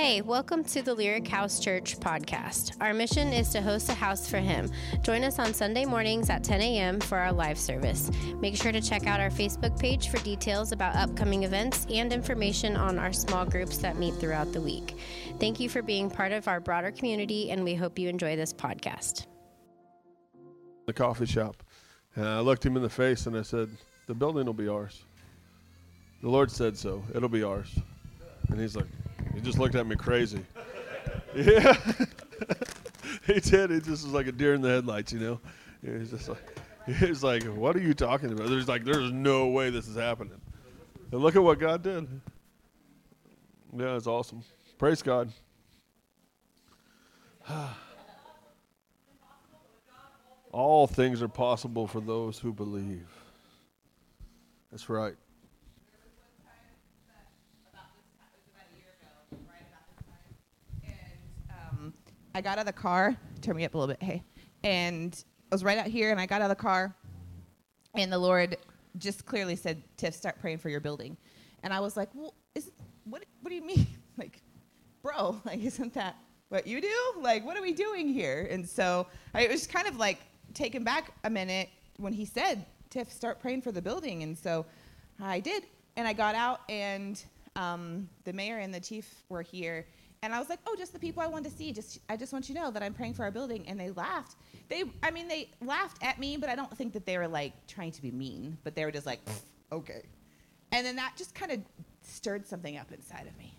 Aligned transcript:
Hey, 0.00 0.22
welcome 0.22 0.64
to 0.64 0.80
the 0.80 0.94
Lyric 0.94 1.28
House 1.28 1.60
Church 1.60 2.00
podcast. 2.00 2.74
Our 2.80 2.94
mission 2.94 3.34
is 3.34 3.50
to 3.50 3.60
host 3.60 3.90
a 3.90 3.92
house 3.92 4.26
for 4.26 4.38
Him. 4.38 4.70
Join 5.02 5.22
us 5.24 5.38
on 5.38 5.52
Sunday 5.52 5.84
mornings 5.84 6.30
at 6.30 6.42
10 6.42 6.62
a.m. 6.62 7.00
for 7.00 7.18
our 7.18 7.30
live 7.30 7.58
service. 7.58 8.10
Make 8.40 8.56
sure 8.56 8.72
to 8.72 8.80
check 8.80 9.06
out 9.06 9.20
our 9.20 9.28
Facebook 9.28 9.78
page 9.78 10.08
for 10.08 10.16
details 10.20 10.72
about 10.72 10.96
upcoming 10.96 11.42
events 11.42 11.86
and 11.90 12.14
information 12.14 12.76
on 12.76 12.98
our 12.98 13.12
small 13.12 13.44
groups 13.44 13.76
that 13.76 13.98
meet 13.98 14.14
throughout 14.14 14.54
the 14.54 14.60
week. 14.62 14.96
Thank 15.38 15.60
you 15.60 15.68
for 15.68 15.82
being 15.82 16.08
part 16.08 16.32
of 16.32 16.48
our 16.48 16.60
broader 16.60 16.92
community, 16.92 17.50
and 17.50 17.62
we 17.62 17.74
hope 17.74 17.98
you 17.98 18.08
enjoy 18.08 18.36
this 18.36 18.54
podcast. 18.54 19.26
The 20.86 20.94
coffee 20.94 21.26
shop. 21.26 21.62
And 22.16 22.26
I 22.26 22.40
looked 22.40 22.64
him 22.64 22.74
in 22.74 22.82
the 22.82 22.88
face 22.88 23.26
and 23.26 23.36
I 23.36 23.42
said, 23.42 23.68
The 24.06 24.14
building 24.14 24.46
will 24.46 24.54
be 24.54 24.66
ours. 24.66 25.04
The 26.22 26.30
Lord 26.30 26.50
said 26.50 26.78
so. 26.78 27.04
It'll 27.14 27.28
be 27.28 27.42
ours. 27.42 27.78
And 28.48 28.58
he's 28.58 28.74
like, 28.74 28.86
He 29.34 29.40
just 29.40 29.58
looked 29.58 29.74
at 29.74 29.86
me 29.86 29.96
crazy. 29.96 30.44
Yeah. 31.34 31.74
he 33.26 33.38
did. 33.38 33.70
He 33.70 33.78
just 33.78 34.04
was 34.04 34.06
like 34.06 34.26
a 34.26 34.32
deer 34.32 34.54
in 34.54 34.60
the 34.60 34.68
headlights, 34.68 35.12
you 35.12 35.20
know? 35.20 35.40
He 35.84 35.90
was 35.90 36.10
just 36.10 36.28
like, 36.28 36.60
he 36.86 37.06
was 37.06 37.22
like, 37.22 37.44
What 37.44 37.76
are 37.76 37.80
you 37.80 37.94
talking 37.94 38.32
about? 38.32 38.48
There's 38.48 38.66
like, 38.68 38.84
There's 38.84 39.12
no 39.12 39.46
way 39.48 39.70
this 39.70 39.86
is 39.86 39.96
happening. 39.96 40.40
And 41.12 41.20
look 41.20 41.36
at 41.36 41.42
what 41.42 41.58
God 41.58 41.82
did. 41.82 42.08
Yeah, 43.76 43.96
it's 43.96 44.08
awesome. 44.08 44.42
Praise 44.78 45.02
God. 45.02 45.32
All 50.52 50.88
things 50.88 51.22
are 51.22 51.28
possible 51.28 51.86
for 51.86 52.00
those 52.00 52.38
who 52.38 52.52
believe. 52.52 53.06
That's 54.70 54.88
right. 54.88 55.14
um, 61.50 61.92
I 62.34 62.40
got 62.40 62.52
out 62.52 62.60
of 62.60 62.66
the 62.66 62.72
car. 62.72 63.16
Turn 63.40 63.56
me 63.56 63.64
up 63.64 63.74
a 63.74 63.78
little 63.78 63.92
bit, 63.94 64.02
hey. 64.02 64.22
And 64.62 65.22
I 65.50 65.54
was 65.54 65.64
right 65.64 65.78
out 65.78 65.86
here, 65.86 66.10
and 66.10 66.20
I 66.20 66.26
got 66.26 66.42
out 66.42 66.50
of 66.50 66.56
the 66.56 66.62
car, 66.62 66.94
and 67.94 68.12
the 68.12 68.18
Lord 68.18 68.56
just 68.98 69.26
clearly 69.26 69.56
said, 69.56 69.82
"Tiff, 69.96 70.14
start 70.14 70.38
praying 70.40 70.58
for 70.58 70.68
your 70.68 70.80
building." 70.80 71.16
And 71.62 71.72
I 71.72 71.80
was 71.80 71.96
like, 71.96 72.08
"Well, 72.14 72.34
is 72.54 72.70
what? 73.04 73.24
What 73.40 73.50
do 73.50 73.56
you 73.56 73.64
mean? 73.64 73.86
like, 74.16 74.42
bro, 75.02 75.40
like, 75.44 75.60
isn't 75.60 75.94
that 75.94 76.16
what 76.50 76.66
you 76.66 76.80
do? 76.80 77.12
Like, 77.20 77.44
what 77.44 77.56
are 77.56 77.62
we 77.62 77.72
doing 77.72 78.08
here?" 78.08 78.46
And 78.50 78.68
so 78.68 79.06
I 79.34 79.48
was 79.48 79.66
kind 79.66 79.88
of 79.88 79.96
like 79.96 80.18
taken 80.54 80.84
back 80.84 81.12
a 81.24 81.30
minute 81.30 81.68
when 81.96 82.12
he 82.12 82.24
said, 82.24 82.64
"Tiff, 82.90 83.10
start 83.10 83.40
praying 83.40 83.62
for 83.62 83.72
the 83.72 83.82
building." 83.82 84.22
And 84.22 84.38
so 84.38 84.66
I 85.20 85.40
did, 85.40 85.64
and 85.96 86.06
I 86.06 86.12
got 86.12 86.36
out, 86.36 86.60
and 86.68 87.22
um, 87.56 88.08
the 88.24 88.32
mayor 88.32 88.58
and 88.58 88.72
the 88.72 88.80
chief 88.80 89.24
were 89.28 89.42
here, 89.42 89.86
and 90.22 90.34
I 90.34 90.38
was 90.38 90.48
like, 90.48 90.58
"Oh, 90.66 90.74
just 90.76 90.92
the 90.92 90.98
people 90.98 91.22
I 91.22 91.26
wanted 91.26 91.50
to 91.50 91.56
see. 91.56 91.72
Just 91.72 91.98
I 92.08 92.16
just 92.16 92.32
want 92.32 92.48
you 92.48 92.54
to 92.54 92.60
know 92.60 92.70
that 92.70 92.82
I'm 92.82 92.92
praying 92.92 93.14
for 93.14 93.24
our 93.24 93.30
building." 93.30 93.66
And 93.66 93.78
they 93.80 93.90
laughed. 93.90 94.36
They, 94.68 94.84
I 95.02 95.10
mean, 95.10 95.28
they 95.28 95.50
laughed 95.62 95.98
at 96.02 96.18
me, 96.18 96.36
but 96.36 96.48
I 96.48 96.54
don't 96.54 96.76
think 96.76 96.92
that 96.92 97.06
they 97.06 97.16
were 97.18 97.28
like 97.28 97.66
trying 97.66 97.92
to 97.92 98.02
be 98.02 98.10
mean. 98.10 98.58
But 98.62 98.74
they 98.74 98.84
were 98.84 98.90
just 98.90 99.06
like, 99.06 99.20
"Okay," 99.72 100.02
and 100.72 100.84
then 100.86 100.96
that 100.96 101.14
just 101.16 101.34
kind 101.34 101.52
of 101.52 101.60
stirred 102.02 102.46
something 102.46 102.76
up 102.76 102.92
inside 102.92 103.26
of 103.26 103.36
me. 103.38 103.56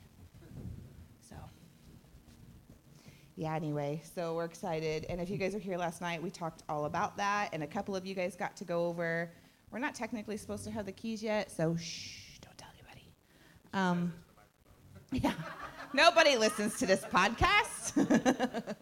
So, 1.27 1.35
yeah. 3.35 3.55
Anyway, 3.55 4.01
so 4.15 4.35
we're 4.35 4.45
excited, 4.45 5.05
and 5.09 5.19
if 5.19 5.29
you 5.29 5.37
guys 5.37 5.53
were 5.53 5.59
here 5.59 5.77
last 5.77 6.01
night, 6.01 6.21
we 6.21 6.29
talked 6.29 6.63
all 6.69 6.85
about 6.85 7.17
that, 7.17 7.49
and 7.53 7.63
a 7.63 7.67
couple 7.67 7.95
of 7.95 8.05
you 8.05 8.13
guys 8.13 8.35
got 8.35 8.55
to 8.57 8.63
go 8.63 8.85
over. 8.85 9.31
We're 9.71 9.79
not 9.79 9.95
technically 9.95 10.37
supposed 10.37 10.65
to 10.65 10.71
have 10.71 10.85
the 10.85 10.91
keys 10.91 11.23
yet, 11.23 11.49
so 11.49 11.75
shh, 11.77 12.37
don't 12.41 12.57
tell 12.57 12.69
anybody. 12.77 13.07
Um, 13.73 14.13
yeah. 15.11 15.33
Nobody 15.93 16.37
listens 16.37 16.77
to 16.79 16.85
this 16.85 17.01
podcast. 17.01 17.93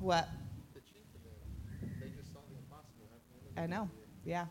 what? 0.00 0.28
I 3.56 3.66
know. 3.66 3.90
Yeah. 4.24 4.46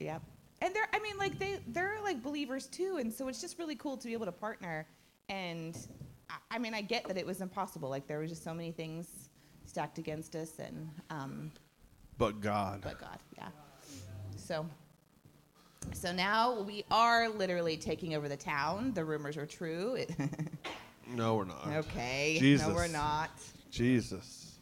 Yeah. 0.00 0.18
And 0.60 0.74
they're 0.74 0.88
I 0.92 0.98
mean 0.98 1.16
like 1.18 1.38
they 1.38 1.58
they're 1.68 1.98
like 2.02 2.22
believers 2.22 2.66
too 2.66 2.96
and 3.00 3.12
so 3.12 3.28
it's 3.28 3.40
just 3.40 3.58
really 3.58 3.76
cool 3.76 3.96
to 3.96 4.06
be 4.06 4.12
able 4.12 4.26
to 4.26 4.32
partner 4.32 4.86
and 5.28 5.76
I, 6.28 6.34
I 6.52 6.58
mean 6.58 6.74
I 6.74 6.80
get 6.80 7.06
that 7.08 7.16
it 7.16 7.24
was 7.26 7.40
impossible 7.40 7.88
like 7.88 8.06
there 8.06 8.18
was 8.18 8.30
just 8.30 8.42
so 8.42 8.52
many 8.54 8.72
things 8.72 9.28
stacked 9.66 9.98
against 9.98 10.34
us 10.34 10.58
and 10.58 10.88
um 11.10 11.52
But 12.18 12.40
God. 12.40 12.80
but 12.82 12.98
God, 12.98 13.18
yeah. 13.36 13.48
So, 14.36 14.66
so 15.92 16.12
now 16.12 16.60
we 16.62 16.84
are 16.90 17.28
literally 17.28 17.76
taking 17.76 18.14
over 18.14 18.28
the 18.28 18.36
town. 18.36 18.92
The 18.94 19.04
rumors 19.04 19.36
are 19.36 19.46
true. 19.46 20.04
No, 21.14 21.36
we're 21.36 21.44
not. 21.44 21.68
okay. 21.68 22.36
Jesus. 22.40 22.66
No, 22.66 22.74
we're 22.74 22.88
not. 22.88 23.30
Jesus. 23.70 24.58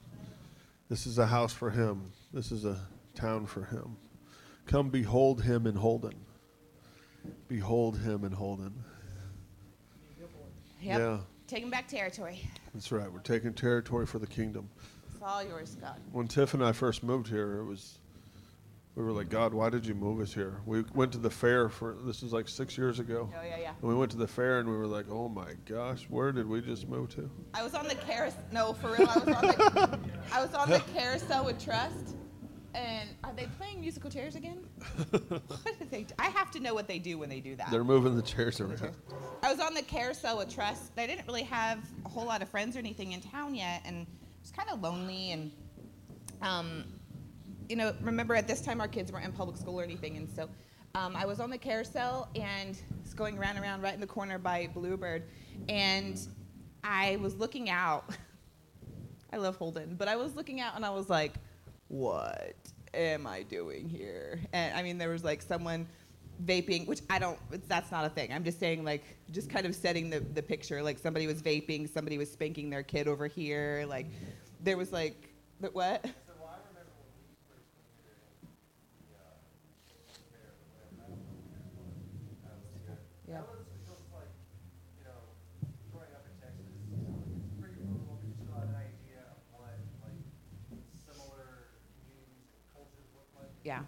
This 0.90 1.06
is 1.06 1.16
a 1.18 1.26
house 1.26 1.54
for 1.54 1.70
him. 1.70 2.12
This 2.34 2.52
is 2.52 2.66
a 2.66 2.78
town 3.14 3.46
for 3.46 3.64
him. 3.64 3.96
Come 4.66 4.90
behold 4.90 5.42
him 5.42 5.66
in 5.66 5.74
Holden. 5.74 6.12
Behold 7.48 7.98
him 7.98 8.24
in 8.24 8.32
Holden. 8.32 8.74
Yep. 10.82 10.98
Yeah. 10.98 11.18
Taking 11.46 11.70
back 11.70 11.88
territory. 11.88 12.46
That's 12.74 12.92
right. 12.92 13.10
We're 13.10 13.20
taking 13.20 13.54
territory 13.54 14.04
for 14.06 14.18
the 14.18 14.26
kingdom. 14.26 14.68
It's 15.14 15.22
all 15.22 15.42
yours, 15.42 15.76
God. 15.80 15.98
When 16.12 16.28
Tiff 16.28 16.52
and 16.52 16.62
I 16.62 16.72
first 16.72 17.02
moved 17.02 17.28
here, 17.28 17.58
it 17.58 17.64
was 17.64 17.98
we 18.96 19.02
were 19.02 19.12
like, 19.12 19.28
God, 19.28 19.52
why 19.52 19.70
did 19.70 19.84
you 19.84 19.94
move 19.94 20.20
us 20.20 20.32
here? 20.32 20.60
We 20.66 20.84
went 20.94 21.10
to 21.12 21.18
the 21.18 21.30
fair 21.30 21.68
for 21.68 21.96
this 22.04 22.22
is 22.22 22.32
like 22.32 22.48
six 22.48 22.78
years 22.78 23.00
ago. 23.00 23.28
Oh 23.36 23.44
yeah, 23.44 23.58
yeah. 23.58 23.72
And 23.80 23.88
we 23.88 23.94
went 23.94 24.12
to 24.12 24.16
the 24.16 24.28
fair 24.28 24.60
and 24.60 24.68
we 24.68 24.76
were 24.76 24.86
like, 24.86 25.06
oh 25.10 25.28
my 25.28 25.54
gosh, 25.64 26.06
where 26.08 26.30
did 26.30 26.48
we 26.48 26.60
just 26.60 26.88
move 26.88 27.08
to? 27.16 27.28
I 27.54 27.64
was 27.64 27.74
on 27.74 27.88
the 27.88 27.96
carousel. 27.96 28.42
No, 28.52 28.72
for 28.72 28.92
real. 28.92 29.08
I 29.08 29.18
was 29.18 29.28
on 29.28 29.46
the. 29.46 29.98
I 30.32 30.40
was 30.40 30.54
on 30.54 30.70
the 30.70 30.78
carousel 30.94 31.44
with 31.44 31.62
Trust. 31.62 32.16
And 32.74 33.08
are 33.22 33.32
they 33.32 33.46
playing 33.56 33.80
musical 33.80 34.10
chairs 34.10 34.34
again? 34.34 34.58
what 35.10 35.78
did 35.78 35.90
they? 35.92 36.02
Do? 36.02 36.14
I 36.18 36.28
have 36.30 36.50
to 36.52 36.60
know 36.60 36.74
what 36.74 36.88
they 36.88 36.98
do 36.98 37.18
when 37.18 37.28
they 37.28 37.38
do 37.38 37.54
that. 37.54 37.70
They're 37.70 37.84
moving 37.84 38.16
the 38.16 38.22
chairs 38.22 38.60
around. 38.60 38.90
I 39.44 39.50
was 39.50 39.60
on 39.60 39.74
the 39.74 39.82
carousel 39.82 40.38
with 40.38 40.52
Trust. 40.52 40.94
They 40.96 41.06
didn't 41.06 41.26
really 41.26 41.44
have 41.44 41.78
a 42.04 42.08
whole 42.08 42.24
lot 42.24 42.42
of 42.42 42.48
friends 42.48 42.74
or 42.74 42.80
anything 42.80 43.12
in 43.12 43.20
town 43.20 43.54
yet, 43.54 43.82
and 43.84 44.02
it 44.02 44.08
was 44.42 44.50
kind 44.50 44.68
of 44.70 44.80
lonely. 44.80 45.30
And, 45.30 45.52
um, 46.42 46.84
you 47.68 47.76
know, 47.76 47.94
remember 48.00 48.34
at 48.34 48.46
this 48.46 48.60
time 48.60 48.80
our 48.80 48.88
kids 48.88 49.12
weren't 49.12 49.24
in 49.24 49.32
public 49.32 49.56
school 49.56 49.80
or 49.80 49.84
anything, 49.84 50.16
and 50.16 50.28
so 50.28 50.48
um, 50.94 51.16
I 51.16 51.26
was 51.26 51.40
on 51.40 51.50
the 51.50 51.58
carousel 51.58 52.28
and 52.34 52.78
was 53.02 53.14
going 53.14 53.38
around 53.38 53.56
and 53.56 53.64
around 53.64 53.82
right 53.82 53.94
in 53.94 54.00
the 54.00 54.06
corner 54.06 54.38
by 54.38 54.68
Bluebird, 54.74 55.24
and 55.68 56.20
I 56.82 57.16
was 57.16 57.36
looking 57.36 57.70
out. 57.70 58.04
I 59.32 59.36
love 59.36 59.56
Holden, 59.56 59.96
but 59.98 60.06
I 60.06 60.14
was 60.14 60.36
looking 60.36 60.60
out 60.60 60.76
and 60.76 60.86
I 60.86 60.90
was 60.90 61.10
like, 61.10 61.34
what 61.88 62.54
am 62.92 63.26
I 63.26 63.42
doing 63.42 63.88
here? 63.88 64.38
And 64.52 64.76
I 64.76 64.82
mean, 64.82 64.96
there 64.96 65.08
was 65.08 65.24
like 65.24 65.42
someone 65.42 65.88
vaping, 66.44 66.86
which 66.86 67.00
I 67.10 67.18
don't, 67.18 67.38
that's 67.68 67.90
not 67.90 68.04
a 68.04 68.08
thing. 68.08 68.32
I'm 68.32 68.44
just 68.44 68.60
saying, 68.60 68.84
like, 68.84 69.02
just 69.30 69.50
kind 69.50 69.66
of 69.66 69.74
setting 69.74 70.10
the, 70.10 70.20
the 70.20 70.42
picture. 70.42 70.82
Like, 70.82 70.98
somebody 70.98 71.26
was 71.26 71.42
vaping, 71.42 71.92
somebody 71.92 72.18
was 72.18 72.30
spanking 72.30 72.70
their 72.70 72.82
kid 72.82 73.08
over 73.08 73.26
here. 73.26 73.84
Like, 73.88 74.06
there 74.60 74.76
was 74.76 74.92
like, 74.92 75.34
what? 75.72 76.04
Yeah. 93.64 93.80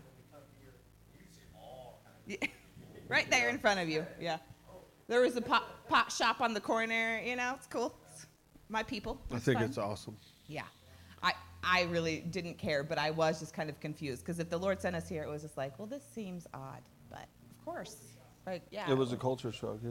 Yeah. 2.27 2.37
right 3.09 3.31
there 3.31 3.49
in 3.49 3.59
front 3.59 3.81
of 3.81 3.89
you. 3.89 4.05
Yeah. 4.21 4.39
There 5.09 5.21
was 5.21 5.37
a 5.37 5.41
pot, 5.41 5.89
pot 5.89 6.11
shop 6.11 6.41
on 6.41 6.55
the 6.55 6.61
corner. 6.61 7.21
You 7.25 7.37
know, 7.37 7.55
it's 7.57 7.67
cool. 7.67 7.95
It's 8.13 8.27
my 8.69 8.83
people. 8.83 9.21
I 9.33 9.39
think 9.39 9.59
fun. 9.59 9.69
it's 9.69 9.79
awesome. 9.79 10.17
Yeah. 10.49 10.63
I, 11.23 11.33
I 11.63 11.83
really 11.85 12.21
didn't 12.21 12.59
care, 12.59 12.83
but 12.83 12.99
I 12.99 13.11
was 13.11 13.39
just 13.41 13.55
kind 13.55 13.71
of 13.71 13.79
confused 13.81 14.25
because 14.25 14.41
if 14.41 14.51
the 14.51 14.59
Lord 14.59 14.81
sent 14.81 14.97
us 14.97 15.09
here, 15.09 15.23
it 15.23 15.29
was 15.29 15.43
just 15.43 15.57
like, 15.57 15.79
well, 15.79 15.87
this 15.87 16.03
seems 16.15 16.47
odd. 16.53 16.83
But 17.11 17.29
of 17.51 17.65
course, 17.65 17.97
like, 18.47 18.63
yeah. 18.71 18.91
It 18.91 18.97
was 18.97 19.13
a 19.13 19.17
culture 19.17 19.53
shock, 19.53 19.79
yeah. 19.85 19.91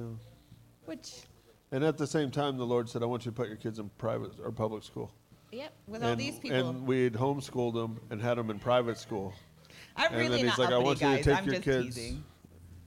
Which, 0.86 1.24
And 1.72 1.84
at 1.84 1.98
the 1.98 2.08
same 2.08 2.32
time, 2.32 2.58
the 2.58 2.66
Lord 2.66 2.90
said, 2.90 3.04
I 3.04 3.06
want 3.06 3.26
you 3.26 3.32
to 3.32 3.36
put 3.36 3.48
your 3.48 3.58
kids 3.58 3.80
in 3.80 3.90
private 3.98 4.32
or 4.44 4.52
public 4.52 4.84
school. 4.84 5.12
yep, 5.52 5.74
with 5.88 6.04
all 6.04 6.12
and, 6.12 6.20
these 6.20 6.40
people. 6.40 6.70
And 6.70 6.88
we'd 6.88 7.14
homeschooled 7.14 7.74
them 7.74 8.00
and 8.10 8.22
had 8.22 8.38
them 8.38 8.50
in 8.50 8.60
private 8.60 8.98
school. 8.98 9.34
I'm 9.98 10.12
and 10.12 10.16
really 10.22 10.38
then 10.38 10.46
not 10.48 10.56
he's 10.56 10.60
like, 10.66 10.74
I 10.74 10.78
want 10.78 11.00
you 11.02 11.08
guys. 11.08 11.24
to 11.24 11.30
take 11.32 11.38
I'm 11.40 11.46
your 11.50 11.62
kids 11.62 11.96
teasing. 11.96 12.24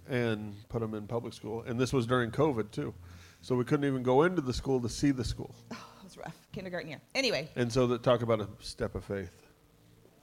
and 0.08 0.54
put 0.68 0.80
them 0.80 0.94
in 0.94 1.06
public 1.06 1.32
school. 1.34 1.62
And 1.62 1.78
this 1.80 1.92
was 1.92 2.06
during 2.06 2.30
COVID, 2.30 2.70
too. 2.70 2.94
So 3.40 3.54
we 3.54 3.64
couldn't 3.64 3.86
even 3.86 4.02
go 4.02 4.24
into 4.24 4.42
the 4.42 4.52
school 4.52 4.80
to 4.80 4.88
see 4.88 5.10
the 5.10 5.24
school. 5.24 5.54
Oh, 5.72 6.00
it 6.00 6.04
was 6.04 6.16
rough. 6.24 6.36
Kindergarten 6.52 6.88
year. 6.88 7.00
Anyway, 7.14 7.48
And 7.54 7.70
so 7.72 7.86
that 7.88 8.02
talk 8.02 8.22
about 8.22 8.40
a 8.40 8.48
step 8.60 8.94
of 8.94 9.04
faith. 9.04 9.30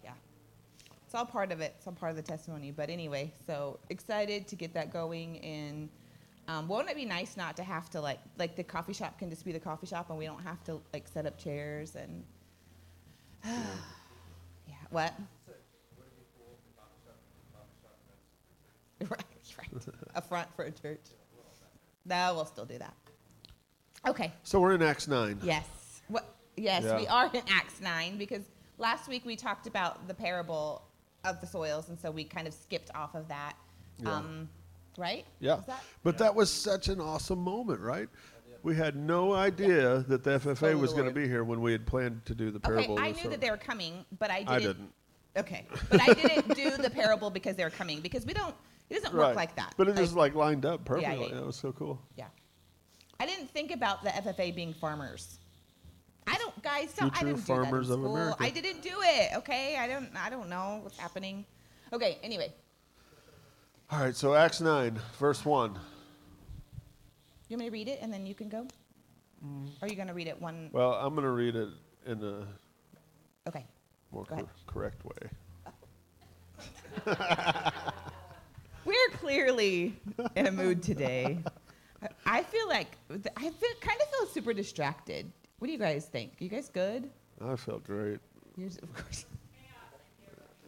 yeah. 0.03 0.11
It's 1.05 1.13
all 1.13 1.25
part 1.25 1.51
of 1.51 1.61
it. 1.61 1.75
It's 1.77 1.85
all 1.85 1.93
part 1.93 2.09
of 2.09 2.15
the 2.15 2.23
testimony. 2.23 2.71
But 2.71 2.89
anyway, 2.89 3.31
so 3.45 3.79
excited 3.91 4.47
to 4.47 4.55
get 4.55 4.73
that 4.73 4.91
going 4.91 5.37
and 5.41 5.89
Um, 6.47 6.67
won't 6.67 6.89
it 6.89 6.95
be 6.95 7.05
nice 7.05 7.37
not 7.37 7.55
to 7.57 7.63
have 7.63 7.89
to 7.91 8.01
like 8.01 8.19
like 8.39 8.55
the 8.55 8.63
coffee 8.63 8.93
shop 8.93 9.17
can 9.19 9.29
just 9.29 9.45
be 9.45 9.51
the 9.51 9.59
coffee 9.59 9.87
shop 9.87 10.09
and 10.09 10.17
we 10.19 10.25
don't 10.25 10.41
have 10.43 10.63
to 10.65 10.81
like 10.93 11.07
set 11.07 11.25
up 11.27 11.37
chairs 11.39 11.95
and 11.95 12.23
yeah 13.45 14.75
what 14.89 15.13
right 19.09 19.23
right 19.57 19.69
a 20.15 20.21
front 20.21 20.47
for 20.55 20.65
a 20.65 20.71
church 20.71 21.01
no 22.05 22.33
we'll 22.35 22.45
still 22.45 22.65
do 22.65 22.77
that 22.77 22.93
okay 24.07 24.31
So 24.43 24.59
we're 24.59 24.73
in 24.73 24.81
Acts 24.81 25.07
9. 25.07 25.39
Yes. 25.43 25.65
What? 26.07 26.35
Yes, 26.55 26.83
Yeah. 26.83 26.97
we 26.97 27.07
are 27.07 27.29
in 27.33 27.41
Acts 27.49 27.81
nine 27.81 28.17
because 28.17 28.43
last 28.77 29.07
week 29.09 29.25
we 29.25 29.35
talked 29.35 29.65
about 29.67 30.07
the 30.07 30.13
parable 30.13 30.83
of 31.25 31.41
the 31.41 31.47
soils, 31.47 31.89
and 31.89 31.99
so 31.99 32.11
we 32.11 32.23
kind 32.23 32.47
of 32.47 32.53
skipped 32.53 32.91
off 32.95 33.15
of 33.15 33.27
that. 33.29 33.53
Yeah. 33.97 34.13
Um, 34.15 34.47
right? 34.97 35.25
Yeah. 35.39 35.61
That- 35.67 35.83
But 36.03 36.17
that 36.19 36.35
was 36.35 36.51
such 36.51 36.87
an 36.87 37.01
awesome 37.01 37.39
moment, 37.39 37.81
right? 37.81 38.07
We 38.61 38.75
had 38.75 38.95
no 38.95 39.33
idea 39.33 40.05
that 40.07 40.23
the 40.23 40.39
FFA 40.39 40.73
Oh, 40.73 40.77
was 40.77 40.93
going 40.93 41.05
to 41.07 41.13
be 41.13 41.27
here 41.27 41.43
when 41.43 41.59
we 41.61 41.71
had 41.71 41.85
planned 41.87 42.23
to 42.25 42.35
do 42.35 42.51
the 42.51 42.57
Okay, 42.57 42.67
parable. 42.85 42.99
I 42.99 43.11
knew 43.11 43.23
sower. 43.23 43.31
that 43.31 43.41
they 43.41 43.49
were 43.51 43.57
coming, 43.57 44.05
but 44.19 44.29
I 44.31 44.39
didn't. 44.39 44.49
I 44.49 44.59
didn't. 44.59 44.91
Okay, 45.37 45.67
but 45.89 46.01
I 46.01 46.13
didn't 46.13 46.55
do 46.55 46.69
the 46.77 46.89
parable 46.89 47.29
because 47.31 47.55
they 47.55 47.63
were 47.63 47.69
coming 47.71 47.99
because 48.01 48.25
we 48.25 48.33
don't. 48.33 48.55
It 48.89 48.95
doesn't 49.01 49.13
Right. 49.17 49.27
work 49.27 49.35
like 49.35 49.55
that. 49.55 49.73
But 49.77 49.87
it 49.87 49.95
just 49.95 50.15
like 50.15 50.35
lined 50.35 50.65
up 50.65 50.85
perfectly. 50.85 51.29
yeah. 51.29 51.35
That 51.35 51.45
was 51.45 51.55
so 51.55 51.71
cool. 51.71 51.99
yeah. 52.15 52.27
I 53.19 53.25
didn't 53.25 53.49
think 53.49 53.71
about 53.71 54.03
the 54.03 54.09
FFA 54.09 54.53
being 54.53 54.73
farmers. 54.73 55.39
I 56.27 56.35
don't, 56.37 56.61
guys. 56.61 56.91
Don't, 56.93 57.15
I 57.15 57.23
didn't 57.23 57.37
farmers 57.37 57.87
do 57.87 57.93
that 57.93 57.99
of 57.99 57.99
in 57.99 58.05
school. 58.05 58.15
America. 58.17 58.37
I 58.43 58.49
didn't 58.49 58.81
do 58.81 58.95
it. 59.01 59.29
Okay, 59.37 59.77
I 59.77 59.87
don't. 59.87 60.09
I 60.17 60.29
don't 60.29 60.49
know 60.49 60.79
what's 60.83 60.97
happening. 60.97 61.45
Okay. 61.93 62.17
Anyway, 62.23 62.51
All 63.91 63.99
right, 63.99 64.15
so 64.15 64.33
Acts 64.33 64.59
9, 64.59 64.99
verse 65.19 65.45
1. 65.45 65.71
You 65.73 65.77
want 67.51 67.59
me 67.59 67.65
to 67.67 67.71
read 67.71 67.87
it 67.87 67.99
and 68.01 68.11
then 68.11 68.25
you 68.25 68.33
can 68.33 68.49
go? 68.49 68.67
Mm. 69.45 69.67
Or 69.67 69.85
are 69.85 69.87
you 69.87 69.95
going 69.95 70.07
to 70.07 70.13
read 70.15 70.27
it 70.27 70.41
one? 70.41 70.69
Well, 70.73 70.93
I'm 70.93 71.13
going 71.13 71.23
to 71.25 71.29
read 71.31 71.55
it 71.55 71.69
in 72.07 72.23
a 72.23 72.47
Okay. 73.47 73.65
more 74.11 74.25
cor- 74.25 74.49
correct 74.65 75.05
way. 75.05 75.29
We're 78.85 79.09
clearly 79.13 79.95
in 80.35 80.47
a 80.47 80.51
mood 80.51 80.81
today. 80.83 81.39
I- 82.25 82.43
feel 82.43 82.67
like 82.67 82.97
I 83.35 83.49
feel, 83.49 83.69
kind 83.81 83.99
of 84.01 84.07
feel 84.09 84.27
super 84.27 84.53
distracted. 84.53 85.31
What 85.59 85.67
do 85.67 85.71
you 85.73 85.79
guys 85.79 86.05
think? 86.05 86.33
You 86.39 86.49
guys 86.49 86.69
good? 86.69 87.09
I 87.43 87.55
felt 87.55 87.83
great. 87.83 88.19
Yours, 88.57 88.77
of 88.83 88.93
course. 88.93 89.25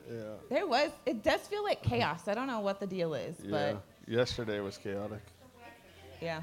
Yeah. 0.10 0.22
There 0.50 0.66
was. 0.66 0.92
It 1.06 1.22
does 1.24 1.42
feel 1.42 1.64
like 1.64 1.84
chaos. 1.84 2.28
I 2.28 2.34
don't 2.34 2.48
know 2.48 2.62
what 2.62 2.80
the 2.80 2.88
deal 2.88 3.14
is, 3.14 3.36
Yeah. 3.44 3.52
but 3.52 3.84
Yesterday 4.12 4.62
was 4.62 4.78
chaotic. 4.78 5.22
yeah. 6.22 6.42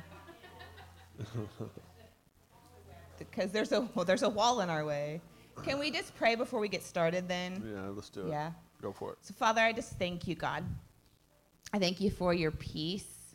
Because 3.18 3.50
there's 3.52 3.72
a 3.72 3.80
well, 3.94 4.04
there's 4.04 4.22
a 4.22 4.28
wall 4.28 4.60
in 4.60 4.68
our 4.70 4.84
way. 4.84 5.20
Can 5.62 5.78
we 5.78 5.90
just 5.90 6.14
pray 6.16 6.34
before 6.34 6.60
we 6.60 6.68
get 6.68 6.82
started 6.82 7.26
then? 7.28 7.62
Yeah, 7.74 7.88
let's 7.94 8.10
do 8.10 8.26
it. 8.26 8.30
Yeah. 8.30 8.50
Go 8.82 8.92
for 8.92 9.12
it. 9.12 9.18
So, 9.22 9.32
Father, 9.34 9.60
I 9.60 9.72
just 9.72 9.98
thank 9.98 10.26
you, 10.28 10.34
God. 10.34 10.64
I 11.74 11.78
thank 11.80 12.00
you 12.00 12.08
for 12.08 12.32
your 12.32 12.52
peace, 12.52 13.34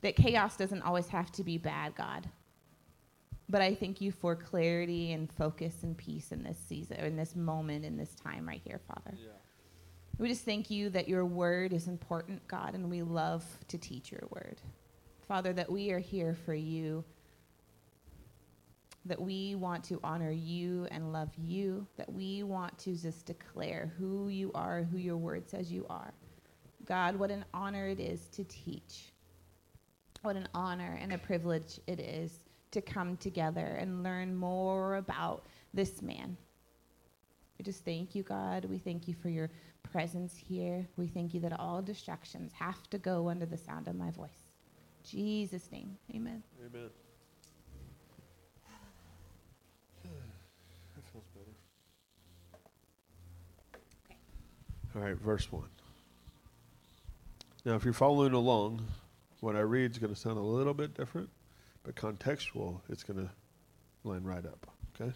that 0.00 0.16
chaos 0.16 0.56
doesn't 0.56 0.82
always 0.82 1.06
have 1.06 1.30
to 1.30 1.44
be 1.44 1.56
bad, 1.56 1.94
God. 1.94 2.28
But 3.48 3.62
I 3.62 3.76
thank 3.76 4.00
you 4.00 4.10
for 4.10 4.34
clarity 4.34 5.12
and 5.12 5.30
focus 5.30 5.84
and 5.84 5.96
peace 5.96 6.32
in 6.32 6.42
this 6.42 6.58
season, 6.58 6.96
in 6.96 7.14
this 7.14 7.36
moment, 7.36 7.84
in 7.84 7.96
this 7.96 8.16
time 8.16 8.48
right 8.48 8.60
here, 8.64 8.80
Father. 8.88 9.16
We 10.18 10.28
just 10.28 10.44
thank 10.44 10.68
you 10.68 10.90
that 10.90 11.06
your 11.06 11.24
word 11.24 11.72
is 11.72 11.86
important, 11.86 12.48
God, 12.48 12.74
and 12.74 12.90
we 12.90 13.02
love 13.02 13.44
to 13.68 13.78
teach 13.78 14.10
your 14.10 14.26
word. 14.30 14.60
Father, 15.28 15.52
that 15.52 15.70
we 15.70 15.92
are 15.92 16.00
here 16.00 16.34
for 16.44 16.54
you, 16.54 17.04
that 19.04 19.20
we 19.20 19.54
want 19.54 19.84
to 19.84 20.00
honor 20.02 20.32
you 20.32 20.88
and 20.90 21.12
love 21.12 21.30
you, 21.38 21.86
that 21.98 22.12
we 22.12 22.42
want 22.42 22.76
to 22.78 22.96
just 22.96 23.26
declare 23.26 23.92
who 23.96 24.26
you 24.26 24.50
are, 24.56 24.82
who 24.82 24.98
your 24.98 25.16
word 25.16 25.48
says 25.48 25.70
you 25.70 25.86
are. 25.88 26.12
God, 26.86 27.16
what 27.16 27.30
an 27.30 27.44
honor 27.52 27.88
it 27.88 28.00
is 28.00 28.28
to 28.28 28.44
teach. 28.44 29.12
What 30.22 30.36
an 30.36 30.48
honor 30.54 30.98
and 31.00 31.12
a 31.12 31.18
privilege 31.18 31.80
it 31.86 32.00
is 32.00 32.40
to 32.70 32.80
come 32.80 33.16
together 33.16 33.76
and 33.78 34.02
learn 34.02 34.34
more 34.34 34.96
about 34.96 35.46
this 35.74 36.02
man. 36.02 36.36
We 37.58 37.64
just 37.64 37.84
thank 37.84 38.14
you, 38.14 38.22
God. 38.22 38.64
We 38.66 38.78
thank 38.78 39.08
you 39.08 39.14
for 39.14 39.28
your 39.28 39.50
presence 39.82 40.36
here. 40.36 40.86
We 40.96 41.06
thank 41.06 41.32
you 41.34 41.40
that 41.40 41.58
all 41.58 41.80
distractions 41.82 42.52
have 42.52 42.88
to 42.90 42.98
go 42.98 43.28
under 43.28 43.46
the 43.46 43.56
sound 43.56 43.88
of 43.88 43.96
my 43.96 44.10
voice. 44.10 44.50
In 45.04 45.10
Jesus' 45.10 45.70
name, 45.72 45.96
amen. 46.14 46.42
Amen. 46.60 46.90
That 50.94 51.04
feels 51.12 51.24
better. 51.34 51.50
Okay. 54.04 54.16
All 54.94 55.02
right, 55.02 55.16
verse 55.16 55.50
1. 55.50 55.62
Now, 57.66 57.74
if 57.74 57.82
you're 57.84 57.92
following 57.92 58.32
along, 58.32 58.86
what 59.40 59.56
I 59.56 59.60
read 59.60 59.90
is 59.90 59.98
going 59.98 60.14
to 60.14 60.18
sound 60.18 60.38
a 60.38 60.40
little 60.40 60.72
bit 60.72 60.94
different, 60.94 61.28
but 61.82 61.96
contextual, 61.96 62.80
it's 62.88 63.02
going 63.02 63.18
to 63.18 63.28
line 64.04 64.22
right 64.22 64.46
up, 64.46 64.70
okay? 64.94 65.12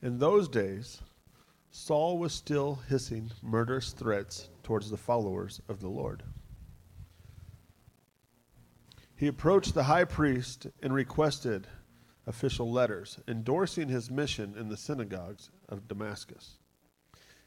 In 0.00 0.18
those 0.18 0.48
days, 0.48 1.02
Saul 1.72 2.16
was 2.16 2.32
still 2.32 2.76
hissing 2.88 3.30
murderous 3.42 3.92
threats 3.92 4.48
towards 4.62 4.88
the 4.88 4.96
followers 4.96 5.60
of 5.68 5.80
the 5.80 5.90
Lord. 5.90 6.22
He 9.14 9.26
approached 9.26 9.74
the 9.74 9.84
high 9.84 10.04
priest 10.04 10.68
and 10.82 10.94
requested 10.94 11.66
official 12.26 12.72
letters 12.72 13.18
endorsing 13.28 13.90
his 13.90 14.10
mission 14.10 14.54
in 14.58 14.70
the 14.70 14.78
synagogues 14.78 15.50
of 15.68 15.86
Damascus. 15.86 16.52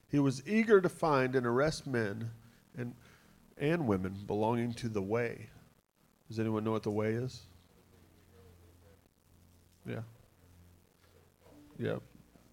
He 0.08 0.20
was 0.20 0.48
eager 0.48 0.80
to 0.80 0.90
find 0.90 1.36
and 1.36 1.48
arrest 1.48 1.88
men 1.88 2.30
and, 2.78 2.94
and 3.58 3.88
women 3.88 4.16
belonging 4.28 4.74
to 4.74 4.90
the 4.90 5.02
way. 5.02 5.48
Does 6.28 6.40
anyone 6.40 6.64
know 6.64 6.72
what 6.72 6.84
the 6.84 6.92
way 6.92 7.14
is? 7.14 7.42
Yeah. 9.88 10.02
Yep. 11.80 12.02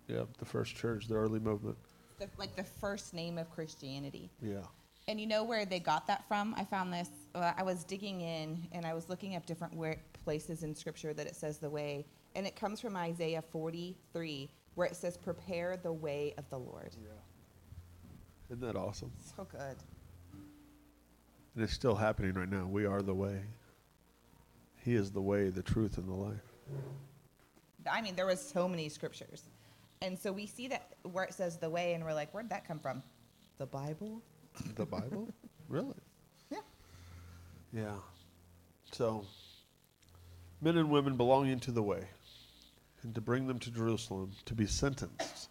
Yep. 0.09 0.29
The 0.39 0.45
first 0.45 0.75
church, 0.75 1.09
the 1.09 1.15
early 1.15 1.41
movement. 1.41 1.77
The, 2.19 2.29
like 2.39 2.57
the 2.57 2.65
first 2.65 3.13
name 3.13 3.37
of 3.39 3.51
Christianity. 3.51 4.31
Yeah. 4.41 4.63
And 5.09 5.21
you 5.21 5.27
know 5.27 5.45
where 5.45 5.65
they 5.65 5.79
got 5.79 6.07
that 6.07 6.27
from? 6.27 6.55
I 6.57 6.65
found 6.65 6.93
this. 6.93 7.11
Uh, 7.35 7.53
I 7.57 7.63
was 7.63 7.85
digging 7.85 8.23
in 8.23 8.67
and 8.73 8.85
I 8.85 8.95
was 8.95 9.09
looking 9.09 9.37
up 9.37 9.47
different 9.47 9.75
where, 9.75 9.99
places 10.25 10.65
in 10.65 10.75
Scripture 10.75 11.15
that 11.15 11.27
it 11.27 11.37
says 11.37 11.59
the 11.59 11.71
way, 11.71 12.05
and 12.35 12.47
it 12.47 12.57
comes 12.57 12.81
from 12.81 12.97
Isaiah 12.97 13.43
43, 13.43 14.51
where 14.75 14.87
it 14.87 14.97
says, 14.97 15.17
"Prepare 15.17 15.77
the 15.77 15.93
way 15.93 16.35
of 16.37 16.49
the 16.51 16.59
Lord." 16.59 16.97
Yeah. 17.01 17.11
Isn't 18.51 18.61
that 18.61 18.77
awesome? 18.77 19.13
So 19.37 19.45
good. 19.45 19.77
And 21.57 21.65
it's 21.65 21.73
still 21.73 21.95
happening 21.95 22.35
right 22.35 22.51
now. 22.51 22.67
We 22.67 22.85
are 22.85 23.01
the 23.01 23.15
way. 23.15 23.41
He 24.85 24.95
is 24.95 25.11
the 25.11 25.23
way, 25.23 25.49
the 25.49 25.63
truth, 25.63 25.97
and 25.97 26.07
the 26.07 26.15
life. 26.15 26.45
I 27.91 28.03
mean, 28.03 28.15
there 28.15 28.27
was 28.27 28.41
so 28.41 28.69
many 28.69 28.91
scriptures, 28.91 29.45
and 30.03 30.19
so 30.19 30.31
we 30.33 30.47
see 30.47 30.69
that 30.69 30.93
where 31.03 31.25
it 31.25 31.33
says 31.33 31.57
the 31.57 31.71
way, 31.71 31.95
and 31.95 32.05
we're 32.05 32.13
like, 32.13 32.33
where'd 32.33 32.51
that 32.51 32.69
come 32.69 32.79
from? 32.79 33.03
The 33.57 33.65
Bible. 33.65 34.21
The 34.75 34.85
Bible? 34.85 35.33
really? 35.69 35.95
Yeah. 36.51 36.59
Yeah. 37.73 37.97
So, 38.93 39.25
men 40.61 40.77
and 40.77 40.91
women 40.91 41.17
belonging 41.17 41.59
to 41.61 41.73
the 41.73 41.83
way, 41.83 42.05
and 43.03 43.15
to 43.15 43.23
bring 43.23 43.47
them 43.47 43.59
to 43.61 43.71
Jerusalem 43.71 44.33
to 44.45 44.55
be 44.55 44.67
sentenced. 44.67 45.49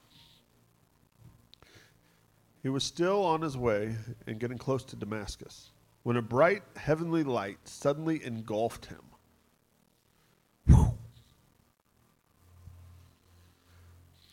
He 2.61 2.69
was 2.69 2.83
still 2.83 3.23
on 3.23 3.41
his 3.41 3.57
way 3.57 3.95
and 4.27 4.39
getting 4.39 4.59
close 4.59 4.83
to 4.85 4.95
Damascus 4.95 5.71
when 6.05 6.17
a 6.17 6.21
bright 6.21 6.61
heavenly 6.75 7.23
light 7.23 7.57
suddenly 7.63 8.23
engulfed 8.23 8.85
him. 8.85 9.01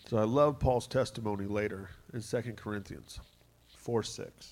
So 0.07 0.19
I 0.19 0.25
love 0.25 0.59
Paul's 0.59 0.87
testimony 0.87 1.47
later 1.47 1.89
in 2.13 2.21
2 2.21 2.43
Corinthians 2.59 3.21
4 3.79 4.03
6. 4.03 4.51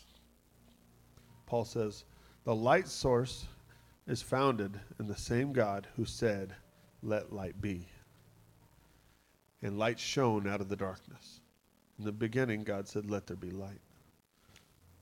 Paul 1.44 1.66
says, 1.66 2.04
The 2.44 2.54
light 2.54 2.88
source 2.88 3.44
is 4.06 4.22
founded 4.22 4.80
in 4.98 5.06
the 5.06 5.14
same 5.14 5.52
God 5.52 5.88
who 5.96 6.06
said, 6.06 6.54
Let 7.02 7.34
light 7.34 7.60
be. 7.60 7.86
And 9.60 9.78
light 9.78 10.00
shone 10.00 10.48
out 10.48 10.62
of 10.62 10.70
the 10.70 10.76
darkness. 10.76 11.40
In 11.98 12.06
the 12.06 12.12
beginning, 12.12 12.64
God 12.64 12.88
said, 12.88 13.10
Let 13.10 13.26
there 13.26 13.36
be 13.36 13.50
light. 13.50 13.82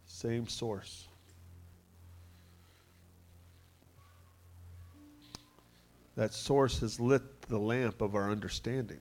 Same 0.06 0.48
source. 0.48 1.07
That 6.18 6.34
source 6.34 6.80
has 6.80 6.98
lit 6.98 7.42
the 7.42 7.60
lamp 7.60 8.02
of 8.02 8.16
our 8.16 8.28
understanding. 8.28 8.98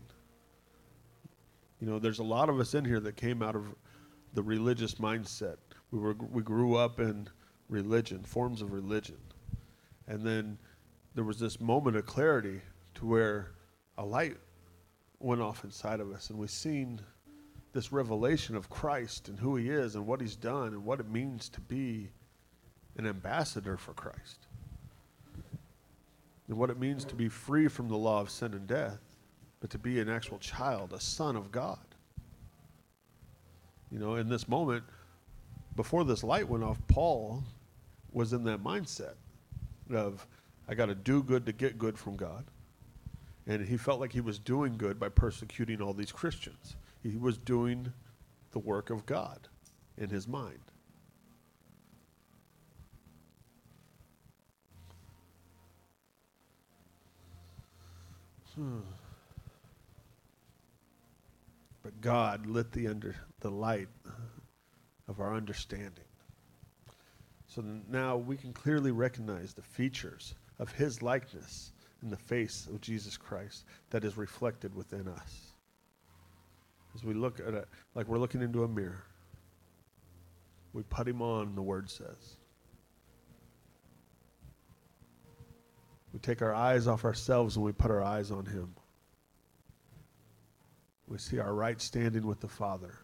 You 1.82 1.88
know, 1.88 1.98
there's 1.98 2.20
a 2.20 2.24
lot 2.24 2.48
of 2.48 2.60
us 2.60 2.76
in 2.76 2.86
here 2.86 3.00
that 3.00 3.16
came 3.16 3.42
out 3.42 3.56
of 3.56 3.74
the 4.36 4.44
religious 4.44 4.94
mindset. 4.96 5.56
We 5.90 5.98
were 5.98 6.14
we 6.14 6.44
grew 6.44 6.76
up 6.76 7.00
in 7.00 7.28
religion, 7.70 8.24
forms 8.24 8.62
of 8.62 8.72
religion. 8.72 9.18
And 10.08 10.22
then 10.22 10.60
there 11.16 11.24
was 11.24 11.40
this 11.40 11.60
moment 11.60 11.98
of 11.98 12.06
clarity 12.06 12.62
to 12.94 13.08
where 13.08 13.54
a 13.98 14.06
light 14.06 14.38
went 15.20 15.42
off 15.42 15.64
inside 15.64 16.00
of 16.00 16.12
us, 16.12 16.30
and 16.30 16.38
we 16.38 16.46
seen 16.46 17.02
this 17.74 17.92
revelation 17.92 18.56
of 18.56 18.70
Christ 18.70 19.28
and 19.28 19.40
who 19.40 19.56
He 19.56 19.72
is 19.72 19.96
and 19.96 20.06
what 20.06 20.22
He's 20.22 20.36
done 20.36 20.68
and 20.68 20.86
what 20.86 21.00
it 21.00 21.10
means 21.10 21.50
to 21.50 21.62
be 21.62 22.12
an 22.96 23.08
ambassador 23.08 23.76
for 23.76 23.94
Christ, 23.94 24.47
and 26.48 26.58
what 26.58 26.70
it 26.70 26.80
means 26.80 27.04
to 27.06 27.16
be 27.16 27.30
free 27.30 27.68
from 27.68 27.88
the 27.88 27.98
law 27.98 28.22
of 28.22 28.30
sin 28.30 28.54
and 28.54 28.68
death, 28.68 29.00
but 29.60 29.70
to 29.70 29.78
be 29.78 30.00
an 30.00 30.10
actual 30.10 30.38
child, 30.38 30.94
a 30.94 31.00
son 31.00 31.36
of 31.36 31.52
God. 31.52 31.80
You 33.92 34.00
know, 34.00 34.16
in 34.16 34.30
this 34.30 34.48
moment, 34.48 34.84
before 35.76 36.04
this 36.04 36.24
light 36.24 36.48
went 36.48 36.64
off, 36.64 36.80
Paul 36.88 37.44
was 38.12 38.34
in 38.34 38.44
that 38.46 38.64
mindset 38.64 39.16
of, 39.92 40.26
I 40.68 40.76
got 40.76 40.88
to 40.88 40.96
do 40.96 41.24
good 41.24 41.46
to 41.46 41.52
get 41.52 41.78
good 41.78 41.98
from 41.98 42.16
God. 42.16 42.46
And 43.46 43.66
he 43.66 43.78
felt 43.78 44.00
like 44.02 44.12
he 44.12 44.22
was 44.22 44.40
doing 44.40 44.78
good 44.78 45.00
by 45.00 45.10
persecuting 45.10 45.82
all 45.82 45.94
these 45.94 46.12
Christians. 46.12 46.76
He 47.02 47.16
was 47.16 47.38
doing 47.38 47.94
the 48.52 48.60
work 48.60 48.90
of 48.90 49.06
God 49.06 49.48
in 49.98 50.10
his 50.10 50.28
mind. 50.28 50.60
Hmm. 58.58 58.80
But 61.84 62.02
God 62.02 62.48
lit 62.48 62.72
the 62.72 62.88
under 62.88 63.16
the 63.40 63.52
light 63.52 63.88
of 65.08 65.20
our 65.20 65.36
understanding. 65.36 66.04
So 67.48 67.64
now 67.88 68.18
we 68.18 68.36
can 68.36 68.52
clearly 68.54 68.92
recognize 68.92 69.54
the 69.54 69.62
features 69.62 70.34
of 70.58 70.72
his 70.72 71.04
likeness 71.04 71.72
in 72.02 72.10
the 72.10 72.18
face 72.18 72.68
of 72.68 72.82
Jesus 72.82 73.16
Christ 73.16 73.66
that 73.92 74.04
is 74.04 74.18
reflected 74.18 74.74
within 74.74 75.08
us. 75.08 75.54
As 76.96 77.04
we 77.04 77.14
look 77.14 77.40
at 77.40 77.54
it 77.54 77.68
like 77.94 78.08
we're 78.08 78.18
looking 78.18 78.42
into 78.42 78.64
a 78.64 78.68
mirror, 78.68 79.04
we 80.74 80.82
put 80.84 81.08
him 81.08 81.22
on, 81.22 81.54
the 81.54 81.62
word 81.62 81.90
says. 81.92 82.37
We 86.18 86.22
take 86.22 86.42
our 86.42 86.56
eyes 86.56 86.88
off 86.88 87.06
ourselves 87.06 87.58
and 87.58 87.64
we 87.64 87.72
put 87.72 87.92
our 87.92 88.02
eyes 88.02 88.32
on 88.32 88.44
him. 88.44 88.74
We 91.08 91.20
see 91.20 91.38
our 91.38 91.54
right 91.54 91.80
standing 91.80 92.26
with 92.26 92.40
the 92.40 92.48
Father 92.48 92.96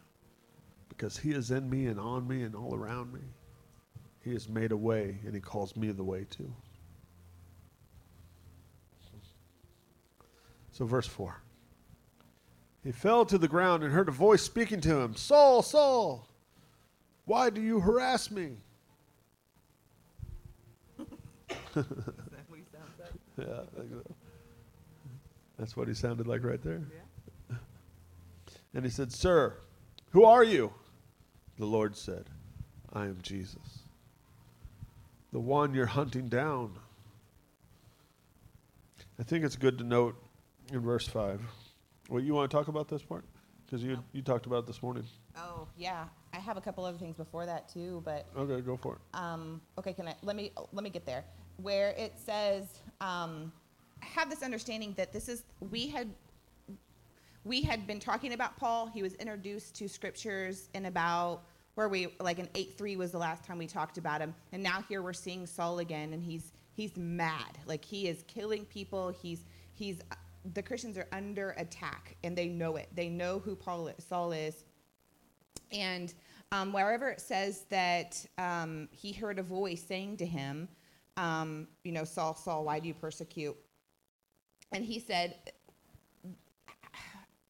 because 0.89 1.15
he 1.15 1.29
is 1.29 1.51
in 1.51 1.69
me 1.69 1.85
and 1.85 1.99
on 1.99 2.27
me 2.27 2.41
and 2.41 2.55
all 2.55 2.73
around 2.73 3.13
me. 3.13 3.19
He 4.23 4.33
has 4.33 4.49
made 4.49 4.71
a 4.71 4.77
way 4.77 5.19
and 5.27 5.35
he 5.35 5.41
calls 5.41 5.75
me 5.75 5.91
the 5.91 6.03
way 6.03 6.25
too. 6.27 6.51
So, 10.71 10.85
verse 10.85 11.05
4. 11.05 11.39
He 12.83 12.91
fell 12.91 13.27
to 13.27 13.37
the 13.37 13.47
ground 13.47 13.83
and 13.83 13.93
heard 13.93 14.09
a 14.09 14.11
voice 14.11 14.41
speaking 14.41 14.81
to 14.81 15.01
him 15.01 15.15
Saul, 15.15 15.61
Saul, 15.61 16.27
why 17.25 17.51
do 17.51 17.61
you 17.61 17.79
harass 17.79 18.31
me? 18.31 18.53
yeah, 23.37 23.45
that's 25.57 25.75
what 25.77 25.87
he 25.87 25.93
sounded 25.93 26.27
like 26.27 26.43
right 26.43 26.61
there. 26.61 26.81
Yeah. 27.49 27.55
And 28.73 28.83
he 28.83 28.89
said, 28.91 29.11
Sir, 29.11 29.57
who 30.11 30.25
are 30.25 30.43
you? 30.43 30.73
The 31.57 31.65
Lord 31.65 31.95
said, 31.95 32.25
I 32.91 33.05
am 33.05 33.19
Jesus, 33.21 33.79
the 35.31 35.39
one 35.39 35.73
you're 35.73 35.85
hunting 35.85 36.27
down. 36.27 36.73
I 39.19 39.23
think 39.23 39.45
it's 39.45 39.55
good 39.55 39.77
to 39.77 39.83
note 39.83 40.15
in 40.71 40.79
verse 40.79 41.07
5. 41.07 41.39
Well, 42.09 42.21
you 42.21 42.33
want 42.33 42.49
to 42.49 42.57
talk 42.57 42.67
about 42.67 42.87
this 42.89 43.03
part? 43.03 43.23
Because 43.65 43.83
you, 43.83 43.97
you 44.11 44.21
talked 44.21 44.45
about 44.47 44.59
it 44.63 44.67
this 44.67 44.81
morning. 44.81 45.03
Oh, 45.37 45.67
yeah. 45.77 46.05
I 46.33 46.37
have 46.39 46.57
a 46.57 46.61
couple 46.61 46.83
other 46.85 46.97
things 46.97 47.15
before 47.15 47.45
that 47.45 47.69
too, 47.69 48.01
but 48.05 48.25
Okay, 48.35 48.61
go 48.61 48.75
for 48.75 48.95
it. 48.95 49.17
um, 49.17 49.61
okay, 49.77 49.93
can 49.93 50.07
I 50.07 50.15
let 50.23 50.35
me 50.35 50.51
let 50.71 50.83
me 50.83 50.89
get 50.89 51.05
there. 51.05 51.23
Where 51.57 51.91
it 51.91 52.13
says, 52.17 52.79
um, 52.99 53.51
have 54.01 54.29
this 54.29 54.43
understanding 54.43 54.93
that 54.97 55.13
this 55.13 55.29
is 55.29 55.43
we 55.71 55.87
had 55.87 56.09
we 57.43 57.61
had 57.61 57.85
been 57.85 57.99
talking 57.99 58.33
about 58.33 58.57
Paul. 58.57 58.87
He 58.87 59.01
was 59.01 59.13
introduced 59.15 59.75
to 59.75 59.89
scriptures 59.89 60.69
in 60.73 60.85
about 60.85 61.43
where 61.75 61.89
we 61.89 62.07
like 62.19 62.39
in 62.39 62.47
eight 62.55 62.77
three 62.77 62.95
was 62.95 63.11
the 63.11 63.17
last 63.17 63.43
time 63.43 63.57
we 63.57 63.67
talked 63.67 63.97
about 63.97 64.21
him, 64.21 64.33
and 64.51 64.61
now 64.61 64.83
here 64.87 65.01
we're 65.01 65.13
seeing 65.13 65.45
Saul 65.45 65.79
again, 65.79 66.13
and 66.13 66.23
he's 66.23 66.53
he's 66.73 66.95
mad, 66.97 67.57
like 67.65 67.83
he 67.83 68.07
is 68.07 68.23
killing 68.27 68.65
people. 68.65 69.09
He's 69.09 69.45
he's 69.73 69.99
the 70.53 70.61
Christians 70.61 70.97
are 70.97 71.07
under 71.11 71.51
attack, 71.51 72.15
and 72.23 72.37
they 72.37 72.47
know 72.47 72.75
it. 72.75 72.89
They 72.93 73.09
know 73.09 73.39
who 73.39 73.55
Paul 73.55 73.89
Saul 73.97 74.31
is, 74.31 74.65
and 75.71 76.13
um, 76.51 76.71
wherever 76.71 77.09
it 77.09 77.19
says 77.19 77.65
that 77.69 78.23
um, 78.37 78.87
he 78.91 79.11
heard 79.11 79.39
a 79.39 79.43
voice 79.43 79.83
saying 79.83 80.17
to 80.17 80.25
him, 80.25 80.67
um, 81.17 81.67
you 81.83 81.91
know, 81.91 82.03
Saul, 82.03 82.35
Saul, 82.35 82.65
why 82.65 82.79
do 82.79 82.87
you 82.87 82.93
persecute? 82.93 83.55
And 84.71 84.83
he 84.83 84.99
said, 84.99 85.35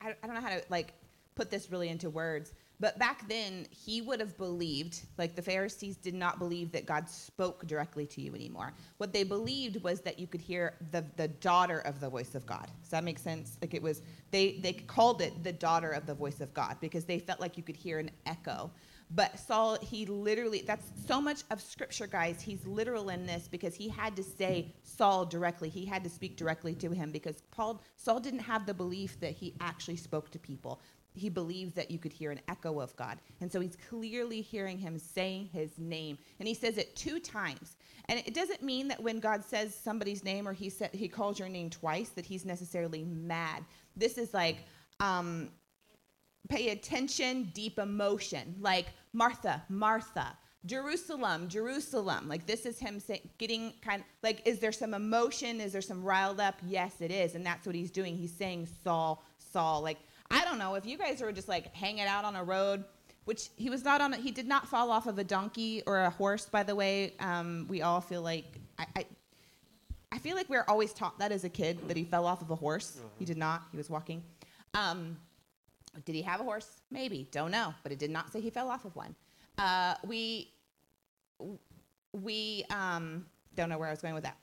I, 0.01 0.15
I 0.22 0.27
don't 0.27 0.36
know 0.36 0.41
how 0.41 0.50
to 0.50 0.62
like 0.70 0.93
put 1.36 1.50
this 1.50 1.72
really 1.72 1.89
into 1.89 2.10
words, 2.10 2.53
but 2.79 3.00
back 3.00 3.27
then 3.29 3.65
he 3.72 4.01
would 4.01 4.20
have 4.20 4.38
believed, 4.38 5.03
like 5.17 5.36
the 5.36 5.41
Pharisees 5.41 5.96
did 5.96 6.13
not 6.13 6.38
believe 6.38 6.72
that 6.74 6.86
God 6.86 7.08
spoke 7.08 7.65
directly 7.65 8.05
to 8.08 8.22
you 8.22 8.36
anymore. 8.36 8.74
What 8.98 9.13
they 9.13 9.24
believed 9.24 9.82
was 9.84 10.01
that 10.01 10.20
you 10.20 10.27
could 10.27 10.41
hear 10.41 10.75
the, 10.91 11.05
the 11.15 11.29
daughter 11.29 11.79
of 11.79 12.01
the 12.01 12.10
voice 12.10 12.36
of 12.36 12.46
God. 12.46 12.67
Does 12.82 12.89
that 12.89 13.05
make 13.05 13.20
sense? 13.20 13.58
Like 13.62 13.74
it 13.74 13.82
was, 13.82 14.01
they, 14.32 14.60
they 14.62 14.74
called 14.74 15.22
it 15.22 15.43
the 15.43 15.53
daughter 15.53 15.91
of 15.91 16.05
the 16.05 16.13
voice 16.13 16.41
of 16.41 16.53
God 16.53 16.75
because 16.82 17.05
they 17.05 17.20
felt 17.20 17.39
like 17.39 17.55
you 17.55 17.63
could 17.63 17.77
hear 17.77 18.00
an 18.00 18.12
echo. 18.25 18.70
But 19.15 19.38
Saul, 19.39 19.77
he 19.82 20.05
literally, 20.08 20.63
that's 20.65 20.88
so 21.08 21.22
much 21.22 21.43
of 21.51 21.62
scripture, 21.62 22.08
guys. 22.08 22.41
He's 22.41 22.65
literal 22.65 23.10
in 23.10 23.27
this 23.27 23.48
because 23.48 23.75
he 23.75 23.88
had 23.88 24.15
to 24.15 24.24
say 24.24 24.74
Saul 24.82 25.25
directly. 25.25 25.70
He 25.70 25.86
had 25.86 26.03
to 26.03 26.10
speak 26.10 26.36
directly 26.36 26.74
to 26.75 26.89
him 26.89 27.12
because 27.12 27.43
Paul, 27.51 27.84
Saul 27.96 28.20
didn't 28.20 28.39
have 28.39 28.65
the 28.65 28.74
belief 28.74 29.20
that 29.20 29.32
he 29.32 29.53
actually 29.62 29.98
spoke 29.98 30.32
to 30.32 30.39
people. 30.39 30.82
He 31.13 31.29
believed 31.29 31.75
that 31.75 31.91
you 31.91 32.00
could 32.00 32.12
hear 32.12 32.32
an 32.32 32.41
echo 32.48 32.79
of 32.79 32.96
God. 32.96 33.20
And 33.39 33.51
so 33.51 33.60
he's 33.60 33.75
clearly 33.88 34.41
hearing 34.41 34.79
him 34.79 34.98
saying 34.98 35.50
his 35.53 35.77
name. 35.77 36.17
And 36.39 36.48
he 36.48 36.55
says 36.55 36.79
it 36.79 36.96
two 36.96 37.20
times. 37.20 37.77
And 38.10 38.17
it 38.25 38.34
doesn't 38.34 38.63
mean 38.63 38.88
that 38.88 39.01
when 39.01 39.20
God 39.20 39.43
says 39.43 39.75
somebody's 39.75 40.24
name 40.24 40.48
or 40.48 40.53
he, 40.53 40.72
said, 40.72 40.89
he 40.91 41.08
calls 41.08 41.38
your 41.38 41.50
name 41.50 41.70
twice 41.70 42.10
that 42.10 42.25
he's 42.25 42.46
necessarily 42.46 43.03
mad. 43.03 43.63
This 43.96 44.17
is 44.17 44.34
like, 44.34 44.65
um, 45.00 45.50
pay 46.50 46.70
attention, 46.70 47.52
deep 47.54 47.80
emotion, 47.80 48.56
like 48.60 48.88
Martha, 49.14 49.64
Martha, 49.70 50.38
Jerusalem, 50.66 51.50
Jerusalem. 51.50 52.28
Like 52.28 52.46
this 52.46 52.66
is 52.66 52.80
him 52.80 53.00
say, 53.00 53.22
getting 53.38 53.74
kind 53.82 54.02
of 54.02 54.08
like, 54.22 54.42
is 54.46 54.60
there 54.60 54.72
some 54.72 54.94
emotion? 54.94 55.60
Is 55.60 55.74
there 55.74 55.82
some 55.82 56.04
riled 56.04 56.40
up? 56.40 56.56
Yes, 56.66 57.02
it 57.02 57.12
is. 57.12 57.36
And 57.36 57.46
that's 57.46 57.66
what 57.66 57.76
he's 57.76 57.92
doing. 57.92 58.16
He's 58.16 58.34
saying, 58.34 58.68
Saul, 58.84 59.24
Saul. 59.38 59.82
Like, 59.82 59.98
I 60.32 60.44
don't 60.46 60.58
know 60.58 60.76
if 60.76 60.86
you 60.86 60.98
guys 60.98 61.22
were 61.22 61.32
just 61.32 61.48
like 61.48 61.74
hanging 61.76 62.06
out 62.06 62.24
on 62.24 62.36
a 62.36 62.44
road, 62.44 62.86
which 63.26 63.50
he 63.56 63.70
was 63.70 63.84
not 63.84 64.02
on, 64.02 64.14
a, 64.14 64.18
he 64.18 64.32
did 64.32 64.48
not 64.48 64.68
fall 64.68 64.90
off 64.90 65.06
of 65.06 65.18
a 65.18 65.24
donkey 65.24 65.84
or 65.86 66.02
a 66.02 66.10
horse, 66.10 66.46
by 66.46 66.64
the 66.64 66.76
way. 66.76 67.14
Um, 67.20 67.66
we 67.70 67.82
all 67.82 68.02
feel 68.02 68.22
like, 68.22 68.46
I, 68.80 68.86
I, 68.96 69.06
I, 70.12 70.18
feel 70.18 70.36
like 70.36 70.50
we 70.50 70.58
are 70.58 70.66
always 70.68 70.94
taught 70.94 71.20
that 71.20 71.32
as 71.32 71.44
a 71.44 71.50
kid 71.50 71.88
that 71.88 71.98
he 71.98 72.04
fell 72.04 72.26
off 72.26 72.42
of 72.42 72.52
a 72.52 72.56
horse. 72.56 72.98
Uh-huh. 72.98 73.10
He 73.20 73.26
did 73.26 73.38
not, 73.38 73.64
he 73.72 73.78
was 73.78 73.90
walking. 73.90 74.24
Um, 74.74 75.18
did 76.06 76.16
he 76.16 76.22
have 76.22 76.40
a 76.40 76.44
horse? 76.44 76.82
Maybe. 76.92 77.28
Don't 77.32 77.52
know. 77.52 77.74
But 77.84 77.92
it 77.92 78.00
did 78.00 78.12
not 78.12 78.32
say 78.32 78.42
he 78.42 78.50
fell 78.50 78.70
off 78.70 78.86
of 78.86 78.96
one. 78.96 79.16
Uh, 79.58 79.96
we 80.06 80.52
we 82.14 82.64
um, 82.70 83.26
don't 83.56 83.70
know 83.70 83.78
where 83.78 83.88
I 83.88 83.92
was 83.92 84.02
going 84.02 84.14
with 84.14 84.24
that. 84.24 84.38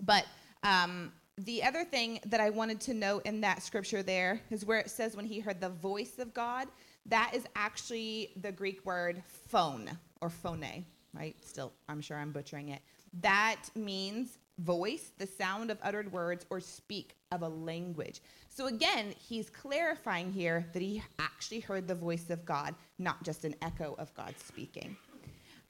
But 0.00 0.24
um, 0.62 1.12
the 1.38 1.62
other 1.62 1.84
thing 1.84 2.20
that 2.26 2.40
I 2.40 2.50
wanted 2.50 2.80
to 2.82 2.94
note 2.94 3.26
in 3.26 3.40
that 3.40 3.62
scripture 3.62 4.02
there 4.02 4.40
is 4.50 4.64
where 4.64 4.78
it 4.78 4.90
says 4.90 5.16
when 5.16 5.24
he 5.24 5.40
heard 5.40 5.60
the 5.60 5.70
voice 5.70 6.18
of 6.18 6.34
God. 6.34 6.68
That 7.06 7.32
is 7.34 7.44
actually 7.56 8.32
the 8.40 8.52
Greek 8.52 8.84
word 8.84 9.22
phone 9.26 9.90
or 10.20 10.30
phone, 10.30 10.84
right? 11.12 11.34
Still, 11.44 11.72
I'm 11.88 12.00
sure 12.00 12.16
I'm 12.16 12.30
butchering 12.32 12.68
it. 12.68 12.80
That 13.20 13.62
means 13.74 14.38
voice, 14.58 15.10
the 15.18 15.26
sound 15.26 15.70
of 15.70 15.78
uttered 15.82 16.12
words, 16.12 16.46
or 16.50 16.60
speak 16.60 17.16
of 17.32 17.42
a 17.42 17.48
language. 17.48 18.20
So 18.54 18.66
again, 18.66 19.14
he's 19.18 19.48
clarifying 19.48 20.30
here 20.30 20.66
that 20.74 20.82
he 20.82 21.02
actually 21.18 21.60
heard 21.60 21.88
the 21.88 21.94
voice 21.94 22.28
of 22.28 22.44
God, 22.44 22.74
not 22.98 23.22
just 23.22 23.46
an 23.46 23.54
echo 23.62 23.94
of 23.98 24.12
God 24.14 24.34
speaking. 24.38 24.94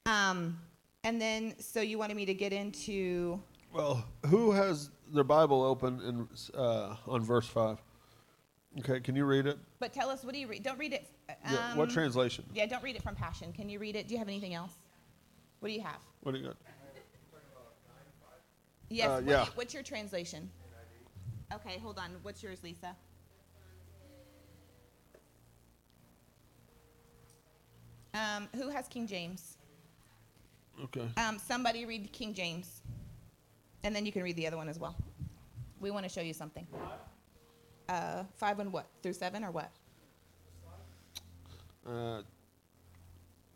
Um, 0.05 0.59
and 1.05 1.21
then, 1.21 1.55
so 1.59 1.79
you 1.79 1.97
wanted 1.97 2.17
me 2.17 2.25
to 2.25 2.33
get 2.33 2.51
into. 2.51 3.41
Well, 3.71 4.05
who 4.25 4.51
has 4.51 4.89
their 5.13 5.23
Bible 5.23 5.63
open 5.63 6.01
in, 6.01 6.59
uh, 6.59 6.97
on 7.07 7.21
verse 7.21 7.47
5? 7.47 7.81
Okay, 8.79 8.99
can 8.99 9.15
you 9.15 9.23
read 9.23 9.47
it? 9.47 9.57
But 9.79 9.93
tell 9.93 10.09
us, 10.09 10.25
what 10.25 10.33
do 10.33 10.39
you 10.39 10.47
read? 10.47 10.63
Don't 10.63 10.77
read 10.77 10.91
it. 10.91 11.07
Um, 11.29 11.35
yeah, 11.53 11.75
what 11.77 11.87
um, 11.87 11.93
translation? 11.93 12.43
Yeah, 12.53 12.65
don't 12.65 12.83
read 12.83 12.97
it 12.97 13.03
from 13.03 13.15
Passion. 13.15 13.53
Can 13.53 13.69
you 13.69 13.79
read 13.79 13.95
it? 13.95 14.09
Do 14.09 14.13
you 14.13 14.17
have 14.17 14.27
anything 14.27 14.55
else? 14.55 14.73
What 15.61 15.69
do 15.69 15.73
you 15.73 15.81
have? 15.81 15.99
What 16.21 16.33
do 16.33 16.39
you 16.39 16.47
got? 16.47 16.57
Yes. 18.89 19.07
Uh, 19.07 19.13
what- 19.13 19.25
yeah. 19.25 19.45
what's 19.55 19.73
your 19.73 19.83
translation? 19.83 20.49
Okay, 21.55 21.77
hold 21.79 21.99
on. 21.99 22.11
What's 22.23 22.41
yours, 22.41 22.63
Lisa? 22.63 22.95
Um, 28.13 28.47
who 28.55 28.69
has 28.69 28.87
King 28.87 29.07
James? 29.07 29.57
Okay. 30.83 31.07
Um, 31.17 31.37
somebody 31.39 31.85
read 31.85 32.11
King 32.11 32.33
James, 32.33 32.81
and 33.83 33.95
then 33.95 34.05
you 34.05 34.11
can 34.11 34.23
read 34.23 34.35
the 34.35 34.47
other 34.47 34.57
one 34.57 34.69
as 34.69 34.79
well. 34.79 34.95
We 35.79 35.91
want 35.91 36.05
to 36.05 36.09
show 36.09 36.21
you 36.21 36.33
something. 36.33 36.65
Uh, 37.89 38.23
five 38.35 38.59
and 38.59 38.71
what? 38.71 38.87
Through 39.01 39.13
seven 39.13 39.43
or 39.43 39.51
what? 39.51 39.71
Uh, 41.85 42.21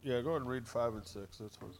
yeah, 0.04 0.22
go 0.22 0.32
ahead 0.32 0.42
and 0.42 0.50
read 0.50 0.68
five 0.68 0.94
and 0.94 1.06
six. 1.06 1.38
That's 1.38 1.56
fine. 1.56 1.70
And 1.70 1.78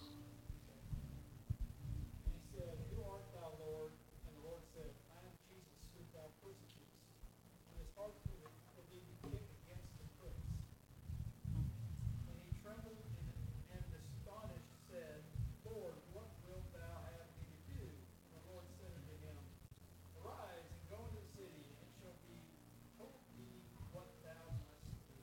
he 2.34 2.40
said, 2.56 2.78
Who 2.96 3.04
art 3.04 3.28
thou, 3.36 3.52
Lord? 3.60 3.92
And 4.28 4.34
the 4.40 4.44
Lord 4.48 4.64
said, 4.72 4.88
I 5.12 5.20
am 5.28 5.36
Jesus, 5.52 5.76
whom 5.92 6.08
thou 6.16 6.24
persecutest. 6.40 7.04
And 7.68 7.76
his 7.84 7.92
heart 8.00 8.16
for 8.24 8.32
thee 8.40 8.48
for 8.74 8.84
thee 8.88 9.04
be 9.04 9.16
kicked 9.28 9.52
against 9.68 9.92
the 10.00 10.08
pricks. 10.24 10.48
And 12.32 12.36
he 12.48 12.56
trembled 12.64 12.96
and, 12.96 13.28
and 13.76 13.84
astonished 13.92 14.72
said, 14.88 15.20
Lord, 15.68 16.00
what 16.16 16.32
wilt 16.48 16.64
thou 16.72 16.96
have 17.12 17.28
me 17.44 17.46
to 17.48 17.60
do? 17.76 17.84
And 17.84 18.40
the 18.40 18.44
Lord 18.56 18.64
said 18.80 18.88
unto 18.96 19.16
him, 19.20 19.36
Arise 20.24 20.64
and 20.64 20.80
go 20.88 21.04
into 21.12 21.20
the 21.20 21.28
city, 21.36 21.60
and 21.64 21.76
it 21.76 21.92
shall 22.00 22.16
be 22.24 22.40
told 22.96 23.20
thee 23.36 23.60
what 23.92 24.08
thou 24.24 24.48
must 24.64 24.88
do. 25.12 25.20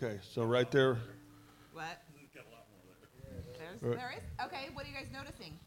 Okay, 0.00 0.20
so 0.22 0.44
right 0.44 0.70
there, 0.70 0.96
What? 1.72 2.00
There's, 3.58 3.96
there 3.96 4.14
is? 4.16 4.46
Okay, 4.46 4.68
what 4.72 4.86
are 4.86 4.88
you 4.88 4.94
guys 4.94 5.08
noticing? 5.12 5.58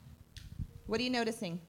What 0.87 1.01
are 1.01 1.03
you 1.03 1.09
noticing? 1.09 1.59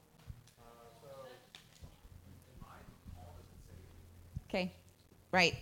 Okay, 4.47 4.71
right. 5.33 5.55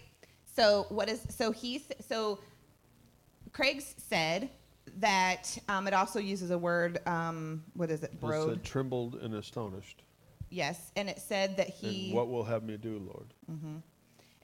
So 0.55 0.85
what 0.89 1.09
is 1.09 1.25
so 1.29 1.51
he 1.51 1.83
so 2.07 2.37
Craig 3.51 3.81
said 3.97 4.51
that 4.97 5.57
um, 5.69 5.87
it 5.87 5.95
also 5.95 6.19
uses 6.19 6.51
a 6.51 6.57
word. 6.57 6.99
Um, 7.07 7.63
what 7.73 7.89
is 7.89 8.03
it? 8.03 8.13
it 8.21 8.43
said 8.47 8.63
trembled 8.63 9.15
and 9.15 9.33
astonished. 9.33 10.03
Yes, 10.51 10.91
and 10.95 11.09
it 11.09 11.19
said 11.19 11.57
that 11.57 11.69
he 11.69 12.09
and 12.09 12.15
what 12.15 12.29
will 12.29 12.43
have 12.43 12.61
me 12.61 12.77
do, 12.77 12.99
Lord? 12.99 13.33
Mm-hmm. 13.51 13.77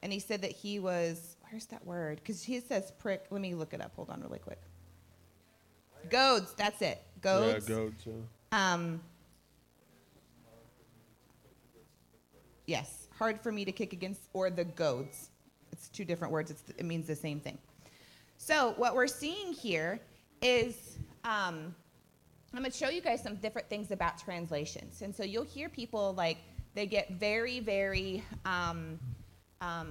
and 0.02 0.12
he 0.12 0.18
said 0.18 0.42
that 0.42 0.50
he 0.50 0.80
was 0.80 1.36
where's 1.50 1.66
that 1.66 1.84
word? 1.86 2.20
Because 2.22 2.42
he 2.42 2.60
says 2.60 2.92
prick. 2.98 3.26
Let 3.30 3.40
me 3.40 3.54
look 3.54 3.72
it 3.74 3.80
up. 3.80 3.92
Hold 3.96 4.10
on 4.10 4.20
really 4.20 4.38
quick. 4.38 4.60
Goads. 6.10 6.54
That's 6.56 6.80
it. 6.82 7.02
Goads 7.20 7.68
Yeah, 7.68 7.74
goads. 7.74 8.04
Yeah. 8.06 8.74
um 8.74 9.00
yes. 12.66 13.08
Hard 13.18 13.40
for 13.40 13.50
me 13.50 13.64
to 13.64 13.72
kick 13.72 13.92
against 13.92 14.22
or 14.32 14.50
the 14.50 14.64
goads. 14.64 15.30
It's 15.72 15.88
two 15.88 16.04
different 16.04 16.32
words. 16.32 16.50
It's, 16.50 16.62
it 16.76 16.84
means 16.84 17.06
the 17.06 17.16
same 17.16 17.40
thing. 17.40 17.58
So 18.36 18.74
what 18.76 18.94
we're 18.94 19.08
seeing 19.08 19.52
here 19.52 20.00
is 20.40 20.98
um, 21.24 21.74
I'm 22.54 22.60
going 22.60 22.70
to 22.70 22.76
show 22.76 22.88
you 22.88 23.00
guys 23.00 23.22
some 23.22 23.36
different 23.36 23.68
things 23.68 23.90
about 23.90 24.18
translations. 24.18 25.02
And 25.02 25.14
so 25.14 25.24
you'll 25.24 25.44
hear 25.44 25.68
people 25.68 26.14
like 26.16 26.38
they 26.74 26.86
get 26.86 27.12
very, 27.12 27.60
very, 27.60 28.22
um, 28.44 28.98
um, 29.60 29.90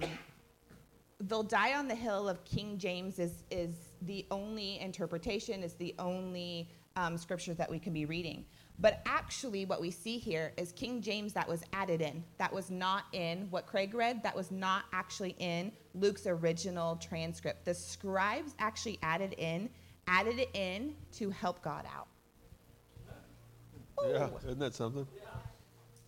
they'll 1.22 1.44
die 1.44 1.74
on 1.74 1.88
the 1.88 1.96
hill 1.96 2.30
of 2.30 2.44
King 2.46 2.78
James 2.78 3.20
is, 3.20 3.44
is 3.50 3.76
the 4.04 4.26
only 4.32 4.80
interpretation, 4.80 5.64
is 5.64 5.74
the 5.74 5.96
only 5.98 6.70
um, 6.96 7.18
scripture 7.18 7.54
that 7.56 7.70
we 7.70 7.80
can 7.80 7.94
be 7.94 8.06
reading. 8.06 8.46
But 8.80 9.02
actually, 9.08 9.66
what 9.66 9.82
we 9.82 9.90
see 9.90 10.20
here 10.20 10.54
is 10.58 10.72
King 10.72 11.02
James 11.02 11.34
that 11.34 11.48
was 11.48 11.64
added 11.74 12.02
in. 12.02 12.24
That 12.38 12.54
was 12.54 12.70
not 12.70 13.06
in 13.14 13.48
what 13.50 13.66
Craig 13.66 13.96
read, 13.96 14.22
that 14.22 14.36
was 14.36 14.52
not 14.52 14.86
actually 14.94 15.36
in 15.40 15.72
Luke's 15.96 16.28
original 16.28 16.96
transcript. 16.98 17.66
The 17.66 17.74
scribes 17.74 18.54
actually 18.60 19.00
added 19.02 19.34
in, 19.40 19.70
added 20.08 20.38
it 20.38 20.50
in 20.54 20.94
to 21.14 21.32
help 21.32 21.64
God 21.64 21.86
out. 21.96 22.08
Yeah, 24.08 24.30
isn't 24.46 24.60
that 24.60 24.76
something? 24.76 25.08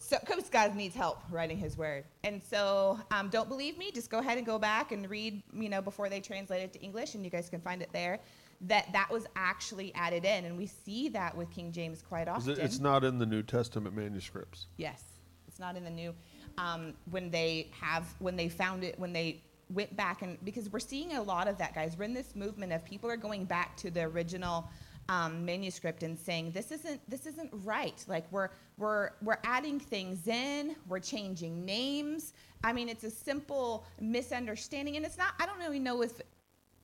So, 0.10 0.18
because 0.20 0.50
God 0.50 0.76
needs 0.76 0.96
help 0.96 1.20
writing 1.30 1.60
His 1.60 1.78
word, 1.78 2.04
and 2.24 2.42
so 2.44 3.00
um, 3.12 3.30
don't 3.30 3.48
believe 3.48 3.78
me. 3.78 3.92
Just 3.92 4.10
go 4.10 4.18
ahead 4.18 4.38
and 4.40 4.46
go 4.46 4.58
back 4.58 4.92
and 4.92 5.08
read, 5.08 5.44
you 5.54 5.70
know, 5.70 5.84
before 5.84 6.10
they 6.10 6.20
translate 6.20 6.64
it 6.64 6.74
to 6.74 6.80
English, 6.82 7.14
and 7.14 7.24
you 7.24 7.30
guys 7.30 7.48
can 7.48 7.62
find 7.62 7.84
it 7.84 7.90
there. 7.94 8.20
That 8.62 8.92
that 8.92 9.12
was 9.12 9.28
actually 9.36 9.94
added 9.94 10.26
in, 10.26 10.46
and 10.46 10.58
we 10.58 10.66
see 10.66 11.10
that 11.10 11.38
with 11.38 11.52
King 11.52 11.72
James 11.72 12.02
quite 12.02 12.28
often. 12.28 12.54
it- 12.54 12.58
It's 12.58 12.80
not 12.80 13.04
in 13.04 13.20
the 13.20 13.26
New 13.28 13.44
Testament 13.44 13.96
manuscripts. 13.96 14.66
Yes, 14.78 15.04
it's 15.48 15.60
not 15.60 15.76
in 15.78 15.84
the 15.84 15.92
new. 15.92 16.16
Um, 16.58 16.96
when 17.12 17.30
they 17.30 17.70
have, 17.80 18.12
when 18.18 18.36
they 18.36 18.50
found 18.50 18.84
it, 18.84 18.98
when 19.00 19.14
they 19.14 19.44
went 19.70 19.96
back 19.96 20.24
and 20.24 20.44
because 20.44 20.68
we're 20.72 20.80
seeing 20.80 21.14
a 21.14 21.22
lot 21.22 21.48
of 21.48 21.60
that, 21.60 21.76
guys. 21.76 21.96
We're 21.96 22.06
in 22.06 22.16
this 22.16 22.36
movement 22.36 22.74
of 22.74 22.84
people 22.84 23.12
are 23.12 23.16
going 23.18 23.46
back 23.46 23.78
to 23.78 23.92
the 23.92 24.02
original 24.02 24.68
um, 25.10 25.44
manuscript 25.44 26.04
and 26.04 26.18
saying 26.18 26.52
this 26.52 26.72
isn't 26.72 27.02
this 27.10 27.26
isn't 27.26 27.50
right. 27.66 28.04
Like 28.08 28.26
we're 28.32 28.50
we're 28.78 29.12
we're 29.22 29.40
adding 29.44 29.80
things 29.80 30.28
in, 30.28 30.76
we're 30.88 31.00
changing 31.00 31.66
names. 31.66 32.34
I 32.64 32.72
mean, 32.72 32.88
it's 32.88 33.04
a 33.04 33.10
simple 33.10 33.86
misunderstanding, 34.00 34.96
and 34.96 35.06
it's 35.06 35.18
not. 35.18 35.34
I 35.40 35.46
don't 35.46 35.60
really 35.60 35.80
know 35.80 36.04
if 36.04 36.22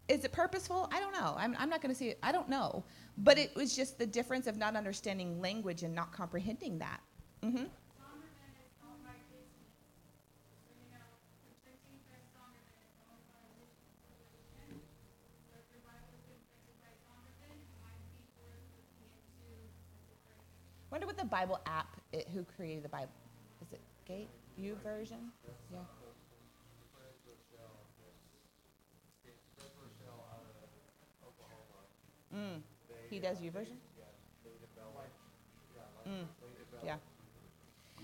is 0.08 0.24
it 0.24 0.32
purposeful? 0.32 0.88
I 0.92 1.00
don't 1.00 1.14
know. 1.14 1.36
I'm, 1.38 1.56
I'm 1.58 1.70
not 1.70 1.82
going 1.82 1.94
to 1.94 1.98
say 1.98 2.10
it. 2.10 2.20
I 2.22 2.32
don't 2.32 2.48
know. 2.48 2.84
But 3.18 3.40
it 3.40 3.56
was 3.56 3.76
just 3.76 3.98
the 3.98 4.06
difference 4.06 4.46
of 4.46 4.56
not 4.56 4.76
understanding 4.76 5.42
language 5.42 5.82
and 5.84 5.96
not 5.96 6.12
comprehending 6.12 6.78
that. 6.80 7.02
hmm 7.42 7.64
Wonder 20.96 21.08
what 21.08 21.18
the 21.18 21.26
Bible 21.26 21.60
app, 21.66 22.00
it, 22.14 22.26
who 22.34 22.46
created 22.56 22.82
the 22.82 22.88
Bible? 22.88 23.12
Is 23.62 23.74
it 23.74 23.82
Gate 24.08 24.30
YouVersion? 24.58 25.28
Yeah. 25.70 25.80
Mm. 32.34 32.62
He 33.10 33.20
does 33.20 33.40
YouVersion? 33.40 33.76
Mm. 36.08 36.24
Yeah. 36.86 36.96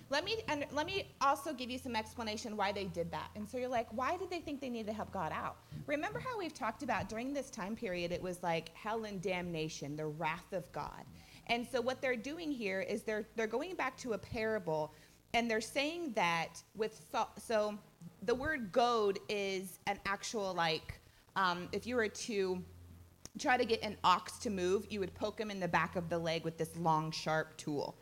Let 0.09 0.25
me 0.25 0.43
and 0.49 0.65
let 0.73 0.85
me 0.85 1.07
also 1.21 1.53
give 1.53 1.69
you 1.69 1.77
some 1.77 1.95
explanation 1.95 2.57
why 2.57 2.73
they 2.73 2.83
did 2.83 3.09
that. 3.11 3.29
And 3.37 3.47
so 3.47 3.57
you're 3.57 3.69
like, 3.69 3.87
why 3.91 4.17
did 4.17 4.29
they 4.29 4.39
think 4.39 4.59
they 4.59 4.67
needed 4.67 4.87
to 4.87 4.93
help 4.93 5.13
God 5.13 5.31
out? 5.33 5.55
Remember 5.87 6.19
how 6.19 6.37
we've 6.37 6.53
talked 6.53 6.83
about 6.83 7.07
during 7.07 7.33
this 7.33 7.49
time 7.49 7.73
period 7.73 8.11
it 8.11 8.21
was 8.21 8.43
like 8.43 8.75
hell 8.75 9.05
and 9.05 9.21
damnation, 9.21 9.95
the 9.95 10.07
wrath 10.07 10.51
of 10.51 10.69
God. 10.73 11.05
And 11.51 11.67
so 11.69 11.81
what 11.81 12.01
they're 12.01 12.15
doing 12.15 12.49
here 12.49 12.79
is 12.79 13.03
they're 13.03 13.25
they're 13.35 13.45
going 13.45 13.75
back 13.75 13.97
to 13.97 14.13
a 14.13 14.17
parable 14.17 14.93
and 15.33 15.51
they're 15.51 15.61
saying 15.61 16.13
that 16.13 16.63
with 16.75 17.05
so, 17.11 17.27
so 17.37 17.77
the 18.23 18.33
word 18.33 18.71
goad 18.71 19.19
is 19.27 19.77
an 19.85 19.99
actual 20.05 20.53
like 20.53 20.99
um, 21.35 21.67
if 21.73 21.85
you 21.85 21.97
were 21.97 22.07
to 22.07 22.63
try 23.37 23.57
to 23.57 23.65
get 23.65 23.81
an 23.83 23.97
ox 24.03 24.37
to 24.39 24.49
move, 24.49 24.85
you 24.89 24.99
would 25.01 25.13
poke 25.13 25.39
him 25.39 25.51
in 25.51 25.59
the 25.59 25.67
back 25.67 25.95
of 25.95 26.09
the 26.09 26.17
leg 26.17 26.43
with 26.43 26.57
this 26.57 26.75
long, 26.77 27.11
sharp 27.11 27.55
tool. 27.57 27.95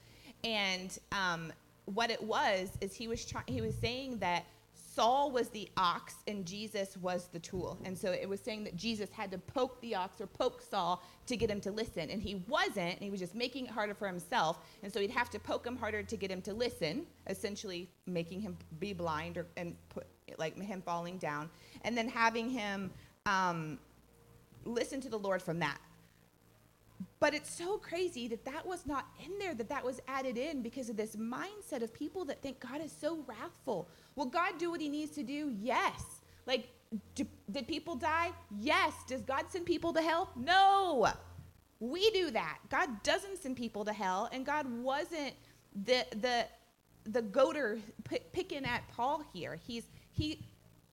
And 0.43 0.97
um, 1.11 1.51
what 1.85 2.11
it 2.11 2.21
was 2.21 2.71
is 2.81 2.95
he 2.95 3.07
was 3.07 3.25
trying. 3.25 3.45
He 3.47 3.61
was 3.61 3.75
saying 3.75 4.19
that 4.19 4.45
Saul 4.99 5.31
was 5.31 5.47
the 5.47 5.69
ox 5.77 6.15
and 6.27 6.45
Jesus 6.45 6.97
was 6.97 7.29
the 7.31 7.39
tool. 7.39 7.77
And 7.85 7.97
so 7.97 8.11
it 8.11 8.27
was 8.27 8.41
saying 8.41 8.65
that 8.65 8.75
Jesus 8.75 9.09
had 9.09 9.31
to 9.31 9.37
poke 9.37 9.79
the 9.79 9.95
ox 9.95 10.19
or 10.19 10.27
poke 10.27 10.61
Saul 10.61 11.01
to 11.25 11.37
get 11.37 11.49
him 11.49 11.61
to 11.61 11.71
listen. 11.71 12.09
And 12.09 12.21
he 12.21 12.43
wasn't, 12.49 12.95
and 12.95 12.99
he 12.99 13.09
was 13.09 13.21
just 13.21 13.33
making 13.33 13.67
it 13.67 13.71
harder 13.71 13.93
for 13.93 14.07
himself. 14.07 14.59
And 14.83 14.91
so 14.91 14.99
he'd 14.99 15.11
have 15.11 15.29
to 15.29 15.39
poke 15.39 15.65
him 15.65 15.77
harder 15.77 16.03
to 16.03 16.17
get 16.17 16.29
him 16.29 16.41
to 16.41 16.53
listen, 16.53 17.05
essentially 17.27 17.89
making 18.07 18.41
him 18.41 18.57
be 18.81 18.91
blind 18.91 19.37
or 19.37 19.47
and 19.55 19.73
put 19.87 20.05
like 20.37 20.61
him 20.61 20.81
falling 20.81 21.17
down, 21.17 21.49
and 21.83 21.97
then 21.97 22.09
having 22.09 22.49
him 22.49 22.91
um, 23.25 23.79
listen 24.65 24.99
to 24.99 25.07
the 25.07 25.17
Lord 25.17 25.41
from 25.41 25.59
that. 25.59 25.79
But 27.19 27.33
it's 27.33 27.53
so 27.53 27.77
crazy 27.77 28.27
that 28.29 28.45
that 28.45 28.65
was 28.65 28.85
not 28.85 29.07
in 29.25 29.37
there, 29.39 29.53
that 29.53 29.69
that 29.69 29.83
was 29.83 29.99
added 30.07 30.37
in 30.37 30.61
because 30.61 30.89
of 30.89 30.97
this 30.97 31.15
mindset 31.15 31.81
of 31.81 31.93
people 31.93 32.25
that 32.25 32.41
think 32.41 32.59
God 32.59 32.81
is 32.81 32.91
so 32.91 33.23
wrathful. 33.27 33.89
Will 34.15 34.25
God 34.25 34.57
do 34.57 34.71
what 34.71 34.81
he 34.81 34.89
needs 34.89 35.11
to 35.15 35.23
do? 35.23 35.53
Yes. 35.61 36.21
Like, 36.45 36.69
do, 37.15 37.25
did 37.51 37.67
people 37.67 37.95
die? 37.95 38.31
Yes. 38.59 38.93
Does 39.07 39.21
God 39.21 39.45
send 39.49 39.65
people 39.65 39.93
to 39.93 40.01
hell? 40.01 40.29
No. 40.35 41.07
We 41.79 42.09
do 42.11 42.31
that. 42.31 42.59
God 42.69 43.03
doesn't 43.03 43.37
send 43.37 43.55
people 43.55 43.85
to 43.85 43.93
hell, 43.93 44.29
and 44.33 44.45
God 44.45 44.65
wasn't 44.81 45.33
the 45.85 46.05
the 46.11 46.45
the 47.05 47.21
goater 47.21 47.79
p- 48.03 48.19
picking 48.33 48.65
at 48.65 48.87
Paul 48.89 49.23
here. 49.33 49.57
He's 49.65 49.83
he. 50.11 50.43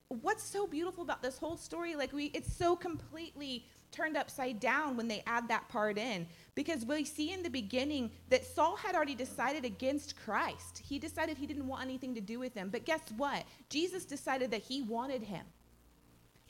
What's 0.08 0.44
so 0.44 0.68
beautiful 0.68 1.02
about 1.02 1.22
this 1.22 1.38
whole 1.38 1.56
story? 1.56 1.96
Like 1.96 2.12
we, 2.12 2.26
it's 2.26 2.52
so 2.52 2.76
completely 2.76 3.66
turned 3.92 4.16
upside 4.16 4.60
down 4.60 4.96
when 4.96 5.08
they 5.08 5.22
add 5.26 5.48
that 5.48 5.68
part 5.68 5.98
in 5.98 6.26
because 6.54 6.84
we 6.84 7.04
see 7.04 7.32
in 7.32 7.42
the 7.42 7.50
beginning 7.50 8.10
that 8.28 8.44
Saul 8.44 8.76
had 8.76 8.94
already 8.94 9.14
decided 9.14 9.64
against 9.64 10.16
Christ. 10.16 10.82
He 10.84 10.98
decided 10.98 11.36
he 11.36 11.46
didn't 11.46 11.66
want 11.66 11.82
anything 11.82 12.14
to 12.14 12.20
do 12.20 12.38
with 12.38 12.54
him. 12.54 12.68
But 12.70 12.84
guess 12.84 13.02
what? 13.16 13.44
Jesus 13.68 14.04
decided 14.04 14.50
that 14.50 14.62
he 14.62 14.82
wanted 14.82 15.22
him. 15.22 15.44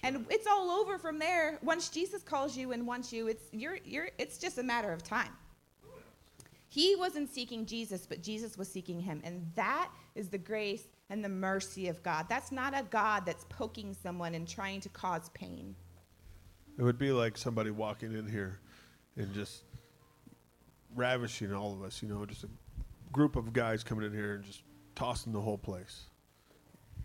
And 0.03 0.27
it's 0.31 0.47
all 0.47 0.71
over 0.71 0.99
from 0.99 1.19
there. 1.19 1.59
Once 1.63 1.89
Jesus 1.89 2.23
calls 2.23 2.57
you 2.57 2.73
and 2.73 2.87
wants 2.87 3.13
you, 3.13 3.29
it's 3.29 3.45
you're 3.53 3.79
you're 3.85 4.11
it's 4.19 4.39
just 4.39 4.59
a 4.59 4.63
matter 4.63 4.93
of 4.93 5.03
time. 5.03 5.31
He 6.69 6.95
wasn't 6.97 7.31
seeking 7.31 7.65
Jesus, 7.65 8.07
but 8.07 8.23
Jesus 8.23 8.59
was 8.59 8.71
seeking 8.71 9.01
him. 9.01 9.23
And 9.25 9.51
that 9.55 9.91
is 10.15 10.29
the 10.29 10.39
grace 10.39 10.89
and 11.09 11.25
the 11.25 11.29
mercy 11.29 11.89
of 11.89 12.03
God. 12.03 12.27
That's 12.29 12.53
not 12.53 12.79
a 12.79 12.83
God 12.91 13.25
that's 13.25 13.47
poking 13.49 13.95
someone 13.95 14.35
and 14.35 14.47
trying 14.47 14.81
to 14.83 14.89
cause 14.91 15.31
pain. 15.31 15.75
It 16.79 16.83
would 16.83 16.99
be 16.99 17.11
like 17.13 17.39
somebody 17.39 17.71
walking 17.71 18.13
in 18.13 18.29
here 18.29 18.61
and 19.17 19.33
just 19.35 19.63
ravishing 20.95 21.53
all 21.55 21.73
of 21.73 21.83
us, 21.83 22.03
you 22.03 22.09
know, 22.09 22.25
just 22.27 22.45
a 22.45 22.49
group 23.13 23.37
of 23.37 23.53
guys 23.53 23.83
coming 23.83 24.05
in 24.07 24.13
here 24.13 24.35
and 24.35 24.45
just 24.45 24.63
tossing 24.95 25.33
the 25.33 25.41
whole 25.41 25.59
place. 25.59 26.03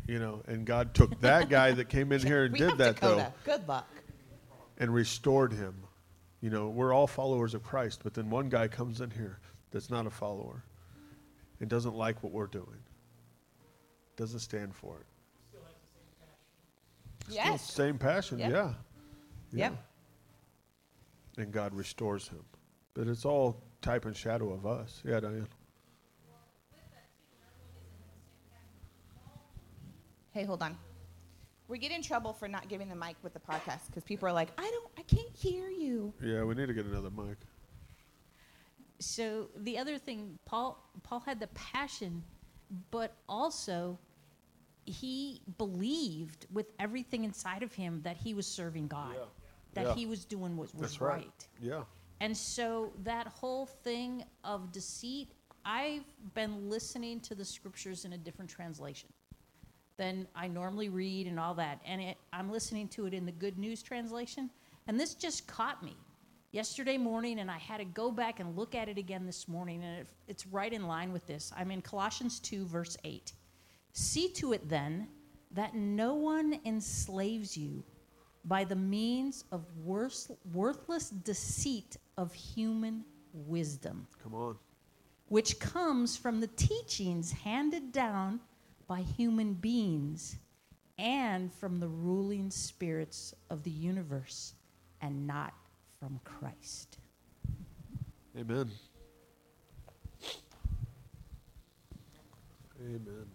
You 0.07 0.19
know, 0.19 0.41
and 0.47 0.65
God 0.65 0.93
took 0.93 1.19
that 1.21 1.49
guy 1.49 1.71
that 1.71 1.87
came 1.87 2.11
in 2.11 2.19
here 2.25 2.45
and 2.45 2.53
we 2.53 2.59
did 2.59 2.69
have 2.69 2.77
that 2.79 2.95
Dakota. 2.95 3.33
Good 3.45 3.67
luck. 3.67 3.87
though 3.93 4.01
and 4.81 4.93
restored 4.93 5.53
him. 5.53 5.75
You 6.41 6.49
know, 6.49 6.69
we're 6.69 6.91
all 6.91 7.05
followers 7.05 7.53
of 7.53 7.63
Christ, 7.63 8.01
but 8.03 8.15
then 8.15 8.29
one 8.31 8.49
guy 8.49 8.67
comes 8.67 8.99
in 8.99 9.11
here 9.11 9.39
that's 9.69 9.91
not 9.91 10.07
a 10.07 10.09
follower 10.09 10.63
and 11.59 11.69
doesn't 11.69 11.93
like 11.95 12.23
what 12.23 12.33
we're 12.33 12.47
doing. 12.47 12.79
Doesn't 14.17 14.39
stand 14.39 14.73
for 14.75 14.97
it. 14.97 15.05
Still 15.51 17.35
Yes. 17.35 17.71
Same 17.71 17.97
passion, 17.99 18.39
Yep. 18.39 18.51
yeah. 18.51 18.73
Yep. 19.53 19.73
And 21.37 21.51
God 21.51 21.73
restores 21.73 22.27
him. 22.27 22.43
But 22.93 23.07
it's 23.07 23.25
all 23.25 23.61
type 23.81 24.05
and 24.05 24.15
shadow 24.15 24.51
of 24.53 24.65
us. 24.65 25.01
Yeah, 25.05 25.19
Diane. 25.19 25.47
Hey, 30.31 30.43
hold 30.43 30.61
on. 30.63 30.77
We 31.67 31.77
get 31.77 31.91
in 31.91 32.01
trouble 32.01 32.33
for 32.33 32.47
not 32.47 32.67
giving 32.67 32.89
the 32.89 32.95
mic 32.95 33.15
with 33.23 33.33
the 33.33 33.39
podcast 33.39 33.87
because 33.87 34.03
people 34.03 34.27
are 34.27 34.33
like, 34.33 34.49
I 34.57 34.63
don't, 34.63 34.91
I 34.97 35.03
can't 35.03 35.35
hear 35.35 35.69
you. 35.69 36.13
Yeah, 36.21 36.43
we 36.43 36.55
need 36.55 36.67
to 36.67 36.73
get 36.73 36.85
another 36.85 37.09
mic. 37.09 37.37
So 38.99 39.47
the 39.57 39.77
other 39.77 39.97
thing, 39.97 40.37
Paul 40.45 40.77
Paul 41.03 41.21
had 41.21 41.39
the 41.39 41.47
passion, 41.47 42.23
but 42.91 43.15
also 43.27 43.97
he 44.85 45.41
believed 45.57 46.45
with 46.51 46.67
everything 46.79 47.23
inside 47.23 47.63
of 47.63 47.73
him 47.73 48.01
that 48.03 48.17
he 48.17 48.33
was 48.33 48.45
serving 48.45 48.87
God, 48.87 49.15
Yeah. 49.15 49.25
That 49.73 49.87
Yeah. 49.87 49.95
he 49.95 50.05
was 50.05 50.25
doing 50.25 50.57
what 50.57 50.73
was 50.73 50.81
That's 50.81 51.01
right. 51.01 51.47
Yeah. 51.61 51.83
And 52.19 52.35
so 52.35 52.93
that 53.03 53.27
whole 53.27 53.65
thing 53.65 54.23
of 54.43 54.71
deceit, 54.71 55.33
I've 55.65 56.05
been 56.33 56.69
listening 56.69 57.19
to 57.21 57.35
the 57.35 57.45
scriptures 57.45 58.05
in 58.05 58.13
a 58.13 58.17
different 58.17 58.49
translation 58.49 59.09
than 59.97 60.27
I 60.35 60.47
normally 60.47 60.89
read 60.89 61.27
and 61.27 61.39
all 61.39 61.53
that. 61.55 61.79
And 61.85 62.01
it, 62.01 62.17
I'm 62.33 62.51
listening 62.51 62.87
to 62.89 63.05
it 63.05 63.13
in 63.13 63.25
the 63.25 63.31
Good 63.31 63.57
News 63.57 63.81
translation. 63.83 64.49
And 64.87 64.99
this 64.99 65.13
just 65.13 65.47
caught 65.47 65.83
me 65.83 65.95
yesterday 66.51 66.97
morning, 66.97 67.39
and 67.39 67.49
I 67.49 67.57
had 67.57 67.77
to 67.77 67.85
go 67.85 68.11
back 68.11 68.39
and 68.39 68.57
look 68.57 68.75
at 68.75 68.89
it 68.89 68.97
again 68.97 69.25
this 69.25 69.47
morning. 69.47 69.83
And 69.83 70.01
it, 70.01 70.07
it's 70.27 70.47
right 70.47 70.71
in 70.71 70.87
line 70.87 71.13
with 71.13 71.25
this. 71.27 71.51
I'm 71.55 71.71
in 71.71 71.81
Colossians 71.81 72.39
2, 72.39 72.65
verse 72.65 72.97
8. 73.03 73.33
See 73.93 74.29
to 74.33 74.53
it 74.53 74.67
then 74.69 75.07
that 75.51 75.75
no 75.75 76.15
one 76.15 76.59
enslaves 76.65 77.57
you 77.57 77.83
by 78.45 78.63
the 78.63 78.75
means 78.75 79.43
of 79.51 79.65
worth, 79.83 80.31
worthless 80.53 81.09
deceit 81.09 81.97
of 82.17 82.33
human 82.33 83.05
wisdom, 83.33 84.07
Come 84.23 84.33
on. 84.33 84.57
which 85.27 85.59
comes 85.59 86.17
from 86.17 86.39
the 86.39 86.47
teachings 86.47 87.31
handed 87.31 87.91
down 87.91 88.39
by 88.87 89.01
human 89.01 89.53
beings 89.53 90.37
and 90.97 91.51
from 91.53 91.79
the 91.79 91.87
ruling 91.87 92.51
spirits 92.51 93.33
of 93.49 93.63
the 93.63 93.71
universe, 93.71 94.53
and 95.01 95.25
not 95.25 95.53
from 95.99 96.19
Christ. 96.23 96.97
Amen. 98.37 98.69
Amen. 102.79 103.25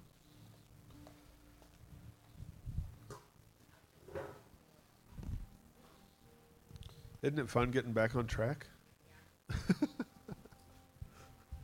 Isn't 7.22 7.38
it 7.38 7.48
fun 7.48 7.70
getting 7.70 7.92
back 7.92 8.14
on 8.16 8.26
track? 8.26 8.66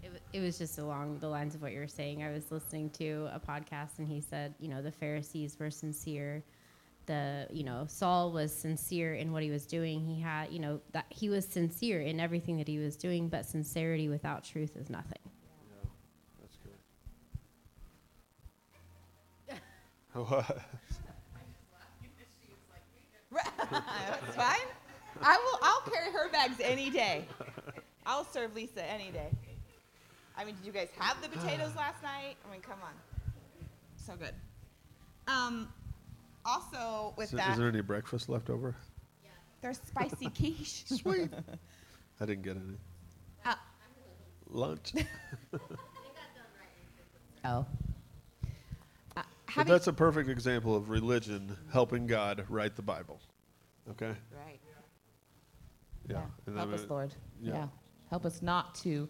It, 0.03 0.11
wa- 0.11 0.19
it 0.33 0.41
was 0.41 0.59
just 0.59 0.79
along 0.79 1.19
the 1.21 1.29
lines 1.29 1.55
of 1.55 1.63
what 1.63 1.71
you 1.73 1.79
were 1.79 1.87
saying. 1.87 2.25
I 2.25 2.31
was 2.33 2.51
listening 2.51 2.91
to 2.91 3.29
a 3.33 3.39
podcast 3.39 3.99
and 3.99 4.09
he 4.09 4.21
said, 4.21 4.53
you 4.59 4.67
know, 4.69 4.83
the 4.83 4.91
Pharisees 4.91 5.57
were 5.61 5.71
sincere. 5.71 6.43
The, 7.07 7.47
you 7.53 7.63
know, 7.63 7.85
Saul 7.89 8.33
was 8.33 8.53
sincere 8.53 9.15
in 9.15 9.31
what 9.33 9.45
he 9.45 9.51
was 9.51 9.65
doing. 9.65 10.05
He 10.05 10.21
had, 10.21 10.51
you 10.53 10.59
know, 10.59 10.81
that 10.93 11.07
he 11.09 11.29
was 11.29 11.47
sincere 11.47 12.01
in 12.01 12.19
everything 12.19 12.57
that 12.59 12.67
he 12.67 12.79
was 12.79 12.97
doing, 12.97 13.29
but 13.29 13.47
sincerity 13.47 14.09
without 14.09 14.43
truth 14.43 14.77
is 14.77 14.91
nothing. 14.91 15.21
Yeah, 15.69 15.89
that's 16.41 16.57
good. 16.57 16.73
What? 23.31 23.51
That's 23.81 24.37
fine. 24.37 24.69
I 25.23 25.37
will. 25.37 25.59
I'll 25.63 25.81
carry 25.83 26.13
her 26.13 26.31
bags 26.31 26.57
any 26.63 26.91
day. 26.91 27.25
I'll 28.07 28.25
serve 28.25 28.55
Lisa 28.55 28.85
any 28.85 29.11
day. 29.11 29.31
I 30.37 30.45
mean, 30.45 30.57
did 30.57 30.67
you 30.67 30.73
guys 30.73 30.89
have 30.99 31.21
the 31.23 31.29
potatoes 31.29 31.75
last 31.77 32.03
night? 32.03 32.37
I 32.47 32.53
mean, 32.53 32.61
come 32.61 32.79
on. 32.83 32.93
So 33.97 34.15
good. 34.17 34.35
Um, 35.29 35.69
also 36.45 37.15
with 37.17 37.27
Is, 37.27 37.39
that, 37.39 37.53
is 37.53 37.59
there 37.59 37.69
any 37.69 37.81
breakfast 37.81 38.29
left 38.29 38.51
over? 38.51 38.75
there's 39.61 39.79
spicy 39.87 40.29
quiche. 40.37 40.85
Sweet. 40.87 41.31
I 42.21 42.27
didn't 42.27 42.43
get 42.43 42.57
any. 42.57 42.77
Uh, 43.45 43.55
Lunch. 44.51 44.93
oh. 47.45 47.65
Uh, 49.17 49.23
But 49.55 49.67
that's 49.67 49.87
a 49.87 49.93
perfect 49.93 50.29
example 50.29 50.75
of 50.75 50.91
religion 50.91 51.57
helping 51.73 52.09
God 52.09 52.45
write 52.49 52.75
the 52.75 52.83
Bible. 52.83 53.21
Okay? 53.91 54.15
right. 54.37 54.59
Yeah. 56.09 56.23
And 56.47 56.57
Help 56.57 56.73
us, 56.73 56.87
Lord. 56.89 57.15
yeah. 57.41 57.53
Yeah. 57.55 57.67
Help 58.11 58.27
us 58.27 58.43
not 58.43 58.75
to. 58.77 59.09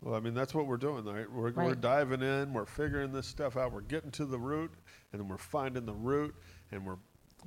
Well, 0.00 0.14
I 0.14 0.20
mean, 0.20 0.34
that's 0.34 0.54
what 0.54 0.66
we're 0.66 0.76
doing, 0.76 1.04
right? 1.04 1.30
We're, 1.30 1.50
we're 1.52 1.68
Right. 1.68 1.80
diving 1.80 2.20
in, 2.22 2.52
we're 2.52 2.66
figuring 2.66 3.12
this 3.12 3.26
stuff 3.26 3.56
out, 3.56 3.72
we're 3.72 3.80
getting 3.80 4.10
to 4.12 4.26
the 4.26 4.38
root, 4.38 4.70
and 5.12 5.20
then 5.20 5.28
we're 5.28 5.38
finding 5.38 5.86
the 5.86 5.94
root, 5.94 6.34
and 6.72 6.84
we're 6.86 6.98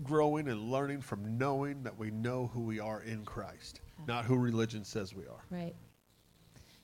growing 0.03 0.47
and 0.47 0.71
learning 0.71 1.01
from 1.01 1.37
knowing 1.37 1.83
that 1.83 1.95
we 1.97 2.09
know 2.11 2.47
who 2.47 2.61
we 2.61 2.79
are 2.79 3.01
in 3.01 3.25
Christ, 3.25 3.81
not 4.07 4.25
who 4.25 4.37
religion 4.37 4.83
says 4.83 5.13
we 5.15 5.23
are. 5.27 5.43
Right. 5.51 5.75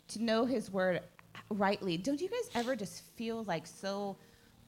To 0.10 0.24
know 0.24 0.46
his 0.46 0.70
word 0.72 1.02
rightly. 1.50 1.98
Don't 1.98 2.22
you 2.22 2.30
guys 2.30 2.50
ever 2.56 2.76
just 2.76 3.04
feel 3.16 3.44
like 3.46 3.66
so 3.66 4.18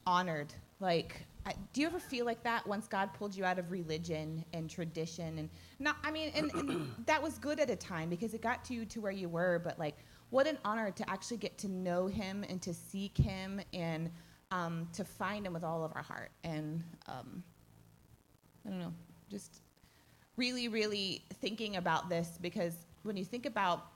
honored? 0.06 0.52
Like, 0.80 1.24
Do 1.72 1.80
you 1.80 1.86
ever 1.86 1.98
feel 1.98 2.24
like 2.26 2.42
that 2.42 2.66
once 2.66 2.88
God 2.88 3.14
pulled 3.14 3.34
you 3.34 3.44
out 3.44 3.58
of 3.58 3.70
religion 3.70 4.44
and 4.52 4.68
tradition? 4.68 5.38
And 5.38 5.50
not, 5.78 5.96
I 6.02 6.10
mean, 6.10 6.32
and, 6.34 6.52
and 6.54 6.94
that 7.06 7.22
was 7.22 7.38
good 7.38 7.60
at 7.60 7.70
a 7.70 7.76
time 7.76 8.08
because 8.08 8.34
it 8.34 8.42
got 8.42 8.64
to 8.66 8.74
you 8.74 8.84
to 8.86 9.00
where 9.00 9.12
you 9.12 9.28
were, 9.28 9.60
but 9.62 9.78
like, 9.78 9.96
what 10.30 10.46
an 10.46 10.58
honor 10.64 10.90
to 10.90 11.08
actually 11.10 11.36
get 11.36 11.56
to 11.58 11.68
know 11.68 12.06
him 12.06 12.44
and 12.48 12.60
to 12.62 12.74
seek 12.74 13.16
him 13.16 13.60
and 13.72 14.10
um, 14.50 14.88
to 14.92 15.04
find 15.04 15.46
him 15.46 15.52
with 15.52 15.64
all 15.64 15.84
of 15.84 15.92
our 15.94 16.02
heart. 16.02 16.30
And 16.44 16.82
um, 17.08 17.42
I 18.66 18.70
don't 18.70 18.80
know, 18.80 18.92
just 19.30 19.60
really, 20.36 20.68
really 20.68 21.24
thinking 21.40 21.76
about 21.76 22.08
this 22.08 22.38
because 22.40 22.74
when 23.02 23.16
you 23.16 23.24
think 23.24 23.46
about 23.46 23.86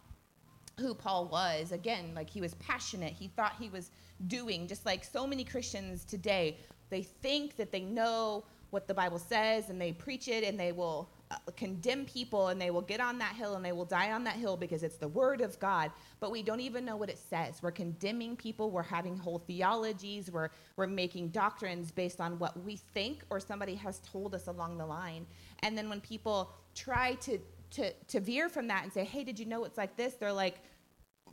who 0.79 0.95
Paul 0.95 1.27
was, 1.27 1.73
again, 1.73 2.13
like 2.15 2.31
he 2.31 2.41
was 2.41 2.55
passionate, 2.55 3.13
he 3.13 3.29
thought 3.29 3.55
he 3.59 3.69
was 3.69 3.91
doing, 4.27 4.67
just 4.67 4.87
like 4.87 5.05
so 5.05 5.27
many 5.27 5.45
Christians 5.45 6.05
today, 6.05 6.59
they 6.91 7.03
think 7.03 7.57
that 7.57 7.73
they 7.73 7.81
know 7.81 8.45
what 8.71 8.87
the 8.87 8.95
Bible 8.95 9.19
says 9.19 9.69
and 9.69 9.81
they 9.81 9.93
preach 9.93 10.29
it 10.29 10.45
and 10.45 10.59
they 10.59 10.73
will 10.73 11.09
uh, 11.31 11.37
condemn 11.57 12.05
people 12.05 12.49
and 12.49 12.61
they 12.61 12.71
will 12.71 12.83
get 12.83 13.01
on 13.01 13.19
that 13.19 13.35
hill 13.35 13.55
and 13.57 13.65
they 13.65 13.73
will 13.73 13.85
die 13.85 14.13
on 14.13 14.25
that 14.25 14.37
hill 14.37 14.57
because 14.57 14.83
it's 14.83 14.97
the 14.97 15.09
word 15.09 15.41
of 15.41 15.59
God, 15.61 15.91
but 16.21 16.31
we 16.31 16.43
don't 16.43 16.61
even 16.61 16.85
know 16.85 16.97
what 16.97 17.09
it 17.09 17.19
says. 17.19 17.61
We're 17.63 17.73
condemning 17.73 18.37
people, 18.37 18.71
we're 18.71 18.83
having 18.83 19.17
whole 19.17 19.39
theologies, 19.39 20.31
we're, 20.31 20.51
we're 20.77 20.87
making 20.87 21.29
doctrines 21.29 21.91
based 21.91 22.21
on 22.21 22.39
what 22.39 22.63
we 22.65 22.77
think 22.77 23.23
or 23.31 23.41
somebody 23.41 23.75
has 23.77 23.99
told 24.01 24.35
us 24.35 24.47
along 24.47 24.79
the 24.79 24.87
line. 24.87 25.27
And 25.61 25.77
then 25.77 25.89
when 25.89 26.01
people 26.01 26.53
try 26.75 27.15
to, 27.15 27.39
to, 27.73 27.93
to 27.93 28.21
veer 28.21 28.49
from 28.49 28.69
that 28.69 28.85
and 28.85 28.93
say, 28.93 29.05
hey, 29.05 29.25
did 29.25 29.39
you 29.39 29.47
know 29.47 29.65
it's 29.65 29.79
like 29.79 29.97
this? 29.97 30.15
They're 30.15 30.33
like, 30.33 30.59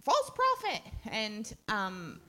false 0.02 0.32
prophet. 0.32 0.82
And 1.12 1.56
um, 1.70 2.20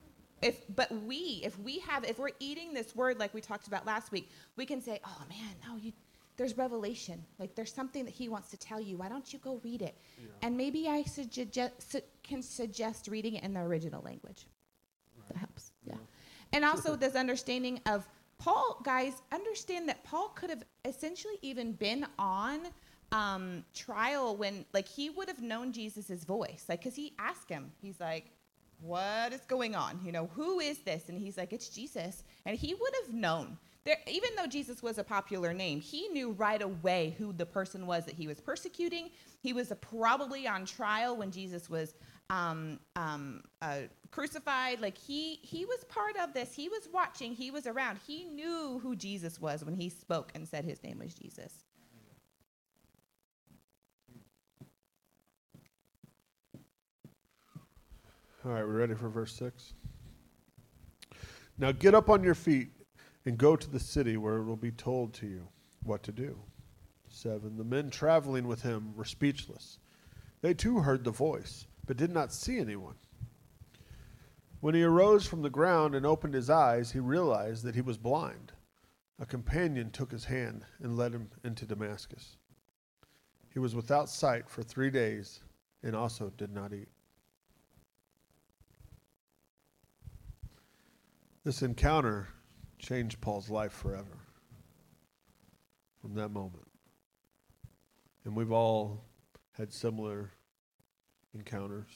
if 0.42 0.62
but 0.74 0.90
we 1.04 1.40
if 1.44 1.58
we 1.58 1.78
have 1.80 2.04
if 2.04 2.18
we're 2.18 2.30
eating 2.38 2.72
this 2.72 2.94
word 2.94 3.18
like 3.18 3.34
we 3.34 3.40
talked 3.40 3.66
about 3.66 3.84
last 3.86 4.12
week 4.12 4.30
we 4.56 4.64
can 4.64 4.80
say 4.80 5.00
oh 5.04 5.22
man 5.28 5.54
no 5.66 5.76
you 5.76 5.92
there's 6.38 6.56
revelation. 6.56 7.22
Like 7.38 7.54
there's 7.54 7.72
something 7.72 8.04
that 8.04 8.14
he 8.14 8.28
wants 8.28 8.48
to 8.50 8.56
tell 8.56 8.80
you. 8.80 8.96
Why 8.96 9.08
don't 9.08 9.30
you 9.32 9.40
go 9.40 9.60
read 9.64 9.82
it? 9.82 9.98
And 10.40 10.56
maybe 10.56 10.88
I 10.88 11.02
suggest, 11.02 11.92
su- 11.92 12.00
can 12.22 12.42
suggest 12.42 13.08
reading 13.08 13.34
it 13.34 13.42
in 13.42 13.52
the 13.52 13.60
original 13.60 14.02
language. 14.02 14.46
That 15.28 15.36
helps. 15.36 15.72
Yeah. 15.84 15.96
And 16.52 16.64
also 16.64 16.96
this 16.96 17.16
understanding 17.16 17.80
of 17.86 18.08
Paul, 18.38 18.80
guys, 18.84 19.14
understand 19.32 19.88
that 19.88 20.04
Paul 20.04 20.28
could 20.28 20.48
have 20.48 20.62
essentially 20.84 21.38
even 21.42 21.72
been 21.72 22.06
on 22.20 22.60
um, 23.10 23.64
trial 23.74 24.36
when, 24.36 24.64
like, 24.72 24.86
he 24.86 25.10
would 25.10 25.26
have 25.26 25.42
known 25.42 25.72
Jesus' 25.72 26.24
voice. 26.24 26.66
Like, 26.68 26.80
because 26.80 26.94
he 26.94 27.14
asked 27.18 27.48
him, 27.48 27.72
he's 27.82 27.98
like, 27.98 28.30
what 28.80 29.32
is 29.32 29.40
going 29.42 29.74
on? 29.74 30.00
You 30.04 30.12
know, 30.12 30.30
who 30.34 30.60
is 30.60 30.78
this? 30.78 31.08
And 31.08 31.18
he's 31.18 31.36
like, 31.36 31.52
it's 31.52 31.68
Jesus. 31.68 32.24
And 32.46 32.56
he 32.56 32.74
would 32.74 32.92
have 33.04 33.14
known. 33.14 33.58
There, 33.84 33.96
even 34.06 34.30
though 34.36 34.46
Jesus 34.46 34.82
was 34.82 34.98
a 34.98 35.04
popular 35.04 35.54
name, 35.54 35.80
he 35.80 36.08
knew 36.08 36.32
right 36.32 36.60
away 36.60 37.14
who 37.18 37.32
the 37.32 37.46
person 37.46 37.86
was 37.86 38.04
that 38.04 38.14
he 38.14 38.26
was 38.26 38.40
persecuting. 38.40 39.10
He 39.40 39.52
was 39.52 39.72
probably 39.80 40.46
on 40.46 40.66
trial 40.66 41.16
when 41.16 41.30
Jesus 41.30 41.70
was 41.70 41.94
um, 42.30 42.78
um, 42.96 43.42
uh, 43.62 43.82
crucified. 44.10 44.80
Like 44.80 44.98
he 44.98 45.36
he 45.42 45.64
was 45.64 45.84
part 45.84 46.16
of 46.22 46.34
this. 46.34 46.52
He 46.52 46.68
was 46.68 46.88
watching. 46.92 47.34
He 47.34 47.50
was 47.50 47.66
around. 47.66 47.98
He 48.06 48.24
knew 48.24 48.78
who 48.82 48.94
Jesus 48.94 49.40
was 49.40 49.64
when 49.64 49.74
he 49.74 49.88
spoke 49.88 50.32
and 50.34 50.46
said 50.46 50.64
his 50.64 50.82
name 50.82 50.98
was 50.98 51.14
Jesus. 51.14 51.64
All 58.44 58.52
right, 58.52 58.64
we're 58.64 58.78
ready 58.78 58.94
for 58.94 59.08
verse 59.08 59.32
6. 59.34 59.74
Now 61.58 61.72
get 61.72 61.94
up 61.94 62.08
on 62.08 62.22
your 62.22 62.36
feet 62.36 62.68
and 63.26 63.36
go 63.36 63.56
to 63.56 63.68
the 63.68 63.80
city 63.80 64.16
where 64.16 64.36
it 64.36 64.44
will 64.44 64.56
be 64.56 64.70
told 64.70 65.12
to 65.14 65.26
you 65.26 65.48
what 65.82 66.04
to 66.04 66.12
do. 66.12 66.38
7. 67.08 67.56
The 67.56 67.64
men 67.64 67.90
traveling 67.90 68.46
with 68.46 68.62
him 68.62 68.94
were 68.94 69.04
speechless. 69.04 69.78
They 70.40 70.54
too 70.54 70.78
heard 70.78 71.02
the 71.02 71.10
voice, 71.10 71.66
but 71.84 71.96
did 71.96 72.12
not 72.12 72.32
see 72.32 72.58
anyone. 72.58 72.94
When 74.60 74.74
he 74.74 74.84
arose 74.84 75.26
from 75.26 75.42
the 75.42 75.50
ground 75.50 75.96
and 75.96 76.06
opened 76.06 76.34
his 76.34 76.48
eyes, 76.48 76.92
he 76.92 77.00
realized 77.00 77.64
that 77.64 77.74
he 77.74 77.80
was 77.80 77.98
blind. 77.98 78.52
A 79.18 79.26
companion 79.26 79.90
took 79.90 80.12
his 80.12 80.26
hand 80.26 80.64
and 80.80 80.96
led 80.96 81.12
him 81.12 81.28
into 81.42 81.66
Damascus. 81.66 82.36
He 83.52 83.58
was 83.58 83.74
without 83.74 84.08
sight 84.08 84.48
for 84.48 84.62
three 84.62 84.90
days 84.90 85.40
and 85.82 85.96
also 85.96 86.30
did 86.36 86.52
not 86.52 86.72
eat. 86.72 86.88
This 91.48 91.62
encounter 91.62 92.28
changed 92.78 93.22
Paul's 93.22 93.48
life 93.48 93.72
forever 93.72 94.18
from 95.98 96.12
that 96.12 96.28
moment. 96.28 96.68
And 98.26 98.36
we've 98.36 98.52
all 98.52 99.02
had 99.52 99.72
similar 99.72 100.30
encounters. 101.32 101.88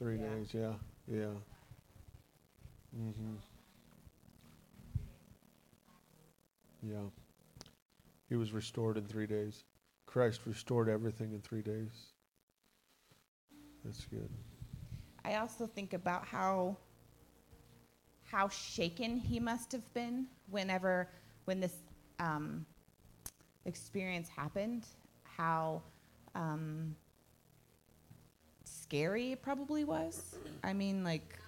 Three 0.00 0.18
Yeah. 0.18 0.28
days, 0.28 0.52
yeah, 0.52 0.74
yeah. 1.06 1.34
Mm-hmm. 2.98 3.36
Yeah. 6.82 7.10
He 8.28 8.34
was 8.34 8.52
restored 8.52 8.96
in 8.98 9.06
three 9.06 9.28
days. 9.28 9.62
Christ 10.06 10.46
restored 10.46 10.88
everything 10.88 11.30
in 11.32 11.40
three 11.42 11.62
days. 11.62 12.11
That's 13.84 14.04
good. 14.06 14.28
I 15.24 15.36
also 15.36 15.66
think 15.66 15.92
about 15.92 16.24
how 16.24 16.76
how 18.24 18.48
shaken 18.48 19.16
he 19.18 19.38
must 19.38 19.72
have 19.72 19.92
been 19.92 20.26
whenever 20.50 21.08
when 21.44 21.60
this 21.60 21.74
um, 22.18 22.64
experience 23.66 24.28
happened. 24.28 24.86
How 25.24 25.82
um, 26.34 26.96
scary 28.64 29.32
it 29.32 29.42
probably 29.42 29.84
was. 29.84 30.36
I 30.64 30.72
mean, 30.72 31.04
like, 31.04 31.38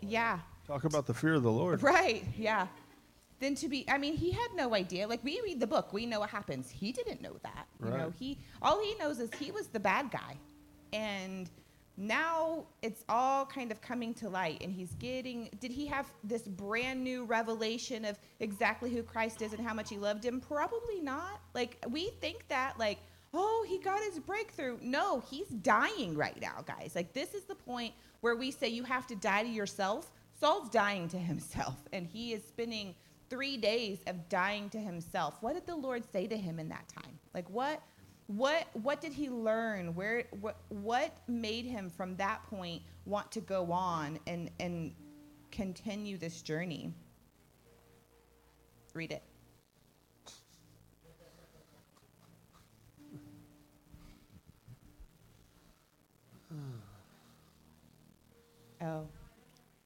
yeah, 0.00 0.40
Talk 0.70 0.84
about 0.84 1.04
the 1.04 1.14
fear 1.14 1.34
of 1.34 1.42
the 1.42 1.50
Lord. 1.50 1.82
right, 1.82 2.22
yeah. 2.38 2.68
Then 3.40 3.56
to 3.56 3.68
be, 3.68 3.84
I 3.88 3.98
mean, 3.98 4.16
he 4.16 4.30
had 4.30 4.48
no 4.54 4.72
idea. 4.74 5.08
Like 5.08 5.24
we 5.24 5.40
read 5.42 5.58
the 5.58 5.66
book, 5.66 5.92
we 5.92 6.06
know 6.06 6.20
what 6.20 6.30
happens. 6.30 6.70
He 6.70 6.92
didn't 6.92 7.20
know 7.22 7.36
that. 7.42 7.66
You 7.82 7.90
know, 7.90 8.12
he 8.16 8.38
all 8.62 8.80
he 8.80 8.94
knows 8.96 9.18
is 9.18 9.30
he 9.38 9.50
was 9.50 9.66
the 9.66 9.80
bad 9.80 10.10
guy, 10.12 10.36
and 10.92 11.50
now 11.96 12.64
it's 12.82 13.04
all 13.08 13.44
kind 13.44 13.70
of 13.70 13.80
coming 13.80 14.14
to 14.14 14.28
light. 14.28 14.62
And 14.62 14.72
he's 14.72 14.94
getting. 14.94 15.50
Did 15.60 15.70
he 15.70 15.86
have 15.86 16.10
this 16.24 16.42
brand 16.42 17.02
new 17.04 17.24
revelation 17.24 18.04
of 18.04 18.18
exactly 18.40 18.90
who 18.90 19.02
Christ 19.02 19.42
is 19.42 19.52
and 19.52 19.66
how 19.66 19.74
much 19.74 19.90
he 19.90 19.98
loved 19.98 20.24
him? 20.24 20.40
Probably 20.40 21.00
not. 21.00 21.40
Like 21.54 21.76
we 21.88 22.10
think 22.20 22.48
that, 22.48 22.78
like. 22.78 22.98
Oh, 23.32 23.64
he 23.68 23.78
got 23.78 24.02
his 24.02 24.18
breakthrough. 24.18 24.76
No, 24.82 25.22
he's 25.30 25.46
dying 25.46 26.16
right 26.16 26.36
now, 26.40 26.64
guys. 26.66 26.96
Like, 26.96 27.12
this 27.12 27.32
is 27.32 27.44
the 27.44 27.54
point 27.54 27.94
where 28.22 28.34
we 28.34 28.50
say 28.50 28.66
you 28.66 28.82
have 28.82 29.06
to 29.06 29.14
die 29.14 29.44
to 29.44 29.48
yourself. 29.48 30.10
Saul's 30.40 30.68
dying 30.68 31.06
to 31.10 31.16
himself, 31.16 31.76
and 31.92 32.04
he 32.04 32.32
is 32.32 32.42
spending 32.42 32.92
three 33.30 33.56
days 33.56 34.00
of 34.08 34.28
dying 34.28 34.68
to 34.70 34.78
himself. 34.78 35.36
What 35.40 35.54
did 35.54 35.66
the 35.66 35.76
Lord 35.76 36.02
say 36.10 36.26
to 36.26 36.36
him 36.36 36.58
in 36.58 36.68
that 36.70 36.88
time? 36.88 37.18
Like 37.32 37.48
what 37.48 37.80
what 38.36 38.68
what 38.74 39.00
did 39.00 39.12
he 39.12 39.28
learn? 39.28 39.92
Where 39.94 40.24
what 40.40 40.56
what 40.68 41.16
made 41.26 41.64
him 41.64 41.90
from 41.90 42.14
that 42.16 42.44
point 42.44 42.82
want 43.04 43.32
to 43.32 43.40
go 43.40 43.72
on 43.72 44.20
and 44.28 44.50
and 44.60 44.94
continue 45.50 46.16
this 46.16 46.40
journey? 46.40 46.94
Read 48.94 49.12
it. 49.12 49.22
Oh. 58.82 59.06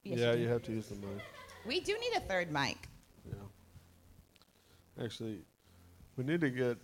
Yes, 0.05 0.19
yeah, 0.19 0.31
do. 0.31 0.39
you 0.39 0.47
have 0.47 0.63
to 0.63 0.71
use 0.71 0.87
the 0.87 0.95
mic. 0.95 1.21
We 1.65 1.81
do 1.81 1.91
need 1.99 2.13
a 2.15 2.21
third 2.21 2.49
mic. 2.49 2.87
Yeah. 3.27 3.33
Actually, 5.03 5.41
we 6.15 6.23
need 6.23 6.39
to 6.39 6.49
get 6.49 6.77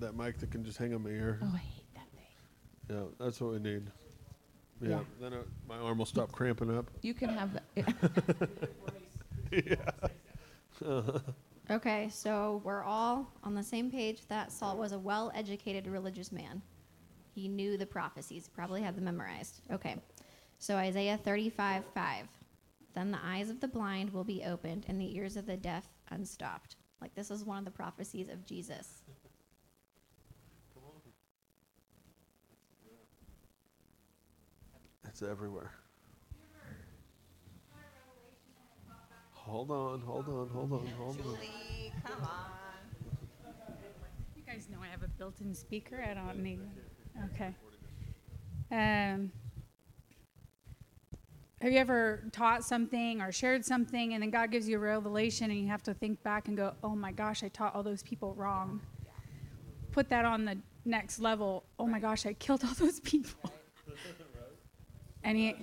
that 0.00 0.16
mic 0.16 0.38
that 0.38 0.50
can 0.50 0.64
just 0.64 0.78
hang 0.78 0.94
on 0.94 1.02
my 1.02 1.10
ear. 1.10 1.38
Oh, 1.42 1.52
I 1.54 1.58
hate 1.58 1.94
that 1.94 2.08
thing. 2.12 2.96
Yeah, 2.96 3.24
that's 3.24 3.40
what 3.40 3.52
we 3.52 3.58
need. 3.58 3.90
Yeah. 4.80 4.88
Yeah. 4.88 5.00
Then 5.20 5.32
it, 5.34 5.48
my 5.68 5.78
arm 5.78 5.98
will 5.98 6.06
stop 6.06 6.32
cramping 6.32 6.76
up. 6.76 6.90
You 7.02 7.14
can 7.14 7.30
have 7.30 7.50
that. 7.54 8.48
Uh-huh. 10.84 11.20
Okay, 11.70 12.08
so 12.12 12.60
we're 12.64 12.82
all 12.82 13.32
on 13.42 13.54
the 13.54 13.62
same 13.62 13.90
page 13.90 14.26
that 14.26 14.50
Saul 14.52 14.76
was 14.76 14.92
a 14.92 14.98
well 14.98 15.30
educated 15.34 15.86
religious 15.86 16.32
man. 16.32 16.60
He 17.34 17.48
knew 17.48 17.76
the 17.78 17.86
prophecies, 17.86 18.48
probably 18.48 18.82
had 18.82 18.96
them 18.96 19.04
memorized. 19.04 19.60
Okay, 19.72 19.96
so 20.58 20.76
Isaiah 20.76 21.16
35 21.16 21.84
5. 21.94 22.26
Then 22.94 23.10
the 23.10 23.18
eyes 23.24 23.48
of 23.48 23.60
the 23.60 23.68
blind 23.68 24.12
will 24.12 24.24
be 24.24 24.44
opened 24.44 24.84
and 24.88 25.00
the 25.00 25.16
ears 25.16 25.36
of 25.36 25.46
the 25.46 25.56
deaf 25.56 25.86
unstopped. 26.10 26.76
Like 27.00 27.14
this 27.14 27.30
is 27.30 27.44
one 27.44 27.58
of 27.58 27.64
the 27.64 27.70
prophecies 27.70 28.28
of 28.28 28.44
Jesus. 28.44 29.02
It's 35.14 35.22
everywhere. 35.22 35.70
Hold 39.30 39.70
on, 39.70 40.00
hold 40.00 40.26
on, 40.26 40.48
hold 40.48 40.72
on, 40.72 40.86
hold 40.98 41.16
on. 41.20 41.22
Julie, 41.22 41.92
come 42.04 42.20
on. 42.24 42.50
You 44.34 44.42
guys 44.44 44.66
know 44.68 44.78
I 44.82 44.88
have 44.88 45.04
a 45.04 45.08
built-in 45.08 45.54
speaker. 45.54 46.04
I 46.04 46.14
don't 46.14 46.42
need. 46.42 46.58
Okay. 47.32 47.54
Um, 48.72 49.30
have 51.60 51.70
you 51.70 51.78
ever 51.78 52.24
taught 52.32 52.64
something 52.64 53.20
or 53.20 53.30
shared 53.30 53.64
something, 53.64 54.14
and 54.14 54.22
then 54.24 54.30
God 54.30 54.50
gives 54.50 54.68
you 54.68 54.78
a 54.78 54.80
revelation, 54.80 55.48
and 55.52 55.60
you 55.60 55.68
have 55.68 55.84
to 55.84 55.94
think 55.94 56.24
back 56.24 56.48
and 56.48 56.56
go, 56.56 56.74
"Oh 56.82 56.96
my 56.96 57.12
gosh, 57.12 57.44
I 57.44 57.48
taught 57.50 57.76
all 57.76 57.84
those 57.84 58.02
people 58.02 58.34
wrong." 58.34 58.80
Put 59.92 60.08
that 60.08 60.24
on 60.24 60.44
the 60.44 60.58
next 60.84 61.20
level. 61.20 61.62
Oh 61.78 61.86
my 61.86 62.00
gosh, 62.00 62.26
I 62.26 62.32
killed 62.32 62.64
all 62.64 62.74
those 62.74 62.98
people. 62.98 63.52
And 65.24 65.36
he, 65.36 65.56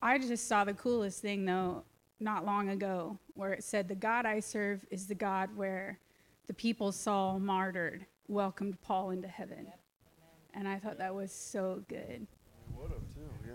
I 0.00 0.18
just 0.18 0.46
saw 0.46 0.64
the 0.64 0.74
coolest 0.74 1.20
thing 1.20 1.44
though, 1.44 1.84
not 2.20 2.44
long 2.44 2.68
ago, 2.68 3.18
where 3.34 3.52
it 3.52 3.64
said, 3.64 3.88
"The 3.88 3.96
God 3.96 4.26
I 4.26 4.40
serve 4.40 4.84
is 4.90 5.06
the 5.06 5.14
God 5.14 5.50
where." 5.56 5.98
the 6.50 6.54
people 6.54 6.90
Saul 6.90 7.38
martyred 7.38 8.06
welcomed 8.26 8.82
Paul 8.82 9.10
into 9.10 9.28
heaven. 9.28 9.68
And 10.52 10.66
I 10.66 10.80
thought 10.80 10.98
that 10.98 11.14
was 11.14 11.30
so 11.30 11.84
good. 11.86 12.26
Would 12.76 12.90
have 12.90 12.98
too, 13.14 13.20
yeah. 13.46 13.52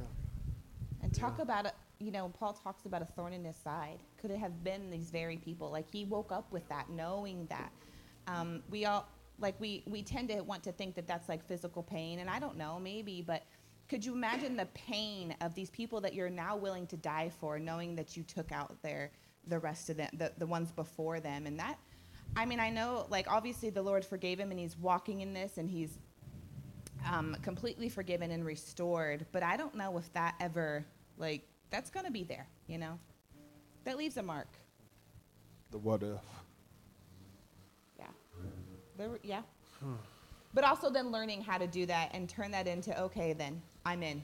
And 1.04 1.14
talk 1.14 1.40
about 1.40 1.66
it. 1.66 1.74
You 2.00 2.12
know, 2.12 2.30
Paul 2.30 2.54
talks 2.54 2.86
about 2.86 3.02
a 3.02 3.06
thorn 3.06 3.34
in 3.34 3.44
his 3.44 3.58
side. 3.58 4.00
Could 4.22 4.32
it 4.32 4.38
have 4.38 4.64
been 4.64 4.90
these 4.90 5.10
very 5.10 5.36
people? 5.36 5.70
Like 5.70 5.92
he 5.92 6.06
woke 6.06 6.32
up 6.32 6.50
with 6.54 6.66
that, 6.70 6.90
knowing 6.90 7.48
that. 7.50 7.74
Um, 8.28 8.64
we 8.70 8.86
all 8.86 9.10
like 9.40 9.60
we 9.60 9.84
we 9.88 10.02
tend 10.02 10.30
to 10.30 10.40
want 10.40 10.64
to 10.64 10.72
think 10.72 10.96
that 10.96 11.06
that's 11.06 11.28
like 11.28 11.46
physical 11.46 11.84
pain, 11.84 12.20
and 12.20 12.30
I 12.30 12.40
don't 12.40 12.56
know, 12.58 12.80
maybe, 12.80 13.22
but 13.28 13.44
could 13.88 14.04
you 14.04 14.14
imagine 14.14 14.56
the 14.56 14.66
pain 14.68 15.36
of 15.42 15.54
these 15.54 15.70
people 15.70 16.02
that 16.02 16.14
you're 16.14 16.30
now 16.30 16.56
willing 16.56 16.88
to 16.88 16.98
die 16.98 17.30
for, 17.40 17.60
knowing 17.60 17.96
that 17.96 18.18
you 18.18 18.24
took 18.24 18.52
out 18.52 18.82
their 18.82 19.12
the 19.48 19.60
rest 19.60 19.90
of 19.90 19.98
them, 19.98 20.10
the, 20.14 20.32
the 20.38 20.46
ones 20.46 20.72
before 20.72 21.20
them, 21.20 21.46
and 21.46 21.60
that. 21.60 21.78
I 22.36 22.46
mean, 22.46 22.60
I 22.60 22.70
know, 22.70 23.06
like, 23.10 23.30
obviously 23.30 23.70
the 23.70 23.82
Lord 23.82 24.04
forgave 24.04 24.40
him 24.40 24.50
and 24.52 24.60
he's 24.60 24.76
walking 24.78 25.22
in 25.22 25.34
this 25.34 25.58
and 25.58 25.70
he's 25.70 26.00
um, 27.10 27.38
completely 27.44 27.88
forgiven 27.88 28.32
and 28.32 28.44
restored, 28.44 29.26
but 29.32 29.44
I 29.44 29.56
don't 29.56 29.76
know 29.76 29.98
if 29.98 30.12
that 30.14 30.36
ever, 30.40 30.84
like, 31.18 31.48
that's 31.70 31.90
going 31.90 32.06
to 32.06 32.12
be 32.12 32.24
there, 32.24 32.48
you 32.68 32.78
know? 32.78 32.98
That 33.84 33.98
leaves 33.98 34.18
a 34.18 34.24
mark. 34.24 34.48
The 35.72 35.78
what 35.78 36.02
if. 36.02 36.20
Yeah. 38.00 38.06
Were, 38.98 39.20
yeah. 39.22 39.42
But 40.54 40.64
also 40.64 40.90
then 40.90 41.12
learning 41.12 41.42
how 41.42 41.60
to 41.60 41.68
do 41.68 41.86
that 41.86 42.10
and 42.14 42.28
turn 42.28 42.50
that 42.52 42.68
into, 42.68 43.00
okay, 43.00 43.34
then 43.34 43.62
I'm 43.86 44.02
in. 44.04 44.24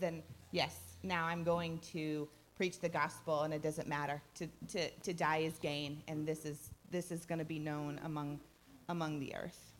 Then, 0.00 0.22
yes, 0.50 0.96
now 1.02 1.26
I'm 1.26 1.44
going 1.44 1.78
to 1.92 2.28
preach 2.56 2.80
the 2.80 2.88
gospel 2.88 3.42
and 3.42 3.52
it 3.52 3.62
doesn't 3.62 3.88
matter. 3.88 4.20
To, 4.36 4.48
to, 4.68 4.90
to 4.90 5.12
die 5.12 5.38
is 5.38 5.58
gain 5.58 6.02
and 6.08 6.26
this 6.26 6.44
is, 6.44 6.70
this 6.90 7.12
is 7.12 7.24
going 7.24 7.38
to 7.38 7.44
be 7.44 7.58
known 7.58 8.00
among, 8.04 8.40
among 8.88 9.20
the 9.20 9.34
earth. 9.34 9.72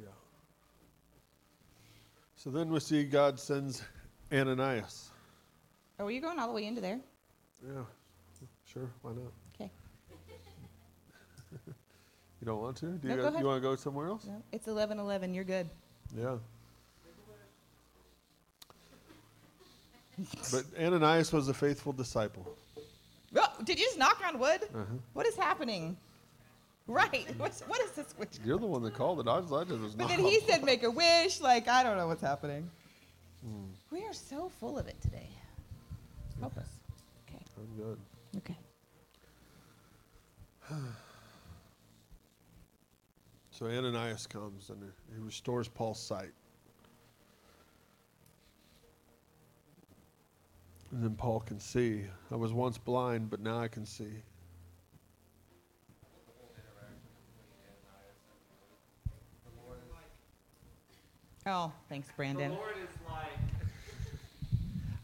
Yeah. 0.00 0.08
So 2.36 2.50
then 2.50 2.70
we 2.70 2.80
see 2.80 3.04
God 3.04 3.40
sends 3.40 3.82
Ananias. 4.32 5.10
Oh, 5.98 6.04
were 6.04 6.10
you 6.10 6.20
going 6.20 6.38
all 6.38 6.48
the 6.48 6.54
way 6.54 6.66
into 6.66 6.80
there? 6.80 7.00
Yeah, 7.66 7.82
sure. 8.64 8.88
Why 9.02 9.12
not? 9.12 9.32
Okay. 9.54 9.70
You 12.40 12.46
don't 12.46 12.60
want 12.60 12.76
to? 12.76 12.86
Do 12.86 13.08
No, 13.08 13.16
you, 13.16 13.20
go 13.20 13.38
you 13.38 13.46
want 13.46 13.60
to 13.60 13.68
go 13.68 13.74
somewhere 13.74 14.06
else? 14.06 14.24
No, 14.24 14.40
it's 14.52 14.68
11:11. 14.68 15.34
You're 15.34 15.42
good. 15.42 15.68
Yeah. 16.16 16.36
But 20.50 20.64
Ananias 20.80 21.32
was 21.32 21.48
a 21.48 21.54
faithful 21.54 21.92
disciple. 21.92 22.56
Oh, 23.36 23.46
did 23.64 23.78
you 23.78 23.84
just 23.84 23.98
knock 23.98 24.20
on 24.26 24.38
wood? 24.38 24.62
Uh-huh. 24.74 24.84
What 25.12 25.26
is 25.26 25.36
happening? 25.36 25.96
Right. 26.86 27.26
What's, 27.36 27.60
what 27.62 27.80
is 27.82 27.90
this 27.92 28.14
witch? 28.18 28.38
You're 28.44 28.58
the 28.58 28.66
one 28.66 28.82
that 28.82 28.94
called 28.94 29.20
it. 29.20 29.28
I 29.28 29.38
was, 29.38 29.52
I 29.52 29.64
just 29.64 29.80
was 29.80 29.94
But 29.94 30.08
then 30.08 30.20
he 30.20 30.40
said, 30.40 30.64
make 30.64 30.82
a 30.82 30.90
wish. 30.90 31.40
Like, 31.40 31.68
I 31.68 31.82
don't 31.82 31.96
know 31.96 32.06
what's 32.06 32.22
happening. 32.22 32.70
We 33.90 34.04
are 34.04 34.12
so 34.12 34.48
full 34.48 34.78
of 34.78 34.86
it 34.88 35.00
today. 35.00 35.28
Help 36.40 36.56
us. 36.56 36.68
Okay. 37.28 37.42
I'm 37.56 37.76
good. 37.76 37.98
Okay. 38.38 38.56
So 43.50 43.66
Ananias 43.66 44.24
comes 44.28 44.70
and 44.70 44.80
he 45.12 45.20
restores 45.20 45.66
Paul's 45.66 46.00
sight. 46.00 46.30
And 50.90 51.04
then 51.04 51.14
Paul 51.16 51.40
can 51.40 51.60
see. 51.60 52.04
I 52.30 52.36
was 52.36 52.52
once 52.52 52.78
blind, 52.78 53.30
but 53.30 53.40
now 53.40 53.58
I 53.58 53.68
can 53.68 53.84
see. 53.84 54.22
Oh, 61.46 61.72
thanks, 61.88 62.08
Brandon. 62.14 62.52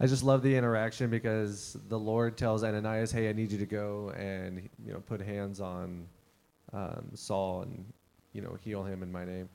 I 0.00 0.06
just 0.06 0.22
love 0.22 0.42
the 0.42 0.54
interaction 0.54 1.08
because 1.08 1.78
the 1.88 1.98
Lord 1.98 2.36
tells 2.36 2.64
Ananias, 2.64 3.10
"Hey, 3.10 3.30
I 3.30 3.32
need 3.32 3.50
you 3.50 3.58
to 3.58 3.66
go 3.66 4.10
and 4.10 4.68
you 4.84 4.92
know 4.92 5.00
put 5.00 5.20
hands 5.20 5.60
on 5.60 6.06
um, 6.72 7.06
Saul 7.14 7.62
and 7.62 7.84
you 8.32 8.42
know 8.42 8.58
heal 8.60 8.82
him 8.82 9.02
in 9.02 9.10
my 9.10 9.24
name." 9.24 9.48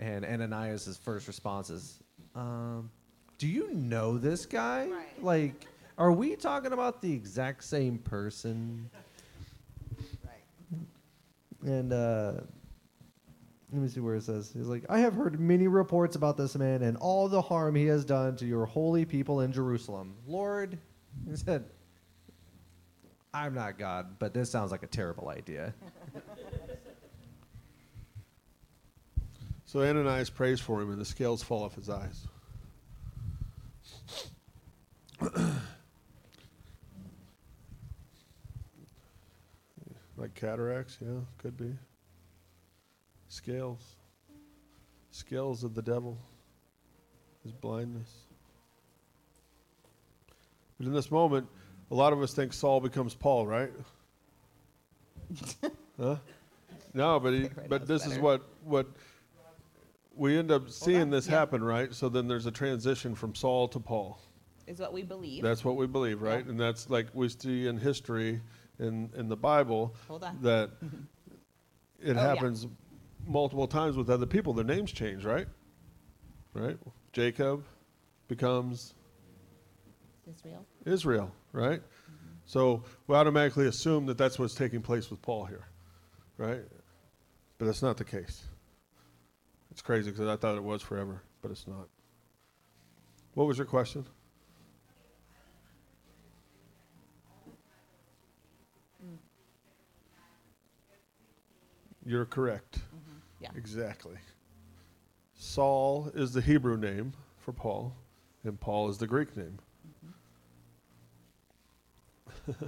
And 0.00 0.24
Ananias' 0.24 0.96
first 0.96 1.28
response 1.28 1.70
is, 1.70 2.00
um, 2.34 2.90
"Do 3.38 3.46
you 3.46 3.72
know 3.72 4.18
this 4.18 4.46
guy? 4.46 4.88
Right. 4.88 5.22
Like, 5.22 5.66
are 5.98 6.12
we 6.12 6.36
talking 6.36 6.72
about 6.72 7.02
the 7.02 7.12
exact 7.12 7.64
same 7.64 7.98
person?" 7.98 8.90
Right. 10.24 11.70
And 11.70 11.92
uh, 11.92 12.32
let 13.72 13.82
me 13.82 13.88
see 13.88 14.00
where 14.00 14.14
it 14.14 14.22
says. 14.22 14.52
He's 14.56 14.66
like, 14.66 14.84
I 14.88 15.00
have 15.00 15.14
heard 15.14 15.40
many 15.40 15.68
reports 15.68 16.16
about 16.16 16.36
this 16.36 16.54
man 16.54 16.82
and 16.82 16.96
all 16.96 17.28
the 17.28 17.42
harm 17.42 17.74
he 17.74 17.86
has 17.86 18.04
done 18.04 18.36
to 18.36 18.46
your 18.46 18.64
holy 18.64 19.04
people 19.04 19.40
in 19.40 19.52
Jerusalem. 19.52 20.14
Lord, 20.26 20.78
he 21.28 21.36
said, 21.36 21.64
I'm 23.34 23.54
not 23.54 23.78
God, 23.78 24.18
but 24.18 24.32
this 24.32 24.50
sounds 24.50 24.70
like 24.70 24.82
a 24.82 24.88
terrible 24.88 25.28
idea. 25.28 25.74
So 29.68 29.82
Ananias 29.82 30.30
prays 30.30 30.60
for 30.60 30.80
him, 30.80 30.90
and 30.92 31.00
the 31.00 31.04
scales 31.04 31.42
fall 31.42 31.64
off 31.64 31.74
his 31.74 31.90
eyes. 31.90 32.28
Like 40.16 40.34
cataracts, 40.34 40.98
yeah, 41.00 41.20
could 41.38 41.56
be. 41.56 41.72
Scales. 43.28 43.96
Scales 45.10 45.64
of 45.64 45.74
the 45.74 45.82
devil. 45.82 46.18
His 47.42 47.52
blindness. 47.52 48.10
But 50.78 50.86
in 50.86 50.92
this 50.92 51.10
moment, 51.10 51.46
a 51.90 51.94
lot 51.94 52.12
of 52.12 52.20
us 52.20 52.34
think 52.34 52.52
Saul 52.52 52.80
becomes 52.80 53.14
Paul, 53.14 53.46
right? 53.46 53.70
huh? 56.00 56.16
No, 56.92 57.20
but 57.20 57.32
he, 57.32 57.42
Right, 57.42 57.68
but 57.68 57.86
this 57.86 58.06
is 58.06 58.18
what 58.18 58.42
what 58.64 58.86
we 60.14 60.38
end 60.38 60.50
up 60.50 60.70
seeing 60.70 61.10
this 61.10 61.26
yeah. 61.26 61.38
happen, 61.38 61.62
right? 61.62 61.94
So 61.94 62.08
then 62.08 62.26
there's 62.26 62.46
a 62.46 62.50
transition 62.50 63.14
from 63.14 63.34
Saul 63.34 63.68
to 63.68 63.78
Paul. 63.78 64.18
Is 64.66 64.80
what 64.80 64.92
we 64.92 65.02
believe. 65.02 65.42
That's 65.42 65.64
what 65.64 65.76
we 65.76 65.86
believe, 65.86 66.20
right? 66.20 66.44
Yeah. 66.44 66.50
And 66.50 66.60
that's 66.60 66.90
like 66.90 67.06
we 67.14 67.28
see 67.28 67.66
in 67.66 67.78
history 67.78 68.40
in 68.78 69.10
in 69.16 69.28
the 69.28 69.36
Bible 69.36 69.94
that 70.42 70.70
it 70.82 72.10
Oh, 72.10 72.12
yeah. 72.12 72.20
happens 72.20 72.66
multiple 73.26 73.68
times 73.68 73.96
with 73.96 74.10
other 74.10 74.26
people. 74.26 74.52
Their 74.54 74.64
names 74.64 74.92
change, 74.92 75.24
right? 75.24 75.46
Right? 76.52 76.78
Jacob 77.12 77.64
becomes 78.28 78.94
Israel. 80.28 80.66
Israel, 80.84 81.32
right? 81.52 81.80
Mm-hmm. 81.80 82.26
So 82.46 82.82
we 83.06 83.14
automatically 83.14 83.66
assume 83.68 84.06
that 84.06 84.18
that's 84.18 84.38
what's 84.38 84.54
taking 84.54 84.82
place 84.82 85.10
with 85.10 85.22
Paul 85.22 85.44
here, 85.44 85.66
right? 86.38 86.62
But 87.58 87.66
that's 87.66 87.82
not 87.82 87.96
the 87.96 88.04
case. 88.04 88.44
It's 89.70 89.82
crazy 89.82 90.10
because 90.10 90.28
I 90.28 90.36
thought 90.36 90.56
it 90.56 90.62
was 90.64 90.82
forever, 90.82 91.22
but 91.42 91.50
it's 91.50 91.66
not. 91.66 91.88
What 93.34 93.46
was 93.46 93.58
your 93.58 93.66
question? 93.66 94.06
You're 102.06 102.24
correct. 102.24 102.78
Yeah. 103.40 103.50
Exactly. 103.56 104.14
Saul 105.34 106.10
is 106.14 106.32
the 106.32 106.40
Hebrew 106.40 106.76
name 106.78 107.12
for 107.38 107.52
Paul, 107.52 107.94
and 108.44 108.58
Paul 108.58 108.88
is 108.88 108.96
the 108.96 109.06
Greek 109.06 109.36
name. 109.36 109.58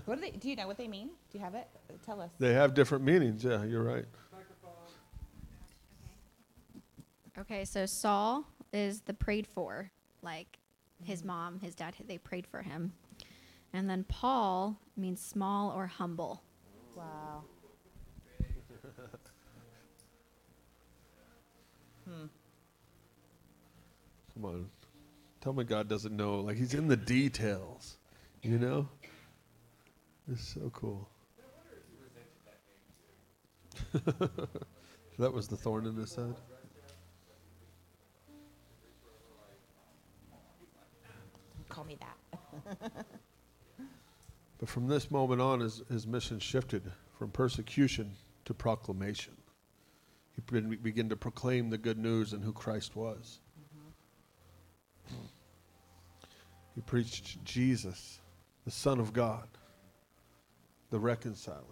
What 0.06 0.16
do 0.16 0.20
they? 0.20 0.32
Do 0.32 0.50
you 0.50 0.56
know 0.56 0.66
what 0.66 0.76
they 0.76 0.88
mean? 0.88 1.10
Do 1.30 1.38
you 1.38 1.44
have 1.44 1.54
it? 1.54 1.68
Uh, 1.88 1.94
Tell 2.04 2.20
us. 2.20 2.30
They 2.40 2.52
have 2.52 2.74
different 2.74 3.04
meanings. 3.04 3.44
Yeah, 3.44 3.62
you're 3.62 3.84
right. 3.84 4.04
Okay. 7.38 7.40
okay, 7.40 7.64
so 7.64 7.86
Saul 7.86 8.44
is 8.72 9.02
the 9.02 9.14
prayed 9.14 9.46
for, 9.46 9.90
like 10.20 10.58
his 11.04 11.24
mom, 11.24 11.60
his 11.60 11.76
dad, 11.76 11.94
they 12.08 12.18
prayed 12.18 12.46
for 12.46 12.62
him. 12.62 12.92
And 13.72 13.88
then 13.88 14.04
Paul 14.08 14.80
means 14.96 15.20
small 15.20 15.70
or 15.70 15.86
humble. 15.86 16.42
Wow. 16.96 17.44
Come 24.34 24.44
on. 24.44 24.70
Tell 25.40 25.52
me 25.52 25.64
God 25.64 25.88
doesn't 25.88 26.16
know. 26.16 26.40
Like 26.40 26.56
he's 26.56 26.74
in 26.74 26.88
the 26.88 26.96
details. 26.96 27.98
You 28.42 28.58
know? 28.58 28.88
It's 30.30 30.54
so 30.54 30.70
cool. 30.72 31.08
that 35.18 35.32
was 35.32 35.48
the 35.48 35.56
thorn 35.56 35.86
in 35.86 35.96
his 35.96 36.10
side. 36.10 36.34
Call 41.68 41.84
me 41.84 41.96
that. 42.00 42.92
But 44.58 44.68
from 44.68 44.88
this 44.88 45.10
moment 45.10 45.40
on, 45.40 45.60
his, 45.60 45.82
his 45.88 46.06
mission 46.06 46.40
shifted 46.40 46.82
from 47.16 47.30
persecution 47.30 48.16
to 48.44 48.54
proclamation. 48.54 49.34
He 50.38 50.76
began 50.76 51.08
to 51.08 51.16
proclaim 51.16 51.68
the 51.68 51.78
good 51.78 51.98
news 51.98 52.32
and 52.32 52.44
who 52.44 52.52
Christ 52.52 52.94
was. 52.94 53.40
Mm-hmm. 55.10 55.16
He 56.76 56.80
preached 56.82 57.44
Jesus, 57.44 58.20
the 58.64 58.70
Son 58.70 59.00
of 59.00 59.12
God, 59.12 59.48
the 60.90 61.00
reconciler. 61.00 61.64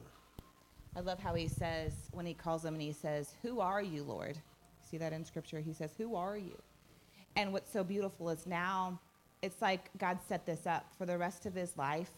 I 0.96 1.00
love 1.00 1.20
how 1.20 1.34
he 1.34 1.46
says 1.46 1.92
when 2.10 2.26
he 2.26 2.34
calls 2.34 2.64
him 2.64 2.74
and 2.74 2.82
he 2.82 2.92
says, 2.92 3.34
"Who 3.42 3.60
are 3.60 3.82
you, 3.82 4.02
Lord?" 4.02 4.36
See 4.90 4.98
that 4.98 5.12
in 5.12 5.24
scripture? 5.24 5.60
He 5.60 5.72
says, 5.72 5.92
"Who 5.96 6.16
are 6.16 6.36
you?" 6.36 6.60
And 7.36 7.52
what's 7.52 7.70
so 7.70 7.84
beautiful 7.84 8.30
is 8.30 8.46
now 8.46 8.98
it's 9.42 9.62
like 9.62 9.90
God 9.98 10.18
set 10.26 10.44
this 10.44 10.66
up 10.66 10.90
for 10.98 11.06
the 11.06 11.16
rest 11.16 11.46
of 11.46 11.54
his 11.54 11.76
life. 11.76 12.10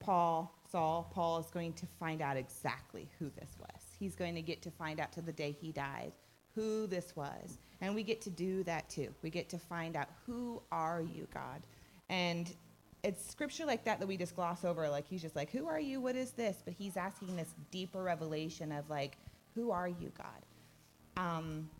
Paul, 0.00 0.52
Saul, 0.72 1.08
Paul 1.12 1.38
is 1.38 1.46
going 1.52 1.74
to 1.74 1.86
find 2.00 2.22
out 2.22 2.36
exactly 2.36 3.08
who 3.18 3.30
this 3.38 3.56
was. 3.60 3.83
He's 4.04 4.14
going 4.14 4.34
to 4.34 4.42
get 4.42 4.60
to 4.60 4.70
find 4.70 5.00
out 5.00 5.12
to 5.12 5.22
the 5.22 5.32
day 5.32 5.56
he 5.58 5.72
died 5.72 6.12
who 6.54 6.86
this 6.86 7.16
was. 7.16 7.56
And 7.80 7.94
we 7.94 8.02
get 8.02 8.20
to 8.20 8.30
do 8.30 8.62
that 8.64 8.90
too. 8.90 9.08
We 9.22 9.30
get 9.30 9.48
to 9.48 9.58
find 9.58 9.96
out 9.96 10.08
who 10.26 10.60
are 10.70 11.00
you, 11.00 11.26
God? 11.32 11.62
And 12.10 12.54
it's 13.02 13.26
scripture 13.26 13.64
like 13.64 13.82
that 13.84 14.00
that 14.00 14.06
we 14.06 14.18
just 14.18 14.36
gloss 14.36 14.62
over. 14.62 14.86
Like 14.90 15.08
he's 15.08 15.22
just 15.22 15.34
like, 15.34 15.50
who 15.50 15.66
are 15.66 15.80
you? 15.80 16.02
What 16.02 16.16
is 16.16 16.32
this? 16.32 16.58
But 16.62 16.74
he's 16.74 16.98
asking 16.98 17.34
this 17.34 17.54
deeper 17.70 18.02
revelation 18.02 18.72
of 18.72 18.90
like, 18.90 19.16
who 19.54 19.70
are 19.70 19.88
you, 19.88 20.12
God? 20.18 21.16
Um, 21.16 21.70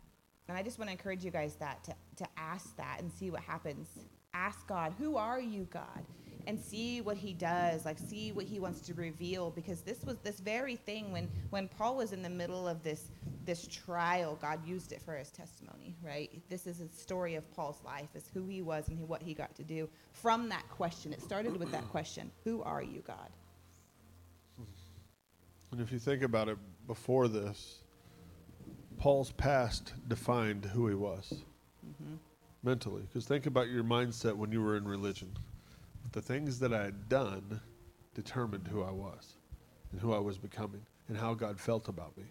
and 0.47 0.57
I 0.57 0.63
just 0.63 0.79
want 0.79 0.89
to 0.89 0.93
encourage 0.93 1.23
you 1.23 1.29
guys 1.29 1.53
that 1.57 1.83
to, 1.83 1.93
to 2.23 2.27
ask 2.37 2.75
that 2.77 3.01
and 3.01 3.11
see 3.11 3.29
what 3.29 3.41
happens. 3.41 3.87
Ask 4.33 4.65
God, 4.65 4.95
who 4.97 5.15
are 5.15 5.39
you, 5.39 5.67
God? 5.69 6.03
And 6.47 6.59
see 6.59 7.01
what 7.01 7.17
he 7.17 7.33
does, 7.33 7.85
like 7.85 7.97
see 7.97 8.31
what 8.31 8.45
he 8.45 8.59
wants 8.59 8.81
to 8.81 8.93
reveal. 8.93 9.49
Because 9.51 9.81
this 9.81 10.03
was 10.03 10.17
this 10.19 10.39
very 10.39 10.75
thing 10.75 11.11
when 11.11 11.27
when 11.49 11.67
Paul 11.67 11.95
was 11.95 12.13
in 12.13 12.21
the 12.21 12.29
middle 12.29 12.67
of 12.67 12.83
this 12.83 13.09
this 13.45 13.67
trial, 13.67 14.37
God 14.41 14.65
used 14.65 14.91
it 14.91 15.01
for 15.01 15.15
his 15.15 15.29
testimony, 15.29 15.95
right? 16.03 16.31
This 16.49 16.65
is 16.67 16.81
a 16.81 16.89
story 16.89 17.35
of 17.35 17.49
Paul's 17.55 17.81
life, 17.85 18.09
is 18.15 18.29
who 18.33 18.47
he 18.47 18.61
was 18.61 18.87
and 18.87 19.07
what 19.07 19.21
he 19.21 19.33
got 19.33 19.55
to 19.55 19.63
do 19.63 19.87
from 20.13 20.49
that 20.49 20.67
question. 20.69 21.13
It 21.13 21.21
started 21.21 21.55
with 21.57 21.71
that 21.71 21.87
question, 21.89 22.31
who 22.43 22.63
are 22.63 22.81
you, 22.81 23.03
God? 23.05 23.29
And 25.71 25.81
if 25.81 25.91
you 25.91 25.99
think 25.99 26.23
about 26.23 26.47
it, 26.47 26.57
before 26.87 27.27
this, 27.27 27.79
Paul's 28.97 29.31
past 29.31 29.93
defined 30.07 30.63
who 30.65 30.87
he 30.87 30.95
was 30.95 31.43
mm-hmm. 31.85 32.15
mentally. 32.63 33.01
Because 33.01 33.25
think 33.25 33.45
about 33.45 33.67
your 33.67 33.83
mindset 33.83 34.35
when 34.35 34.51
you 34.51 34.61
were 34.61 34.77
in 34.77 34.85
religion. 34.87 35.35
The 36.15 36.21
things 36.21 36.59
that 36.59 36.73
I 36.73 36.81
had 36.81 37.09
done 37.09 37.59
determined 38.13 38.69
who 38.69 38.81
I 38.81 38.89
was 38.89 39.33
and 39.91 39.99
who 39.99 40.13
I 40.13 40.19
was 40.19 40.37
becoming 40.37 40.85
and 41.09 41.17
how 41.17 41.33
God 41.33 41.59
felt 41.59 41.89
about 41.89 42.15
me 42.17 42.23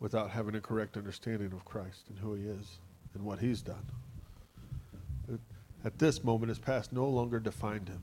without 0.00 0.30
having 0.30 0.54
a 0.54 0.60
correct 0.60 0.96
understanding 0.96 1.52
of 1.52 1.66
Christ 1.66 2.06
and 2.08 2.18
who 2.18 2.32
he 2.32 2.44
is 2.44 2.78
and 3.12 3.22
what 3.22 3.38
he's 3.38 3.60
done. 3.60 3.84
But 5.28 5.38
at 5.84 5.98
this 5.98 6.24
moment, 6.24 6.48
his 6.48 6.58
past 6.58 6.94
no 6.94 7.06
longer 7.06 7.38
defined 7.38 7.90
him. 7.90 8.00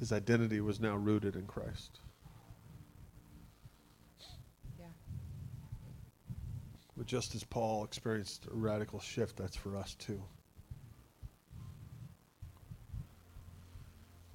His 0.00 0.10
identity 0.10 0.60
was 0.60 0.80
now 0.80 0.96
rooted 0.96 1.36
in 1.36 1.46
Christ. 1.46 2.00
Yeah. 4.76 4.86
But 6.96 7.06
just 7.06 7.36
as 7.36 7.44
Paul 7.44 7.84
experienced 7.84 8.48
a 8.50 8.56
radical 8.56 8.98
shift, 8.98 9.36
that's 9.36 9.54
for 9.54 9.76
us 9.76 9.94
too. 9.94 10.20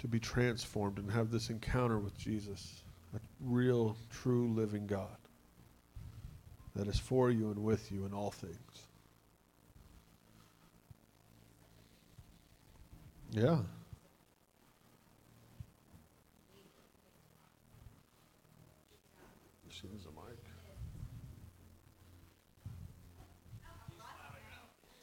To 0.06 0.10
be 0.10 0.20
transformed 0.20 0.98
and 0.98 1.10
have 1.10 1.32
this 1.32 1.50
encounter 1.50 1.98
with 1.98 2.16
Jesus, 2.16 2.84
a 3.12 3.18
real, 3.40 3.96
true, 4.08 4.46
living 4.54 4.86
God 4.86 5.16
that 6.76 6.86
is 6.86 6.96
for 6.96 7.28
you 7.32 7.50
and 7.50 7.64
with 7.64 7.90
you 7.90 8.06
in 8.06 8.14
all 8.14 8.30
things. 8.30 8.54
Yeah. 13.32 13.58
She 19.68 19.88
needs 19.88 20.06
a 20.06 20.10
mic. 20.10 20.38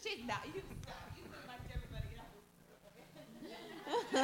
She's 0.01 0.25
not. 0.25 0.45
You, 0.45 0.53
you 0.53 1.23
look 1.29 1.45
like 1.49 1.59
everybody 1.75 2.15
else. 2.17 4.02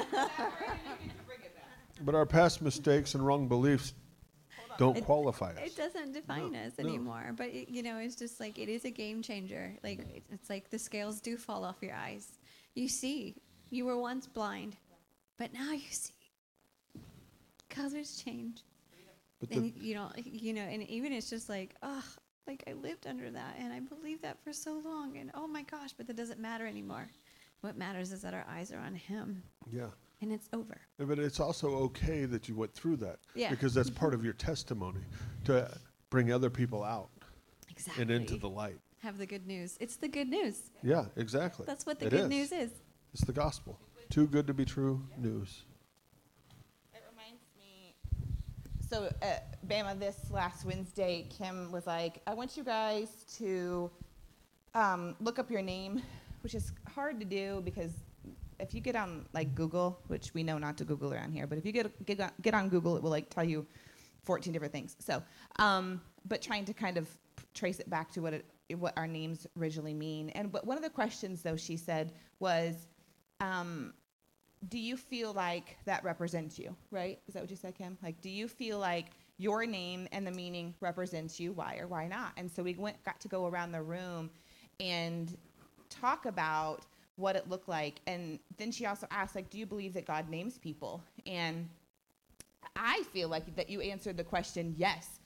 But 2.01 2.15
our 2.15 2.25
past 2.25 2.61
mistakes 2.61 3.13
and 3.15 3.25
wrong 3.25 3.47
beliefs 3.49 3.93
don't 4.77 4.95
It- 4.97 5.03
qualify 5.03 5.51
us. 5.51 5.59
It 5.71 5.75
doesn't 5.75 6.13
define 6.13 6.53
No, 6.53 6.59
us 6.59 6.73
no. 6.79 6.87
anymore. 6.87 7.33
But 7.35 7.47
it, 7.47 7.67
you 7.69 7.83
know, 7.83 7.97
it's 7.97 8.15
just 8.15 8.39
like 8.39 8.57
it 8.57 8.69
is 8.69 8.85
a 8.85 8.89
game 8.91 9.21
changer. 9.21 9.75
Like 9.83 10.23
it's 10.31 10.49
like 10.49 10.69
the 10.69 10.79
scales 10.79 11.19
do 11.19 11.35
fall 11.35 11.65
off 11.65 11.75
your 11.81 11.93
eyes. 11.93 12.39
You 12.75 12.87
see, 12.87 13.35
you 13.69 13.83
were 13.85 13.97
once 13.97 14.27
blind, 14.27 14.77
but 15.37 15.51
now 15.53 15.71
you 15.73 15.81
see. 15.89 16.13
Colors 17.69 18.15
change, 18.23 18.63
But 19.39 19.51
and 19.51 19.73
you 19.75 19.93
know, 19.95 20.11
you 20.15 20.53
know, 20.53 20.61
and 20.61 20.81
even 20.89 21.13
it's 21.13 21.29
just 21.29 21.49
like, 21.49 21.75
oh, 21.83 22.03
like 22.47 22.63
I 22.67 22.73
lived 22.73 23.05
under 23.05 23.29
that, 23.29 23.57
and 23.59 23.71
I 23.71 23.79
believed 23.81 24.23
that 24.23 24.41
for 24.43 24.51
so 24.53 24.79
long, 24.83 25.17
and 25.17 25.29
oh 25.35 25.47
my 25.47 25.61
gosh, 25.63 25.93
but 25.93 26.07
that 26.07 26.15
doesn't 26.15 26.39
matter 26.39 26.65
anymore. 26.65 27.07
What 27.61 27.77
matters 27.77 28.11
is 28.11 28.21
that 28.21 28.33
our 28.33 28.45
eyes 28.49 28.71
are 28.71 28.79
on 28.79 28.95
Him, 28.95 29.43
yeah. 29.71 29.87
and 30.21 30.31
it's 30.31 30.47
over. 30.53 30.79
Yeah, 30.97 31.05
But 31.05 31.19
it's 31.19 31.39
also 31.39 31.69
okay 31.75 32.25
that 32.25 32.47
you 32.47 32.55
went 32.55 32.73
through 32.73 32.97
that. 32.97 33.19
Yeah. 33.35 33.49
Because 33.49 33.73
that's 33.73 33.89
part 33.89 34.13
of 34.13 34.23
your 34.23 34.33
testimony 34.33 35.01
to 35.45 35.69
bring 36.09 36.31
other 36.31 36.49
people 36.49 36.83
out 36.83 37.09
Exactly. 37.69 38.01
and 38.03 38.11
into 38.11 38.37
the 38.37 38.49
light. 38.49 38.79
Have 38.99 39.17
the 39.17 39.25
good 39.25 39.45
news. 39.45 39.77
It's 39.81 39.97
the 39.97 40.07
good 40.07 40.29
news. 40.29 40.71
Yeah, 40.83 41.05
exactly. 41.17 41.65
That's 41.65 41.85
what 41.85 41.99
the 41.99 42.07
It 42.07 42.11
good 42.11 42.19
is. 42.21 42.29
news 42.29 42.51
is. 42.51 42.71
It's 43.13 43.23
the 43.25 43.33
gospel. 43.33 43.77
Too 44.09 44.27
good 44.27 44.47
to 44.47 44.53
be 44.53 44.65
true 44.65 45.01
news. 45.17 45.63
It 46.93 47.01
reminds 47.11 47.43
me. 47.57 47.93
So, 48.89 49.09
uh, 49.21 49.39
Bama, 49.67 49.99
this 49.99 50.31
last 50.31 50.65
Wednesday, 50.65 51.27
Kim 51.29 51.71
was 51.71 51.85
like, 51.87 52.21
I 52.25 52.33
want 52.33 52.55
you 52.57 52.63
guys 52.63 53.09
to 53.37 53.91
um, 54.73 55.15
look 55.19 55.39
up 55.39 55.49
your 55.51 55.61
name, 55.61 56.01
which 56.41 56.55
is 56.55 56.71
hard 56.87 57.19
to 57.19 57.25
do 57.25 57.61
because 57.63 57.91
if 58.59 58.73
you 58.73 58.81
get 58.81 58.95
on 58.95 59.25
like 59.33 59.55
Google, 59.55 59.99
which 60.07 60.33
we 60.33 60.43
know 60.43 60.57
not 60.57 60.77
to 60.77 60.85
Google 60.85 61.13
around 61.13 61.31
here, 61.31 61.47
but 61.47 61.57
if 61.57 61.65
you 61.65 61.71
get 61.71 62.05
get 62.05 62.19
on, 62.19 62.31
get 62.41 62.53
on 62.53 62.69
Google, 62.69 62.97
it 62.97 63.03
will 63.03 63.09
like 63.09 63.29
tell 63.29 63.43
you 63.43 63.65
14 64.25 64.51
different 64.51 64.73
things. 64.73 64.95
So, 64.99 65.23
um, 65.57 66.01
but 66.27 66.41
trying 66.41 66.65
to 66.65 66.73
kind 66.73 66.97
of 66.97 67.07
trace 67.53 67.79
it 67.79 67.89
back 67.89 68.11
to 68.11 68.21
what 68.21 68.33
it 68.33 68.45
what 68.77 68.93
our 68.97 69.07
names 69.07 69.47
originally 69.57 69.93
mean. 69.93 70.29
And 70.31 70.51
but 70.51 70.65
one 70.65 70.77
of 70.77 70.83
the 70.83 70.89
questions 70.89 71.41
though 71.41 71.55
she 71.55 71.77
said 71.77 72.13
was, 72.39 72.87
um, 73.39 73.93
do 74.67 74.77
you 74.77 74.97
feel 74.97 75.33
like 75.33 75.77
that 75.85 76.03
represents 76.03 76.59
you? 76.59 76.75
Right? 76.91 77.19
Is 77.27 77.33
that 77.33 77.41
what 77.41 77.49
you 77.49 77.55
said, 77.55 77.75
Kim? 77.75 77.97
Like, 78.03 78.21
do 78.21 78.29
you 78.29 78.47
feel 78.47 78.77
like 78.77 79.07
your 79.37 79.65
name 79.65 80.07
and 80.11 80.27
the 80.27 80.31
meaning 80.31 80.75
represents 80.81 81.39
you? 81.39 81.53
Why 81.53 81.77
or 81.79 81.87
why 81.87 82.07
not? 82.07 82.33
And 82.35 82.51
so 82.51 82.61
we 82.61 82.75
went 82.75 83.01
got 83.03 83.19
to 83.21 83.27
go 83.29 83.47
around 83.47 83.71
the 83.71 83.81
room 83.81 84.29
and 84.79 85.35
talk 85.89 86.25
about 86.25 86.85
what 87.15 87.35
it 87.35 87.49
looked 87.49 87.67
like. 87.67 88.01
And 88.07 88.39
then 88.57 88.71
she 88.71 88.85
also 88.85 89.07
asked, 89.11 89.35
like, 89.35 89.49
do 89.49 89.57
you 89.57 89.65
believe 89.65 89.93
that 89.93 90.05
God 90.05 90.29
names 90.29 90.57
people? 90.57 91.03
And 91.25 91.67
I 92.75 93.03
feel 93.11 93.29
like 93.29 93.55
that 93.55 93.69
you 93.69 93.81
answered 93.81 94.17
the 94.17 94.23
question 94.23 94.73
yes. 94.77 95.19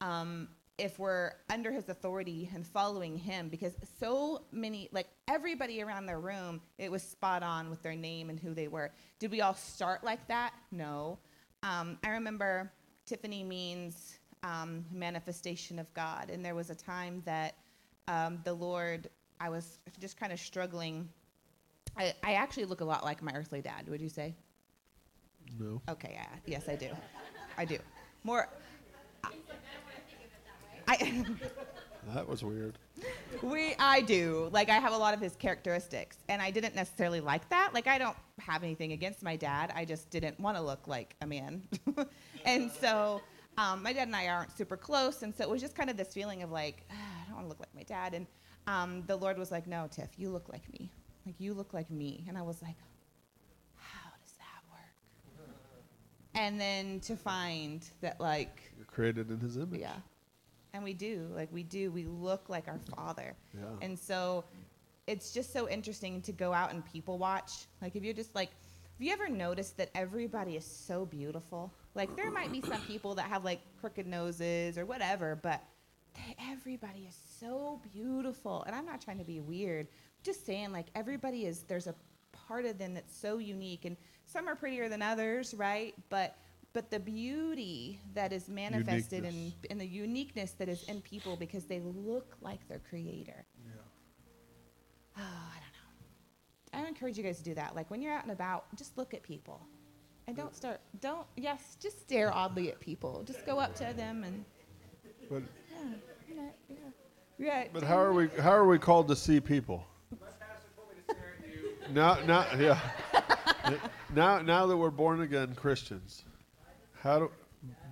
Um, 0.00 0.48
if 0.76 0.98
we're 0.98 1.32
under 1.50 1.70
his 1.70 1.88
authority 1.88 2.50
and 2.52 2.66
following 2.66 3.16
him, 3.16 3.48
because 3.48 3.74
so 4.00 4.42
many, 4.50 4.88
like 4.90 5.06
everybody 5.28 5.82
around 5.82 6.06
the 6.06 6.16
room, 6.16 6.60
it 6.78 6.90
was 6.90 7.02
spot 7.02 7.42
on 7.42 7.70
with 7.70 7.82
their 7.82 7.94
name 7.94 8.28
and 8.28 8.40
who 8.40 8.54
they 8.54 8.66
were. 8.66 8.90
Did 9.20 9.30
we 9.30 9.40
all 9.40 9.54
start 9.54 10.02
like 10.02 10.26
that? 10.28 10.52
No. 10.72 11.18
Um, 11.62 11.98
I 12.02 12.10
remember 12.10 12.72
Tiffany 13.06 13.44
means 13.44 14.18
um, 14.42 14.84
manifestation 14.92 15.78
of 15.78 15.92
God, 15.94 16.28
and 16.28 16.44
there 16.44 16.54
was 16.54 16.70
a 16.70 16.74
time 16.74 17.22
that 17.24 17.54
um, 18.08 18.40
the 18.44 18.52
Lord, 18.52 19.08
I 19.40 19.48
was 19.48 19.78
just 20.00 20.16
kind 20.18 20.32
of 20.32 20.40
struggling. 20.40 21.08
I, 21.96 22.14
I 22.22 22.34
actually 22.34 22.64
look 22.64 22.80
a 22.80 22.84
lot 22.84 23.04
like 23.04 23.22
my 23.22 23.32
earthly 23.34 23.60
dad. 23.60 23.88
Would 23.88 24.00
you 24.00 24.08
say? 24.08 24.34
No. 25.58 25.80
Okay, 25.88 26.12
yeah, 26.14 26.26
yes, 26.46 26.68
I 26.68 26.76
do. 26.76 26.88
I 27.58 27.64
do. 27.64 27.78
More. 28.22 28.48
I, 30.86 31.24
That 32.12 32.28
was 32.28 32.42
weird. 32.44 32.78
we, 33.42 33.74
I 33.78 34.02
do. 34.02 34.50
Like, 34.52 34.68
I 34.68 34.74
have 34.74 34.92
a 34.92 34.96
lot 34.96 35.14
of 35.14 35.20
his 35.20 35.36
characteristics, 35.36 36.18
and 36.28 36.42
I 36.42 36.50
didn't 36.50 36.74
necessarily 36.74 37.20
like 37.20 37.48
that. 37.48 37.72
Like, 37.72 37.86
I 37.86 37.98
don't 37.98 38.16
have 38.38 38.62
anything 38.62 38.92
against 38.92 39.22
my 39.22 39.36
dad. 39.36 39.72
I 39.74 39.84
just 39.84 40.10
didn't 40.10 40.38
want 40.38 40.56
to 40.56 40.62
look 40.62 40.86
like 40.86 41.16
a 41.22 41.26
man, 41.26 41.62
and 42.44 42.70
so 42.70 43.22
um, 43.56 43.82
my 43.82 43.92
dad 43.92 44.08
and 44.08 44.16
I 44.16 44.28
aren't 44.28 44.56
super 44.56 44.76
close, 44.76 45.22
and 45.22 45.34
so 45.34 45.44
it 45.44 45.50
was 45.50 45.62
just 45.62 45.74
kind 45.74 45.88
of 45.88 45.96
this 45.96 46.12
feeling 46.12 46.42
of 46.42 46.50
like, 46.50 46.84
"Ah, 46.90 46.94
I 46.94 47.26
don't 47.26 47.36
want 47.36 47.46
to 47.46 47.48
look 47.48 47.60
like 47.60 47.74
my 47.74 47.84
dad. 47.84 48.12
And 48.14 48.26
um, 48.66 49.02
the 49.06 49.16
Lord 49.16 49.38
was 49.38 49.50
like, 49.50 49.66
No, 49.66 49.88
Tiff, 49.90 50.10
you 50.16 50.30
look 50.30 50.48
like 50.48 50.70
me. 50.72 50.90
Like, 51.26 51.36
you 51.38 51.54
look 51.54 51.72
like 51.72 51.90
me. 51.90 52.24
And 52.28 52.36
I 52.36 52.42
was 52.42 52.60
like, 52.62 52.76
How 53.76 54.10
does 54.22 54.32
that 54.38 54.62
work? 54.70 55.48
And 56.34 56.60
then 56.60 57.00
to 57.00 57.16
find 57.16 57.82
that, 58.00 58.20
like, 58.20 58.72
You're 58.76 58.86
created 58.86 59.30
in 59.30 59.38
his 59.40 59.56
image. 59.56 59.80
yeah. 59.80 59.96
And 60.72 60.82
we 60.82 60.92
do. 60.92 61.28
Like 61.32 61.48
we 61.52 61.62
do. 61.62 61.92
We 61.92 62.04
look 62.04 62.48
like 62.48 62.66
our 62.66 62.80
father. 62.96 63.36
Yeah. 63.56 63.62
And 63.80 63.96
so 63.96 64.44
it's 65.06 65.32
just 65.32 65.52
so 65.52 65.68
interesting 65.68 66.20
to 66.22 66.32
go 66.32 66.52
out 66.52 66.72
and 66.72 66.84
people 66.84 67.16
watch. 67.16 67.66
Like 67.80 67.94
if 67.94 68.02
you're 68.02 68.12
just 68.12 68.34
like 68.34 68.50
have 68.50 69.04
you 69.06 69.12
ever 69.12 69.28
noticed 69.28 69.76
that 69.76 69.90
everybody 69.94 70.56
is 70.56 70.64
so 70.64 71.04
beautiful? 71.06 71.72
Like 71.94 72.16
there 72.16 72.30
might 72.30 72.50
be 72.50 72.60
some 72.60 72.80
people 72.82 73.14
that 73.16 73.26
have 73.26 73.44
like 73.44 73.60
crooked 73.80 74.06
noses 74.06 74.76
or 74.76 74.84
whatever, 74.84 75.38
but 75.40 75.62
they- 76.14 76.36
everybody 76.50 77.06
is 77.06 77.16
so 77.40 77.80
beautiful. 77.92 78.62
And 78.64 78.74
I'm 78.74 78.86
not 78.86 79.00
trying 79.00 79.18
to 79.18 79.24
be 79.24 79.40
weird. 79.40 79.88
Just 80.22 80.46
saying, 80.46 80.72
like, 80.72 80.86
everybody 80.94 81.46
is, 81.46 81.62
there's 81.64 81.86
a 81.86 81.94
part 82.32 82.64
of 82.64 82.78
them 82.78 82.94
that's 82.94 83.16
so 83.16 83.38
unique. 83.38 83.84
And 83.84 83.96
some 84.24 84.48
are 84.48 84.56
prettier 84.56 84.88
than 84.88 85.02
others, 85.02 85.54
right? 85.54 85.94
But 86.08 86.36
but 86.72 86.90
the 86.90 86.98
beauty 86.98 88.00
that 88.14 88.32
is 88.32 88.48
manifested 88.48 89.24
in, 89.24 89.52
in 89.70 89.78
the 89.78 89.86
uniqueness 89.86 90.52
that 90.58 90.68
is 90.68 90.82
in 90.88 91.00
people 91.02 91.36
because 91.36 91.66
they 91.66 91.78
look 91.78 92.36
like 92.40 92.66
their 92.68 92.80
creator. 92.80 93.46
Yeah. 93.64 93.70
Oh, 95.18 95.20
I 95.22 95.54
don't 95.54 96.82
know. 96.82 96.84
I 96.84 96.88
encourage 96.88 97.16
you 97.16 97.22
guys 97.22 97.38
to 97.38 97.44
do 97.44 97.54
that. 97.54 97.76
Like 97.76 97.88
when 97.92 98.02
you're 98.02 98.12
out 98.12 98.24
and 98.24 98.32
about, 98.32 98.74
just 98.74 98.98
look 98.98 99.14
at 99.14 99.22
people. 99.22 99.64
And 100.26 100.36
don't 100.36 100.52
start, 100.56 100.80
don't, 101.00 101.26
yes, 101.36 101.76
just 101.80 102.00
stare 102.00 102.34
oddly 102.34 102.72
at 102.72 102.80
people. 102.80 103.22
Just 103.24 103.46
go 103.46 103.60
up 103.60 103.76
to 103.76 103.92
them 103.96 104.24
and, 104.24 104.44
But 105.30 105.42
yeah, 106.28 106.42
yeah. 106.68 106.76
Yeah. 107.38 107.64
but 107.72 107.82
how 107.82 107.98
are 107.98 108.12
we 108.12 108.28
how 108.40 108.52
are 108.52 108.66
we 108.66 108.78
called 108.78 109.08
to 109.08 109.16
see 109.16 109.40
people? 109.40 109.86
Now 111.92 112.18
now 112.26 112.46
yeah. 112.58 112.80
now 114.14 114.40
now 114.40 114.66
that 114.66 114.76
we're 114.76 114.90
born 114.90 115.20
again 115.20 115.54
Christians, 115.54 116.24
how 117.00 117.18
do 117.20 117.30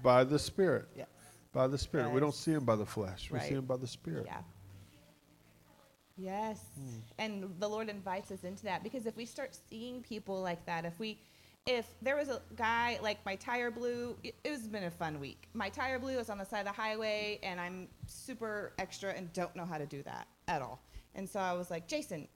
by 0.03 0.25
the 0.25 0.39
Spirit. 0.39 0.87
Yeah. 0.97 1.05
By 1.53 1.67
the 1.69 1.79
Spirit. 1.79 2.11
We 2.13 2.21
don't 2.21 2.35
see 2.35 2.53
him 2.53 2.65
by 2.65 2.77
the 2.77 2.87
flesh. 2.87 3.31
We 3.31 3.39
see 3.39 3.45
Right. 3.45 3.53
him 3.59 3.67
by 3.67 3.77
the 3.77 3.87
Spirit. 3.87 4.27
Yeah. 4.27 4.41
Yes. 6.17 6.61
Hmm. 6.75 6.99
And 7.19 7.55
the 7.59 7.69
Lord 7.69 7.89
invites 7.89 8.31
us 8.31 8.45
into 8.45 8.65
that 8.65 8.83
because 8.83 9.07
if 9.07 9.17
we 9.17 9.25
start 9.25 9.57
seeing 9.71 10.03
people 10.03 10.41
like 10.41 10.65
that, 10.67 10.85
if 10.85 10.99
we 10.99 11.19
if 11.67 11.87
there 12.03 12.17
was 12.17 12.29
a 12.29 12.43
guy 12.57 12.99
like 13.03 13.25
my 13.25 13.37
tire 13.37 13.71
blew, 13.71 14.17
it, 14.25 14.35
it's 14.45 14.67
been 14.67 14.85
a 14.85 14.91
fun 14.91 15.21
week. 15.21 15.49
My 15.55 15.69
tire 15.69 15.99
blew 15.99 16.19
is 16.19 16.29
on 16.29 16.39
the 16.39 16.45
side 16.45 16.61
of 16.61 16.67
the 16.67 16.73
highway 16.73 17.39
and 17.43 17.61
I'm 17.61 17.89
super 18.07 18.73
extra 18.79 19.11
and 19.13 19.33
don't 19.33 19.55
know 19.55 19.65
how 19.65 19.79
to 19.79 19.87
do 19.87 20.03
that 20.03 20.27
at 20.49 20.61
all. 20.61 20.83
And 21.15 21.29
so 21.29 21.39
I 21.39 21.53
was 21.53 21.71
like, 21.71 21.87
"Jason, 21.87 22.27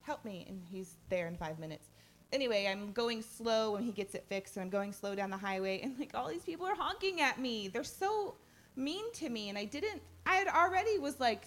help 0.00 0.24
me." 0.24 0.46
And 0.48 0.62
he's 0.64 0.96
there 1.10 1.28
in 1.28 1.36
5 1.36 1.58
minutes. 1.58 1.90
Anyway, 2.32 2.66
I'm 2.66 2.92
going 2.92 3.22
slow 3.22 3.72
when 3.72 3.82
he 3.82 3.92
gets 3.92 4.14
it 4.14 4.24
fixed, 4.28 4.56
and 4.56 4.64
I'm 4.64 4.70
going 4.70 4.92
slow 4.92 5.14
down 5.14 5.30
the 5.30 5.36
highway 5.36 5.80
and 5.82 5.98
like 5.98 6.12
all 6.14 6.28
these 6.28 6.42
people 6.42 6.66
are 6.66 6.74
honking 6.74 7.20
at 7.20 7.38
me. 7.38 7.68
They're 7.68 7.84
so 7.84 8.36
mean 8.74 9.04
to 9.12 9.28
me 9.28 9.50
and 9.50 9.58
I 9.58 9.66
didn't 9.66 10.00
I 10.24 10.36
had 10.36 10.48
already 10.48 10.98
was 10.98 11.20
like 11.20 11.44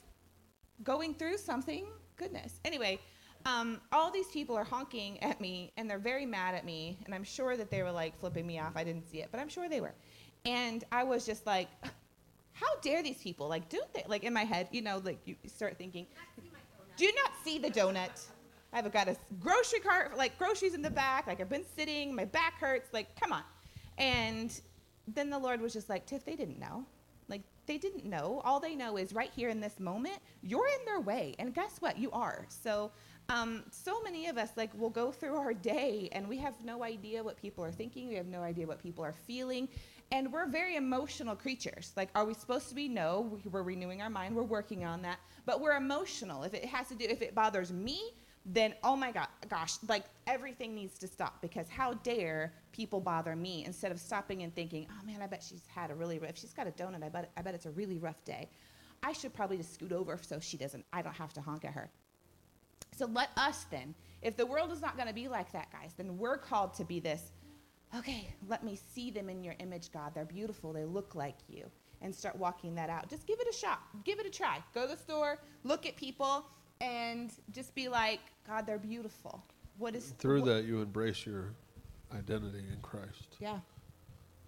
going 0.84 1.14
through 1.16 1.38
something. 1.38 1.86
Goodness. 2.18 2.60
Anyway, 2.64 3.00
um, 3.46 3.80
all 3.92 4.12
these 4.12 4.28
people 4.28 4.56
are 4.56 4.64
honking 4.64 5.22
at 5.22 5.40
me 5.40 5.72
and 5.78 5.90
they're 5.90 6.00
very 6.00 6.26
mad 6.26 6.56
at 6.56 6.66
me. 6.66 6.98
And 7.06 7.14
I'm 7.14 7.24
sure 7.24 7.56
that 7.56 7.70
they 7.70 7.84
were 7.84 7.92
like 7.92 8.20
flipping 8.20 8.46
me 8.46 8.60
off. 8.60 8.74
I 8.76 8.84
didn't 8.84 9.10
see 9.10 9.20
it, 9.20 9.30
but 9.32 9.40
I'm 9.40 9.50
sure 9.50 9.70
they 9.70 9.82
were. 9.82 9.94
And 10.46 10.84
I 10.92 11.04
was 11.04 11.26
just 11.26 11.46
like, 11.46 11.68
how 12.54 12.68
dare 12.82 13.04
these 13.04 13.18
people? 13.18 13.48
Like, 13.48 13.70
don't 13.70 13.92
they? 13.94 14.04
Like 14.08 14.24
in 14.24 14.34
my 14.34 14.44
head, 14.44 14.68
you 14.72 14.82
know, 14.82 15.02
like 15.04 15.20
you 15.26 15.36
start 15.48 15.78
thinking, 15.78 16.08
do 16.98 17.06
you 17.06 17.14
not 17.16 17.32
see 17.44 17.60
the 17.60 17.70
donut? 17.70 18.26
I've 18.74 18.92
got 18.92 19.08
a 19.08 19.16
grocery 19.40 19.80
cart, 19.80 20.18
like 20.18 20.38
groceries 20.38 20.74
in 20.74 20.82
the 20.82 20.90
back. 20.90 21.28
Like 21.28 21.40
I've 21.40 21.50
been 21.50 21.66
sitting, 21.78 22.16
my 22.16 22.26
back 22.26 22.60
hurts. 22.60 22.94
Like, 22.94 23.20
come 23.20 23.32
on. 23.32 23.44
And 23.98 24.60
then 25.08 25.30
the 25.30 25.38
Lord 25.40 25.62
was 25.62 25.72
just 25.72 25.88
like, 25.88 26.06
Tiff, 26.06 26.26
they 26.26 26.36
didn't 26.36 26.60
know. 26.60 26.86
Like, 27.28 27.42
they 27.66 27.78
didn't 27.78 28.06
know. 28.06 28.42
All 28.44 28.60
they 28.60 28.76
know 28.76 28.98
is 28.98 29.14
right 29.14 29.32
here 29.36 29.50
in 29.50 29.60
this 29.60 29.80
moment, 29.80 30.18
you're 30.42 30.68
in 30.68 30.86
their 30.86 31.00
way. 31.00 31.36
And 31.40 31.54
guess 31.54 31.78
what? 31.80 31.98
You 31.98 32.12
are. 32.12 32.46
So, 32.50 32.92
um, 33.30 33.64
so 33.72 34.02
many 34.04 34.28
of 34.28 34.38
us, 34.38 34.50
like, 34.56 34.72
will 34.80 34.90
go 34.90 35.12
through 35.12 35.36
our 35.36 35.54
day 35.54 36.10
and 36.12 36.28
we 36.28 36.38
have 36.38 36.54
no 36.64 36.84
idea 36.84 37.24
what 37.24 37.38
people 37.38 37.64
are 37.64 37.72
thinking. 37.72 38.08
We 38.08 38.16
have 38.16 38.28
no 38.28 38.42
idea 38.42 38.68
what 38.68 38.82
people 38.82 39.04
are 39.04 39.14
feeling. 39.14 39.68
And 40.12 40.32
we're 40.32 40.48
very 40.48 40.76
emotional 40.76 41.36
creatures. 41.36 41.92
Like, 41.98 42.10
are 42.14 42.26
we 42.26 42.34
supposed 42.36 42.70
to 42.70 42.76
be? 42.76 42.88
No. 42.88 43.22
We- 43.22 43.50
We're 43.50 43.64
renewing 43.64 44.02
our 44.02 44.10
mind. 44.10 44.36
We're 44.36 44.44
working 44.44 44.86
on 44.86 45.02
that. 45.02 45.20
But 45.46 45.60
we're 45.62 45.76
emotional. 45.76 46.44
If 46.44 46.54
it 46.54 46.66
has 46.66 46.88
to 46.90 46.96
do, 46.96 47.06
if 47.10 47.22
it 47.22 47.34
bothers 47.34 47.74
me, 47.74 48.00
then 48.48 48.76
oh 48.84 48.96
my 48.96 49.12
god 49.12 49.28
gosh 49.50 49.78
like 49.88 50.04
everything 50.28 50.76
needs 50.76 51.00
to 51.00 51.08
stop 51.08 51.42
because 51.42 51.68
how 51.68 51.96
dare 52.04 52.54
people 52.72 53.00
bother 53.02 53.36
me 53.36 53.66
instead 53.66 53.92
of 53.92 54.00
stopping 54.00 54.44
and 54.44 54.54
thinking 54.54 54.86
oh 54.92 55.04
man 55.06 55.20
i 55.20 55.26
bet 55.26 55.42
she's 55.42 55.64
had 55.66 55.90
a 55.90 55.96
really 55.96 56.18
if 56.18 56.38
she's 56.38 56.54
got 56.54 56.68
a 56.68 56.72
donut 56.72 57.04
i 57.04 57.10
bet 57.10 57.32
i 57.38 57.42
bet 57.42 57.56
it's 57.56 57.66
a 57.66 57.72
really 57.72 57.98
rough 57.98 58.24
day 58.24 58.48
i 59.02 59.12
should 59.12 59.34
probably 59.34 59.58
just 59.58 59.74
scoot 59.74 59.92
over 59.92 60.20
so 60.22 60.40
she 60.40 60.58
doesn't 60.58 60.86
i 60.94 61.02
don't 61.02 61.16
have 61.16 61.34
to 61.34 61.42
honk 61.42 61.66
at 61.66 61.72
her 61.72 61.90
so 62.96 63.06
let 63.08 63.30
us 63.38 63.66
then 63.72 63.94
if 64.22 64.36
the 64.38 64.46
world 64.46 64.72
is 64.72 64.82
not 64.82 64.96
going 64.96 65.08
to 65.08 65.14
be 65.14 65.28
like 65.28 65.52
that 65.52 65.72
guys 65.72 65.94
then 65.98 66.18
we're 66.18 66.38
called 66.38 66.74
to 66.74 66.84
be 66.84 67.00
this 67.00 67.32
okay 67.96 68.28
let 68.48 68.64
me 68.64 68.78
see 68.94 69.12
them 69.12 69.30
in 69.30 69.44
your 69.44 69.56
image 69.60 69.92
god. 69.92 70.14
They're 70.14 70.26
beautiful. 70.26 70.74
They 70.74 70.86
look 70.86 71.16
like 71.16 71.38
you. 71.48 71.70
And 72.02 72.14
start 72.14 72.36
walking 72.36 72.76
that 72.76 72.90
out. 72.90 73.10
Just 73.10 73.26
give 73.26 73.40
it 73.40 73.48
a 73.50 73.58
shot. 73.58 73.80
Give 74.04 74.20
it 74.20 74.26
a 74.26 74.30
try. 74.30 74.60
Go 74.74 74.84
to 74.84 74.96
the 74.96 74.98
store 74.98 75.40
look 75.64 75.86
at 75.86 75.96
people 75.96 76.46
and 76.82 77.32
just 77.52 77.74
be 77.74 77.88
like 77.88 78.20
god 78.48 78.68
they're 78.68 78.78
beautiful. 78.78 79.44
What 79.78 79.96
is 79.96 80.14
Through 80.20 80.42
wh- 80.42 80.46
that 80.46 80.66
you 80.66 80.82
embrace 80.82 81.26
your 81.26 81.54
identity 82.14 82.60
in 82.72 82.80
Christ. 82.82 83.38
Yeah. 83.40 83.60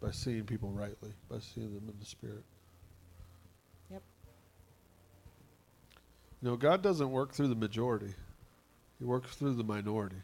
By 0.02 0.12
seeing 0.12 0.44
people 0.44 0.70
rightly, 0.70 1.12
by 1.30 1.40
seeing 1.40 1.74
them 1.74 1.90
in 1.90 2.00
the 2.00 2.06
Spirit. 2.06 2.44
Yep. 3.90 4.04
You 6.42 6.50
know, 6.50 6.56
God 6.56 6.82
doesn't 6.84 7.10
work 7.10 7.34
through 7.34 7.48
the 7.48 7.56
majority. 7.56 8.14
He 9.00 9.06
works 9.06 9.36
through 9.36 9.54
the 9.56 9.64
minority 9.64 10.18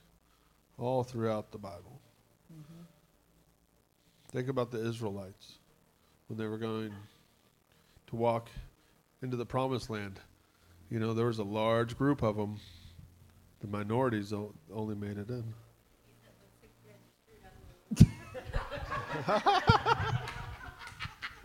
all 0.77 1.03
throughout 1.03 1.51
the 1.51 1.57
Bible. 1.57 1.99
Mm-hmm. 2.51 2.83
Think 4.31 4.47
about 4.49 4.71
the 4.71 4.83
Israelites 4.85 5.53
when 6.27 6.37
they 6.37 6.47
were 6.47 6.57
going 6.57 6.91
to 8.07 8.15
walk 8.15 8.49
into 9.21 9.37
the 9.37 9.45
promised 9.45 9.89
land. 9.89 10.19
You 10.89 10.99
know, 10.99 11.13
there 11.13 11.27
was 11.27 11.39
a 11.39 11.43
large 11.43 11.97
group 11.97 12.23
of 12.23 12.35
them. 12.35 12.59
The 13.61 13.67
minorities 13.67 14.33
o- 14.33 14.53
only 14.73 14.95
made 14.95 15.17
it 15.17 15.29
in. 15.29 15.43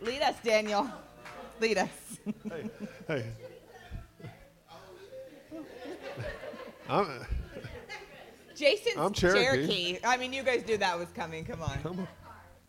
lead 0.01 0.21
us 0.21 0.35
daniel 0.43 0.89
lead 1.61 1.77
us 1.77 1.89
hey, 2.49 2.69
Hey. 3.07 3.25
I'm, 6.89 7.25
jason's 8.55 8.97
I'm 8.97 9.13
Cherokee. 9.13 9.99
i 10.03 10.17
mean 10.17 10.33
you 10.33 10.43
guys 10.43 10.65
knew 10.67 10.77
that 10.77 10.97
was 10.97 11.07
coming 11.15 11.45
come 11.45 11.61
on 11.61 11.77
come 11.81 11.99
on. 11.99 12.07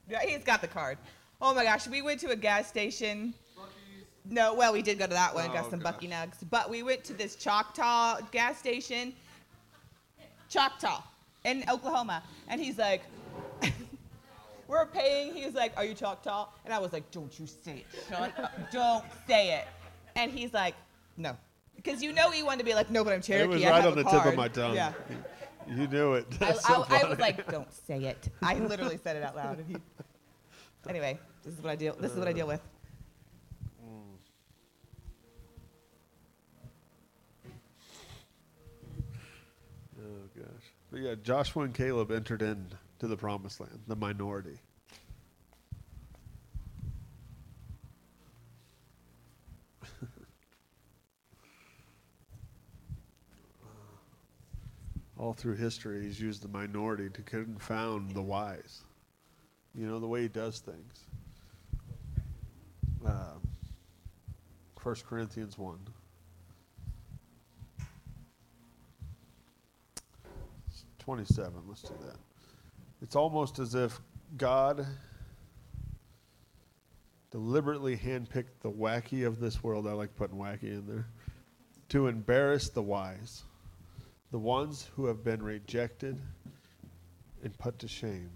Yeah, 0.09 0.21
he's 0.27 0.43
got 0.45 0.61
the 0.61 0.67
card. 0.69 0.99
Oh 1.41 1.55
my 1.55 1.63
gosh, 1.65 1.87
we 1.87 2.03
went 2.03 2.19
to 2.21 2.31
a 2.31 2.37
gas 2.37 2.67
station. 2.67 3.33
No, 4.29 4.55
well, 4.55 4.73
we 4.73 4.83
did 4.83 4.99
go 4.99 5.07
to 5.07 5.13
that 5.13 5.33
one, 5.35 5.49
oh, 5.51 5.53
got 5.55 5.67
Oh, 5.67 5.71
some 5.71 5.79
gosh. 5.79 5.93
Bucky 5.95 6.09
Nugs. 6.09 6.39
But 6.51 6.69
we 6.69 6.83
went 6.83 7.05
to 7.05 7.13
this 7.15 7.37
Choctaw 7.37 8.19
gas 8.33 8.59
station, 8.59 9.13
Choctaw, 10.49 11.03
in 11.45 11.65
Oklahoma. 11.71 12.23
And 12.49 12.61
he's 12.61 12.77
like, 12.77 13.03
we're 14.69 14.87
paying. 14.87 15.33
He's 15.35 15.55
like, 15.55 15.73
are 15.77 15.85
you 15.85 15.95
Choctaw? 15.95 16.49
And 16.65 16.75
I 16.75 16.79
was 16.81 16.93
like, 16.93 17.09
don't 17.13 17.37
you 17.39 17.47
say 17.47 17.85
it. 17.89 18.05
Shut 18.09 18.39
up. 18.39 18.53
Don't 18.73 19.05
say 19.29 19.59
it. 19.59 19.69
And 20.17 20.31
he's 20.31 20.53
like, 20.53 20.75
no. 21.17 21.37
Because 21.83 22.03
you 22.03 22.13
know 22.13 22.31
he 22.31 22.43
wanted 22.43 22.59
to 22.59 22.65
be 22.65 22.75
like, 22.75 22.91
no, 22.91 23.05
but 23.05 23.13
I'm 23.13 23.23
Cherokee. 23.23 23.45
It 23.45 23.55
was 23.55 23.65
right 23.65 23.85
on 23.85 23.97
the 23.97 24.05
tip 24.05 24.25
of 24.27 24.35
my 24.37 24.49
tongue. 24.49 24.75
Yeah. 24.75 24.93
You 25.69 25.87
knew 25.87 26.15
it. 26.15 26.27
I, 26.41 26.55
so 26.55 26.85
I, 26.89 27.03
I 27.03 27.09
was 27.09 27.21
like, 27.21 27.49
"Don't 27.49 27.73
say 27.73 27.99
it." 27.99 28.29
I 28.43 28.55
literally 28.55 28.97
said 28.97 29.15
it 29.15 29.23
out 29.23 29.37
loud. 29.37 29.59
And 29.59 29.69
he, 29.69 29.77
anyway, 30.89 31.17
this 31.45 31.55
is 31.55 31.63
what 31.63 31.71
I 31.71 31.77
deal. 31.77 31.95
This 32.01 32.11
is 32.11 32.19
what 32.19 32.27
I 32.27 32.33
deal 32.33 32.49
with. 32.49 32.61
Mm. 33.87 34.17
Oh 40.01 40.03
gosh. 40.35 40.65
But 40.91 41.01
yeah, 41.03 41.15
Joshua 41.23 41.65
and 41.65 41.75
Caleb 41.75 42.11
entered 42.11 42.43
into 42.43 42.77
the 43.03 43.17
promised 43.17 43.61
land, 43.61 43.79
the 43.87 43.95
minority. 43.95 44.59
All 55.21 55.35
through 55.35 55.57
history, 55.57 56.03
he's 56.03 56.19
used 56.19 56.43
the 56.43 56.49
minority 56.49 57.11
to 57.11 57.21
confound 57.21 58.13
the 58.13 58.23
wise. 58.23 58.85
You 59.75 59.87
know, 59.87 60.01
the 60.01 60.07
way 60.07 60.23
he 60.23 60.29
does 60.29 60.61
things. 60.61 61.05
Um, 63.05 63.47
1 64.83 64.97
Corinthians 65.07 65.59
1. 65.59 65.79
27. 70.99 71.53
Let's 71.69 71.83
do 71.83 71.95
that. 72.07 72.17
It's 73.03 73.15
almost 73.15 73.59
as 73.59 73.75
if 73.75 74.01
God 74.39 74.87
deliberately 77.31 77.95
handpicked 77.95 78.61
the 78.63 78.71
wacky 78.71 79.27
of 79.27 79.39
this 79.39 79.63
world. 79.63 79.87
I 79.87 79.93
like 79.93 80.17
putting 80.17 80.39
wacky 80.39 80.63
in 80.63 80.87
there. 80.87 81.09
To 81.91 82.07
embarrass 82.07 82.71
the 82.71 82.83
wise, 82.83 83.43
the 84.31 84.39
ones 84.39 84.89
who 84.95 85.07
have 85.07 85.25
been 85.25 85.43
rejected 85.43 86.21
and 87.43 87.57
put 87.59 87.79
to 87.81 87.89
shame. 87.89 88.31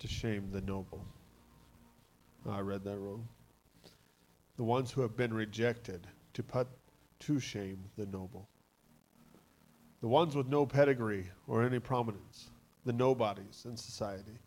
To 0.00 0.08
shame 0.08 0.48
the 0.50 0.62
noble. 0.62 1.04
Oh, 2.46 2.50
I 2.50 2.60
read 2.60 2.84
that 2.84 2.98
wrong. 2.98 3.28
the 4.56 4.64
ones 4.64 4.90
who 4.90 5.00
have 5.00 5.16
been 5.16 5.32
rejected, 5.32 6.06
to 6.34 6.42
put 6.42 6.68
to 7.20 7.40
shame 7.40 7.78
the 7.96 8.06
noble. 8.06 8.48
The 10.00 10.08
ones 10.08 10.34
with 10.34 10.48
no 10.48 10.66
pedigree 10.66 11.28
or 11.46 11.62
any 11.62 11.78
prominence, 11.78 12.50
the 12.84 12.92
nobodies 12.92 13.64
in 13.66 13.76
society, 13.76 14.38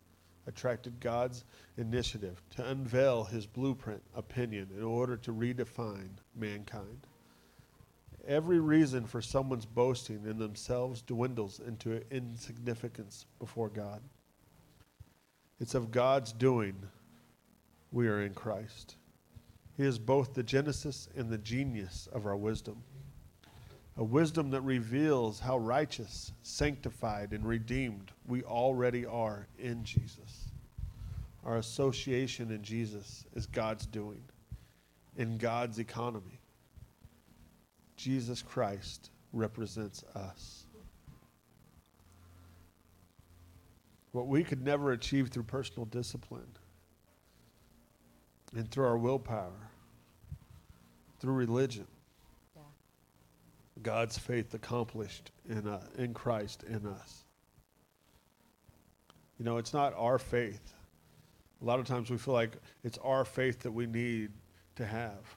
attracted 0.46 1.00
God's 1.00 1.44
initiative 1.76 2.42
to 2.56 2.68
unveil 2.68 3.24
his 3.24 3.46
blueprint 3.46 4.02
opinion 4.14 4.68
in 4.76 4.82
order 4.82 5.16
to 5.18 5.32
redefine 5.32 6.10
mankind. 6.34 7.06
Every 8.26 8.58
reason 8.58 9.06
for 9.06 9.22
someone's 9.22 9.66
boasting 9.66 10.26
in 10.26 10.38
themselves 10.38 11.00
dwindles 11.02 11.60
into 11.60 12.02
insignificance 12.10 13.26
before 13.38 13.68
God. 13.68 14.02
It's 15.60 15.74
of 15.74 15.92
God's 15.92 16.32
doing 16.32 16.74
we 17.92 18.08
are 18.08 18.22
in 18.22 18.34
Christ. 18.34 18.96
He 19.76 19.84
is 19.84 19.98
both 19.98 20.34
the 20.34 20.42
genesis 20.42 21.08
and 21.16 21.30
the 21.30 21.38
genius 21.38 22.08
of 22.12 22.26
our 22.26 22.36
wisdom. 22.36 22.82
A 23.96 24.04
wisdom 24.04 24.50
that 24.50 24.62
reveals 24.62 25.38
how 25.38 25.58
righteous, 25.58 26.32
sanctified, 26.42 27.32
and 27.32 27.46
redeemed 27.46 28.10
we 28.26 28.42
already 28.42 29.06
are 29.06 29.46
in 29.58 29.84
Jesus. 29.84 30.50
Our 31.44 31.58
association 31.58 32.50
in 32.50 32.62
Jesus 32.62 33.24
is 33.34 33.46
God's 33.46 33.86
doing, 33.86 34.22
in 35.16 35.38
God's 35.38 35.78
economy. 35.78 36.40
Jesus 37.96 38.42
Christ 38.42 39.10
represents 39.32 40.04
us. 40.14 40.66
What 44.12 44.28
we 44.28 44.44
could 44.44 44.64
never 44.64 44.92
achieve 44.92 45.28
through 45.28 45.42
personal 45.44 45.84
discipline 45.86 46.48
and 48.54 48.70
through 48.70 48.86
our 48.86 48.96
willpower, 48.96 49.70
through 51.20 51.34
religion, 51.34 51.86
God's 53.82 54.16
faith 54.16 54.54
accomplished 54.54 55.30
in, 55.48 55.68
uh, 55.68 55.80
in 55.98 56.14
Christ 56.14 56.62
in 56.62 56.86
us. 56.86 57.24
You 59.38 59.44
know, 59.44 59.58
it's 59.58 59.74
not 59.74 59.92
our 59.96 60.18
faith. 60.18 60.72
A 61.60 61.64
lot 61.64 61.78
of 61.78 61.86
times 61.86 62.10
we 62.10 62.16
feel 62.16 62.34
like 62.34 62.56
it's 62.84 62.98
our 62.98 63.24
faith 63.24 63.60
that 63.60 63.70
we 63.70 63.86
need 63.86 64.30
to 64.76 64.86
have. 64.86 65.36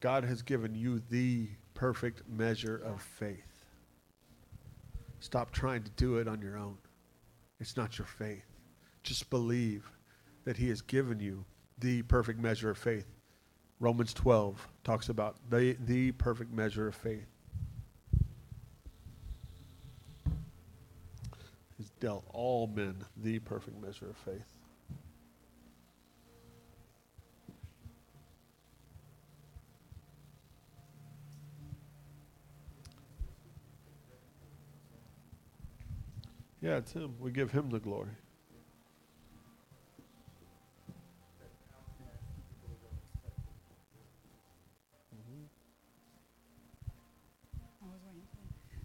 God 0.00 0.24
has 0.24 0.42
given 0.42 0.74
you 0.74 1.00
the 1.08 1.48
perfect 1.74 2.22
measure 2.28 2.76
of 2.76 3.00
faith. 3.02 3.64
Stop 5.20 5.52
trying 5.52 5.82
to 5.82 5.90
do 5.92 6.16
it 6.16 6.26
on 6.26 6.40
your 6.42 6.56
own. 6.56 6.78
It's 7.60 7.76
not 7.76 7.98
your 7.98 8.06
faith. 8.06 8.44
Just 9.02 9.30
believe 9.30 9.90
that 10.44 10.56
He 10.56 10.68
has 10.68 10.82
given 10.82 11.20
you 11.20 11.44
the 11.78 12.02
perfect 12.02 12.38
measure 12.40 12.70
of 12.70 12.78
faith. 12.78 13.06
Romans 13.78 14.14
12 14.14 14.68
talks 14.84 15.08
about 15.08 15.36
the, 15.50 15.76
the 15.86 16.12
perfect 16.12 16.52
measure 16.52 16.88
of 16.88 16.94
faith. 16.94 17.26
He's 21.76 21.90
dealt 22.00 22.24
all 22.32 22.68
men 22.68 23.04
the 23.16 23.40
perfect 23.40 23.80
measure 23.82 24.10
of 24.10 24.16
faith. 24.16 24.54
Yeah, 36.62 36.76
it's 36.76 36.92
Him. 36.92 37.14
We 37.20 37.32
give 37.32 37.50
Him 37.50 37.70
the 37.70 37.80
glory. 37.80 38.10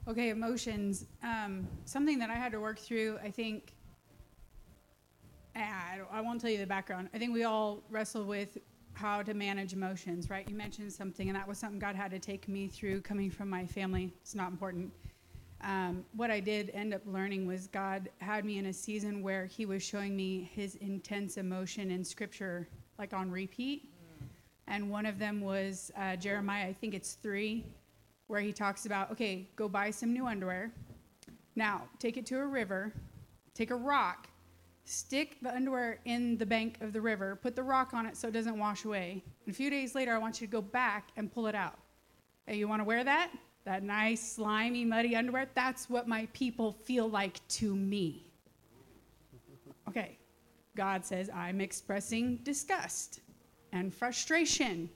Okay, 0.07 0.29
emotions. 0.29 1.05
Um, 1.21 1.67
something 1.85 2.17
that 2.19 2.29
I 2.29 2.35
had 2.35 2.51
to 2.53 2.61
work 2.61 2.79
through. 2.79 3.19
I 3.23 3.29
think. 3.29 3.73
ah, 5.55 5.59
I, 6.13 6.19
I 6.19 6.21
won't 6.21 6.39
tell 6.41 6.49
you 6.49 6.57
the 6.57 6.65
background. 6.65 7.09
I 7.13 7.17
think 7.19 7.33
we 7.33 7.43
all 7.43 7.83
wrestle 7.89 8.23
with 8.23 8.57
how 8.93 9.21
to 9.21 9.33
manage 9.33 9.73
emotions, 9.73 10.29
right? 10.29 10.47
You 10.49 10.55
mentioned 10.55 10.91
something, 10.93 11.27
and 11.29 11.35
that 11.35 11.47
was 11.47 11.57
something 11.59 11.77
God 11.77 11.95
had 11.95 12.09
to 12.11 12.19
take 12.19 12.47
me 12.47 12.67
through 12.69 13.01
coming 13.01 13.29
from 13.29 13.49
my 13.49 13.65
family. 13.65 14.13
It's 14.21 14.33
not 14.33 14.49
important. 14.49 14.91
Um, 15.61 16.05
what 16.15 16.29
I 16.29 16.39
did 16.39 16.69
end 16.73 16.93
up 16.93 17.01
learning 17.05 17.47
was 17.47 17.67
God 17.67 18.09
had 18.19 18.45
me 18.45 18.57
in 18.57 18.67
a 18.67 18.73
season 18.73 19.21
where 19.21 19.45
He 19.45 19.65
was 19.65 19.81
showing 19.83 20.15
me 20.15 20.49
His 20.53 20.75
intense 20.75 21.37
emotion 21.37 21.91
in 21.91 22.03
Scripture, 22.03 22.67
like 22.99 23.13
on 23.13 23.31
repeat. 23.31 23.89
And 24.67 24.91
one 24.91 25.05
of 25.05 25.17
them 25.17 25.39
was 25.41 25.91
uh, 25.97 26.17
Jeremiah, 26.17 26.67
I 26.67 26.73
think 26.73 26.93
it's 26.93 27.13
three, 27.13 27.65
where 28.27 28.41
he 28.41 28.51
talks 28.51 28.85
about, 28.85 29.11
okay, 29.11 29.47
go 29.55 29.69
buy 29.69 29.91
some 29.91 30.13
new 30.13 30.27
underwear. 30.27 30.73
Now, 31.55 31.83
take 31.99 32.17
it 32.17 32.25
to 32.27 32.39
a 32.39 32.45
river, 32.45 32.93
take 33.53 33.71
a 33.71 33.75
rock, 33.75 34.27
stick 34.83 35.37
the 35.41 35.55
underwear 35.55 35.99
in 36.05 36.37
the 36.37 36.45
bank 36.45 36.77
of 36.81 36.91
the 36.91 37.01
river, 37.01 37.37
put 37.37 37.55
the 37.55 37.63
rock 37.63 37.93
on 37.93 38.05
it 38.05 38.17
so 38.17 38.27
it 38.27 38.31
doesn't 38.31 38.59
wash 38.59 38.83
away. 38.83 39.23
And 39.45 39.53
a 39.53 39.57
few 39.57 39.69
days 39.69 39.95
later, 39.95 40.13
I 40.13 40.17
want 40.17 40.41
you 40.41 40.47
to 40.47 40.51
go 40.51 40.61
back 40.61 41.09
and 41.15 41.31
pull 41.31 41.47
it 41.47 41.55
out. 41.55 41.79
Hey, 42.45 42.57
you 42.57 42.67
want 42.67 42.81
to 42.81 42.85
wear 42.85 43.03
that? 43.05 43.31
That 43.67 43.83
nice, 43.83 44.21
slimy, 44.21 44.85
muddy 44.85 45.13
underwear? 45.13 45.49
That's 45.53 45.89
what 45.89 46.07
my 46.07 46.29
people 46.31 46.71
feel 46.85 47.09
like 47.09 47.45
to 47.49 47.75
me. 47.75 48.25
Okay, 49.89 50.17
God 50.73 51.05
says, 51.05 51.29
I'm 51.35 51.59
expressing 51.59 52.37
disgust 52.43 53.19
and 53.73 53.93
frustration. 53.93 54.89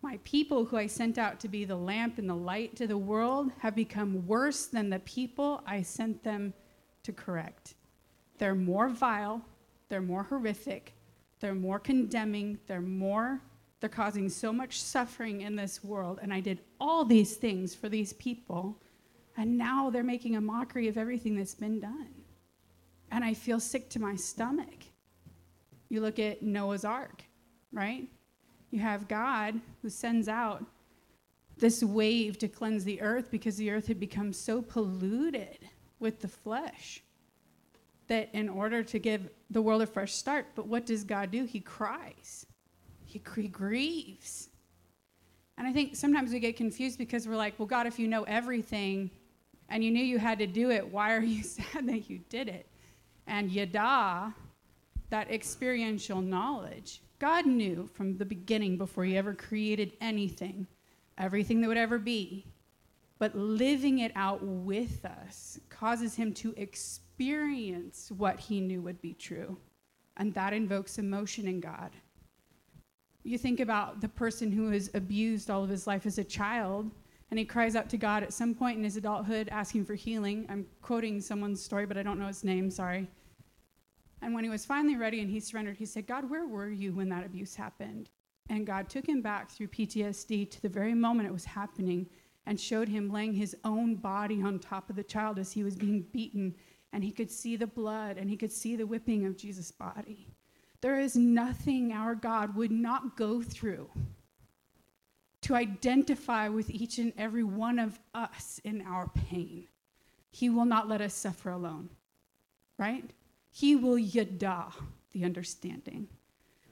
My 0.00 0.18
people 0.24 0.64
who 0.64 0.78
I 0.78 0.86
sent 0.86 1.18
out 1.18 1.38
to 1.40 1.48
be 1.48 1.66
the 1.66 1.76
lamp 1.76 2.16
and 2.16 2.26
the 2.26 2.34
light 2.34 2.74
to 2.76 2.86
the 2.86 2.96
world 2.96 3.52
have 3.58 3.74
become 3.74 4.26
worse 4.26 4.64
than 4.64 4.88
the 4.88 5.00
people 5.00 5.62
I 5.66 5.82
sent 5.82 6.24
them 6.24 6.54
to 7.02 7.12
correct. 7.12 7.74
They're 8.38 8.54
more 8.54 8.88
vile, 8.88 9.42
they're 9.90 10.00
more 10.00 10.22
horrific, 10.22 10.94
they're 11.40 11.54
more 11.54 11.78
condemning, 11.78 12.58
they're 12.68 12.80
more, 12.80 13.42
they're 13.80 13.88
causing 13.88 14.28
so 14.28 14.52
much 14.52 14.80
suffering 14.80 15.42
in 15.42 15.56
this 15.56 15.84
world. 15.84 16.18
And 16.22 16.32
I 16.32 16.40
did 16.40 16.60
all 16.80 17.04
these 17.04 17.36
things 17.36 17.74
for 17.74 17.88
these 17.88 18.12
people, 18.14 18.80
and 19.36 19.56
now 19.56 19.90
they're 19.90 20.02
making 20.02 20.36
a 20.36 20.40
mockery 20.40 20.88
of 20.88 20.98
everything 20.98 21.36
that's 21.36 21.54
been 21.54 21.80
done. 21.80 22.08
And 23.10 23.24
I 23.24 23.34
feel 23.34 23.60
sick 23.60 23.88
to 23.90 24.00
my 24.00 24.16
stomach. 24.16 24.84
You 25.88 26.00
look 26.00 26.18
at 26.18 26.42
Noah's 26.42 26.84
Ark, 26.84 27.22
right? 27.72 28.06
You 28.70 28.80
have 28.80 29.08
God 29.08 29.60
who 29.80 29.88
sends 29.88 30.28
out 30.28 30.64
this 31.56 31.82
wave 31.82 32.38
to 32.38 32.48
cleanse 32.48 32.84
the 32.84 33.00
earth 33.00 33.30
because 33.30 33.56
the 33.56 33.70
earth 33.70 33.86
had 33.86 33.98
become 33.98 34.32
so 34.32 34.60
polluted 34.62 35.58
with 35.98 36.20
the 36.20 36.28
flesh 36.28 37.02
that 38.08 38.28
in 38.32 38.48
order 38.48 38.82
to 38.82 38.98
give 38.98 39.28
the 39.50 39.62
world 39.62 39.82
a 39.82 39.86
fresh 39.86 40.12
start, 40.12 40.46
but 40.54 40.66
what 40.66 40.86
does 40.86 41.04
God 41.04 41.30
do? 41.30 41.44
He 41.44 41.60
cries, 41.60 42.46
he, 43.08 43.22
he 43.36 43.48
grieves. 43.48 44.50
And 45.56 45.66
I 45.66 45.72
think 45.72 45.96
sometimes 45.96 46.30
we 46.30 46.38
get 46.38 46.56
confused 46.56 46.98
because 46.98 47.26
we're 47.26 47.36
like, 47.36 47.58
well, 47.58 47.66
God, 47.66 47.86
if 47.86 47.98
you 47.98 48.06
know 48.06 48.22
everything 48.24 49.10
and 49.70 49.82
you 49.82 49.90
knew 49.90 50.04
you 50.04 50.18
had 50.18 50.38
to 50.38 50.46
do 50.46 50.70
it, 50.70 50.86
why 50.86 51.14
are 51.14 51.22
you 51.22 51.42
sad 51.42 51.88
that 51.88 52.10
you 52.10 52.20
did 52.28 52.48
it? 52.48 52.68
And 53.26 53.50
yada, 53.50 54.34
that 55.10 55.30
experiential 55.30 56.20
knowledge, 56.20 57.00
God 57.18 57.46
knew 57.46 57.88
from 57.94 58.18
the 58.18 58.26
beginning 58.26 58.76
before 58.76 59.04
He 59.04 59.16
ever 59.16 59.34
created 59.34 59.92
anything, 60.00 60.66
everything 61.16 61.60
that 61.62 61.68
would 61.68 61.78
ever 61.78 61.98
be. 61.98 62.46
But 63.18 63.34
living 63.34 64.00
it 64.00 64.12
out 64.14 64.42
with 64.44 65.04
us 65.04 65.58
causes 65.70 66.14
Him 66.14 66.34
to 66.34 66.54
experience 66.56 68.12
what 68.16 68.38
He 68.38 68.60
knew 68.60 68.82
would 68.82 69.00
be 69.00 69.14
true. 69.14 69.56
And 70.18 70.34
that 70.34 70.52
invokes 70.52 70.98
emotion 70.98 71.48
in 71.48 71.60
God. 71.60 71.90
You 73.24 73.38
think 73.38 73.60
about 73.60 74.00
the 74.00 74.08
person 74.08 74.52
who 74.52 74.70
was 74.70 74.90
abused 74.94 75.50
all 75.50 75.64
of 75.64 75.70
his 75.70 75.86
life 75.86 76.06
as 76.06 76.18
a 76.18 76.24
child, 76.24 76.90
and 77.30 77.38
he 77.38 77.44
cries 77.44 77.76
out 77.76 77.90
to 77.90 77.98
God 77.98 78.22
at 78.22 78.32
some 78.32 78.54
point 78.54 78.78
in 78.78 78.84
his 78.84 78.96
adulthood 78.96 79.48
asking 79.50 79.84
for 79.84 79.94
healing. 79.94 80.46
I'm 80.48 80.66
quoting 80.80 81.20
someone's 81.20 81.62
story, 81.62 81.84
but 81.84 81.98
I 81.98 82.02
don't 82.02 82.18
know 82.18 82.26
his 82.26 82.44
name, 82.44 82.70
sorry. 82.70 83.08
And 84.22 84.34
when 84.34 84.44
he 84.44 84.50
was 84.50 84.64
finally 84.64 84.96
ready 84.96 85.20
and 85.20 85.30
he 85.30 85.40
surrendered, 85.40 85.76
he 85.76 85.86
said, 85.86 86.06
God, 86.06 86.28
where 86.28 86.46
were 86.46 86.70
you 86.70 86.92
when 86.92 87.08
that 87.10 87.26
abuse 87.26 87.54
happened? 87.54 88.10
And 88.48 88.66
God 88.66 88.88
took 88.88 89.06
him 89.06 89.20
back 89.20 89.50
through 89.50 89.68
PTSD 89.68 90.50
to 90.50 90.62
the 90.62 90.68
very 90.68 90.94
moment 90.94 91.28
it 91.28 91.32
was 91.32 91.44
happening 91.44 92.08
and 92.46 92.58
showed 92.58 92.88
him 92.88 93.12
laying 93.12 93.34
his 93.34 93.54
own 93.64 93.94
body 93.94 94.42
on 94.42 94.58
top 94.58 94.88
of 94.88 94.96
the 94.96 95.04
child 95.04 95.38
as 95.38 95.52
he 95.52 95.62
was 95.62 95.76
being 95.76 96.06
beaten. 96.12 96.54
And 96.92 97.04
he 97.04 97.12
could 97.12 97.30
see 97.30 97.56
the 97.56 97.66
blood 97.66 98.16
and 98.16 98.30
he 98.30 98.36
could 98.36 98.50
see 98.50 98.74
the 98.74 98.86
whipping 98.86 99.26
of 99.26 99.36
Jesus' 99.36 99.70
body. 99.70 100.28
There 100.80 101.00
is 101.00 101.16
nothing 101.16 101.92
our 101.92 102.14
God 102.14 102.54
would 102.54 102.70
not 102.70 103.16
go 103.16 103.42
through 103.42 103.90
to 105.42 105.54
identify 105.54 106.48
with 106.48 106.70
each 106.70 106.98
and 106.98 107.12
every 107.16 107.44
one 107.44 107.78
of 107.78 107.98
us 108.14 108.60
in 108.64 108.82
our 108.82 109.08
pain. 109.08 109.66
He 110.30 110.50
will 110.50 110.64
not 110.64 110.88
let 110.88 111.00
us 111.00 111.14
suffer 111.14 111.50
alone, 111.50 111.90
right? 112.76 113.04
He 113.50 113.74
will 113.74 113.98
yada 113.98 114.66
the 115.12 115.24
understanding. 115.24 116.08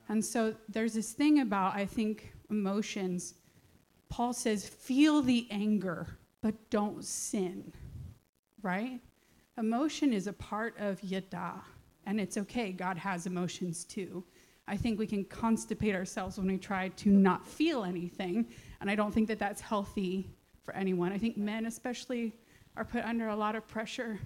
And 0.08 0.24
so 0.24 0.54
there's 0.68 0.94
this 0.94 1.12
thing 1.12 1.40
about, 1.40 1.74
I 1.74 1.86
think, 1.86 2.32
emotions, 2.50 3.34
Paul 4.08 4.32
says, 4.32 4.68
feel 4.68 5.22
the 5.22 5.48
anger, 5.50 6.06
but 6.42 6.70
don't 6.70 7.04
sin, 7.04 7.72
right? 8.62 9.00
Emotion 9.58 10.12
is 10.12 10.26
a 10.26 10.32
part 10.32 10.76
of 10.78 11.02
yada, 11.02 11.54
and 12.06 12.20
it's 12.20 12.36
okay. 12.38 12.72
God 12.72 12.96
has 12.96 13.26
emotions 13.26 13.84
too. 13.84 14.24
I 14.68 14.76
think 14.76 14.98
we 14.98 15.06
can 15.06 15.24
constipate 15.24 15.94
ourselves 15.94 16.38
when 16.38 16.48
we 16.48 16.58
try 16.58 16.88
to 16.88 17.10
not 17.10 17.46
feel 17.46 17.84
anything, 17.84 18.46
and 18.80 18.90
I 18.90 18.94
don't 18.94 19.12
think 19.12 19.28
that 19.28 19.38
that's 19.38 19.60
healthy 19.60 20.28
for 20.64 20.74
anyone. 20.74 21.12
I 21.12 21.18
think 21.18 21.36
men, 21.36 21.66
especially, 21.66 22.32
are 22.76 22.84
put 22.84 23.04
under 23.04 23.28
a 23.28 23.36
lot 23.36 23.54
of 23.54 23.66
pressure 23.68 24.18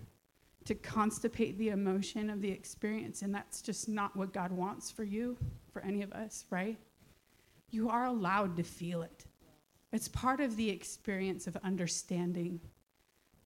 to 0.64 0.74
constipate 0.74 1.57
the 1.59 1.68
emotion 1.68 2.31
of 2.31 2.41
the 2.41 2.51
experience, 2.51 3.22
and 3.22 3.35
that's 3.35 3.61
just 3.61 3.89
not 3.89 4.16
what 4.16 4.33
God 4.33 4.53
wants 4.53 4.91
for 4.91 5.05
you, 5.05 5.37
for 5.72 5.83
any 5.83 6.03
of 6.03 6.12
us, 6.12 6.47
right? 6.51 6.78
You 7.70 7.89
are 7.89 8.07
allowed 8.07 8.57
to 8.57 8.62
feel 8.62 9.03
it. 9.03 9.26
It's 9.93 10.09
part 10.09 10.41
of 10.41 10.57
the 10.57 10.70
experience 10.70 11.47
of 11.47 11.57
understanding. 11.64 12.61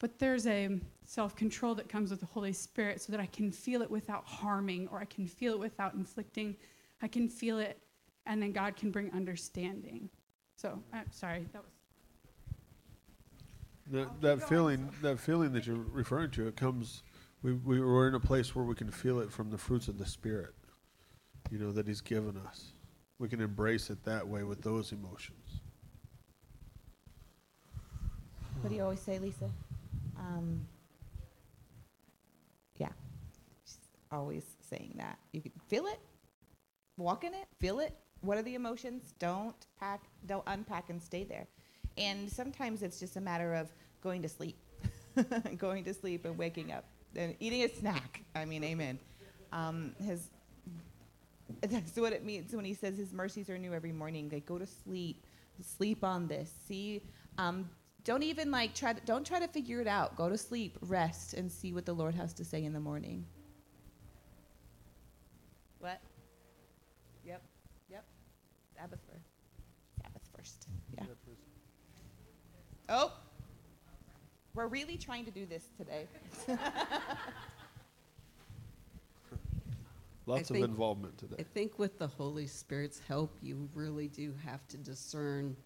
But 0.05 0.19
there's 0.19 0.47
a 0.47 0.69
self 1.07 1.35
control 1.35 1.75
that 1.77 1.89
comes 1.89 2.11
with 2.11 2.21
the 2.21 2.27
Holy 2.27 2.53
Spirit 2.53 3.01
so 3.01 3.11
that 3.11 3.23
I 3.23 3.25
can 3.25 3.51
feel 3.51 3.81
it 3.81 3.91
without 3.91 4.27
harming 4.27 4.87
or 4.89 5.01
I 5.01 5.07
can 5.07 5.27
feel 5.27 5.55
it 5.55 5.59
without 5.59 5.95
inflicting. 5.95 6.57
I 7.01 7.09
can 7.09 7.27
feel 7.27 7.59
it, 7.59 7.81
and 8.27 8.43
then 8.43 8.53
God 8.53 8.77
can 8.77 8.91
bring 8.91 9.11
understanding. 9.15 10.11
So, 10.57 10.79
I'm 10.93 11.11
sorry, 11.11 11.47
that 11.55 11.63
was. 11.63 11.73
That, 13.93 14.21
that 14.21 14.47
feeling, 14.47 14.91
that 15.01 15.19
feeling 15.19 15.55
that 15.55 15.67
you're 15.67 15.87
referring 15.91 16.33
to, 16.33 16.49
it 16.49 16.57
comes. 16.57 17.03
We 17.43 17.55
we 17.55 17.81
we're 17.81 18.07
in 18.07 18.15
a 18.15 18.21
place 18.21 18.55
where 18.55 18.67
we 18.67 18.75
can 18.75 18.91
feel 18.91 19.21
it 19.21 19.33
from 19.33 19.49
the 19.49 19.57
fruits 19.57 19.89
of 19.89 19.97
the 19.97 20.05
spirit, 20.05 20.53
you 21.51 21.59
know, 21.59 21.73
that 21.73 21.89
He's 21.89 22.03
given 22.03 22.37
us. 22.47 22.75
We 23.19 23.31
can 23.31 23.41
embrace 23.41 23.89
it 23.89 24.05
that 24.05 24.29
way 24.29 24.43
with 24.43 24.61
those 24.61 24.93
emotions. 24.93 25.63
What 28.61 28.69
do 28.69 28.77
you 28.77 28.83
always 28.83 29.01
say, 29.01 29.19
Lisa? 29.19 29.49
Um, 30.25 30.67
yeah, 32.79 32.89
she's 33.65 33.79
always 34.11 34.45
saying 34.69 34.95
that. 34.97 35.19
You 35.33 35.43
can 35.43 35.53
feel 35.69 35.87
it, 35.87 36.01
walk 36.97 37.25
in 37.25 37.35
it, 37.35 37.47
feel 37.61 37.81
it. 37.81 37.95
What 38.21 38.39
are 38.39 38.43
the 38.43 38.55
emotions? 38.55 39.15
Don't 39.19 39.55
pack, 39.79 40.05
don't 40.27 40.45
unpack 40.47 40.89
and 40.89 41.03
stay 41.03 41.25
there. 41.25 41.47
And 41.99 42.31
sometimes 42.31 42.83
it's 42.83 42.99
just 42.99 43.17
a 43.17 43.21
matter 43.21 43.55
of 43.55 43.73
going 44.03 44.23
to 44.23 44.29
sleep, 44.29 44.57
going 45.59 45.85
to 45.85 45.95
sleep 45.95 46.25
and 46.25 46.37
waking 46.39 46.73
up 46.73 46.85
and 47.17 47.37
eating 47.39 47.63
a 47.63 47.69
snack. 47.69 48.23
I 48.35 48.47
mean, 48.47 48.65
amen. 48.65 48.99
Um, 49.53 49.95
his 50.03 50.31
that's 51.61 51.97
what 51.97 52.13
it 52.13 52.25
means 52.25 52.55
when 52.55 52.65
he 52.65 52.75
says 52.75 52.97
his 52.97 53.13
mercies 53.13 53.49
are 53.51 53.59
new 53.59 53.75
every 53.75 53.93
morning. 53.93 54.31
Like 54.33 54.47
go 54.47 54.59
to 54.59 54.67
sleep, 54.67 55.25
sleep 55.61 56.05
on 56.05 56.27
this. 56.27 56.53
See, 56.67 57.03
um, 57.39 57.69
don't 58.05 58.23
even 58.23 58.51
like 58.51 58.75
try 58.75 58.93
to 58.93 59.01
don't 59.07 59.27
try 59.27 59.41
to 59.41 59.49
figure 59.49 59.81
it 59.81 59.87
out. 59.87 60.15
Go 60.17 60.29
to 60.29 60.37
sleep, 60.37 60.77
rest, 60.83 61.35
and 61.35 61.51
see 61.51 61.73
what 61.73 61.87
the 61.87 61.95
Lord 61.95 62.15
has 62.15 62.35
to 62.35 62.45
say 62.45 62.65
in 62.65 62.73
the 62.73 62.81
morning. 62.81 63.25
What? 65.79 66.01
Yep, 67.25 67.43
yep. 67.91 68.05
Sabbath 68.77 69.01
first. 69.11 69.25
Sabbath 70.03 70.23
first. 70.37 70.69
Yeah. 70.97 71.05
Oh, 72.91 73.13
we're 74.55 74.67
really 74.67 74.99
trying 74.99 75.25
to 75.25 75.31
do 75.31 75.47
this 75.47 75.69
today. 75.79 76.07
Lots 80.27 80.51
of 80.51 80.55
think- 80.55 80.67
involvement 80.67 81.19
today. 81.19 81.37
I 81.39 81.43
think 81.43 81.79
with 81.79 81.99
the 81.99 82.07
Holy 82.07 82.47
Spirit's 82.47 83.01
help, 83.09 83.37
you 83.43 83.69
really 83.75 84.09
do 84.09 84.35
have 84.45 84.67
to 84.69 84.77
discern 84.77 85.57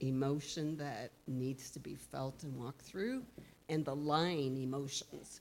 emotion 0.00 0.76
that 0.76 1.12
needs 1.26 1.70
to 1.70 1.80
be 1.80 1.94
felt 1.94 2.42
and 2.42 2.54
walked 2.56 2.82
through 2.82 3.22
and 3.68 3.84
the 3.84 3.94
lying 3.94 4.62
emotions. 4.62 5.40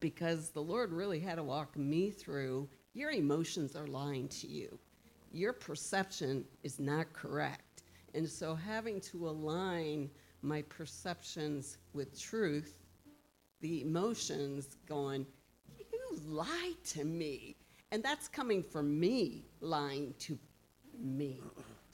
Because 0.00 0.50
the 0.50 0.62
Lord 0.62 0.92
really 0.92 1.20
had 1.20 1.36
to 1.36 1.42
walk 1.42 1.76
me 1.76 2.10
through 2.10 2.68
your 2.96 3.10
emotions 3.10 3.76
are 3.76 3.86
lying 3.86 4.26
to 4.28 4.46
you, 4.46 4.78
your 5.30 5.52
perception 5.52 6.46
is 6.62 6.80
not 6.80 7.12
correct. 7.12 7.82
And 8.14 8.26
so 8.26 8.54
having 8.54 9.00
to 9.02 9.28
align 9.28 10.10
my 10.40 10.62
perceptions 10.62 11.76
with 11.92 12.18
truth, 12.18 12.78
the 13.60 13.82
emotions 13.82 14.78
going, 14.88 15.26
you 15.78 16.18
lied 16.24 16.82
to 16.86 17.04
me. 17.04 17.56
And 17.92 18.02
that's 18.02 18.28
coming 18.28 18.62
from 18.62 18.98
me 18.98 19.44
lying 19.60 20.14
to 20.20 20.38
me. 20.98 21.40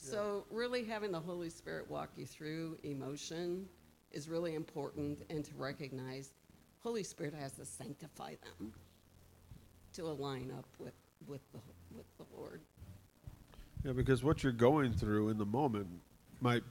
So, 0.02 0.44
really 0.50 0.84
having 0.84 1.12
the 1.12 1.20
Holy 1.20 1.48
Spirit 1.48 1.88
walk 1.88 2.10
you 2.16 2.26
through 2.26 2.76
emotion 2.82 3.68
is 4.10 4.28
really 4.28 4.56
important 4.56 5.22
and 5.30 5.44
to 5.44 5.54
recognize 5.56 6.32
Holy 6.80 7.04
Spirit 7.04 7.34
has 7.34 7.52
to 7.52 7.64
sanctify 7.64 8.34
them 8.42 8.72
to 9.92 10.02
align 10.02 10.50
up 10.58 10.66
with, 10.80 10.94
with, 11.28 11.40
the, 11.52 11.60
with 11.94 12.06
the 12.18 12.24
Lord. 12.36 12.62
Yeah, 13.84 13.92
because 13.92 14.24
what 14.24 14.42
you're 14.42 14.50
going 14.50 14.92
through 14.92 15.28
in 15.28 15.38
the 15.38 15.46
moment 15.46 15.86
might 16.40 16.64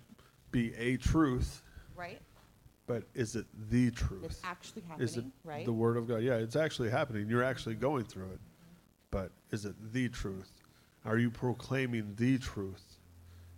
be 0.52 0.74
a 0.76 0.98
truth, 0.98 1.62
right? 1.96 2.20
but 2.86 3.04
is 3.14 3.38
it 3.38 3.46
the 3.70 3.92
truth? 3.92 4.26
It's 4.26 4.42
actually 4.44 4.84
is 5.00 5.16
it 5.16 5.26
right? 5.46 5.66
the 5.66 5.72
word 5.72 5.96
of 5.96 6.06
God? 6.06 6.18
Yeah, 6.18 6.36
it's 6.36 6.58
actually 6.58 6.90
happening. 6.90 7.30
You're 7.30 7.44
actually 7.44 7.76
going 7.76 8.04
through 8.04 8.32
it. 8.32 8.40
But 9.10 9.32
is 9.52 9.64
it 9.64 9.76
the 9.94 10.10
truth? 10.10 10.52
Are 11.06 11.18
you 11.18 11.30
proclaiming 11.30 12.14
the 12.18 12.38
truth 12.38 12.91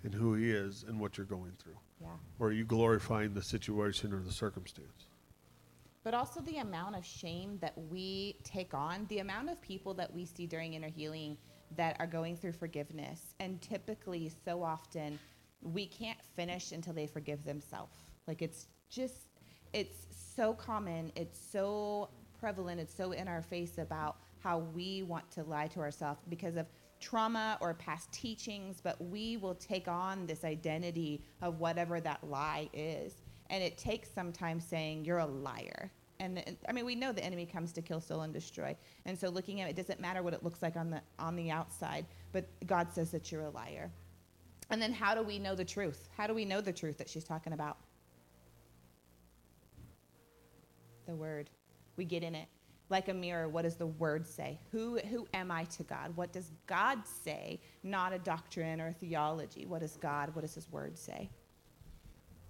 in 0.03 0.11
who 0.11 0.33
he 0.35 0.51
is 0.51 0.83
and 0.87 0.99
what 0.99 1.17
you're 1.17 1.25
going 1.25 1.53
through? 1.57 1.77
yeah. 2.01 2.07
Or 2.39 2.47
are 2.47 2.51
you 2.51 2.65
glorifying 2.65 3.33
the 3.33 3.41
situation 3.41 4.13
or 4.13 4.21
the 4.21 4.31
circumstance? 4.31 5.07
But 6.03 6.13
also 6.13 6.41
the 6.41 6.57
amount 6.57 6.97
of 6.97 7.05
shame 7.05 7.57
that 7.61 7.73
we 7.89 8.37
take 8.43 8.73
on, 8.73 9.05
the 9.07 9.19
amount 9.19 9.49
of 9.49 9.61
people 9.61 9.93
that 9.95 10.13
we 10.13 10.25
see 10.25 10.45
during 10.45 10.73
inner 10.73 10.89
healing 10.89 11.37
that 11.77 11.95
are 11.99 12.07
going 12.07 12.35
through 12.35 12.51
forgiveness. 12.53 13.35
And 13.39 13.61
typically, 13.61 14.31
so 14.43 14.61
often, 14.61 15.17
we 15.61 15.85
can't 15.85 16.21
finish 16.35 16.73
until 16.73 16.93
they 16.93 17.07
forgive 17.07 17.45
themselves. 17.45 17.95
Like 18.27 18.41
it's 18.41 18.67
just, 18.89 19.29
it's 19.71 20.07
so 20.35 20.53
common, 20.53 21.11
it's 21.15 21.39
so 21.39 22.09
prevalent, 22.37 22.81
it's 22.81 22.93
so 22.93 23.13
in 23.13 23.29
our 23.29 23.41
face 23.41 23.77
about 23.77 24.17
how 24.39 24.59
we 24.59 25.03
want 25.03 25.29
to 25.31 25.43
lie 25.43 25.67
to 25.67 25.79
ourselves 25.79 26.19
because 26.27 26.57
of 26.57 26.67
trauma 27.03 27.57
or 27.59 27.73
past 27.73 28.11
teachings, 28.11 28.79
but 28.81 28.99
we 29.03 29.37
will 29.37 29.55
take 29.55 29.87
on 29.87 30.25
this 30.25 30.43
identity 30.45 31.21
of 31.41 31.59
whatever 31.59 31.99
that 31.99 32.23
lie 32.29 32.69
is. 32.73 33.21
And 33.49 33.61
it 33.61 33.77
takes 33.77 34.09
sometimes 34.09 34.65
saying, 34.65 35.03
You're 35.03 35.19
a 35.19 35.25
liar. 35.25 35.91
And 36.19 36.37
the- 36.37 36.55
I 36.69 36.71
mean, 36.71 36.85
we 36.85 36.95
know 36.95 37.11
the 37.11 37.23
enemy 37.23 37.45
comes 37.45 37.73
to 37.73 37.81
kill, 37.81 37.99
steal, 37.99 38.21
and 38.21 38.33
destroy. 38.33 38.75
And 39.05 39.19
so 39.19 39.27
looking 39.27 39.59
at 39.59 39.67
it, 39.67 39.71
it 39.71 39.75
doesn't 39.75 39.99
matter 39.99 40.23
what 40.23 40.33
it 40.33 40.43
looks 40.43 40.61
like 40.61 40.77
on 40.77 40.89
the, 40.89 41.01
on 41.19 41.35
the 41.35 41.51
outside, 41.51 42.05
but 42.31 42.45
God 42.65 42.93
says 42.93 43.11
that 43.11 43.31
you're 43.31 43.41
a 43.41 43.49
liar. 43.49 43.91
And 44.69 44.81
then 44.81 44.93
how 44.93 45.13
do 45.13 45.21
we 45.21 45.37
know 45.37 45.55
the 45.55 45.65
truth? 45.65 46.07
How 46.15 46.25
do 46.25 46.33
we 46.33 46.45
know 46.45 46.61
the 46.61 46.71
truth 46.71 46.97
that 46.99 47.09
she's 47.09 47.25
talking 47.25 47.51
about? 47.51 47.77
The 51.05 51.15
word. 51.15 51.49
We 51.97 52.05
get 52.05 52.23
in 52.23 52.33
it. 52.33 52.47
Like 52.89 53.07
a 53.09 53.13
mirror, 53.13 53.47
what 53.49 53.63
does 53.63 53.75
the 53.75 53.87
word 53.87 54.27
say? 54.27 54.59
Who, 54.71 54.99
who 54.99 55.27
am 55.33 55.51
I 55.51 55.63
to 55.65 55.83
God? 55.83 56.15
What 56.15 56.31
does 56.31 56.51
God 56.67 56.99
say? 57.05 57.59
Not 57.81 58.13
a 58.13 58.19
doctrine 58.19 58.79
or 58.81 58.89
a 58.89 58.93
theology. 58.93 59.65
What 59.65 59.81
does 59.81 59.97
God, 59.97 60.35
what 60.35 60.41
does 60.41 60.53
his 60.55 60.71
word 60.71 60.97
say? 60.97 61.29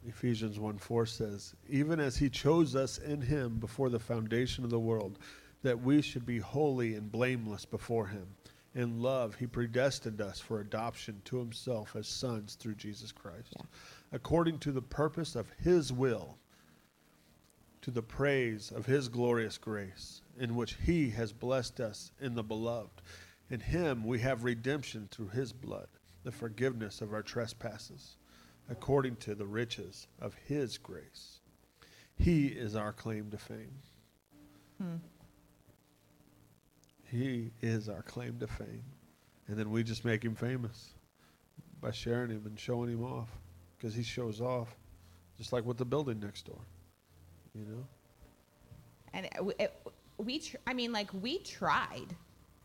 Ephesians 0.05 0.59
1 0.59 0.77
4 0.77 1.05
says, 1.05 1.55
Even 1.69 1.99
as 1.99 2.17
he 2.17 2.29
chose 2.29 2.75
us 2.75 2.97
in 2.97 3.21
him 3.21 3.57
before 3.59 3.89
the 3.89 3.99
foundation 3.99 4.63
of 4.63 4.69
the 4.69 4.79
world, 4.79 5.19
that 5.61 5.81
we 5.81 6.01
should 6.01 6.25
be 6.25 6.39
holy 6.39 6.95
and 6.95 7.11
blameless 7.11 7.63
before 7.65 8.07
him. 8.07 8.27
In 8.75 9.01
love, 9.01 9.35
he 9.35 9.45
predestined 9.47 10.19
us 10.19 10.39
for 10.39 10.59
adoption 10.59 11.21
to 11.25 11.37
himself 11.37 11.95
as 11.95 12.07
sons 12.07 12.55
through 12.55 12.75
Jesus 12.75 13.11
Christ, 13.11 13.53
Yeah. 13.55 13.65
according 14.11 14.59
to 14.59 14.71
the 14.71 14.81
purpose 14.81 15.35
of 15.35 15.49
his 15.63 15.93
will, 15.93 16.37
to 17.81 17.91
the 17.91 18.01
praise 18.01 18.71
of 18.71 18.85
his 18.87 19.07
glorious 19.09 19.57
grace, 19.57 20.21
in 20.39 20.55
which 20.55 20.77
he 20.85 21.09
has 21.11 21.31
blessed 21.31 21.79
us 21.79 22.11
in 22.19 22.35
the 22.35 22.43
beloved. 22.43 23.01
In 23.49 23.59
him 23.59 24.05
we 24.05 24.19
have 24.19 24.43
redemption 24.43 25.07
through 25.11 25.29
his 25.29 25.53
blood, 25.53 25.87
the 26.23 26.31
forgiveness 26.31 27.01
of 27.01 27.13
our 27.13 27.21
trespasses, 27.21 28.17
according 28.69 29.17
to 29.17 29.35
the 29.35 29.45
riches 29.45 30.07
of 30.19 30.35
his 30.47 30.77
grace. 30.77 31.39
He 32.17 32.47
is 32.47 32.75
our 32.75 32.93
claim 32.93 33.29
to 33.31 33.37
fame. 33.37 33.73
Hmm. 34.81 34.95
He 37.11 37.51
is 37.61 37.89
our 37.89 38.01
claim 38.01 38.39
to 38.39 38.47
fame. 38.47 38.83
And 39.47 39.57
then 39.57 39.69
we 39.69 39.83
just 39.83 40.05
make 40.05 40.23
him 40.23 40.35
famous 40.35 40.93
by 41.81 41.91
sharing 41.91 42.31
him 42.31 42.43
and 42.45 42.59
showing 42.59 42.89
him 42.89 43.03
off 43.03 43.29
because 43.77 43.93
he 43.93 44.03
shows 44.03 44.39
off, 44.41 44.75
just 45.37 45.51
like 45.51 45.65
with 45.65 45.77
the 45.77 45.85
building 45.85 46.19
next 46.19 46.45
door. 46.45 46.61
You 47.53 47.65
know? 47.65 47.87
And 49.13 49.25
it, 49.25 49.55
it, 49.59 49.87
we, 50.25 50.39
tr- 50.39 50.57
I 50.67 50.73
mean, 50.73 50.91
like 50.91 51.09
we 51.13 51.39
tried. 51.39 52.15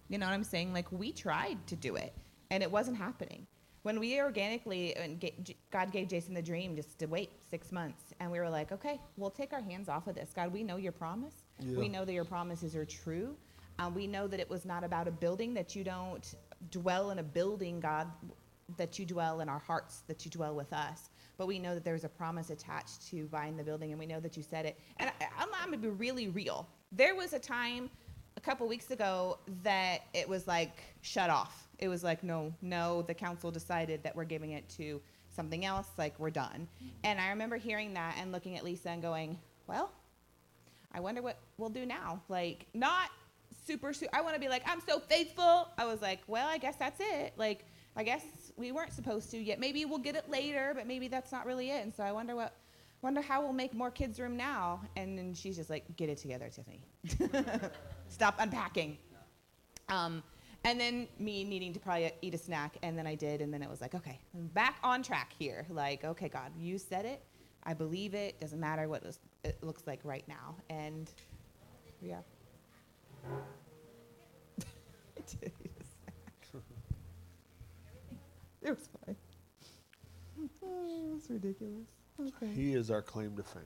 You 0.09 0.19
know 0.19 0.27
what 0.27 0.33
I'm 0.33 0.45
saying? 0.45 0.73
Like 0.73 0.91
we 0.93 1.13
tried 1.13 1.59
to 1.67 1.77
do 1.77 1.97
it, 1.97 2.15
and 2.51 2.63
it 2.63 2.71
wasn't 2.71 2.97
happening. 2.97 3.47
when 3.83 4.01
we 4.01 4.21
organically, 4.21 4.95
and 4.97 5.25
God 5.71 5.93
gave 5.93 6.09
Jason 6.09 6.35
the 6.35 6.43
dream 6.43 6.77
just 6.77 6.99
to 6.99 7.07
wait 7.07 7.31
six 7.51 7.73
months, 7.73 8.03
and 8.21 8.31
we 8.31 8.39
were 8.39 8.51
like, 8.51 8.73
okay, 8.73 9.01
we'll 9.17 9.31
take 9.31 9.53
our 9.53 9.63
hands 9.63 9.89
off 9.89 10.07
of 10.07 10.15
this. 10.15 10.31
God, 10.35 10.53
we 10.53 10.63
know 10.63 10.77
your 10.77 10.93
promise. 10.93 11.35
We 11.79 11.89
know 11.89 12.05
that 12.05 12.13
your 12.13 12.25
promises 12.25 12.75
are 12.77 12.85
true. 12.85 13.37
Um, 13.79 13.95
we 13.95 14.07
know 14.07 14.27
that 14.27 14.41
it 14.41 14.51
was 14.51 14.65
not 14.65 14.83
about 14.85 15.07
a 15.09 15.11
building, 15.11 15.55
that 15.55 15.77
you 15.77 15.85
don't 15.85 16.35
dwell 16.71 17.11
in 17.13 17.19
a 17.19 17.23
building, 17.23 17.79
God, 17.81 18.09
that 18.77 18.99
you 18.99 19.07
dwell 19.07 19.41
in 19.41 19.49
our 19.49 19.61
hearts, 19.61 20.03
that 20.09 20.25
you 20.25 20.31
dwell 20.31 20.55
with 20.55 20.73
us. 20.73 21.11
But 21.39 21.47
we 21.47 21.59
know 21.59 21.75
that 21.75 21.85
there's 21.85 22.05
a 22.05 22.09
promise 22.09 22.51
attached 22.51 23.07
to 23.11 23.27
buying 23.27 23.57
the 23.57 23.63
building, 23.65 23.91
and 23.93 23.99
we 23.99 24.07
know 24.07 24.21
that 24.21 24.37
you 24.37 24.43
said 24.43 24.67
it. 24.67 24.79
And 24.99 25.09
I, 25.09 25.27
I'm, 25.39 25.49
I'm 25.61 25.69
going 25.71 25.81
to 25.81 25.89
be 25.89 25.95
really 25.95 26.29
real. 26.29 26.69
There 26.93 27.15
was 27.15 27.33
a 27.33 27.39
time 27.39 27.91
a 28.37 28.41
couple 28.41 28.67
weeks 28.67 28.91
ago 28.91 29.39
that 29.63 30.03
it 30.15 30.29
was 30.29 30.47
like 30.47 30.83
shut 31.03 31.31
off. 31.31 31.69
It 31.79 31.89
was 31.89 32.03
like, 32.03 32.23
no, 32.25 32.53
no, 32.63 33.03
the 33.03 33.15
council 33.15 33.51
decided 33.51 34.03
that 34.03 34.17
we're 34.17 34.25
giving 34.25 34.53
it 34.53 34.69
to 34.71 35.01
something 35.29 35.65
else, 35.65 35.89
like 35.99 36.19
we're 36.19 36.31
done. 36.31 36.67
And 37.05 37.21
I 37.21 37.29
remember 37.29 37.57
hearing 37.57 37.95
that 37.95 38.17
and 38.19 38.33
looking 38.33 38.57
at 38.57 38.65
Lisa 38.65 38.91
and 38.91 39.03
going, 39.03 39.39
well, 39.67 39.93
I 40.93 41.01
wonder 41.01 41.23
what 41.23 41.39
we'll 41.59 41.69
do 41.69 41.87
now. 41.87 42.21
Like, 42.29 42.67
not 42.75 43.11
super, 43.67 43.93
su- 43.93 44.09
I 44.13 44.23
want 44.23 44.35
to 44.35 44.41
be 44.41 44.49
like, 44.49 44.63
I'm 44.67 44.81
so 44.81 44.99
faithful. 44.99 45.69
I 45.77 45.85
was 45.85 46.01
like, 46.01 46.21
well, 46.27 46.49
I 46.49 46.59
guess 46.59 46.77
that's 46.77 47.01
it. 47.01 47.35
Like, 47.37 47.65
I 47.97 48.03
guess 48.03 48.25
we 48.57 48.73
weren't 48.73 48.93
supposed 48.93 49.31
to 49.33 49.39
yet. 49.39 49.61
Maybe 49.61 49.85
we'll 49.85 49.99
get 49.99 50.17
it 50.17 50.29
later, 50.29 50.73
but 50.75 50.87
maybe 50.87 51.07
that's 51.09 51.31
not 51.31 51.47
really 51.47 51.71
it. 51.71 51.85
And 51.85 51.95
so 51.95 52.03
I 52.03 52.13
wonder 52.13 52.35
what, 52.35 52.55
wonder 53.03 53.21
how 53.21 53.43
we'll 53.43 53.53
make 53.53 53.75
more 53.75 53.91
kids' 53.91 54.19
room 54.21 54.37
now. 54.37 54.81
And 54.97 55.19
then 55.19 55.35
she's 55.35 55.57
just 55.57 55.71
like, 55.71 55.85
get 55.97 56.09
it 56.09 56.19
together, 56.19 56.51
Tiffany. 56.51 56.85
Stop 58.09 58.37
unpacking. 58.39 58.99
Um, 59.89 60.23
and 60.65 60.79
then 60.81 61.09
me 61.19 61.45
needing 61.45 61.73
to 61.73 61.81
probably 61.81 62.13
eat 62.21 62.35
a 62.35 62.39
snack, 62.39 62.77
and 62.83 62.99
then 62.99 63.07
I 63.07 63.15
did, 63.15 63.41
and 63.41 63.55
then 63.55 63.63
it 63.63 63.71
was 63.71 63.81
like, 63.81 63.95
okay, 63.95 64.19
I'm 64.35 64.49
back 64.49 64.77
on 64.83 65.03
track 65.03 65.33
here. 65.39 65.65
Like, 65.71 66.05
okay, 66.05 66.29
God, 66.29 66.53
you 66.59 66.79
said 66.79 67.05
it. 67.05 67.23
I 67.65 67.75
believe 67.75 68.15
it. 68.15 68.41
Doesn't 68.41 68.61
matter 68.61 68.89
what 68.89 69.05
it 69.45 69.63
looks 69.63 69.87
like 69.87 70.01
right 70.05 70.27
now. 70.29 70.57
And 70.69 71.11
yeah. 72.03 72.21
It 78.69 78.71
was 78.71 78.89
fine. 79.07 79.17
Oh, 80.63 81.15
it's 81.17 81.29
ridiculous. 81.31 81.98
Okay. 82.21 82.53
He 82.53 82.75
is 82.75 82.91
our 82.91 83.03
claim 83.03 83.37
to 83.37 83.43
fame. 83.43 83.63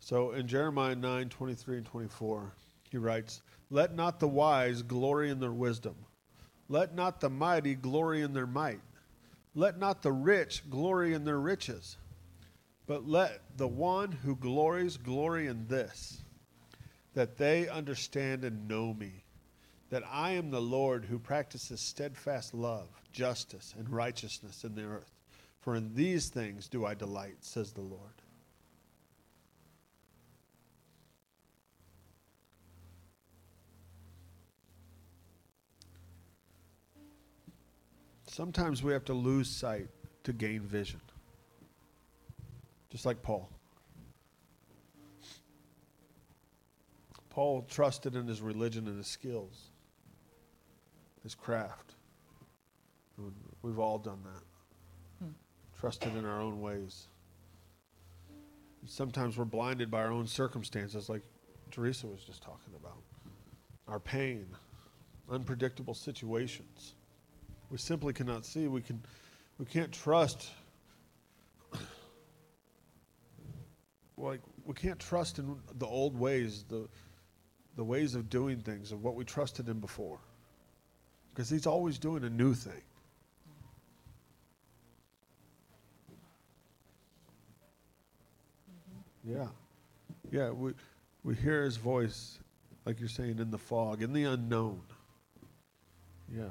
So 0.00 0.32
in 0.32 0.48
Jeremiah 0.48 0.96
9 0.96 1.28
23 1.28 1.76
and 1.78 1.86
24, 1.86 2.52
he 2.90 2.98
writes, 2.98 3.40
Let 3.70 3.94
not 3.94 4.18
the 4.18 4.28
wise 4.28 4.82
glory 4.82 5.30
in 5.30 5.38
their 5.38 5.52
wisdom, 5.52 5.94
let 6.68 6.94
not 6.94 7.20
the 7.20 7.30
mighty 7.30 7.74
glory 7.74 8.22
in 8.22 8.32
their 8.32 8.46
might, 8.46 8.80
let 9.54 9.78
not 9.78 10.02
the 10.02 10.12
rich 10.12 10.68
glory 10.68 11.14
in 11.14 11.24
their 11.24 11.38
riches, 11.38 11.96
but 12.86 13.06
let 13.06 13.56
the 13.56 13.68
one 13.68 14.10
who 14.10 14.34
glories 14.34 14.96
glory 14.96 15.46
in 15.46 15.68
this, 15.68 16.22
that 17.14 17.38
they 17.38 17.68
understand 17.68 18.44
and 18.44 18.66
know 18.66 18.92
me, 18.92 19.24
that 19.90 20.02
I 20.10 20.32
am 20.32 20.50
the 20.50 20.60
Lord 20.60 21.04
who 21.04 21.18
practices 21.18 21.80
steadfast 21.80 22.54
love, 22.54 22.88
justice, 23.12 23.72
and 23.78 23.88
righteousness 23.88 24.64
in 24.64 24.74
the 24.74 24.84
earth. 24.84 25.11
For 25.62 25.76
in 25.76 25.94
these 25.94 26.28
things 26.28 26.68
do 26.68 26.84
I 26.84 26.94
delight, 26.94 27.36
says 27.40 27.72
the 27.72 27.80
Lord. 27.80 28.00
Sometimes 38.26 38.82
we 38.82 38.92
have 38.92 39.04
to 39.04 39.12
lose 39.12 39.48
sight 39.48 39.88
to 40.24 40.32
gain 40.32 40.62
vision. 40.62 41.00
Just 42.90 43.06
like 43.06 43.22
Paul. 43.22 43.48
Paul 47.30 47.62
trusted 47.70 48.16
in 48.16 48.26
his 48.26 48.40
religion 48.40 48.88
and 48.88 48.96
his 48.96 49.06
skills, 49.06 49.70
his 51.22 51.34
craft. 51.34 51.94
We've 53.62 53.78
all 53.78 53.98
done 53.98 54.18
that. 54.24 54.51
Trusted 55.82 56.14
in 56.14 56.24
our 56.24 56.40
own 56.40 56.60
ways. 56.60 57.08
Sometimes 58.86 59.36
we're 59.36 59.44
blinded 59.44 59.90
by 59.90 59.98
our 59.98 60.12
own 60.12 60.28
circumstances, 60.28 61.08
like 61.08 61.22
Teresa 61.72 62.06
was 62.06 62.20
just 62.20 62.40
talking 62.40 62.72
about. 62.76 62.98
Our 63.88 63.98
pain, 63.98 64.46
unpredictable 65.28 65.94
situations. 65.94 66.94
We 67.68 67.78
simply 67.78 68.12
cannot 68.12 68.46
see. 68.46 68.68
We 68.68 68.80
can 68.80 69.02
we 69.58 69.64
can't 69.66 69.90
trust 69.90 70.50
like 74.16 74.40
we 74.64 74.74
can't 74.74 75.00
trust 75.00 75.40
in 75.40 75.56
the 75.80 75.86
old 75.86 76.16
ways, 76.16 76.64
the 76.68 76.88
the 77.74 77.82
ways 77.82 78.14
of 78.14 78.30
doing 78.30 78.60
things 78.60 78.92
of 78.92 79.02
what 79.02 79.16
we 79.16 79.24
trusted 79.24 79.68
in 79.68 79.80
before. 79.80 80.20
Because 81.34 81.50
he's 81.50 81.66
always 81.66 81.98
doing 81.98 82.22
a 82.22 82.30
new 82.30 82.54
thing. 82.54 82.82
Yeah. 89.28 89.46
Yeah, 90.30 90.50
we 90.50 90.72
we 91.24 91.34
hear 91.34 91.62
his 91.62 91.76
voice 91.76 92.38
like 92.84 92.98
you're 92.98 93.08
saying 93.08 93.38
in 93.38 93.50
the 93.50 93.58
fog, 93.58 94.02
in 94.02 94.12
the 94.12 94.24
unknown. 94.24 94.80
Yeah. 96.34 96.50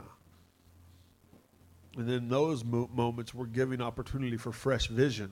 And 1.97 2.09
in 2.09 2.29
those 2.29 2.63
mo- 2.63 2.89
moments, 2.93 3.33
we're 3.33 3.47
giving 3.47 3.81
opportunity 3.81 4.37
for 4.37 4.51
fresh 4.51 4.87
vision 4.87 5.31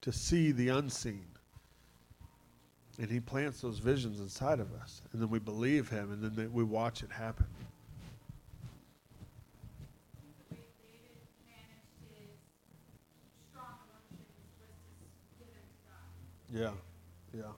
to 0.00 0.12
see 0.12 0.52
the 0.52 0.70
unseen. 0.70 1.26
And 2.98 3.10
he 3.10 3.20
plants 3.20 3.60
those 3.60 3.78
visions 3.78 4.18
inside 4.20 4.60
of 4.60 4.72
us. 4.72 5.02
And 5.12 5.20
then 5.20 5.28
we 5.28 5.38
believe 5.38 5.88
him, 5.88 6.10
and 6.10 6.22
then 6.22 6.34
they, 6.34 6.46
we 6.46 6.64
watch 6.64 7.02
it 7.02 7.10
happen. 7.10 7.46
Yeah, 16.52 16.70
yeah. 17.34 17.52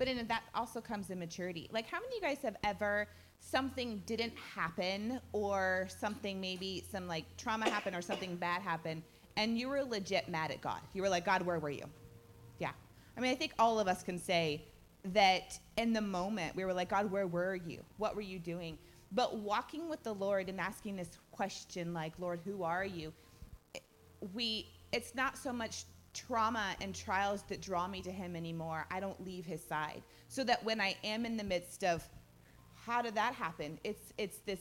But 0.00 0.08
in 0.08 0.26
that 0.26 0.42
also 0.54 0.80
comes 0.80 1.10
immaturity. 1.10 1.68
Like, 1.70 1.86
how 1.86 2.00
many 2.00 2.16
of 2.16 2.22
you 2.22 2.28
guys 2.28 2.38
have 2.42 2.56
ever 2.64 3.06
something 3.38 4.02
didn't 4.06 4.32
happen, 4.36 5.20
or 5.32 5.86
something 6.00 6.40
maybe 6.40 6.82
some 6.90 7.06
like 7.06 7.24
trauma 7.36 7.68
happened, 7.68 7.94
or 7.94 8.02
something 8.02 8.34
bad 8.34 8.62
happened, 8.62 9.02
and 9.36 9.56
you 9.58 9.68
were 9.68 9.84
legit 9.84 10.28
mad 10.28 10.50
at 10.50 10.60
God? 10.60 10.80
You 10.94 11.02
were 11.02 11.08
like, 11.08 11.24
God, 11.24 11.42
where 11.42 11.60
were 11.60 11.70
you? 11.70 11.84
Yeah. 12.58 12.72
I 13.16 13.20
mean, 13.20 13.30
I 13.30 13.34
think 13.34 13.52
all 13.58 13.78
of 13.78 13.86
us 13.86 14.02
can 14.02 14.18
say, 14.18 14.64
that 15.04 15.58
in 15.76 15.92
the 15.92 16.00
moment 16.00 16.54
we 16.56 16.64
were 16.64 16.74
like, 16.74 16.90
God, 16.90 17.10
where 17.10 17.26
were 17.26 17.54
you? 17.54 17.82
What 17.96 18.14
were 18.14 18.22
you 18.22 18.38
doing? 18.38 18.78
But 19.12 19.36
walking 19.36 19.88
with 19.88 20.02
the 20.02 20.14
Lord 20.14 20.48
and 20.48 20.60
asking 20.60 20.96
this 20.96 21.18
question, 21.32 21.92
like, 21.92 22.12
Lord, 22.18 22.40
who 22.44 22.62
are 22.62 22.84
you? 22.84 23.12
We, 24.34 24.68
it's 24.92 25.14
not 25.14 25.36
so 25.36 25.52
much 25.52 25.84
trauma 26.26 26.74
and 26.80 26.94
trials 26.94 27.42
that 27.48 27.60
draw 27.60 27.86
me 27.86 28.02
to 28.02 28.10
Him 28.10 28.36
anymore. 28.36 28.86
I 28.90 29.00
don't 29.00 29.24
leave 29.24 29.44
His 29.44 29.62
side. 29.62 30.02
So 30.28 30.44
that 30.44 30.64
when 30.64 30.80
I 30.80 30.96
am 31.04 31.24
in 31.24 31.36
the 31.36 31.44
midst 31.44 31.84
of, 31.84 32.08
how 32.74 33.02
did 33.02 33.14
that 33.14 33.34
happen? 33.34 33.78
It's, 33.84 34.12
it's 34.18 34.38
this, 34.38 34.60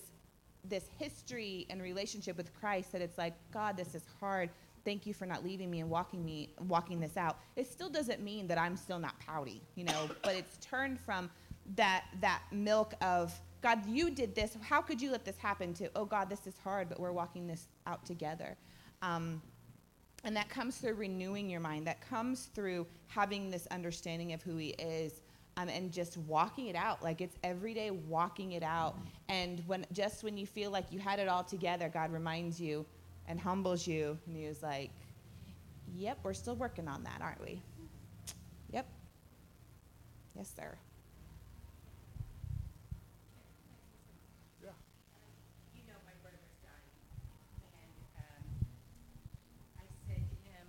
this 0.64 0.86
history 0.98 1.66
and 1.70 1.82
relationship 1.82 2.38
with 2.38 2.54
Christ 2.60 2.92
that 2.92 3.02
it's 3.02 3.18
like, 3.18 3.34
God, 3.52 3.78
this 3.78 3.96
is 3.96 4.04
hard. 4.20 4.50
Thank 4.86 5.06
you 5.06 5.14
for 5.14 5.26
not 5.26 5.44
leaving 5.44 5.70
me 5.70 5.80
and 5.82 5.90
walking 5.90 6.24
me, 6.24 6.54
walking 6.68 7.00
this 7.00 7.18
out. 7.18 7.38
It 7.56 7.68
still 7.68 7.90
doesn't 7.90 8.22
mean 8.22 8.48
that 8.48 8.58
I'm 8.58 8.76
still 8.76 9.00
not 9.00 9.20
pouty, 9.20 9.62
you 9.76 9.84
know, 9.84 10.10
but 10.24 10.36
it's 10.36 10.58
turned 10.58 11.00
from 11.00 11.30
that, 11.76 12.06
that 12.22 12.42
milk 12.52 12.94
of, 13.02 13.40
God, 13.62 13.86
you 13.86 14.10
did 14.10 14.36
this. 14.36 14.58
How 14.62 14.82
could 14.82 15.02
you 15.02 15.12
let 15.12 15.26
this 15.26 15.38
happen? 15.38 15.74
To, 15.76 15.90
oh, 15.96 16.06
God, 16.06 16.30
this 16.30 16.48
is 16.48 16.56
hard, 16.64 16.90
but 16.90 17.00
we're 17.00 17.12
walking 17.12 17.46
this 17.46 17.68
out 17.86 18.06
together. 18.06 18.58
Um, 19.02 19.42
and 20.24 20.36
that 20.36 20.50
comes 20.50 20.78
through 20.78 20.96
renewing 20.96 21.50
your 21.50 21.60
mind. 21.60 21.88
That 21.88 22.02
comes 22.02 22.46
through 22.54 22.86
having 23.08 23.50
this 23.50 23.68
understanding 23.68 24.34
of 24.34 24.42
who 24.42 24.58
He 24.58 24.70
is, 24.70 25.22
um, 25.58 25.70
and 25.70 25.92
just 25.92 26.18
walking 26.18 26.68
it 26.68 26.76
out. 26.76 27.04
Like 27.04 27.22
it's 27.22 27.38
every 27.44 27.74
day 27.74 27.92
walking 27.92 28.54
it 28.54 28.64
out. 28.64 28.98
And 29.28 29.64
when 29.68 29.86
just 29.92 30.24
when 30.24 30.38
you 30.38 30.46
feel 30.46 30.72
like 30.72 30.92
you 30.92 31.00
had 31.00 31.20
it 31.20 31.28
all 31.28 31.44
together, 31.44 31.90
God 31.90 32.12
reminds 32.12 32.60
you 32.60 32.86
and 33.28 33.40
humbles 33.40 33.88
you, 33.88 34.18
and 34.28 34.36
He 34.36 34.48
was 34.48 34.62
like, 34.64 34.92
"Yep, 35.96 36.20
we're 36.24 36.34
still 36.34 36.56
working 36.56 36.88
on 36.88 37.04
that, 37.04 37.22
aren't 37.22 37.42
we?" 37.42 37.62
Yep. 38.72 38.86
Yes, 40.36 40.52
sir. 40.56 40.78
you 45.76 45.84
know 45.88 46.00
my 46.06 46.16
brother 46.22 46.40
was 46.44 46.60
dying, 46.62 46.92
and 47.74 47.96
um, 48.20 48.44
I 49.80 49.86
said 50.08 50.24
to 50.28 50.38
him, 50.44 50.66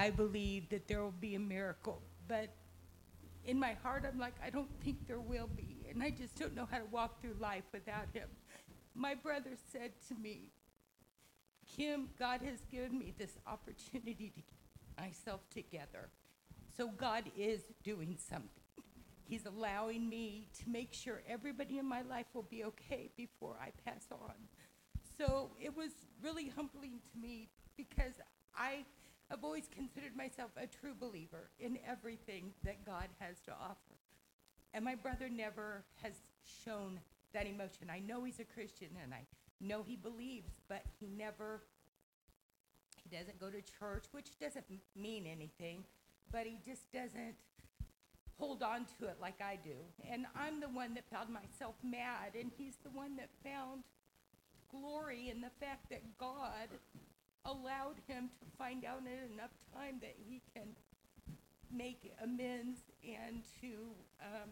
I 0.00 0.08
believe 0.08 0.70
that 0.70 0.88
there 0.88 1.02
will 1.02 1.20
be 1.20 1.34
a 1.34 1.38
miracle, 1.38 2.00
but 2.26 2.48
in 3.44 3.60
my 3.60 3.74
heart, 3.82 4.06
I'm 4.10 4.18
like, 4.18 4.32
I 4.42 4.48
don't 4.48 4.70
think 4.82 5.06
there 5.06 5.20
will 5.20 5.50
be, 5.54 5.84
and 5.90 6.02
I 6.02 6.08
just 6.08 6.38
don't 6.38 6.56
know 6.56 6.66
how 6.70 6.78
to 6.78 6.86
walk 6.86 7.20
through 7.20 7.34
life 7.38 7.64
without 7.70 8.06
him. 8.14 8.28
My 8.94 9.14
brother 9.14 9.50
said 9.70 9.90
to 10.08 10.14
me, 10.14 10.52
Kim, 11.76 12.08
God 12.18 12.40
has 12.40 12.60
given 12.70 12.98
me 12.98 13.12
this 13.18 13.36
opportunity 13.46 14.32
to 14.34 14.40
get 14.40 14.98
myself 14.98 15.42
together. 15.50 16.08
So 16.74 16.88
God 16.88 17.24
is 17.36 17.60
doing 17.84 18.16
something. 18.16 18.48
He's 19.28 19.44
allowing 19.44 20.08
me 20.08 20.48
to 20.60 20.70
make 20.70 20.94
sure 20.94 21.20
everybody 21.28 21.76
in 21.76 21.84
my 21.84 22.00
life 22.00 22.26
will 22.32 22.48
be 22.50 22.64
okay 22.64 23.10
before 23.18 23.56
I 23.60 23.68
pass 23.84 24.06
on. 24.10 24.32
So 25.18 25.50
it 25.60 25.76
was 25.76 25.90
really 26.22 26.48
humbling 26.56 27.00
to 27.12 27.20
me 27.20 27.50
because 27.76 28.14
I 28.56 28.86
have 29.30 29.44
always 29.44 29.68
considered 29.68 30.16
myself 30.16 30.50
a 30.56 30.66
true 30.66 30.94
believer 30.98 31.50
in 31.58 31.78
everything 31.86 32.52
that 32.64 32.84
God 32.84 33.06
has 33.18 33.40
to 33.46 33.52
offer. 33.52 33.96
And 34.74 34.84
my 34.84 34.96
brother 34.96 35.28
never 35.28 35.84
has 36.02 36.14
shown 36.64 37.00
that 37.32 37.46
emotion. 37.46 37.88
I 37.90 38.00
know 38.00 38.24
he's 38.24 38.40
a 38.40 38.44
Christian 38.44 38.88
and 39.02 39.14
I 39.14 39.26
know 39.60 39.82
he 39.86 39.96
believes, 39.96 40.50
but 40.68 40.82
he 40.98 41.06
never, 41.06 41.62
he 43.02 43.16
doesn't 43.16 43.38
go 43.38 43.50
to 43.50 43.62
church, 43.78 44.04
which 44.12 44.38
doesn't 44.40 44.64
mean 44.96 45.26
anything, 45.26 45.84
but 46.32 46.46
he 46.46 46.58
just 46.64 46.90
doesn't 46.92 47.36
hold 48.38 48.62
on 48.62 48.86
to 48.98 49.06
it 49.06 49.16
like 49.20 49.40
I 49.40 49.58
do. 49.62 49.76
And 50.10 50.26
I'm 50.34 50.60
the 50.60 50.68
one 50.68 50.94
that 50.94 51.04
found 51.10 51.28
myself 51.30 51.74
mad, 51.84 52.34
and 52.38 52.50
he's 52.56 52.76
the 52.82 52.90
one 52.90 53.16
that 53.16 53.28
found 53.44 53.84
glory 54.70 55.28
in 55.28 55.40
the 55.40 55.50
fact 55.60 55.90
that 55.90 56.02
God 56.18 56.68
allowed 57.44 57.96
him 58.06 58.30
to 58.38 58.44
find 58.58 58.84
out 58.84 59.00
in 59.00 59.32
enough 59.32 59.54
time 59.74 59.98
that 60.00 60.14
he 60.18 60.42
can 60.54 60.68
make 61.72 62.12
amends 62.22 62.80
and 63.04 63.42
to 63.60 63.94
um, 64.20 64.50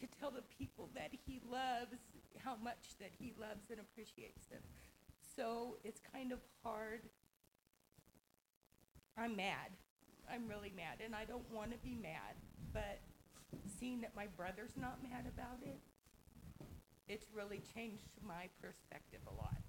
to 0.00 0.06
tell 0.18 0.30
the 0.30 0.42
people 0.58 0.90
that 0.94 1.10
he 1.26 1.40
loves 1.50 1.98
how 2.44 2.56
much 2.62 2.96
that 3.00 3.10
he 3.18 3.32
loves 3.38 3.70
and 3.70 3.80
appreciates 3.80 4.46
them. 4.46 4.60
So 5.36 5.76
it's 5.84 6.00
kind 6.12 6.32
of 6.32 6.38
hard. 6.62 7.00
I'm 9.16 9.36
mad. 9.36 9.72
I'm 10.30 10.48
really 10.48 10.72
mad, 10.74 10.98
and 11.04 11.14
I 11.14 11.24
don't 11.24 11.48
want 11.52 11.70
to 11.72 11.78
be 11.78 11.94
mad. 11.94 12.36
But 12.72 13.00
seeing 13.78 14.00
that 14.02 14.14
my 14.14 14.26
brother's 14.26 14.76
not 14.76 15.02
mad 15.02 15.24
about 15.26 15.62
it, 15.62 15.80
it's 17.08 17.26
really 17.34 17.62
changed 17.74 18.08
my 18.26 18.48
perspective 18.60 19.20
a 19.26 19.34
lot. 19.34 19.65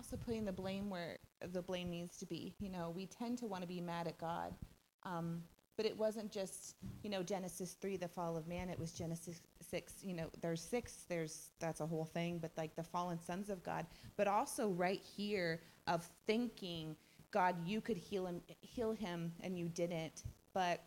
Also 0.00 0.16
putting 0.16 0.46
the 0.46 0.52
blame 0.52 0.88
where 0.88 1.18
the 1.52 1.60
blame 1.60 1.90
needs 1.90 2.16
to 2.16 2.24
be. 2.24 2.54
You 2.58 2.70
know, 2.70 2.90
we 2.96 3.04
tend 3.04 3.36
to 3.38 3.46
want 3.46 3.60
to 3.60 3.68
be 3.68 3.82
mad 3.82 4.06
at 4.06 4.16
God. 4.16 4.54
Um, 5.02 5.42
but 5.76 5.84
it 5.84 5.94
wasn't 5.94 6.32
just, 6.32 6.76
you 7.02 7.10
know, 7.10 7.22
Genesis 7.22 7.76
3, 7.82 7.98
the 7.98 8.08
fall 8.08 8.34
of 8.34 8.48
man. 8.48 8.70
It 8.70 8.78
was 8.78 8.92
Genesis 8.92 9.42
6, 9.60 9.92
you 10.02 10.14
know, 10.14 10.30
there's 10.40 10.62
six, 10.62 11.04
there's, 11.06 11.50
that's 11.58 11.80
a 11.80 11.86
whole 11.86 12.06
thing, 12.06 12.38
but 12.38 12.50
like 12.56 12.74
the 12.76 12.82
fallen 12.82 13.20
sons 13.20 13.50
of 13.50 13.62
God. 13.62 13.84
But 14.16 14.26
also 14.26 14.70
right 14.70 15.02
here 15.02 15.60
of 15.86 16.08
thinking, 16.26 16.96
God, 17.30 17.56
you 17.66 17.82
could 17.82 17.98
heal 17.98 18.24
him, 18.24 18.40
heal 18.62 18.92
him 18.92 19.32
and 19.42 19.58
you 19.58 19.68
didn't. 19.68 20.22
But 20.54 20.80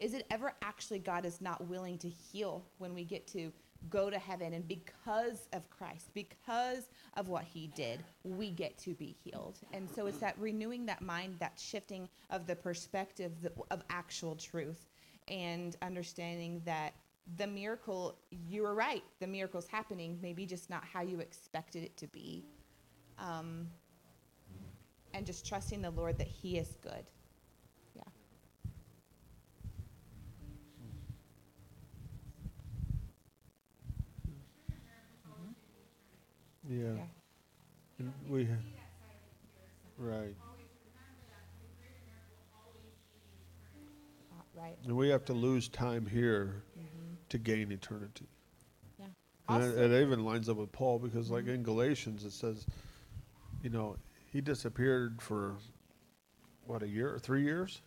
is 0.00 0.14
it 0.14 0.26
ever 0.30 0.54
actually 0.62 1.00
God 1.00 1.26
is 1.26 1.42
not 1.42 1.68
willing 1.68 1.98
to 1.98 2.08
heal 2.08 2.64
when 2.78 2.94
we 2.94 3.04
get 3.04 3.26
to 3.28 3.52
go 3.90 4.10
to 4.10 4.18
heaven 4.18 4.54
and 4.54 4.66
because 4.66 5.48
of 5.52 5.68
Christ, 5.70 6.10
because 6.14 6.88
of 7.16 7.28
what 7.28 7.44
he 7.44 7.68
did, 7.68 8.00
we 8.22 8.50
get 8.50 8.76
to 8.78 8.94
be 8.94 9.16
healed. 9.24 9.58
And 9.72 9.88
so 9.90 10.06
it's 10.06 10.18
that 10.18 10.36
renewing 10.38 10.86
that 10.86 11.02
mind, 11.02 11.36
that 11.40 11.58
shifting 11.58 12.08
of 12.30 12.46
the 12.46 12.56
perspective 12.56 13.32
of 13.70 13.82
actual 13.90 14.36
truth 14.36 14.88
and 15.28 15.76
understanding 15.82 16.62
that 16.64 16.94
the 17.36 17.46
miracle, 17.46 18.18
you 18.30 18.62
were 18.62 18.74
right, 18.74 19.02
the 19.20 19.26
miracle's 19.26 19.66
happening, 19.66 20.18
maybe 20.20 20.44
just 20.44 20.68
not 20.68 20.84
how 20.84 21.02
you 21.02 21.20
expected 21.20 21.82
it 21.82 21.96
to 21.96 22.06
be. 22.08 22.44
Um, 23.18 23.68
and 25.14 25.24
just 25.24 25.46
trusting 25.46 25.80
the 25.80 25.90
Lord 25.90 26.18
that 26.18 26.26
he 26.26 26.58
is 26.58 26.76
good. 26.82 27.04
Yeah. 36.68 36.94
Yeah. 36.96 37.02
And 37.98 38.12
we, 38.28 38.48
right. 39.98 40.34
Right. 44.56 44.76
And 44.84 44.96
we 44.96 45.08
have 45.08 45.24
to 45.26 45.32
lose 45.32 45.68
time 45.68 46.06
here 46.06 46.62
to 47.28 47.38
gain 47.38 47.72
eternity. 47.72 48.26
Yeah. 48.98 49.06
And 49.48 49.64
it, 49.64 49.92
it 49.92 50.02
even 50.02 50.24
lines 50.24 50.48
up 50.48 50.56
with 50.56 50.72
Paul 50.72 50.98
because, 50.98 51.30
like 51.30 51.46
in 51.46 51.62
Galatians, 51.62 52.24
it 52.24 52.32
says, 52.32 52.66
you 53.62 53.70
know, 53.70 53.96
he 54.32 54.40
disappeared 54.40 55.20
for 55.20 55.56
what 56.66 56.82
a 56.82 56.88
year 56.88 57.12
or 57.12 57.18
three 57.18 57.42
years 57.42 57.82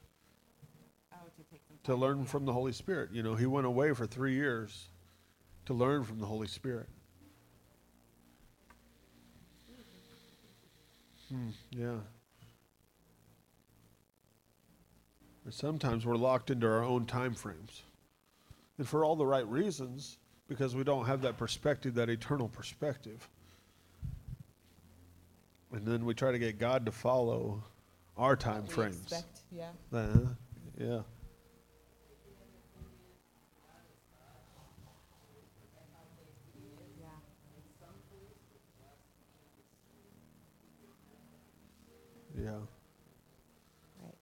Oh, 1.14 1.18
to 1.38 1.44
to 1.84 1.96
learn 1.96 2.26
from 2.26 2.46
the 2.46 2.54
Holy 2.54 2.74
Spirit. 2.74 3.12
You 3.12 3.24
know, 3.24 3.36
he 3.36 3.46
went 3.46 3.66
away 3.66 3.94
for 3.94 4.06
three 4.06 4.34
years 4.34 4.90
to 5.66 5.74
learn 5.74 6.04
from 6.04 6.20
the 6.20 6.26
Holy 6.26 6.48
Spirit. 6.48 6.90
Hmm, 11.30 11.50
yeah. 11.72 11.98
And 15.46 15.54
sometimes 15.54 16.06
we're 16.06 16.16
locked 16.16 16.50
into 16.50 16.68
our 16.68 16.84
own 16.84 17.06
time 17.06 17.34
frames. 17.34 17.84
And 18.78 18.88
for 18.88 19.04
all 19.06 19.16
the 19.16 19.26
right 19.26 19.48
reasons, 19.48 20.18
because 20.48 20.76
we 20.76 20.84
don't 20.84 21.06
have 21.06 21.22
that 21.22 21.38
perspective, 21.38 21.96
that 21.96 22.10
eternal 22.10 22.48
perspective. 22.48 23.28
And 25.72 25.86
then 25.86 26.06
we 26.06 26.14
try 26.14 26.32
to 26.32 26.40
get 26.40 26.60
God 26.60 26.86
to 26.86 26.92
follow 26.92 27.64
our 28.18 28.36
time 28.36 28.64
we 28.68 28.74
frames. 28.74 29.02
expect, 29.02 29.42
Yeah. 29.52 29.70
Yeah. 29.92 30.10
Yeah. 30.78 31.00
Yeah. 42.40 42.52
Right. 44.02 44.14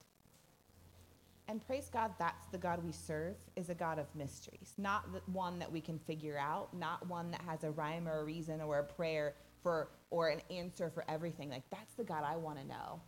And 1.48 1.66
praise 1.66 1.90
God, 1.92 2.12
that's 2.18 2.48
the 2.52 2.58
God 2.58 2.84
we 2.84 2.92
serve, 2.92 3.36
is 3.56 3.70
a 3.70 3.76
God 3.76 4.00
of 4.00 4.08
mysteries. 4.16 4.74
Not 4.78 5.12
the 5.14 5.22
one 5.32 5.60
that 5.60 5.72
we 5.72 5.82
can 5.82 6.00
figure 6.00 6.38
out, 6.38 6.74
not 6.74 7.08
one 7.08 7.32
that 7.32 7.42
has 7.42 7.64
a 7.64 7.72
rhyme 7.72 8.08
or 8.08 8.22
a 8.22 8.24
reason 8.24 8.62
or 8.62 8.80
a 8.80 8.84
prayer 8.84 9.36
for 9.62 9.90
or 10.12 10.30
an 10.30 10.42
answer 10.50 10.90
for 10.90 11.04
everything. 11.10 11.50
Like 11.50 11.64
that's 11.70 11.94
the 11.96 12.04
God 12.04 12.24
I 12.24 12.36
want 12.38 12.60
to 12.60 12.68
know. 12.68 13.02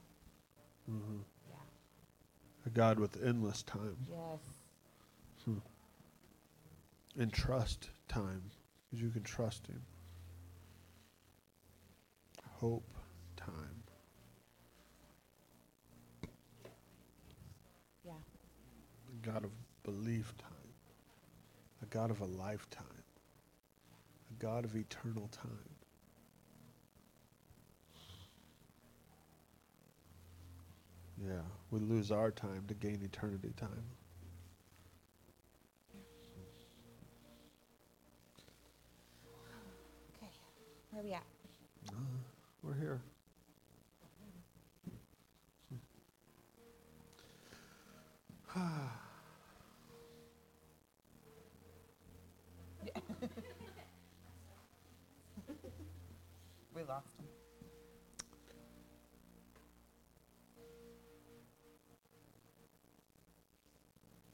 hmm 0.88 1.20
Yeah. 1.50 1.56
A 2.66 2.70
God 2.70 3.00
with 3.00 3.18
endless 3.24 3.64
time. 3.64 3.98
Yes. 4.10 4.40
Hmm. 5.46 5.60
And 7.20 7.32
trust 7.34 7.90
time, 8.08 8.44
because 8.90 9.02
you 9.04 9.10
can 9.10 9.24
trust 9.24 9.68
Him. 9.68 9.82
Hope 12.60 12.90
time. 13.36 13.84
Yeah. 18.04 18.14
A 18.14 19.17
God 19.28 19.44
of 19.44 19.52
belief 19.84 20.34
time. 20.38 20.52
A 21.82 21.86
God 21.88 22.12
of 22.12 22.22
a 22.22 22.26
lifetime. 22.26 22.86
A 24.32 24.42
God 24.42 24.64
of 24.64 24.74
eternal 24.74 25.28
time. 25.34 25.50
Yeah, 31.22 31.42
we 31.72 31.82
lose 31.82 32.10
our 32.10 32.32
time 32.32 32.64
to 32.70 32.74
gain 32.74 33.02
eternity 33.04 33.52
time. 33.58 33.84
Okay. 40.16 40.32
Where 40.92 41.02
are 41.02 41.06
we 41.06 41.14
at? 41.14 41.24
Uh, 41.90 41.96
we're 42.64 42.76
here. 42.76 43.02
We 56.78 56.84
lost 56.84 57.08
him. 57.18 57.26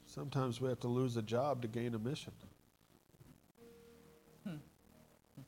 Sometimes 0.04 0.60
we 0.60 0.68
have 0.68 0.80
to 0.80 0.88
lose 0.88 1.16
a 1.16 1.22
job 1.22 1.62
to 1.62 1.68
gain 1.68 1.94
a 1.94 1.98
mission. 1.98 2.34
Hmm. 4.46 4.56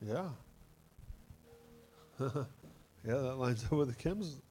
Yeah. 0.01 0.29
yeah, 2.19 2.33
that 3.03 3.37
lines 3.37 3.63
up 3.65 3.73
with 3.73 3.89
the 3.89 3.95
Kim's, 3.95 4.41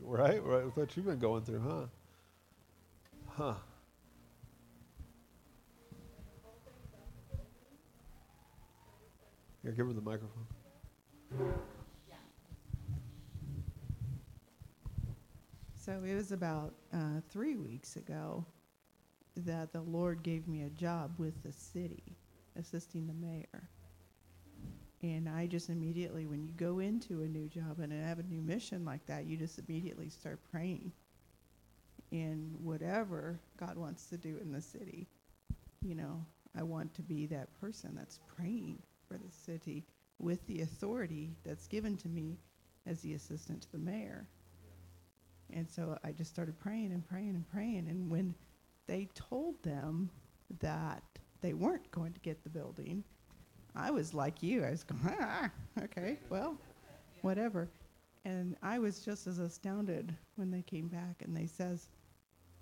right? 0.00 0.40
Right, 0.44 0.66
with 0.66 0.76
what 0.76 0.96
you've 0.96 1.06
been 1.06 1.18
going 1.18 1.42
through, 1.42 1.60
huh? 1.60 1.86
Huh. 3.26 3.54
Yeah, 9.64 9.72
give 9.72 9.88
her 9.88 9.92
the 9.92 10.00
microphone. 10.00 10.46
So 15.88 16.02
it 16.06 16.14
was 16.14 16.32
about 16.32 16.74
uh, 16.92 17.22
three 17.30 17.56
weeks 17.56 17.96
ago 17.96 18.44
that 19.36 19.72
the 19.72 19.80
Lord 19.80 20.22
gave 20.22 20.46
me 20.46 20.60
a 20.64 20.68
job 20.68 21.14
with 21.16 21.42
the 21.42 21.50
city, 21.50 22.18
assisting 22.58 23.06
the 23.06 23.14
mayor. 23.14 23.70
And 25.02 25.30
I 25.30 25.46
just 25.46 25.70
immediately, 25.70 26.26
when 26.26 26.44
you 26.44 26.52
go 26.52 26.80
into 26.80 27.22
a 27.22 27.26
new 27.26 27.48
job 27.48 27.78
and 27.80 27.90
have 27.90 28.18
a 28.18 28.22
new 28.24 28.42
mission 28.42 28.84
like 28.84 29.06
that, 29.06 29.24
you 29.24 29.38
just 29.38 29.58
immediately 29.58 30.10
start 30.10 30.40
praying. 30.52 30.92
in 32.10 32.54
whatever 32.62 33.40
God 33.58 33.76
wants 33.76 34.06
to 34.06 34.18
do 34.18 34.38
in 34.40 34.52
the 34.52 34.60
city, 34.60 35.08
you 35.82 35.94
know, 35.94 36.24
I 36.56 36.62
want 36.62 36.94
to 36.94 37.02
be 37.02 37.26
that 37.26 37.58
person 37.60 37.94
that's 37.96 38.20
praying 38.36 38.82
for 39.06 39.18
the 39.18 39.30
city 39.30 39.86
with 40.18 40.46
the 40.46 40.62
authority 40.62 41.36
that's 41.44 41.66
given 41.68 41.96
to 41.98 42.08
me 42.08 42.38
as 42.86 43.00
the 43.00 43.14
assistant 43.14 43.62
to 43.62 43.72
the 43.72 43.78
mayor. 43.78 44.28
And 45.52 45.68
so 45.68 45.98
I 46.04 46.12
just 46.12 46.30
started 46.30 46.58
praying 46.58 46.92
and 46.92 47.06
praying 47.06 47.30
and 47.30 47.48
praying. 47.48 47.86
And 47.88 48.10
when 48.10 48.34
they 48.86 49.08
told 49.14 49.62
them 49.62 50.10
that 50.60 51.02
they 51.40 51.54
weren't 51.54 51.90
going 51.90 52.12
to 52.12 52.20
get 52.20 52.42
the 52.42 52.50
building, 52.50 53.04
I 53.74 53.90
was 53.90 54.14
like 54.14 54.42
you. 54.42 54.64
I 54.64 54.70
was 54.70 54.84
going, 54.84 55.16
ah, 55.20 55.50
okay, 55.84 56.18
well, 56.28 56.56
whatever. 57.22 57.68
And 58.24 58.56
I 58.62 58.78
was 58.78 59.00
just 59.00 59.26
as 59.26 59.38
astounded 59.38 60.14
when 60.36 60.50
they 60.50 60.62
came 60.62 60.88
back 60.88 61.22
and 61.24 61.36
they 61.36 61.46
says, 61.46 61.88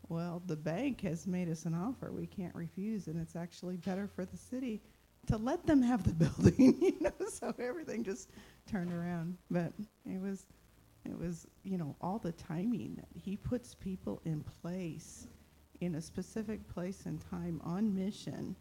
well, 0.09 0.43
the 0.47 0.57
bank 0.57 1.01
has 1.01 1.27
made 1.27 1.49
us 1.49 1.65
an 1.65 1.75
offer 1.75 2.13
we 2.13 2.27
can't 2.27 2.55
refuse, 2.55 3.09
and 3.09 3.21
it's 3.21 3.35
actually 3.35 3.77
better 3.77 4.07
for 4.07 4.25
the 4.25 4.37
city 4.37 4.81
to 5.27 5.37
let 5.37 5.67
them 5.67 5.83
have 5.83 6.05
the 6.05 6.13
building, 6.27 6.77
you 6.81 6.97
know. 7.01 7.27
So 7.29 7.53
everything 7.59 8.05
just 8.05 8.31
turned 8.71 8.93
around. 8.93 9.37
But 9.51 9.73
it 10.05 10.21
was 10.21 10.47
it 11.11 11.19
was, 11.19 11.47
you 11.63 11.79
know, 11.79 11.97
all 12.01 12.19
the 12.19 12.33
timing 12.33 12.95
that 12.97 13.09
he 13.15 13.37
puts 13.37 13.75
people 13.75 14.21
in 14.25 14.45
place 14.63 15.27
in 15.81 15.97
a 15.97 16.01
specific 16.01 16.67
place 16.69 17.07
and 17.07 17.21
time 17.31 17.61
on 17.65 17.95
mission. 17.95 18.57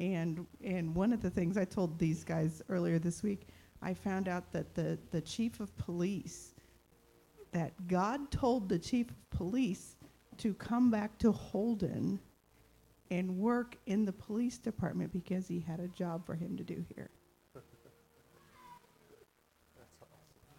And 0.00 0.46
and 0.62 0.94
one 0.94 1.12
of 1.12 1.22
the 1.22 1.30
things 1.30 1.56
I 1.56 1.64
told 1.64 1.98
these 1.98 2.24
guys 2.24 2.62
earlier 2.68 2.98
this 2.98 3.22
week, 3.22 3.48
I 3.82 3.94
found 3.94 4.28
out 4.28 4.52
that 4.52 4.74
the, 4.74 4.98
the 5.10 5.20
chief 5.20 5.60
of 5.60 5.76
police, 5.76 6.54
that 7.52 7.72
God 7.86 8.30
told 8.30 8.68
the 8.68 8.78
chief 8.78 9.10
of 9.10 9.30
police 9.30 9.96
to 10.38 10.54
come 10.54 10.90
back 10.90 11.18
to 11.18 11.32
Holden 11.32 12.18
and 13.10 13.38
work 13.38 13.76
in 13.86 14.04
the 14.04 14.12
police 14.12 14.58
department 14.58 15.12
because 15.12 15.48
he 15.48 15.60
had 15.60 15.80
a 15.80 15.88
job 15.88 16.26
for 16.26 16.34
him 16.34 16.56
to 16.56 16.64
do 16.64 16.84
here. 16.94 17.10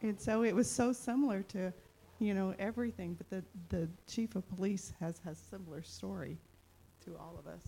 And 0.02 0.20
so 0.20 0.44
it 0.44 0.56
was 0.56 0.70
so 0.70 0.94
similar 0.94 1.44
to, 1.44 1.74
you 2.20 2.34
know, 2.34 2.54
everything. 2.60 3.16
But 3.16 3.30
the, 3.30 3.44
the 3.70 3.90
chief 4.08 4.36
of 4.36 4.48
police 4.50 4.94
has 5.00 5.20
has 5.26 5.38
similar 5.38 5.82
story 5.82 6.38
to 7.06 7.16
all 7.18 7.36
of 7.40 7.48
us. 7.48 7.64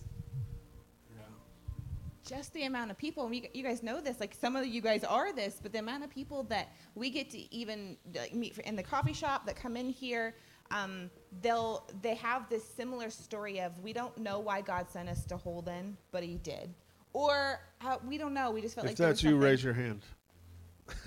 just 2.24 2.52
the 2.54 2.64
amount 2.64 2.90
of 2.90 2.96
people, 2.96 3.24
and 3.24 3.30
we, 3.30 3.50
you 3.52 3.62
guys 3.64 3.82
know 3.82 4.00
this, 4.00 4.20
like 4.20 4.34
some 4.34 4.54
of 4.56 4.64
you 4.64 4.80
guys 4.80 5.04
are 5.04 5.32
this, 5.32 5.58
but 5.60 5.72
the 5.72 5.78
amount 5.80 6.04
of 6.04 6.10
people 6.10 6.44
that 6.44 6.68
we 6.94 7.10
get 7.10 7.28
to 7.30 7.54
even 7.54 7.96
like, 8.14 8.32
meet 8.34 8.56
in 8.58 8.76
the 8.76 8.82
coffee 8.82 9.12
shop 9.12 9.44
that 9.46 9.56
come 9.56 9.76
in 9.76 9.90
here, 9.90 10.34
um, 10.70 11.10
they'll 11.42 11.90
they 12.00 12.14
have 12.14 12.48
this 12.48 12.64
similar 12.64 13.10
story 13.10 13.60
of 13.60 13.76
we 13.80 13.92
don't 13.92 14.16
know 14.16 14.38
why 14.38 14.60
God 14.60 14.88
sent 14.88 15.08
us 15.08 15.24
to 15.26 15.36
Holden, 15.36 15.96
but 16.12 16.22
He 16.22 16.36
did, 16.38 16.72
or 17.12 17.60
uh, 17.84 17.96
we 18.06 18.16
don't 18.18 18.32
know, 18.34 18.50
we 18.52 18.62
just 18.62 18.74
felt 18.76 18.86
if 18.86 18.90
like 18.90 18.96
there 18.96 19.08
was 19.08 19.16
that's 19.16 19.22
you, 19.24 19.30
something- 19.30 19.40
raise 19.40 19.62
your 19.64 19.74
hand. 19.74 20.02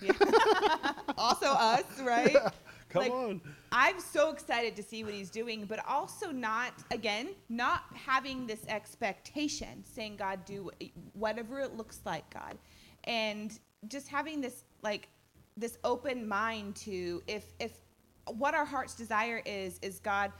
also 1.18 1.48
us, 1.48 1.84
right? 2.02 2.36
Come 2.90 3.02
Like, 3.04 3.12
on. 3.12 3.42
I'm 3.72 4.00
so 4.00 4.32
excited 4.32 4.76
to 4.78 4.84
see 4.84 5.04
what 5.04 5.14
he's 5.14 5.30
doing, 5.30 5.66
but 5.66 5.86
also 5.88 6.32
not 6.32 6.74
again, 6.92 7.30
not 7.50 7.84
having 7.94 8.48
this 8.48 8.66
expectation, 8.68 9.84
saying 9.84 10.16
God 10.18 10.46
do 10.46 10.70
whatever 11.14 11.60
it 11.60 11.76
looks 11.76 12.00
like, 12.06 12.30
God, 12.34 12.58
and 13.04 13.58
just 13.88 14.08
having 14.08 14.40
this 14.42 14.64
like 14.82 15.10
this 15.58 15.78
open 15.84 16.28
mind 16.28 16.76
to 16.78 17.22
if 17.28 17.54
if 17.60 17.74
what 18.28 18.54
our 18.56 18.66
heart's 18.66 18.96
desire 18.96 19.42
is 19.46 19.80
is 19.82 20.00
God, 20.00 20.32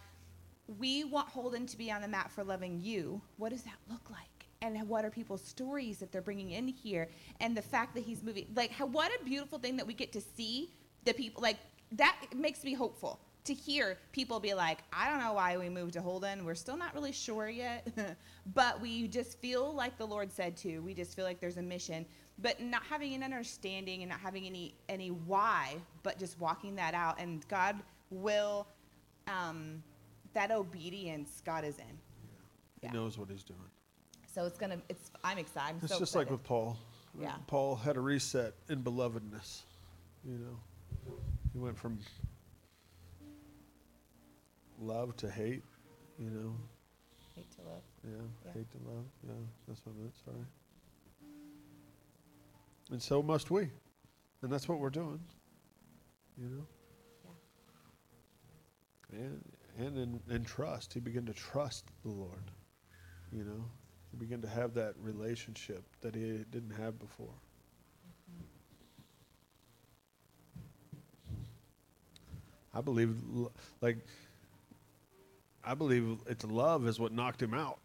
we 0.80 1.04
want 1.04 1.28
Holden 1.28 1.66
to 1.68 1.78
be 1.78 1.92
on 1.92 2.02
the 2.02 2.08
map 2.08 2.32
for 2.32 2.44
loving 2.44 2.80
you. 2.82 3.22
What 3.38 3.50
does 3.50 3.64
that 3.64 3.78
look 3.90 4.10
like? 4.10 4.35
And 4.62 4.88
what 4.88 5.06
are 5.06 5.10
people's 5.10 5.44
stories 5.44 6.00
that 6.00 6.12
they're 6.12 6.22
bringing 6.22 6.52
in 6.52 6.68
here? 6.68 7.10
And 7.40 7.56
the 7.56 7.62
fact 7.62 7.94
that 7.96 8.04
he's 8.04 8.24
moving, 8.24 8.48
like, 8.56 8.72
how, 8.72 8.86
what 8.86 9.12
a 9.20 9.24
beautiful 9.24 9.60
thing 9.60 9.78
that 9.78 9.86
we 9.86 9.94
get 9.94 10.12
to 10.14 10.22
see 10.22 10.72
the 11.04 11.14
people, 11.14 11.42
like, 11.42 11.58
that 11.92 12.16
makes 12.36 12.64
me 12.64 12.74
hopeful 12.74 13.20
to 13.46 13.54
hear 13.54 13.98
people 14.12 14.40
be 14.40 14.54
like, 14.54 14.80
I 14.92 15.10
don't 15.10 15.20
know 15.20 15.34
why 15.34 15.56
we 15.58 15.70
moved 15.70 15.94
to 15.94 16.02
Holden. 16.02 16.46
We're 16.46 16.56
still 16.56 16.78
not 16.78 16.94
really 16.96 17.12
sure 17.12 17.48
yet, 17.48 17.88
but 18.56 18.82
we 18.82 19.08
just 19.08 19.40
feel 19.40 19.74
like 19.74 19.98
the 19.98 20.06
Lord 20.06 20.32
said 20.32 20.58
to. 20.58 20.80
We 20.80 20.94
just 20.94 21.16
feel 21.16 21.26
like 21.26 21.40
there's 21.40 21.58
a 21.58 21.62
mission, 21.62 22.06
but 22.40 22.60
not 22.60 22.84
having 22.84 23.14
an 23.14 23.22
understanding 23.24 24.02
and 24.02 24.10
not 24.10 24.20
having 24.20 24.46
any 24.46 24.76
any 24.90 25.10
why, 25.10 25.76
but 26.02 26.18
just 26.18 26.40
walking 26.40 26.76
that 26.76 26.96
out. 26.96 27.20
And 27.20 27.48
God 27.48 27.78
will, 28.10 28.68
um, 29.28 29.84
that 30.34 30.52
obedience 30.52 31.42
God 31.46 31.64
is 31.64 31.78
in. 31.78 32.00
He 32.82 32.88
knows 32.98 33.18
what 33.18 33.30
he's 33.30 33.44
doing. 33.44 33.60
So 34.36 34.46
it's 34.46 34.58
gonna. 34.58 34.78
It's. 34.90 35.12
I'm 35.24 35.38
excited. 35.38 35.76
I'm 35.78 35.80
It's 35.82 35.94
so 35.94 36.00
just 36.00 36.12
excited. 36.12 36.26
like 36.26 36.32
with 36.32 36.44
Paul. 36.44 36.78
Yeah. 37.18 37.36
Paul 37.48 37.78
had 37.78 37.96
a 37.96 38.02
reset 38.02 38.54
in 38.68 38.84
belovedness. 38.84 39.62
You 40.26 40.38
know, 40.40 40.60
he 41.54 41.60
went 41.60 41.78
from 41.78 41.98
love 44.82 45.16
to 45.18 45.32
hate. 45.32 45.64
You 46.20 46.30
know, 46.32 46.54
Hate 47.34 47.50
to 47.52 47.62
love. 47.62 47.82
yeah, 48.04 48.12
Yeah. 48.46 48.52
hate 48.54 48.70
to 48.72 48.78
love. 48.90 49.06
Yeah, 49.26 49.32
that's 49.70 49.86
what 49.86 49.96
I 49.96 50.02
meant. 50.02 50.14
Sorry. 50.26 50.46
And 52.92 53.02
so 53.02 53.24
must 53.24 53.52
we, 53.52 53.70
and 54.42 54.52
that's 54.52 54.68
what 54.68 54.80
we're 54.80 54.90
doing. 54.90 55.22
You 56.38 56.50
know. 56.50 56.66
Yeah. 59.14 59.20
And 59.20 59.42
and 59.78 59.98
in, 59.98 60.20
in 60.36 60.44
trust, 60.44 60.94
he 60.94 61.00
began 61.00 61.26
to 61.26 61.34
trust 61.34 61.86
the 62.04 62.12
Lord. 62.12 62.52
You 63.32 63.46
know, 63.46 63.64
he 64.16 64.26
began 64.26 64.42
to 64.42 64.48
have 64.48 64.74
that 64.74 64.94
relationship 65.02 65.84
that 66.02 66.16
he 66.16 66.44
didn't 66.52 66.74
have 66.78 67.00
before. 67.00 67.34
I 72.74 72.82
believe, 72.82 73.16
like, 73.82 73.98
I 75.64 75.74
believe 75.74 76.18
it's 76.28 76.44
love 76.44 76.88
is 76.88 77.00
what 77.00 77.14
knocked 77.14 77.42
him 77.42 77.54
out. 77.54 77.80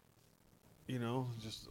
You 0.87 0.99
know, 0.99 1.27
just, 1.41 1.69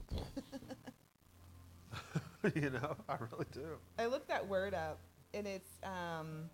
you 2.54 2.70
know, 2.70 2.96
I 3.08 3.16
really 3.30 3.46
do. 3.52 3.76
I 3.98 4.06
looked 4.06 4.28
that 4.28 4.46
word 4.48 4.72
up, 4.72 4.98
and 5.34 5.46
it's 5.46 5.70
um, 5.84 6.48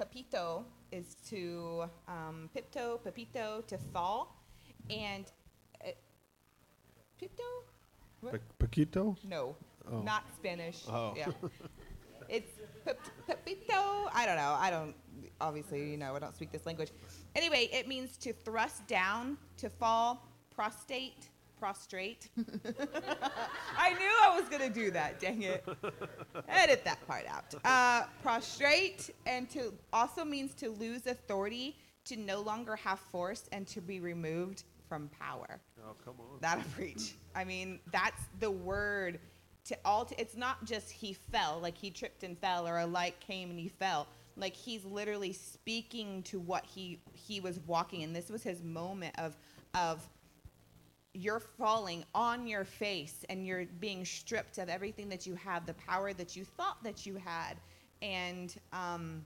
papito 0.00 0.62
is 0.92 1.16
to 1.30 1.84
um, 2.06 2.48
pipto, 2.54 3.00
papito 3.00 3.66
to 3.66 3.78
fall, 3.92 4.36
and 4.88 5.24
pipto. 7.20 7.64
What? 8.20 8.32
Pa- 8.58 8.66
Paquito? 8.66 9.16
No, 9.24 9.56
Oh. 9.90 10.00
not 10.02 10.24
Spanish. 10.36 10.82
Oh. 10.88 11.14
Yeah. 11.16 11.28
it's 12.28 12.52
pep- 12.84 12.98
pepito. 13.26 14.08
I 14.12 14.24
don't 14.26 14.36
know. 14.36 14.56
I 14.58 14.70
don't, 14.70 14.94
obviously, 15.40 15.90
you 15.90 15.96
know, 15.96 16.14
I 16.14 16.18
don't 16.18 16.34
speak 16.34 16.52
this 16.52 16.66
language. 16.66 16.90
Anyway, 17.34 17.68
it 17.72 17.88
means 17.88 18.16
to 18.18 18.32
thrust 18.32 18.86
down, 18.86 19.36
to 19.56 19.68
fall, 19.70 20.26
prostate, 20.54 21.28
prostrate. 21.58 22.28
I 23.76 23.90
knew 23.94 24.12
I 24.22 24.38
was 24.38 24.48
going 24.48 24.62
to 24.62 24.70
do 24.72 24.90
that, 24.92 25.18
dang 25.20 25.42
it. 25.42 25.64
Edit 26.48 26.84
that 26.84 27.04
part 27.06 27.24
out. 27.26 27.54
Uh, 27.64 28.06
prostrate, 28.22 29.10
and 29.26 29.48
to 29.50 29.72
also 29.92 30.24
means 30.24 30.54
to 30.56 30.70
lose 30.70 31.06
authority, 31.06 31.76
to 32.04 32.16
no 32.16 32.40
longer 32.40 32.76
have 32.76 32.98
force, 32.98 33.48
and 33.52 33.66
to 33.68 33.80
be 33.80 34.00
removed 34.00 34.64
from 34.88 35.08
power. 35.20 35.60
Oh, 35.84 35.94
come 36.04 36.14
on. 36.20 36.38
That'll 36.40 36.64
preach. 36.74 37.14
I 37.34 37.44
mean, 37.44 37.80
that's 37.92 38.22
the 38.38 38.50
word 38.50 39.18
to 39.64 39.76
all. 39.84 40.04
To, 40.04 40.20
it's 40.20 40.36
not 40.36 40.64
just 40.64 40.90
he 40.90 41.12
fell, 41.12 41.58
like 41.60 41.76
he 41.76 41.90
tripped 41.90 42.22
and 42.22 42.38
fell, 42.38 42.66
or 42.66 42.78
a 42.78 42.86
light 42.86 43.18
came 43.20 43.50
and 43.50 43.58
he 43.58 43.68
fell. 43.68 44.06
Like 44.36 44.54
he's 44.54 44.84
literally 44.84 45.32
speaking 45.32 46.22
to 46.24 46.38
what 46.38 46.64
he 46.64 47.00
he 47.12 47.40
was 47.40 47.60
walking, 47.66 48.02
and 48.02 48.14
this 48.14 48.30
was 48.30 48.42
his 48.42 48.62
moment 48.62 49.18
of 49.18 49.36
of 49.74 50.06
you're 51.12 51.40
falling 51.40 52.04
on 52.14 52.46
your 52.46 52.64
face 52.64 53.24
and 53.28 53.44
you're 53.44 53.64
being 53.80 54.04
stripped 54.04 54.58
of 54.58 54.68
everything 54.68 55.08
that 55.08 55.26
you 55.26 55.34
have, 55.34 55.66
the 55.66 55.74
power 55.74 56.12
that 56.12 56.36
you 56.36 56.44
thought 56.44 56.82
that 56.84 57.04
you 57.04 57.16
had, 57.16 57.54
and 58.00 58.54
um, 58.72 59.24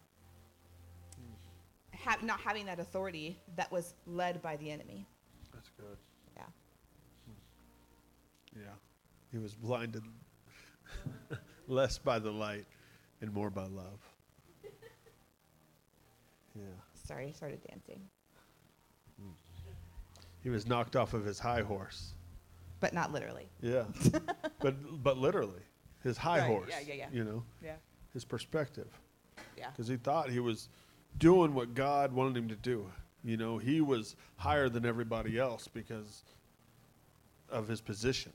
ha- 1.94 2.16
not 2.22 2.40
having 2.40 2.64
that 2.66 2.80
authority 2.80 3.38
that 3.56 3.70
was 3.70 3.94
led 4.06 4.40
by 4.40 4.56
the 4.56 4.70
enemy. 4.70 5.06
He 9.34 9.40
was 9.40 9.52
blinded 9.52 10.04
less 11.66 11.98
by 11.98 12.20
the 12.20 12.30
light 12.30 12.66
and 13.20 13.32
more 13.32 13.50
by 13.50 13.64
love. 13.64 13.98
Yeah. 16.54 16.62
Sorry, 17.04 17.26
I 17.26 17.32
started 17.32 17.58
dancing. 17.68 18.00
He 20.44 20.50
was 20.50 20.68
knocked 20.68 20.94
off 20.94 21.14
of 21.14 21.24
his 21.24 21.40
high 21.40 21.62
horse. 21.62 22.12
But 22.78 22.94
not 22.94 23.12
literally. 23.12 23.48
Yeah. 23.60 23.84
but 24.60 25.02
but 25.02 25.18
literally, 25.18 25.62
his 26.04 26.16
high 26.16 26.38
Right, 26.38 26.46
horse. 26.46 26.68
yeah, 26.70 26.80
yeah, 26.86 26.94
yeah. 26.94 27.08
You 27.12 27.24
know, 27.24 27.42
Yeah. 27.60 27.74
his 28.12 28.24
perspective. 28.24 28.86
Yeah. 29.58 29.70
Because 29.70 29.88
he 29.88 29.96
thought 29.96 30.30
he 30.30 30.38
was 30.38 30.68
doing 31.18 31.54
what 31.54 31.74
God 31.74 32.12
wanted 32.12 32.36
him 32.36 32.48
to 32.50 32.56
do. 32.56 32.86
You 33.24 33.36
know, 33.36 33.58
he 33.58 33.80
was 33.80 34.14
higher 34.36 34.68
than 34.68 34.86
everybody 34.86 35.40
else 35.40 35.66
because 35.66 36.22
of 37.48 37.66
his 37.66 37.80
position. 37.80 38.32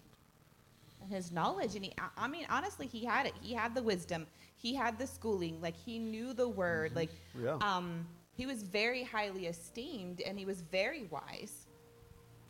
His 1.10 1.32
knowledge, 1.32 1.76
and 1.76 1.84
he, 1.86 1.94
I- 1.98 2.26
I 2.26 2.28
mean, 2.28 2.46
honestly, 2.50 2.86
he 2.88 3.04
had 3.04 3.26
it. 3.26 3.34
He 3.42 3.54
had 3.54 3.74
the 3.74 3.82
wisdom. 3.82 4.28
He 4.56 4.76
had 4.76 5.00
the 5.00 5.08
schooling. 5.08 5.60
Like 5.62 5.76
he 5.76 5.98
knew 6.00 6.34
the 6.34 6.48
word. 6.48 6.96
Like, 6.96 7.10
Yeah. 7.42 7.58
um, 7.62 8.06
he 8.36 8.46
was 8.46 8.64
very 8.64 9.04
highly 9.04 9.48
esteemed, 9.48 10.22
and 10.22 10.38
he 10.38 10.46
was 10.46 10.62
very 10.62 11.04
wise. 11.06 11.66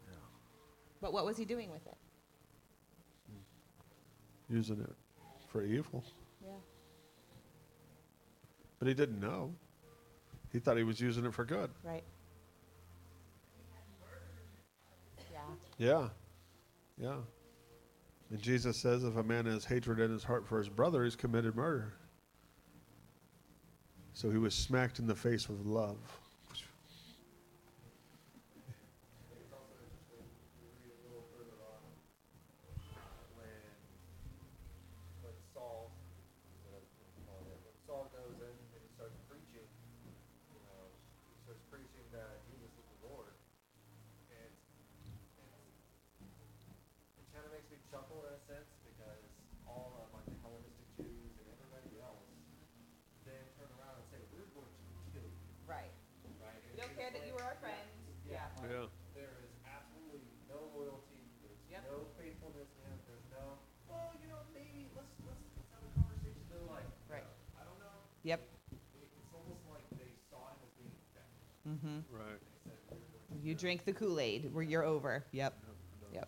Yeah. 0.07 0.15
But 1.01 1.13
what 1.13 1.25
was 1.25 1.37
he 1.37 1.45
doing 1.45 1.71
with 1.71 1.85
it? 1.87 1.97
Using 4.49 4.81
it 4.81 4.95
for 5.51 5.63
evil. 5.63 6.03
Yeah. 6.43 6.51
But 8.79 8.87
he 8.87 8.93
didn't 8.93 9.19
know. 9.19 9.53
He 10.51 10.59
thought 10.59 10.75
he 10.77 10.83
was 10.83 10.99
using 10.99 11.25
it 11.25 11.33
for 11.33 11.45
good. 11.45 11.69
Right. 11.83 12.03
Yeah. 15.31 15.39
Yeah. 15.77 16.09
Yeah. 16.97 17.15
And 18.31 18.39
Jesus 18.41 18.77
says 18.77 19.03
if 19.03 19.15
a 19.15 19.23
man 19.23 19.45
has 19.45 19.65
hatred 19.65 19.99
in 19.99 20.11
his 20.11 20.23
heart 20.23 20.47
for 20.47 20.59
his 20.59 20.69
brother, 20.69 21.03
he's 21.03 21.15
committed 21.15 21.55
murder. 21.55 21.93
So 24.13 24.29
he 24.29 24.37
was 24.37 24.53
smacked 24.53 24.99
in 24.99 25.07
the 25.07 25.15
face 25.15 25.47
with 25.49 25.65
love. 25.65 25.97
when 35.23 35.35
Saul, 35.53 35.91
whatever 36.67 36.85
you 36.87 37.23
call 37.27 37.41
it, 37.51 37.59
when 37.63 37.75
Saul 37.85 38.03
goes 38.15 38.37
in 38.39 38.53
and 38.55 38.81
he 38.81 38.89
starts 38.95 39.17
preaching, 39.27 39.67
you 40.55 40.61
know, 40.69 40.81
he 41.27 41.35
starts 41.43 41.63
preaching 41.67 42.05
that 42.15 42.39
Jesus 42.47 42.71
is 42.71 42.85
the 42.87 42.99
Lord, 43.11 43.35
and, 44.31 44.51
and 45.43 45.61
it 47.19 47.27
kind 47.35 47.43
of 47.45 47.51
makes 47.51 47.67
me 47.67 47.77
chuckle 47.91 48.23
in 48.27 48.31
a 48.35 48.41
sense 48.47 48.69
because 48.87 49.21
all 49.67 49.91
of 49.99 50.07
like 50.15 50.25
the 50.31 50.37
Hellenistic 50.45 50.87
Jews 51.03 51.31
and 51.43 51.45
everybody 51.51 51.91
else 51.99 52.23
then 53.27 53.43
turn 53.59 53.69
around 53.77 53.99
and 53.99 54.07
say, 54.09 54.21
"We're 54.33 54.47
going 54.55 54.71
to 54.71 54.81
kill 55.13 55.27
you." 55.27 55.43
Right. 55.67 55.91
Right. 56.39 56.55
And 56.63 56.71
We 56.73 56.79
don't 56.79 56.95
it's 56.95 56.99
care 56.99 57.11
that 57.11 57.19
like- 57.21 57.27
you 57.27 57.35
were 57.35 57.45
our 57.45 57.59
friend. 57.59 57.85
Yeah. 58.25 58.45
like, 58.61 58.71
Yeah. 58.71 58.87
There 59.17 59.35
is 59.43 59.51
absolutely 59.67 60.21
no 60.47 60.69
loyalty. 60.77 61.19
There's 61.43 61.59
Yep. 61.69 61.81
no 61.91 61.97
faithfulness 62.15 62.69
to 62.71 62.81
him. 62.87 62.97
There's 63.09 63.27
no. 63.35 63.57
Well, 63.89 64.13
you 64.21 64.29
know, 64.31 64.39
maybe 64.53 64.87
let's 64.95 65.11
let's, 65.27 65.41
let's 65.57 65.69
have 65.75 65.83
a 65.83 65.91
conversation. 65.97 66.39
They're 66.49 66.63
like, 66.69 66.85
Right. 67.09 67.25
I 67.59 67.61
don't 67.65 67.77
know. 67.83 67.99
Yep. 68.23 68.41
It- 68.93 69.09
It's 69.15 69.33
almost 69.33 69.65
like 69.65 69.83
they 69.97 70.13
saw 70.29 70.47
him 70.49 70.57
as 70.63 70.69
being 70.77 70.91
infected. 70.91 71.47
Mm-hmm. 71.67 71.99
Right. 72.09 72.39
They 72.65 72.75
said, 72.87 72.97
"We're 72.99 73.07
going 73.07 73.41
to 73.41 73.47
You 73.47 73.55
drink 73.55 73.85
the 73.85 73.93
Kool 73.93 74.19
Aid, 74.19 74.53
where 74.53 74.63
you're 74.63 74.83
over. 74.83 75.23
Yep. 75.31 75.53
Yep. 76.13 76.27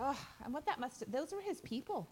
Oh, 0.00 0.18
and 0.44 0.54
what 0.54 0.64
that 0.66 0.78
must 0.78 1.00
have 1.00 1.10
those 1.10 1.32
were 1.32 1.40
his 1.40 1.60
people. 1.60 2.08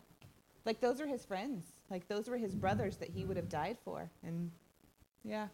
Like 0.65 0.81
those 0.81 1.01
were 1.01 1.07
his 1.07 1.25
friends. 1.25 1.65
Like 1.91 2.09
those 2.09 2.29
were 2.29 2.37
his 2.37 2.55
brothers 2.55 2.97
that 2.97 3.11
he 3.11 3.25
would 3.25 3.37
have 3.37 3.49
died 3.49 3.79
for. 3.85 4.11
And 4.25 4.51
yeah. 5.25 5.47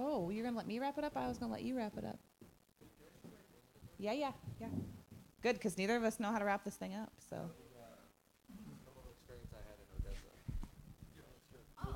Oh, 0.00 0.30
you're 0.30 0.44
gonna 0.44 0.56
let 0.56 0.66
me 0.66 0.78
wrap 0.78 0.96
it 0.96 1.04
up? 1.04 1.16
I 1.16 1.26
was 1.26 1.38
gonna 1.38 1.52
let 1.52 1.62
you 1.62 1.76
wrap 1.76 1.98
it 1.98 2.04
up. 2.04 2.18
Yeah, 3.98 4.12
yeah, 4.12 4.30
yeah. 4.60 4.68
Good, 5.42 5.54
because 5.54 5.76
neither 5.76 5.96
of 5.96 6.04
us 6.04 6.20
know 6.20 6.30
how 6.30 6.38
to 6.38 6.44
wrap 6.44 6.64
this 6.64 6.76
thing 6.76 6.94
up. 6.94 7.12
So. 7.28 7.36
experience 9.10 9.50
I 9.52 9.58
had 9.66 9.78
in 9.80 9.88
Odessa. 9.98 10.28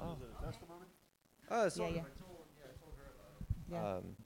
Oh. 0.03 0.17
Uh, 1.49 1.71
Yeah, 1.77 1.89
yeah. 1.89 1.95
Yeah, 1.95 2.01
I 2.01 2.77
told 2.81 2.95
her 2.97 3.13
about 3.15 3.35
it. 3.41 3.57
Yeah. 3.71 3.97
Um, 3.97 4.17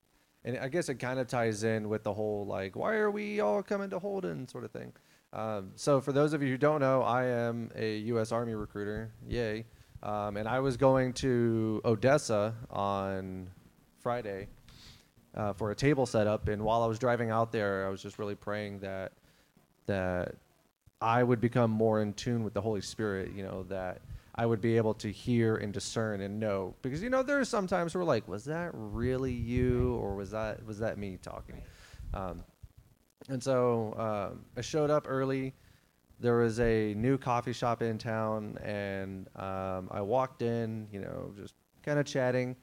and 0.45 0.59
I 0.59 0.69
guess 0.69 0.89
it 0.89 0.95
kind 0.95 1.19
of 1.19 1.27
ties 1.27 1.65
in 1.65 1.89
with 1.89 2.03
the 2.03 2.15
whole 2.15 2.47
like, 2.47 2.77
why 2.77 2.95
are 2.95 3.11
we 3.11 3.41
all 3.41 3.63
coming 3.63 3.91
to 3.91 3.99
Holden 3.99 4.49
sort 4.49 4.65
of 4.65 4.71
thing. 4.71 4.93
Um, 5.33 5.73
so 5.75 6.01
for 6.01 6.13
those 6.13 6.33
of 6.33 6.43
you 6.43 6.51
who 6.51 6.57
don't 6.57 6.81
know, 6.81 7.03
I 7.03 7.25
am 7.25 7.71
a 7.75 7.99
U.S. 7.99 8.33
Army 8.33 8.55
recruiter. 8.55 9.13
Yay! 9.29 9.67
Um, 10.03 10.37
and 10.37 10.49
I 10.49 10.61
was 10.61 10.77
going 10.77 11.13
to 11.15 11.81
Odessa 11.85 12.55
on 12.71 13.51
Friday 14.07 14.47
uh, 15.35 15.53
for 15.53 15.73
a 15.73 15.75
table 15.75 16.07
setup. 16.07 16.47
And 16.47 16.63
while 16.63 16.85
I 16.85 16.87
was 16.87 16.97
driving 16.97 17.31
out 17.31 17.51
there, 17.51 17.85
I 17.85 17.91
was 17.91 18.01
just 18.01 18.21
really 18.21 18.37
praying 18.37 18.79
that 18.79 19.11
that 19.87 20.37
I 21.01 21.25
would 21.25 21.41
become 21.41 21.73
more 21.73 22.01
in 22.01 22.13
tune 22.13 22.45
with 22.45 22.55
the 22.55 22.61
Holy 22.61 22.83
Spirit. 22.83 23.33
You 23.35 23.43
know 23.43 23.65
that 23.65 24.03
I 24.37 24.47
would 24.47 24.61
be 24.61 24.77
able 24.77 24.95
to 24.95 25.11
hear 25.11 25.57
and 25.57 25.73
discern 25.73 26.21
and 26.21 26.39
know 26.39 26.77
because 26.83 27.03
you 27.03 27.11
know 27.11 27.25
there 27.25 27.41
are 27.41 27.45
some 27.45 27.67
times 27.67 27.97
where 27.97 28.05
like 28.05 28.29
was 28.29 28.45
that 28.45 28.71
really 28.75 29.33
you 29.33 29.97
or 29.97 30.15
was 30.15 30.31
that 30.31 30.65
was 30.65 30.79
that 30.79 30.99
me 30.99 31.19
talking 31.21 31.61
um, 32.15 32.45
and 33.29 33.43
so 33.43 33.93
um, 33.99 34.45
I 34.57 34.61
showed 34.61 34.91
up 34.91 35.07
early 35.09 35.53
there 36.21 36.37
was 36.37 36.61
a 36.61 36.95
new 36.95 37.19
coffee 37.19 37.53
shop 37.53 37.83
in 37.83 37.99
town 37.99 38.57
and 38.63 39.27
um, 39.35 39.89
I 39.91 40.01
walked 40.01 40.43
in 40.43 40.87
you 40.93 41.01
know 41.01 41.33
just 41.37 41.55
kind 41.83 41.99
of 41.99 42.07
chatting 42.07 42.55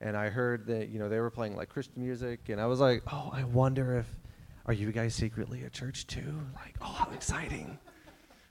and 0.00 0.16
I 0.16 0.28
heard 0.28 0.66
that 0.66 0.88
you 0.88 0.98
know 0.98 1.08
they 1.08 1.20
were 1.20 1.30
playing 1.30 1.56
like 1.56 1.68
Christian 1.68 2.02
music 2.02 2.48
and 2.48 2.60
I 2.60 2.66
was 2.66 2.80
like 2.80 3.02
oh 3.12 3.30
I 3.32 3.44
wonder 3.44 3.98
if 3.98 4.06
are 4.66 4.72
you 4.72 4.92
guys 4.92 5.14
secretly 5.14 5.64
a 5.64 5.70
church 5.70 6.06
too 6.06 6.40
like 6.54 6.76
oh 6.80 6.86
how 6.86 7.10
exciting 7.12 7.78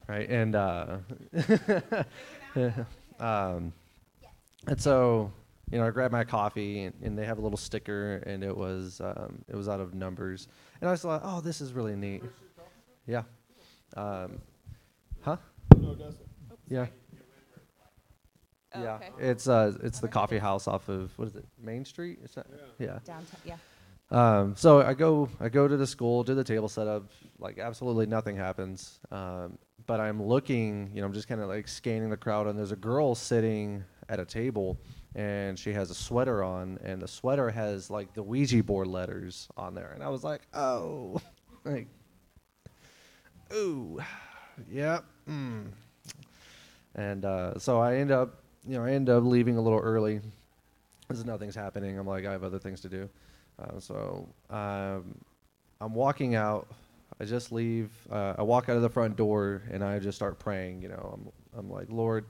right 0.07 0.29
and 0.29 0.55
uh, 0.55 0.97
um, 3.19 3.73
and 4.67 4.79
so 4.79 5.31
you 5.73 5.79
know, 5.79 5.87
I 5.87 5.89
grabbed 5.89 6.11
my 6.11 6.23
coffee, 6.23 6.83
and, 6.83 6.93
and 7.01 7.17
they 7.17 7.25
have 7.25 7.39
a 7.39 7.41
little 7.41 7.57
sticker, 7.57 8.17
and 8.27 8.43
it 8.43 8.55
was 8.55 9.01
um, 9.01 9.43
it 9.47 9.55
was 9.55 9.67
out 9.67 9.79
of 9.79 9.95
numbers, 9.95 10.47
and 10.79 10.87
I 10.87 10.91
was 10.91 11.03
like, 11.03 11.21
oh, 11.23 11.41
this 11.41 11.61
is 11.61 11.73
really 11.73 11.95
neat. 11.95 12.21
Yeah. 13.07 13.23
Um, 13.97 14.39
huh? 15.21 15.37
Yeah. 16.69 16.85
Oh, 18.75 18.83
yeah. 18.83 18.95
okay. 18.95 19.09
It's 19.19 19.47
uh, 19.47 19.73
it's 19.83 19.99
the 19.99 20.07
coffee 20.07 20.39
house 20.39 20.67
off 20.67 20.89
of 20.89 21.11
what 21.17 21.27
is 21.27 21.35
it? 21.35 21.45
Main 21.61 21.85
Street? 21.85 22.19
Is 22.23 22.31
that? 22.35 22.47
Yeah. 22.79 22.99
Downtown, 23.05 23.25
yeah. 23.45 23.55
Um, 24.11 24.55
so 24.55 24.81
I 24.81 24.93
go 24.93 25.29
I 25.39 25.49
go 25.49 25.67
to 25.67 25.75
the 25.77 25.87
school, 25.87 26.23
do 26.23 26.35
the 26.35 26.43
table 26.43 26.69
setup, 26.69 27.09
like 27.39 27.57
absolutely 27.57 28.05
nothing 28.05 28.35
happens. 28.35 28.99
Um, 29.11 29.57
but 29.85 29.99
I'm 29.99 30.21
looking, 30.21 30.91
you 30.93 31.01
know, 31.01 31.07
I'm 31.07 31.13
just 31.13 31.27
kind 31.27 31.41
of 31.41 31.49
like 31.49 31.67
scanning 31.67 32.09
the 32.09 32.17
crowd, 32.17 32.47
and 32.47 32.57
there's 32.57 32.71
a 32.71 32.77
girl 32.77 33.15
sitting 33.15 33.83
at 34.09 34.19
a 34.19 34.25
table, 34.25 34.79
and 35.15 35.57
she 35.57 35.73
has 35.73 35.89
a 35.89 35.95
sweater 35.95 36.43
on, 36.43 36.79
and 36.83 37.01
the 37.01 37.07
sweater 37.07 37.49
has 37.49 37.89
like 37.89 38.13
the 38.13 38.23
Ouija 38.23 38.63
board 38.63 38.87
letters 38.87 39.47
on 39.57 39.73
there, 39.73 39.91
and 39.93 40.03
I 40.03 40.09
was 40.09 40.23
like, 40.23 40.41
oh, 40.53 41.19
like, 41.65 41.87
ooh, 43.53 43.99
yeah, 44.71 44.99
mm. 45.27 45.67
and 46.95 47.25
uh, 47.25 47.57
so 47.57 47.79
I 47.79 47.95
end 47.95 48.11
up, 48.11 48.42
you 48.67 48.77
know, 48.77 48.85
I 48.85 48.91
end 48.91 49.09
up 49.09 49.23
leaving 49.23 49.57
a 49.57 49.61
little 49.61 49.79
early, 49.79 50.21
because 51.07 51.25
nothing's 51.25 51.55
happening. 51.55 51.97
I'm 51.99 52.07
like, 52.07 52.25
I 52.25 52.31
have 52.31 52.43
other 52.43 52.59
things 52.59 52.81
to 52.81 52.89
do. 52.89 53.09
Uh, 53.59 53.79
so 53.79 54.27
um, 54.49 55.15
I'm 55.81 55.93
walking 55.93 56.35
out. 56.35 56.67
I 57.19 57.25
just 57.25 57.51
leave. 57.51 57.91
Uh, 58.11 58.35
I 58.37 58.41
walk 58.41 58.69
out 58.69 58.75
of 58.75 58.81
the 58.81 58.89
front 58.89 59.15
door 59.15 59.61
and 59.69 59.83
I 59.83 59.99
just 59.99 60.17
start 60.17 60.39
praying. 60.39 60.81
You 60.81 60.89
know, 60.89 61.19
I'm, 61.55 61.59
I'm 61.59 61.69
like, 61.69 61.87
Lord, 61.89 62.25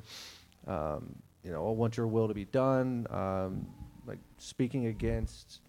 um, 0.68 1.16
you 1.44 1.52
know, 1.52 1.68
I 1.68 1.72
want 1.72 1.98
Your 1.98 2.08
will 2.08 2.28
to 2.28 2.34
be 2.34 2.46
done. 2.46 3.08
Um, 3.10 3.68
like 4.06 4.20
speaking 4.38 4.88
against, 4.88 5.62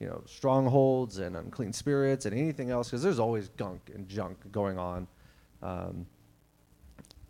you 0.00 0.06
know, 0.06 0.22
strongholds 0.26 1.18
and 1.18 1.36
unclean 1.36 1.72
spirits 1.72 2.26
and 2.26 2.36
anything 2.36 2.70
else, 2.70 2.88
because 2.88 3.02
there's 3.02 3.18
always 3.18 3.48
gunk 3.50 3.90
and 3.94 4.06
junk 4.08 4.36
going 4.52 4.78
on. 4.78 5.06
Um, 5.62 6.06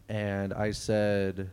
and 0.08 0.52
I 0.54 0.72
said, 0.72 1.50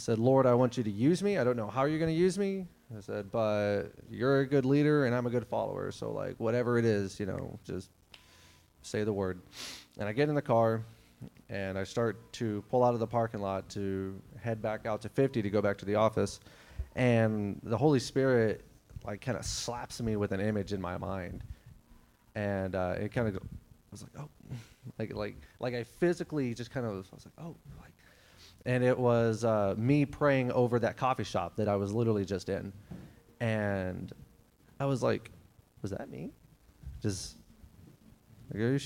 I 0.00 0.02
said, 0.02 0.18
Lord, 0.18 0.46
I 0.46 0.54
want 0.54 0.78
you 0.78 0.82
to 0.84 0.90
use 0.90 1.22
me. 1.22 1.36
I 1.36 1.44
don't 1.44 1.58
know 1.58 1.68
how 1.68 1.84
you're 1.84 1.98
going 1.98 2.10
to 2.10 2.18
use 2.18 2.38
me. 2.38 2.64
I 2.96 3.02
said, 3.02 3.30
but 3.30 3.88
you're 4.08 4.40
a 4.40 4.46
good 4.46 4.64
leader 4.64 5.04
and 5.04 5.14
I'm 5.14 5.26
a 5.26 5.30
good 5.30 5.46
follower. 5.46 5.92
So, 5.92 6.10
like, 6.10 6.36
whatever 6.40 6.78
it 6.78 6.86
is, 6.86 7.20
you 7.20 7.26
know, 7.26 7.58
just 7.66 7.90
say 8.80 9.04
the 9.04 9.12
word. 9.12 9.42
And 9.98 10.08
I 10.08 10.14
get 10.14 10.30
in 10.30 10.34
the 10.34 10.40
car 10.40 10.86
and 11.50 11.78
I 11.78 11.84
start 11.84 12.32
to 12.32 12.64
pull 12.70 12.82
out 12.82 12.94
of 12.94 13.00
the 13.00 13.06
parking 13.06 13.42
lot 13.42 13.68
to 13.70 14.18
head 14.40 14.62
back 14.62 14.86
out 14.86 15.02
to 15.02 15.10
50 15.10 15.42
to 15.42 15.50
go 15.50 15.60
back 15.60 15.76
to 15.76 15.84
the 15.84 15.96
office. 15.96 16.40
And 16.96 17.60
the 17.62 17.76
Holy 17.76 18.00
Spirit, 18.00 18.64
like, 19.04 19.20
kind 19.20 19.36
of 19.36 19.44
slaps 19.44 20.00
me 20.00 20.16
with 20.16 20.32
an 20.32 20.40
image 20.40 20.72
in 20.72 20.80
my 20.80 20.96
mind. 20.96 21.44
And 22.34 22.74
uh, 22.74 22.94
it 22.98 23.12
kind 23.12 23.28
of, 23.28 23.36
I 23.36 23.40
was 23.90 24.02
like, 24.02 24.12
oh, 24.18 24.30
like, 24.98 25.14
like, 25.14 25.36
like 25.58 25.74
I 25.74 25.84
physically 25.84 26.54
just 26.54 26.70
kind 26.70 26.86
of, 26.86 26.92
I 26.92 26.96
was 26.96 27.26
like, 27.26 27.34
oh, 27.46 27.54
like, 27.82 27.92
and 28.66 28.84
it 28.84 28.98
was 28.98 29.44
uh, 29.44 29.74
me 29.76 30.04
praying 30.04 30.52
over 30.52 30.78
that 30.80 30.96
coffee 30.96 31.24
shop 31.24 31.56
that 31.56 31.68
I 31.68 31.76
was 31.76 31.92
literally 31.92 32.24
just 32.24 32.48
in, 32.48 32.72
and 33.40 34.12
I 34.78 34.86
was 34.86 35.02
like, 35.02 35.30
"Was 35.82 35.92
that 35.92 36.10
me?" 36.10 36.30
Just, 37.00 37.36
and 38.52 38.82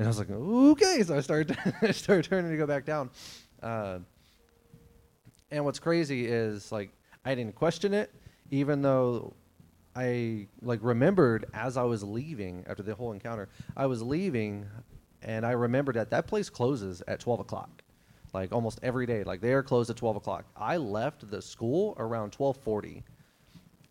I 0.00 0.06
was 0.06 0.18
like, 0.18 0.30
"Okay." 0.30 1.02
So 1.02 1.16
I 1.16 1.20
started, 1.20 1.56
I 1.82 1.90
started 1.92 2.26
turning 2.28 2.50
to 2.50 2.56
go 2.56 2.66
back 2.66 2.84
down, 2.84 3.10
uh, 3.62 4.00
and 5.50 5.64
what's 5.64 5.78
crazy 5.78 6.26
is 6.26 6.70
like 6.70 6.90
I 7.24 7.34
didn't 7.34 7.54
question 7.54 7.94
it, 7.94 8.12
even 8.50 8.82
though 8.82 9.34
I 9.94 10.48
like 10.60 10.80
remembered 10.82 11.46
as 11.54 11.78
I 11.78 11.84
was 11.84 12.02
leaving 12.04 12.64
after 12.68 12.82
the 12.82 12.94
whole 12.94 13.12
encounter, 13.12 13.48
I 13.74 13.86
was 13.86 14.02
leaving, 14.02 14.66
and 15.22 15.46
I 15.46 15.52
remembered 15.52 15.96
that 15.96 16.10
that 16.10 16.26
place 16.26 16.50
closes 16.50 17.02
at 17.08 17.20
twelve 17.20 17.40
o'clock 17.40 17.82
like 18.36 18.52
almost 18.52 18.78
every 18.82 19.06
day. 19.06 19.24
Like 19.24 19.40
they 19.40 19.52
are 19.54 19.62
closed 19.62 19.88
at 19.88 19.96
12 19.96 20.16
o'clock. 20.16 20.44
I 20.56 20.76
left 20.76 21.28
the 21.30 21.40
school 21.40 21.94
around 21.98 22.32
12:40, 22.32 23.02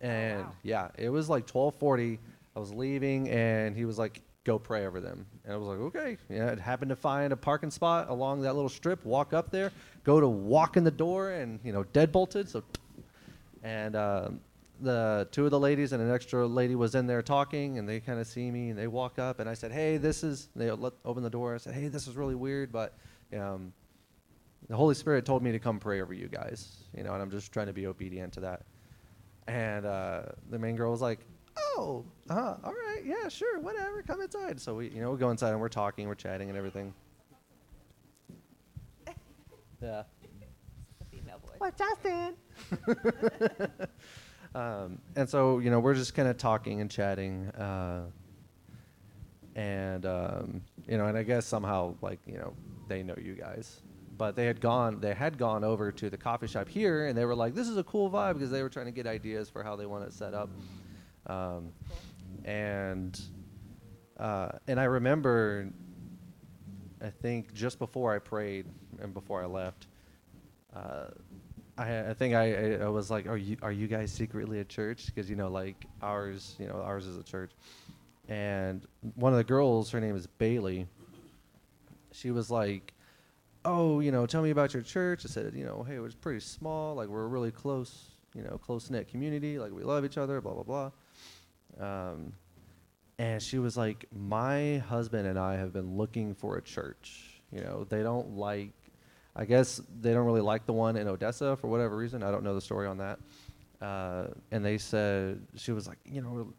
and 0.01 0.45
wow. 0.45 0.51
yeah, 0.61 0.87
it 0.97 1.09
was 1.09 1.29
like 1.29 1.47
12:40. 1.47 2.19
I 2.55 2.59
was 2.59 2.71
leaving, 2.71 3.27
and 3.29 3.75
he 3.75 3.85
was 3.85 3.97
like, 3.97 4.21
"Go 4.43 4.59
pray 4.59 4.85
over 4.85 5.01
them." 5.01 5.25
And 5.43 5.53
I 5.53 5.57
was 5.57 5.67
like, 5.67 5.79
"Okay." 5.79 6.17
Yeah, 6.29 6.51
it 6.51 6.59
happened 6.59 6.89
to 6.89 6.95
find 6.95 7.33
a 7.33 7.35
parking 7.35 7.71
spot 7.71 8.09
along 8.09 8.41
that 8.41 8.53
little 8.53 8.69
strip. 8.69 9.03
Walk 9.03 9.33
up 9.33 9.49
there, 9.49 9.71
go 10.03 10.19
to 10.19 10.27
walk 10.27 10.77
in 10.77 10.83
the 10.83 10.91
door, 10.91 11.31
and 11.31 11.59
you 11.63 11.73
know, 11.73 11.83
dead 11.85 12.11
bolted. 12.11 12.47
So, 12.47 12.63
and 13.63 13.95
um, 13.95 14.39
the 14.79 15.27
two 15.31 15.45
of 15.45 15.51
the 15.51 15.59
ladies 15.59 15.91
and 15.91 16.03
an 16.03 16.11
extra 16.13 16.45
lady 16.45 16.75
was 16.75 16.93
in 16.93 17.07
there 17.07 17.23
talking, 17.23 17.79
and 17.79 17.89
they 17.89 17.99
kind 17.99 18.19
of 18.19 18.27
see 18.27 18.51
me, 18.51 18.69
and 18.69 18.77
they 18.77 18.87
walk 18.87 19.17
up, 19.17 19.39
and 19.39 19.49
I 19.49 19.55
said, 19.55 19.71
"Hey, 19.71 19.97
this 19.97 20.23
is." 20.23 20.49
They 20.55 20.69
let, 20.69 20.93
open 21.03 21.23
the 21.23 21.31
door. 21.31 21.55
I 21.55 21.57
said, 21.57 21.73
"Hey, 21.73 21.87
this 21.87 22.05
is 22.07 22.15
really 22.15 22.35
weird, 22.35 22.71
but." 22.71 22.93
Um, 23.35 23.73
the 24.67 24.75
Holy 24.75 24.95
Spirit 24.95 25.25
told 25.25 25.43
me 25.43 25.51
to 25.51 25.59
come 25.59 25.79
pray 25.79 26.01
over 26.01 26.13
you 26.13 26.27
guys, 26.27 26.83
you 26.95 27.03
know, 27.03 27.13
and 27.13 27.21
I'm 27.21 27.29
just 27.29 27.51
trying 27.51 27.67
to 27.67 27.73
be 27.73 27.87
obedient 27.87 28.33
to 28.33 28.39
that. 28.41 28.63
And 29.47 29.85
uh, 29.85 30.23
the 30.49 30.57
main 30.57 30.75
girl 30.75 30.91
was 30.91 31.01
like, 31.01 31.19
"Oh, 31.57 32.03
uh, 32.29 32.55
all 32.63 32.73
right, 32.73 33.01
yeah, 33.05 33.27
sure, 33.29 33.59
whatever, 33.59 34.01
come 34.01 34.21
inside." 34.21 34.59
So 34.59 34.75
we, 34.75 34.89
you 34.89 35.01
know, 35.01 35.11
we 35.11 35.17
go 35.17 35.29
inside 35.29 35.51
and 35.51 35.61
we're 35.61 35.69
talking, 35.69 36.07
we're 36.07 36.15
chatting, 36.15 36.49
and 36.49 36.57
everything. 36.57 36.93
Yeah. 39.81 40.03
What, 41.57 41.77
Justin? 41.77 42.35
um, 44.55 44.99
and 45.15 45.29
so 45.29 45.59
you 45.59 45.69
know 45.69 45.79
we're 45.79 45.93
just 45.93 46.13
kind 46.13 46.27
of 46.27 46.37
talking 46.37 46.81
and 46.81 46.89
chatting, 46.91 47.47
uh, 47.49 48.05
and 49.55 50.05
um, 50.05 50.61
you 50.87 50.97
know, 50.97 51.05
and 51.05 51.17
I 51.17 51.23
guess 51.23 51.45
somehow 51.45 51.95
like 52.01 52.19
you 52.25 52.37
know 52.37 52.53
they 52.87 53.03
know 53.03 53.15
you 53.21 53.33
guys, 53.33 53.81
but 54.17 54.35
they 54.35 54.45
had 54.45 54.61
gone 54.61 54.99
they 54.99 55.13
had 55.13 55.37
gone 55.37 55.63
over 55.63 55.91
to 55.91 56.09
the 56.09 56.17
coffee 56.17 56.47
shop 56.47 56.67
here, 56.67 57.07
and 57.07 57.17
they 57.17 57.25
were 57.25 57.35
like, 57.35 57.53
"This 57.53 57.67
is 57.67 57.77
a 57.77 57.83
cool 57.83 58.09
vibe," 58.09 58.33
because 58.33 58.51
they 58.51 58.63
were 58.63 58.69
trying 58.69 58.85
to 58.85 58.91
get 58.91 59.07
ideas 59.07 59.49
for 59.49 59.63
how 59.63 59.75
they 59.75 59.85
want 59.85 60.05
it 60.05 60.13
set 60.13 60.33
up, 60.33 60.49
um, 61.27 61.71
and 62.43 63.19
uh, 64.17 64.49
and 64.67 64.79
I 64.79 64.85
remember, 64.85 65.69
I 67.01 67.09
think 67.09 67.53
just 67.53 67.79
before 67.79 68.13
I 68.13 68.19
prayed 68.19 68.65
and 69.01 69.13
before 69.13 69.43
I 69.43 69.45
left. 69.45 69.87
Uh, 70.73 71.07
I, 71.77 72.09
I 72.09 72.13
think 72.13 72.35
I, 72.35 72.75
I 72.75 72.87
was 72.87 73.11
like, 73.11 73.27
are 73.27 73.37
you 73.37 73.57
are 73.61 73.71
you 73.71 73.87
guys 73.87 74.11
secretly 74.11 74.59
a 74.59 74.65
church? 74.65 75.07
Because 75.07 75.29
you 75.29 75.35
know, 75.35 75.49
like 75.49 75.85
ours, 76.01 76.55
you 76.59 76.67
know, 76.67 76.81
ours 76.81 77.05
is 77.05 77.17
a 77.17 77.23
church. 77.23 77.51
And 78.27 78.85
one 79.15 79.33
of 79.33 79.37
the 79.37 79.43
girls, 79.43 79.91
her 79.91 79.99
name 79.99 80.15
is 80.15 80.25
Bailey. 80.25 80.87
She 82.11 82.31
was 82.31 82.49
like, 82.49 82.93
oh, 83.65 83.99
you 83.99 84.11
know, 84.11 84.25
tell 84.25 84.41
me 84.41 84.51
about 84.51 84.73
your 84.73 84.83
church. 84.83 85.25
I 85.25 85.29
said, 85.29 85.53
you 85.55 85.65
know, 85.65 85.83
hey, 85.87 85.95
it 85.95 85.99
was 85.99 86.15
pretty 86.15 86.39
small. 86.39 86.95
Like 86.95 87.07
we're 87.07 87.23
a 87.23 87.27
really 87.27 87.51
close, 87.51 88.11
you 88.33 88.43
know, 88.43 88.57
close 88.57 88.89
knit 88.89 89.09
community. 89.09 89.59
Like 89.59 89.71
we 89.71 89.83
love 89.83 90.05
each 90.05 90.17
other. 90.17 90.39
Blah 90.41 90.53
blah 90.53 90.63
blah. 90.63 90.91
Um, 91.79 92.33
and 93.17 93.41
she 93.41 93.59
was 93.59 93.77
like, 93.77 94.05
my 94.13 94.77
husband 94.89 95.27
and 95.27 95.39
I 95.39 95.55
have 95.55 95.73
been 95.73 95.97
looking 95.97 96.35
for 96.35 96.57
a 96.57 96.61
church. 96.61 97.41
You 97.51 97.61
know, 97.61 97.85
they 97.89 98.03
don't 98.03 98.37
like 98.37 98.73
I 99.35 99.45
guess 99.45 99.81
they 100.01 100.13
don't 100.13 100.25
really 100.25 100.41
like 100.41 100.65
the 100.65 100.73
one 100.73 100.95
in 100.95 101.07
Odessa 101.07 101.57
for 101.57 101.67
whatever 101.67 101.97
reason. 101.97 102.23
I 102.23 102.31
don't 102.31 102.43
know 102.43 102.55
the 102.55 102.61
story 102.61 102.87
on 102.87 102.97
that. 102.99 103.19
Uh, 103.81 104.27
and 104.51 104.63
they 104.63 104.77
said 104.77 105.41
she 105.55 105.73
was 105.73 105.87
like, 105.87 105.97
you 106.05 106.21
know, 106.21 106.53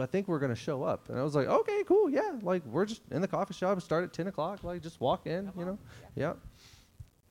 I 0.00 0.06
think 0.06 0.28
we're 0.28 0.38
gonna 0.38 0.54
show 0.54 0.84
up. 0.84 1.08
And 1.08 1.18
I 1.18 1.22
was 1.22 1.34
like, 1.34 1.48
okay, 1.48 1.82
cool, 1.84 2.08
yeah. 2.08 2.38
Like 2.42 2.64
we're 2.66 2.84
just 2.84 3.02
in 3.10 3.20
the 3.20 3.28
coffee 3.28 3.54
shop. 3.54 3.80
Start 3.82 4.04
at 4.04 4.12
ten 4.12 4.28
o'clock. 4.28 4.62
Like 4.62 4.82
just 4.82 5.00
walk 5.00 5.26
in, 5.26 5.50
you 5.56 5.64
know. 5.64 5.78
Yep. 6.14 6.38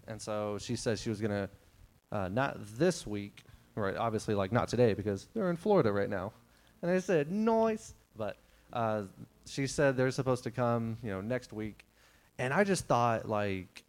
And 0.09 0.21
so 0.21 0.57
she 0.59 0.75
said 0.75 0.99
she 0.99 1.09
was 1.09 1.21
gonna, 1.21 1.49
uh, 2.11 2.27
not 2.27 2.57
this 2.77 3.07
week, 3.07 3.43
right? 3.75 3.95
Obviously, 3.95 4.35
like 4.35 4.51
not 4.51 4.67
today 4.67 4.93
because 4.93 5.27
they're 5.33 5.49
in 5.49 5.55
Florida 5.55 5.91
right 5.91 6.09
now. 6.09 6.33
And 6.81 6.91
I 6.91 6.99
said, 6.99 7.31
nice. 7.31 7.93
But 8.17 8.35
uh, 8.73 9.03
she 9.45 9.67
said 9.67 9.95
they're 9.95 10.11
supposed 10.11 10.43
to 10.43 10.51
come, 10.51 10.97
you 11.03 11.11
know, 11.11 11.21
next 11.21 11.53
week. 11.53 11.85
And 12.37 12.53
I 12.53 12.63
just 12.63 12.85
thought 12.87 13.29
like 13.29 13.83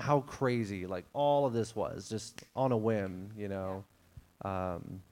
how 0.00 0.20
crazy 0.22 0.86
like 0.86 1.04
all 1.12 1.44
of 1.44 1.52
this 1.52 1.76
was 1.76 2.08
just 2.08 2.44
on 2.56 2.72
a 2.72 2.76
whim, 2.76 3.30
you 3.36 3.48
know. 3.48 3.84
Um, 4.44 5.02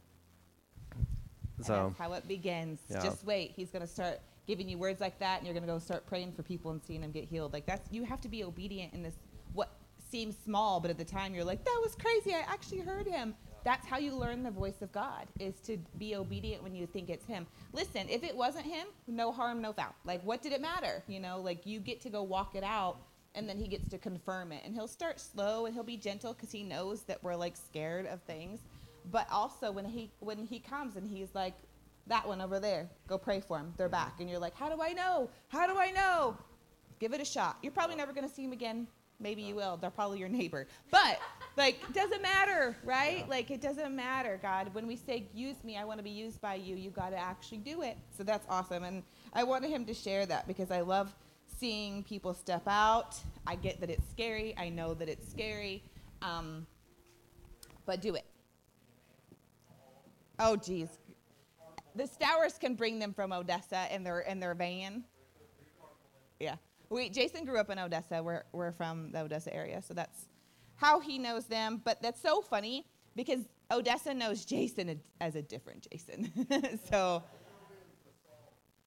And 1.56 1.66
so 1.66 1.86
that's 1.88 1.98
how 1.98 2.12
it 2.14 2.26
begins. 2.28 2.80
Yeah. 2.88 3.02
Just 3.02 3.24
wait. 3.24 3.52
He's 3.54 3.70
going 3.70 3.82
to 3.82 3.88
start 3.88 4.20
giving 4.46 4.68
you 4.68 4.78
words 4.78 5.00
like 5.00 5.18
that, 5.18 5.38
and 5.38 5.46
you're 5.46 5.54
going 5.54 5.66
to 5.66 5.72
go 5.72 5.78
start 5.78 6.06
praying 6.06 6.32
for 6.32 6.42
people 6.42 6.70
and 6.70 6.80
seeing 6.84 7.00
them 7.00 7.10
get 7.10 7.24
healed. 7.24 7.52
Like 7.52 7.66
that's 7.66 7.90
you 7.90 8.04
have 8.04 8.20
to 8.22 8.28
be 8.28 8.44
obedient 8.44 8.92
in 8.94 9.02
this. 9.02 9.14
Seems 10.10 10.36
small, 10.44 10.80
but 10.80 10.90
at 10.90 10.98
the 10.98 11.04
time 11.04 11.34
you're 11.34 11.44
like, 11.44 11.64
that 11.64 11.80
was 11.82 11.94
crazy. 11.94 12.34
I 12.34 12.40
actually 12.40 12.80
heard 12.80 13.06
him. 13.06 13.34
That's 13.64 13.86
how 13.86 13.98
you 13.98 14.14
learn 14.14 14.42
the 14.42 14.50
voice 14.50 14.80
of 14.80 14.92
God 14.92 15.26
is 15.40 15.58
to 15.62 15.76
be 15.98 16.14
obedient 16.14 16.62
when 16.62 16.74
you 16.74 16.86
think 16.86 17.10
it's 17.10 17.26
him. 17.26 17.46
Listen, 17.72 18.08
if 18.08 18.22
it 18.22 18.36
wasn't 18.36 18.66
him, 18.66 18.86
no 19.08 19.32
harm, 19.32 19.60
no 19.60 19.72
foul. 19.72 19.94
Like 20.04 20.22
what 20.22 20.42
did 20.42 20.52
it 20.52 20.60
matter? 20.60 21.02
You 21.08 21.18
know, 21.18 21.40
like 21.40 21.66
you 21.66 21.80
get 21.80 22.00
to 22.02 22.10
go 22.10 22.22
walk 22.22 22.54
it 22.54 22.62
out 22.62 22.98
and 23.34 23.48
then 23.48 23.58
he 23.58 23.66
gets 23.66 23.88
to 23.88 23.98
confirm 23.98 24.52
it 24.52 24.62
and 24.64 24.74
he'll 24.74 24.86
start 24.86 25.18
slow 25.18 25.66
and 25.66 25.74
he'll 25.74 25.82
be 25.82 25.96
gentle 25.96 26.32
because 26.32 26.52
he 26.52 26.62
knows 26.62 27.02
that 27.02 27.22
we're 27.24 27.34
like 27.34 27.56
scared 27.56 28.06
of 28.06 28.22
things 28.22 28.60
but 29.10 29.26
also 29.30 29.70
when 29.70 29.84
he 29.84 30.10
when 30.20 30.46
he 30.46 30.58
comes 30.58 30.96
and 30.96 31.08
he's 31.08 31.34
like, 31.34 31.54
that 32.08 32.26
one 32.26 32.40
over 32.40 32.60
there, 32.60 32.88
go 33.08 33.18
pray 33.18 33.40
for 33.40 33.58
him. 33.58 33.72
They're 33.76 33.88
back, 33.88 34.20
and 34.20 34.30
you're 34.30 34.38
like, 34.38 34.54
how 34.54 34.68
do 34.68 34.80
I 34.80 34.92
know? 34.92 35.28
How 35.48 35.66
do 35.66 35.76
I 35.76 35.90
know? 35.90 36.36
Give 37.00 37.12
it 37.12 37.20
a 37.20 37.24
shot. 37.24 37.58
You're 37.62 37.72
probably 37.72 37.96
never 37.96 38.12
gonna 38.12 38.28
see 38.28 38.44
him 38.44 38.52
again. 38.52 38.86
Maybe 39.18 39.42
you 39.42 39.54
will. 39.54 39.76
They're 39.76 39.90
probably 39.90 40.18
your 40.18 40.28
neighbor. 40.28 40.66
But 40.90 41.18
like, 41.56 41.80
doesn't 41.94 42.20
matter, 42.20 42.76
right? 42.84 43.26
Like, 43.28 43.50
it 43.50 43.60
doesn't 43.60 43.94
matter, 43.96 44.38
God. 44.42 44.74
When 44.74 44.86
we 44.86 44.96
say 44.96 45.26
use 45.34 45.62
me, 45.64 45.76
I 45.78 45.84
want 45.84 45.98
to 45.98 46.04
be 46.04 46.10
used 46.10 46.40
by 46.40 46.56
you. 46.56 46.76
You 46.76 46.90
got 46.90 47.10
to 47.10 47.18
actually 47.18 47.58
do 47.58 47.82
it. 47.82 47.96
So 48.16 48.22
that's 48.22 48.46
awesome, 48.48 48.84
and 48.84 49.02
I 49.32 49.44
wanted 49.44 49.70
him 49.70 49.86
to 49.86 49.94
share 49.94 50.26
that 50.26 50.46
because 50.46 50.70
I 50.70 50.82
love 50.82 51.14
seeing 51.58 52.02
people 52.02 52.34
step 52.34 52.62
out. 52.66 53.16
I 53.46 53.54
get 53.54 53.80
that 53.80 53.90
it's 53.90 54.08
scary. 54.10 54.54
I 54.58 54.68
know 54.68 54.94
that 54.94 55.08
it's 55.08 55.28
scary. 55.30 55.82
Um, 56.20 56.66
but 57.86 58.02
do 58.02 58.14
it. 58.14 58.24
Oh, 60.38 60.56
geez. 60.56 60.88
The 61.94 62.06
Stowers 62.06 62.58
can 62.58 62.74
bring 62.74 62.98
them 62.98 63.14
from 63.14 63.32
Odessa 63.32 63.86
in 63.90 64.04
their 64.04 64.20
in 64.20 64.38
their 64.38 64.54
van. 64.54 65.04
Yeah. 66.38 66.56
We 66.88 67.08
Jason 67.10 67.44
grew 67.44 67.58
up 67.58 67.70
in 67.70 67.78
Odessa. 67.78 68.22
We're 68.22 68.44
we're 68.52 68.72
from 68.72 69.10
the 69.12 69.20
Odessa 69.20 69.52
area, 69.54 69.82
so 69.82 69.94
that's 69.94 70.26
how 70.76 71.00
he 71.00 71.18
knows 71.18 71.46
them. 71.46 71.80
But 71.84 72.00
that's 72.02 72.20
so 72.20 72.40
funny 72.40 72.86
because 73.16 73.40
Odessa 73.70 74.14
knows 74.14 74.44
Jason 74.44 75.00
as 75.20 75.34
a 75.34 75.42
different 75.42 75.86
Jason. 75.90 76.30
so 76.90 77.22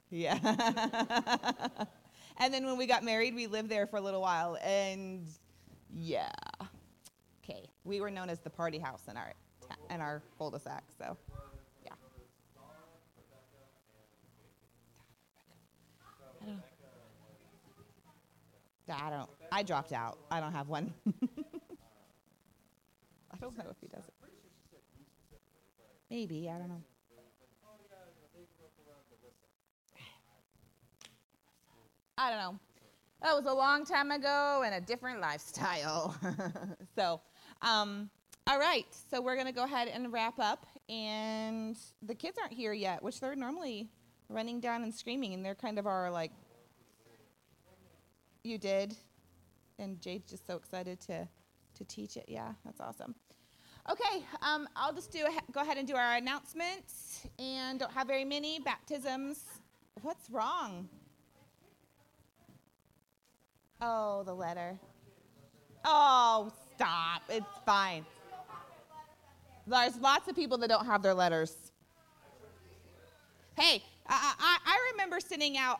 yeah. 0.10 0.40
and 2.38 2.54
then 2.54 2.66
when 2.66 2.78
we 2.78 2.86
got 2.88 3.04
married, 3.04 3.36
we 3.36 3.48
lived 3.48 3.70
there 3.70 3.86
for 3.86 3.98
a 3.98 4.02
little 4.02 4.22
while, 4.22 4.58
and 4.64 5.28
yeah. 5.94 6.32
Okay, 7.44 7.68
we 7.84 8.00
were 8.02 8.12
known 8.12 8.30
as 8.30 8.40
the 8.40 8.50
party 8.50 8.78
house 8.80 9.04
in 9.10 9.18
our 9.18 9.34
ta- 9.68 9.94
in 9.94 10.02
our 10.02 10.22
cul-de-sac. 10.38 10.84
So 10.98 11.18
yeah. 11.84 11.92
I 16.42 16.46
don't- 16.46 16.62
I 18.90 19.10
don't. 19.10 19.30
I 19.52 19.64
dropped 19.64 19.94
out. 19.94 20.18
I 20.32 20.40
don't 20.40 20.52
have 20.52 20.68
one. 20.70 20.94
I 23.32 23.38
don't 23.40 23.58
know 23.58 23.66
if 23.70 23.78
he 23.82 23.88
does 23.88 24.06
it. 24.06 24.14
Maybe 26.10 26.50
I 26.50 26.58
don't 26.58 26.70
know. 26.70 26.82
I 32.18 32.32
don't 32.32 32.40
know. 32.40 32.60
That 33.22 33.34
was 33.34 33.46
a 33.46 33.54
long 33.54 33.86
time 33.86 34.12
ago 34.12 34.64
and 34.66 34.76
a 34.76 34.82
different 34.82 35.22
lifestyle. 35.22 36.16
so, 36.96 37.22
um, 37.62 38.10
all 38.46 38.60
right. 38.60 38.86
So 39.10 39.22
we're 39.22 39.38
gonna 39.38 39.54
go 39.54 39.64
ahead 39.64 39.88
and 39.88 40.12
wrap 40.12 40.38
up. 40.38 40.66
And 40.90 41.78
the 42.02 42.16
kids 42.16 42.38
aren't 42.42 42.54
here 42.54 42.74
yet, 42.74 43.02
which 43.02 43.22
they're 43.22 43.36
normally 43.36 43.90
running 44.28 44.60
down 44.60 44.84
and 44.84 44.94
screaming, 44.94 45.34
and 45.34 45.46
they're 45.46 45.56
kind 45.56 45.80
of 45.80 45.88
our 45.88 46.12
like. 46.12 46.32
You 48.44 48.58
did, 48.58 48.96
and 49.80 50.00
Jade's 50.02 50.30
just 50.30 50.48
so 50.48 50.56
excited 50.56 51.00
to 51.02 51.28
to 51.76 51.86
teach 51.86 52.18
it. 52.18 52.26
Yeah, 52.28 52.54
that's 52.66 52.80
awesome. 52.80 53.16
Okay, 53.90 54.24
um, 54.42 54.68
I'll 54.76 54.94
just 54.94 55.12
do 55.12 55.26
a, 55.26 55.52
go 55.52 55.62
ahead 55.62 55.78
and 55.78 55.88
do 55.88 55.96
our 55.96 56.16
announcements, 56.16 57.28
and 57.38 57.80
don't 57.80 57.92
have 57.92 58.08
very 58.08 58.26
many 58.26 58.60
baptisms. 58.60 59.46
What's 60.02 60.30
wrong? 60.30 60.88
Oh, 63.82 64.24
the 64.24 64.34
letter. 64.34 64.78
Oh, 65.86 66.52
stop. 66.76 67.22
It's 67.30 67.46
fine. 67.66 68.06
There's 69.66 69.98
lots 69.98 70.28
of 70.28 70.36
people 70.36 70.58
that 70.60 70.70
don't 70.70 70.86
have 70.86 71.02
their 71.02 71.14
letters. 71.14 71.56
Hey, 73.58 73.84
I, 74.08 74.34
I, 74.40 74.58
I 74.66 74.92
remember 74.92 75.20
sending 75.20 75.58
out 75.58 75.80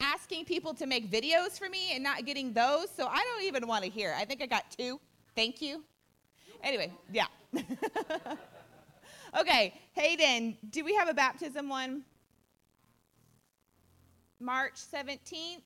asking 0.00 0.44
people 0.44 0.74
to 0.74 0.86
make 0.86 1.10
videos 1.10 1.58
for 1.58 1.68
me 1.68 1.92
and 1.94 2.02
not 2.02 2.24
getting 2.24 2.52
those, 2.52 2.88
so 2.96 3.06
I 3.06 3.18
don't 3.18 3.44
even 3.44 3.66
want 3.66 3.84
to 3.84 3.90
hear. 3.90 4.14
I 4.16 4.24
think 4.24 4.42
I 4.42 4.46
got 4.46 4.70
two. 4.76 5.00
Thank 5.36 5.62
you. 5.62 5.84
Anyway, 6.62 6.92
yeah. 7.12 7.26
okay, 9.38 9.74
Hayden, 9.92 10.56
do 10.70 10.84
we 10.84 10.94
have 10.94 11.08
a 11.08 11.14
baptism 11.14 11.68
one? 11.68 12.02
March 14.40 14.74
17th. 14.74 15.60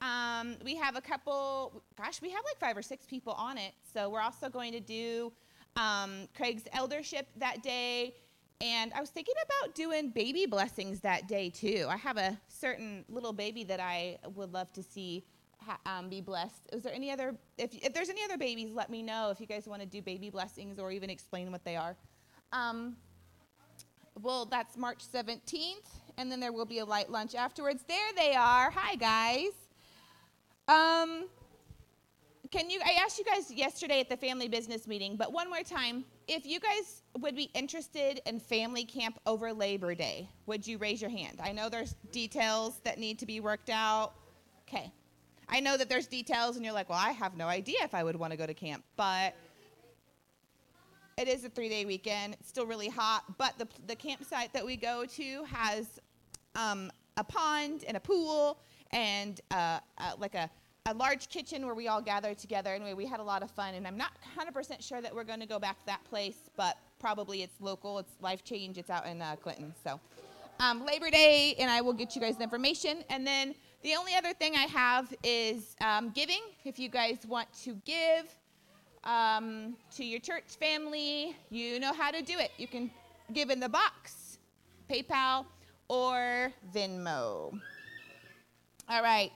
Um, 0.00 0.56
we 0.64 0.76
have 0.76 0.96
a 0.96 1.00
couple, 1.00 1.82
gosh, 1.96 2.20
we 2.20 2.30
have 2.30 2.44
like 2.44 2.58
five 2.58 2.76
or 2.76 2.82
six 2.82 3.06
people 3.06 3.32
on 3.32 3.58
it. 3.58 3.72
So 3.92 4.10
we're 4.10 4.20
also 4.20 4.48
going 4.48 4.72
to 4.72 4.80
do 4.80 5.32
um, 5.76 6.28
Craig's 6.36 6.64
eldership 6.72 7.26
that 7.36 7.62
day. 7.62 8.14
And 8.60 8.92
I 8.94 9.00
was 9.00 9.10
thinking 9.10 9.34
about 9.44 9.74
doing 9.74 10.10
baby 10.10 10.46
blessings 10.46 11.00
that 11.00 11.28
day 11.28 11.50
too. 11.50 11.86
I 11.88 11.96
have 11.96 12.16
a 12.16 12.38
certain 12.48 13.04
little 13.08 13.32
baby 13.32 13.64
that 13.64 13.80
I 13.80 14.18
would 14.34 14.52
love 14.52 14.72
to 14.74 14.82
see 14.82 15.24
ha- 15.60 15.78
um, 15.86 16.08
be 16.08 16.20
blessed. 16.20 16.62
Is 16.72 16.82
there 16.82 16.94
any 16.94 17.10
other, 17.10 17.34
if, 17.58 17.74
if 17.74 17.92
there's 17.92 18.08
any 18.10 18.22
other 18.22 18.38
babies, 18.38 18.70
let 18.72 18.90
me 18.90 19.02
know 19.02 19.30
if 19.30 19.40
you 19.40 19.46
guys 19.46 19.66
want 19.66 19.82
to 19.82 19.86
do 19.86 20.00
baby 20.00 20.30
blessings 20.30 20.78
or 20.78 20.90
even 20.92 21.10
explain 21.10 21.50
what 21.50 21.64
they 21.64 21.76
are. 21.76 21.96
Um, 22.52 22.96
well, 24.22 24.44
that's 24.44 24.76
March 24.76 25.02
17th. 25.12 25.88
And 26.16 26.30
then 26.30 26.38
there 26.38 26.52
will 26.52 26.66
be 26.66 26.78
a 26.78 26.84
light 26.84 27.10
lunch 27.10 27.34
afterwards. 27.34 27.84
There 27.88 28.12
they 28.16 28.34
are. 28.34 28.70
Hi, 28.70 28.94
guys. 28.94 29.52
Um, 30.68 31.26
can 32.50 32.70
you? 32.70 32.80
I 32.84 32.92
asked 33.04 33.18
you 33.18 33.24
guys 33.24 33.50
yesterday 33.50 34.00
at 34.00 34.08
the 34.08 34.16
family 34.16 34.48
business 34.48 34.86
meeting, 34.86 35.16
but 35.16 35.32
one 35.32 35.50
more 35.50 35.62
time, 35.62 36.04
if 36.26 36.46
you 36.46 36.60
guys 36.60 37.02
would 37.18 37.36
be 37.36 37.50
interested 37.54 38.20
in 38.26 38.40
family 38.40 38.84
camp 38.84 39.18
over 39.26 39.52
Labor 39.52 39.94
Day, 39.94 40.28
would 40.46 40.66
you 40.66 40.78
raise 40.78 41.00
your 41.00 41.10
hand? 41.10 41.38
I 41.42 41.52
know 41.52 41.68
there's 41.68 41.94
details 42.12 42.80
that 42.84 42.98
need 42.98 43.18
to 43.18 43.26
be 43.26 43.40
worked 43.40 43.70
out. 43.70 44.14
Okay. 44.68 44.92
I 45.48 45.60
know 45.60 45.76
that 45.76 45.88
there's 45.88 46.06
details, 46.06 46.56
and 46.56 46.64
you're 46.64 46.74
like, 46.74 46.88
well, 46.88 46.98
I 46.98 47.10
have 47.10 47.36
no 47.36 47.46
idea 47.46 47.78
if 47.82 47.94
I 47.94 48.02
would 48.02 48.16
want 48.16 48.30
to 48.30 48.36
go 48.36 48.46
to 48.46 48.54
camp, 48.54 48.82
but 48.96 49.34
it 51.18 51.28
is 51.28 51.44
a 51.44 51.48
three 51.48 51.68
day 51.68 51.84
weekend. 51.84 52.34
It's 52.40 52.48
still 52.48 52.66
really 52.66 52.88
hot, 52.88 53.24
but 53.38 53.58
the, 53.58 53.68
the 53.86 53.94
campsite 53.94 54.52
that 54.52 54.64
we 54.64 54.76
go 54.76 55.04
to 55.04 55.44
has 55.44 56.00
um, 56.54 56.90
a 57.16 57.24
pond 57.24 57.84
and 57.86 57.96
a 57.96 58.00
pool 58.00 58.60
and 58.90 59.40
uh, 59.50 59.80
uh, 59.98 60.12
like 60.18 60.34
a, 60.34 60.50
a 60.86 60.92
large 60.92 61.30
kitchen 61.30 61.64
where 61.64 61.74
we 61.74 61.88
all 61.88 62.02
gather 62.02 62.34
together. 62.34 62.74
Anyway, 62.74 62.92
we 62.92 63.06
had 63.06 63.18
a 63.18 63.22
lot 63.22 63.42
of 63.42 63.50
fun, 63.50 63.72
and 63.72 63.86
I'm 63.86 63.96
not 63.96 64.12
100% 64.38 64.86
sure 64.86 65.00
that 65.00 65.14
we're 65.14 65.24
going 65.24 65.40
to 65.40 65.46
go 65.46 65.58
back 65.58 65.80
to 65.80 65.86
that 65.86 66.04
place, 66.10 66.36
but 66.58 66.76
probably 67.00 67.42
it's 67.42 67.58
local, 67.58 67.98
it's 67.98 68.12
life 68.20 68.44
change, 68.44 68.76
it's 68.76 68.90
out 68.90 69.06
in 69.06 69.22
uh, 69.22 69.36
Clinton. 69.36 69.74
So, 69.82 69.98
um, 70.60 70.84
Labor 70.84 71.08
Day, 71.08 71.54
and 71.58 71.70
I 71.70 71.80
will 71.80 71.94
get 71.94 72.14
you 72.14 72.20
guys 72.20 72.36
the 72.36 72.42
information. 72.42 72.98
And 73.08 73.26
then 73.26 73.54
the 73.82 73.94
only 73.94 74.14
other 74.14 74.34
thing 74.34 74.56
I 74.56 74.64
have 74.64 75.14
is 75.24 75.74
um, 75.80 76.10
giving. 76.10 76.42
If 76.66 76.78
you 76.78 76.90
guys 76.90 77.16
want 77.26 77.48
to 77.62 77.80
give 77.86 78.28
um, 79.04 79.76
to 79.96 80.04
your 80.04 80.20
church 80.20 80.56
family, 80.60 81.34
you 81.48 81.80
know 81.80 81.94
how 81.94 82.10
to 82.10 82.20
do 82.20 82.38
it. 82.38 82.50
You 82.58 82.68
can 82.68 82.90
give 83.32 83.48
in 83.48 83.58
the 83.58 83.70
box, 83.70 84.36
PayPal, 84.90 85.46
or 85.88 86.52
Venmo. 86.74 87.58
All 88.86 89.02
right. 89.02 89.32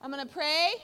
I'm 0.00 0.10
going 0.10 0.26
to 0.26 0.32
pray 0.32 0.74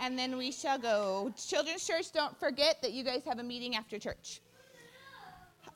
and 0.00 0.18
then 0.18 0.36
we 0.36 0.50
shall 0.50 0.78
go. 0.78 1.32
Children's 1.36 1.86
Church, 1.86 2.10
don't 2.12 2.36
forget 2.38 2.80
that 2.82 2.92
you 2.92 3.04
guys 3.04 3.22
have 3.26 3.38
a 3.38 3.42
meeting 3.42 3.76
after 3.76 3.98
church. 3.98 4.40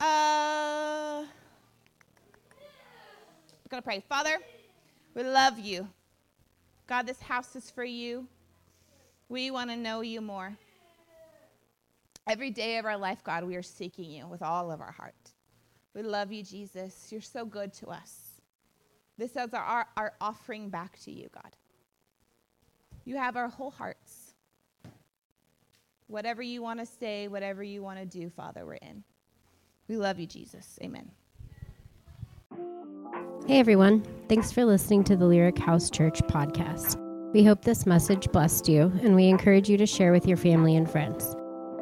Uh, 0.01 1.23
I'm 1.23 1.29
going 3.69 3.83
to 3.83 3.85
pray. 3.85 4.03
Father, 4.09 4.39
we 5.15 5.23
love 5.23 5.59
you. 5.59 5.87
God, 6.87 7.07
this 7.07 7.21
house 7.21 7.55
is 7.55 7.71
for 7.71 7.85
you. 7.85 8.27
We 9.29 9.51
want 9.51 9.71
to 9.71 9.77
know 9.77 10.01
you 10.01 10.21
more. 10.21 10.57
Every 12.27 12.51
day 12.51 12.79
of 12.79 12.87
our 12.87 12.97
life, 12.97 13.23
God, 13.23 13.45
we 13.45 13.57
are 13.57 13.63
seeking 13.63 14.11
you 14.11 14.27
with 14.27 14.43
all 14.43 14.71
of 14.71 14.81
our 14.81 14.93
heart. 14.93 15.15
We 15.95 16.03
love 16.03 16.33
you, 16.33 16.43
Jesus. 16.43 17.09
You're 17.11 17.21
so 17.21 17.45
good 17.45 17.75
to 17.75 17.89
us. 17.89 18.41
This 19.19 19.33
is 19.33 19.53
our, 19.53 19.87
our 19.97 20.15
offering 20.21 20.71
back 20.71 20.99
to 21.01 21.13
you, 21.13 21.29
God. 21.33 21.55
You 23.05 23.17
have 23.17 23.37
our 23.37 23.49
whole 23.49 23.71
hearts. 23.71 24.35
Whatever 26.07 26.43
you 26.43 26.63
want 26.63 26.81
to 26.81 26.87
say, 26.87 27.29
whatever 27.29 27.63
you 27.63 27.83
want 27.83 27.99
to 27.99 28.07
do, 28.07 28.31
Father, 28.31 28.65
we're 28.65 28.75
in. 28.75 29.05
We 29.89 29.97
love 29.97 30.19
you, 30.19 30.27
Jesus. 30.27 30.79
Amen. 30.83 31.11
Hey 33.47 33.59
everyone, 33.59 34.03
thanks 34.29 34.51
for 34.51 34.65
listening 34.65 35.05
to 35.05 35.17
the 35.17 35.27
Lyric 35.27 35.59
House 35.59 35.91
Church 35.91 36.23
podcast. 36.23 36.97
We 37.35 37.45
hope 37.45 37.63
this 37.63 37.85
message 37.85 38.31
blessed 38.33 38.69
you, 38.69 38.91
and 39.03 39.15
we 39.15 39.27
encourage 39.29 39.69
you 39.69 39.77
to 39.77 39.87
share 39.87 40.13
with 40.13 40.27
your 40.27 40.39
family 40.39 40.75
and 40.77 40.91
friends. 40.91 41.35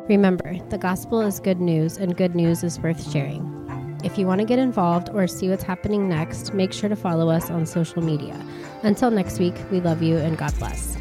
Remember, 0.08 0.58
the 0.70 0.78
gospel 0.78 1.20
is 1.20 1.38
good 1.38 1.60
news, 1.60 1.98
and 1.98 2.16
good 2.16 2.34
news 2.34 2.64
is 2.64 2.80
worth 2.80 3.12
sharing. 3.12 3.48
If 4.02 4.18
you 4.18 4.26
want 4.26 4.40
to 4.40 4.46
get 4.46 4.58
involved 4.58 5.10
or 5.10 5.28
see 5.28 5.48
what's 5.48 5.62
happening 5.62 6.08
next, 6.08 6.52
make 6.52 6.72
sure 6.72 6.88
to 6.88 6.96
follow 6.96 7.28
us 7.28 7.48
on 7.50 7.66
social 7.66 8.02
media. 8.02 8.34
Until 8.82 9.12
next 9.12 9.38
week, 9.38 9.54
we 9.70 9.80
love 9.80 10.02
you 10.02 10.16
and 10.16 10.36
God 10.36 10.52
bless. 10.58 10.96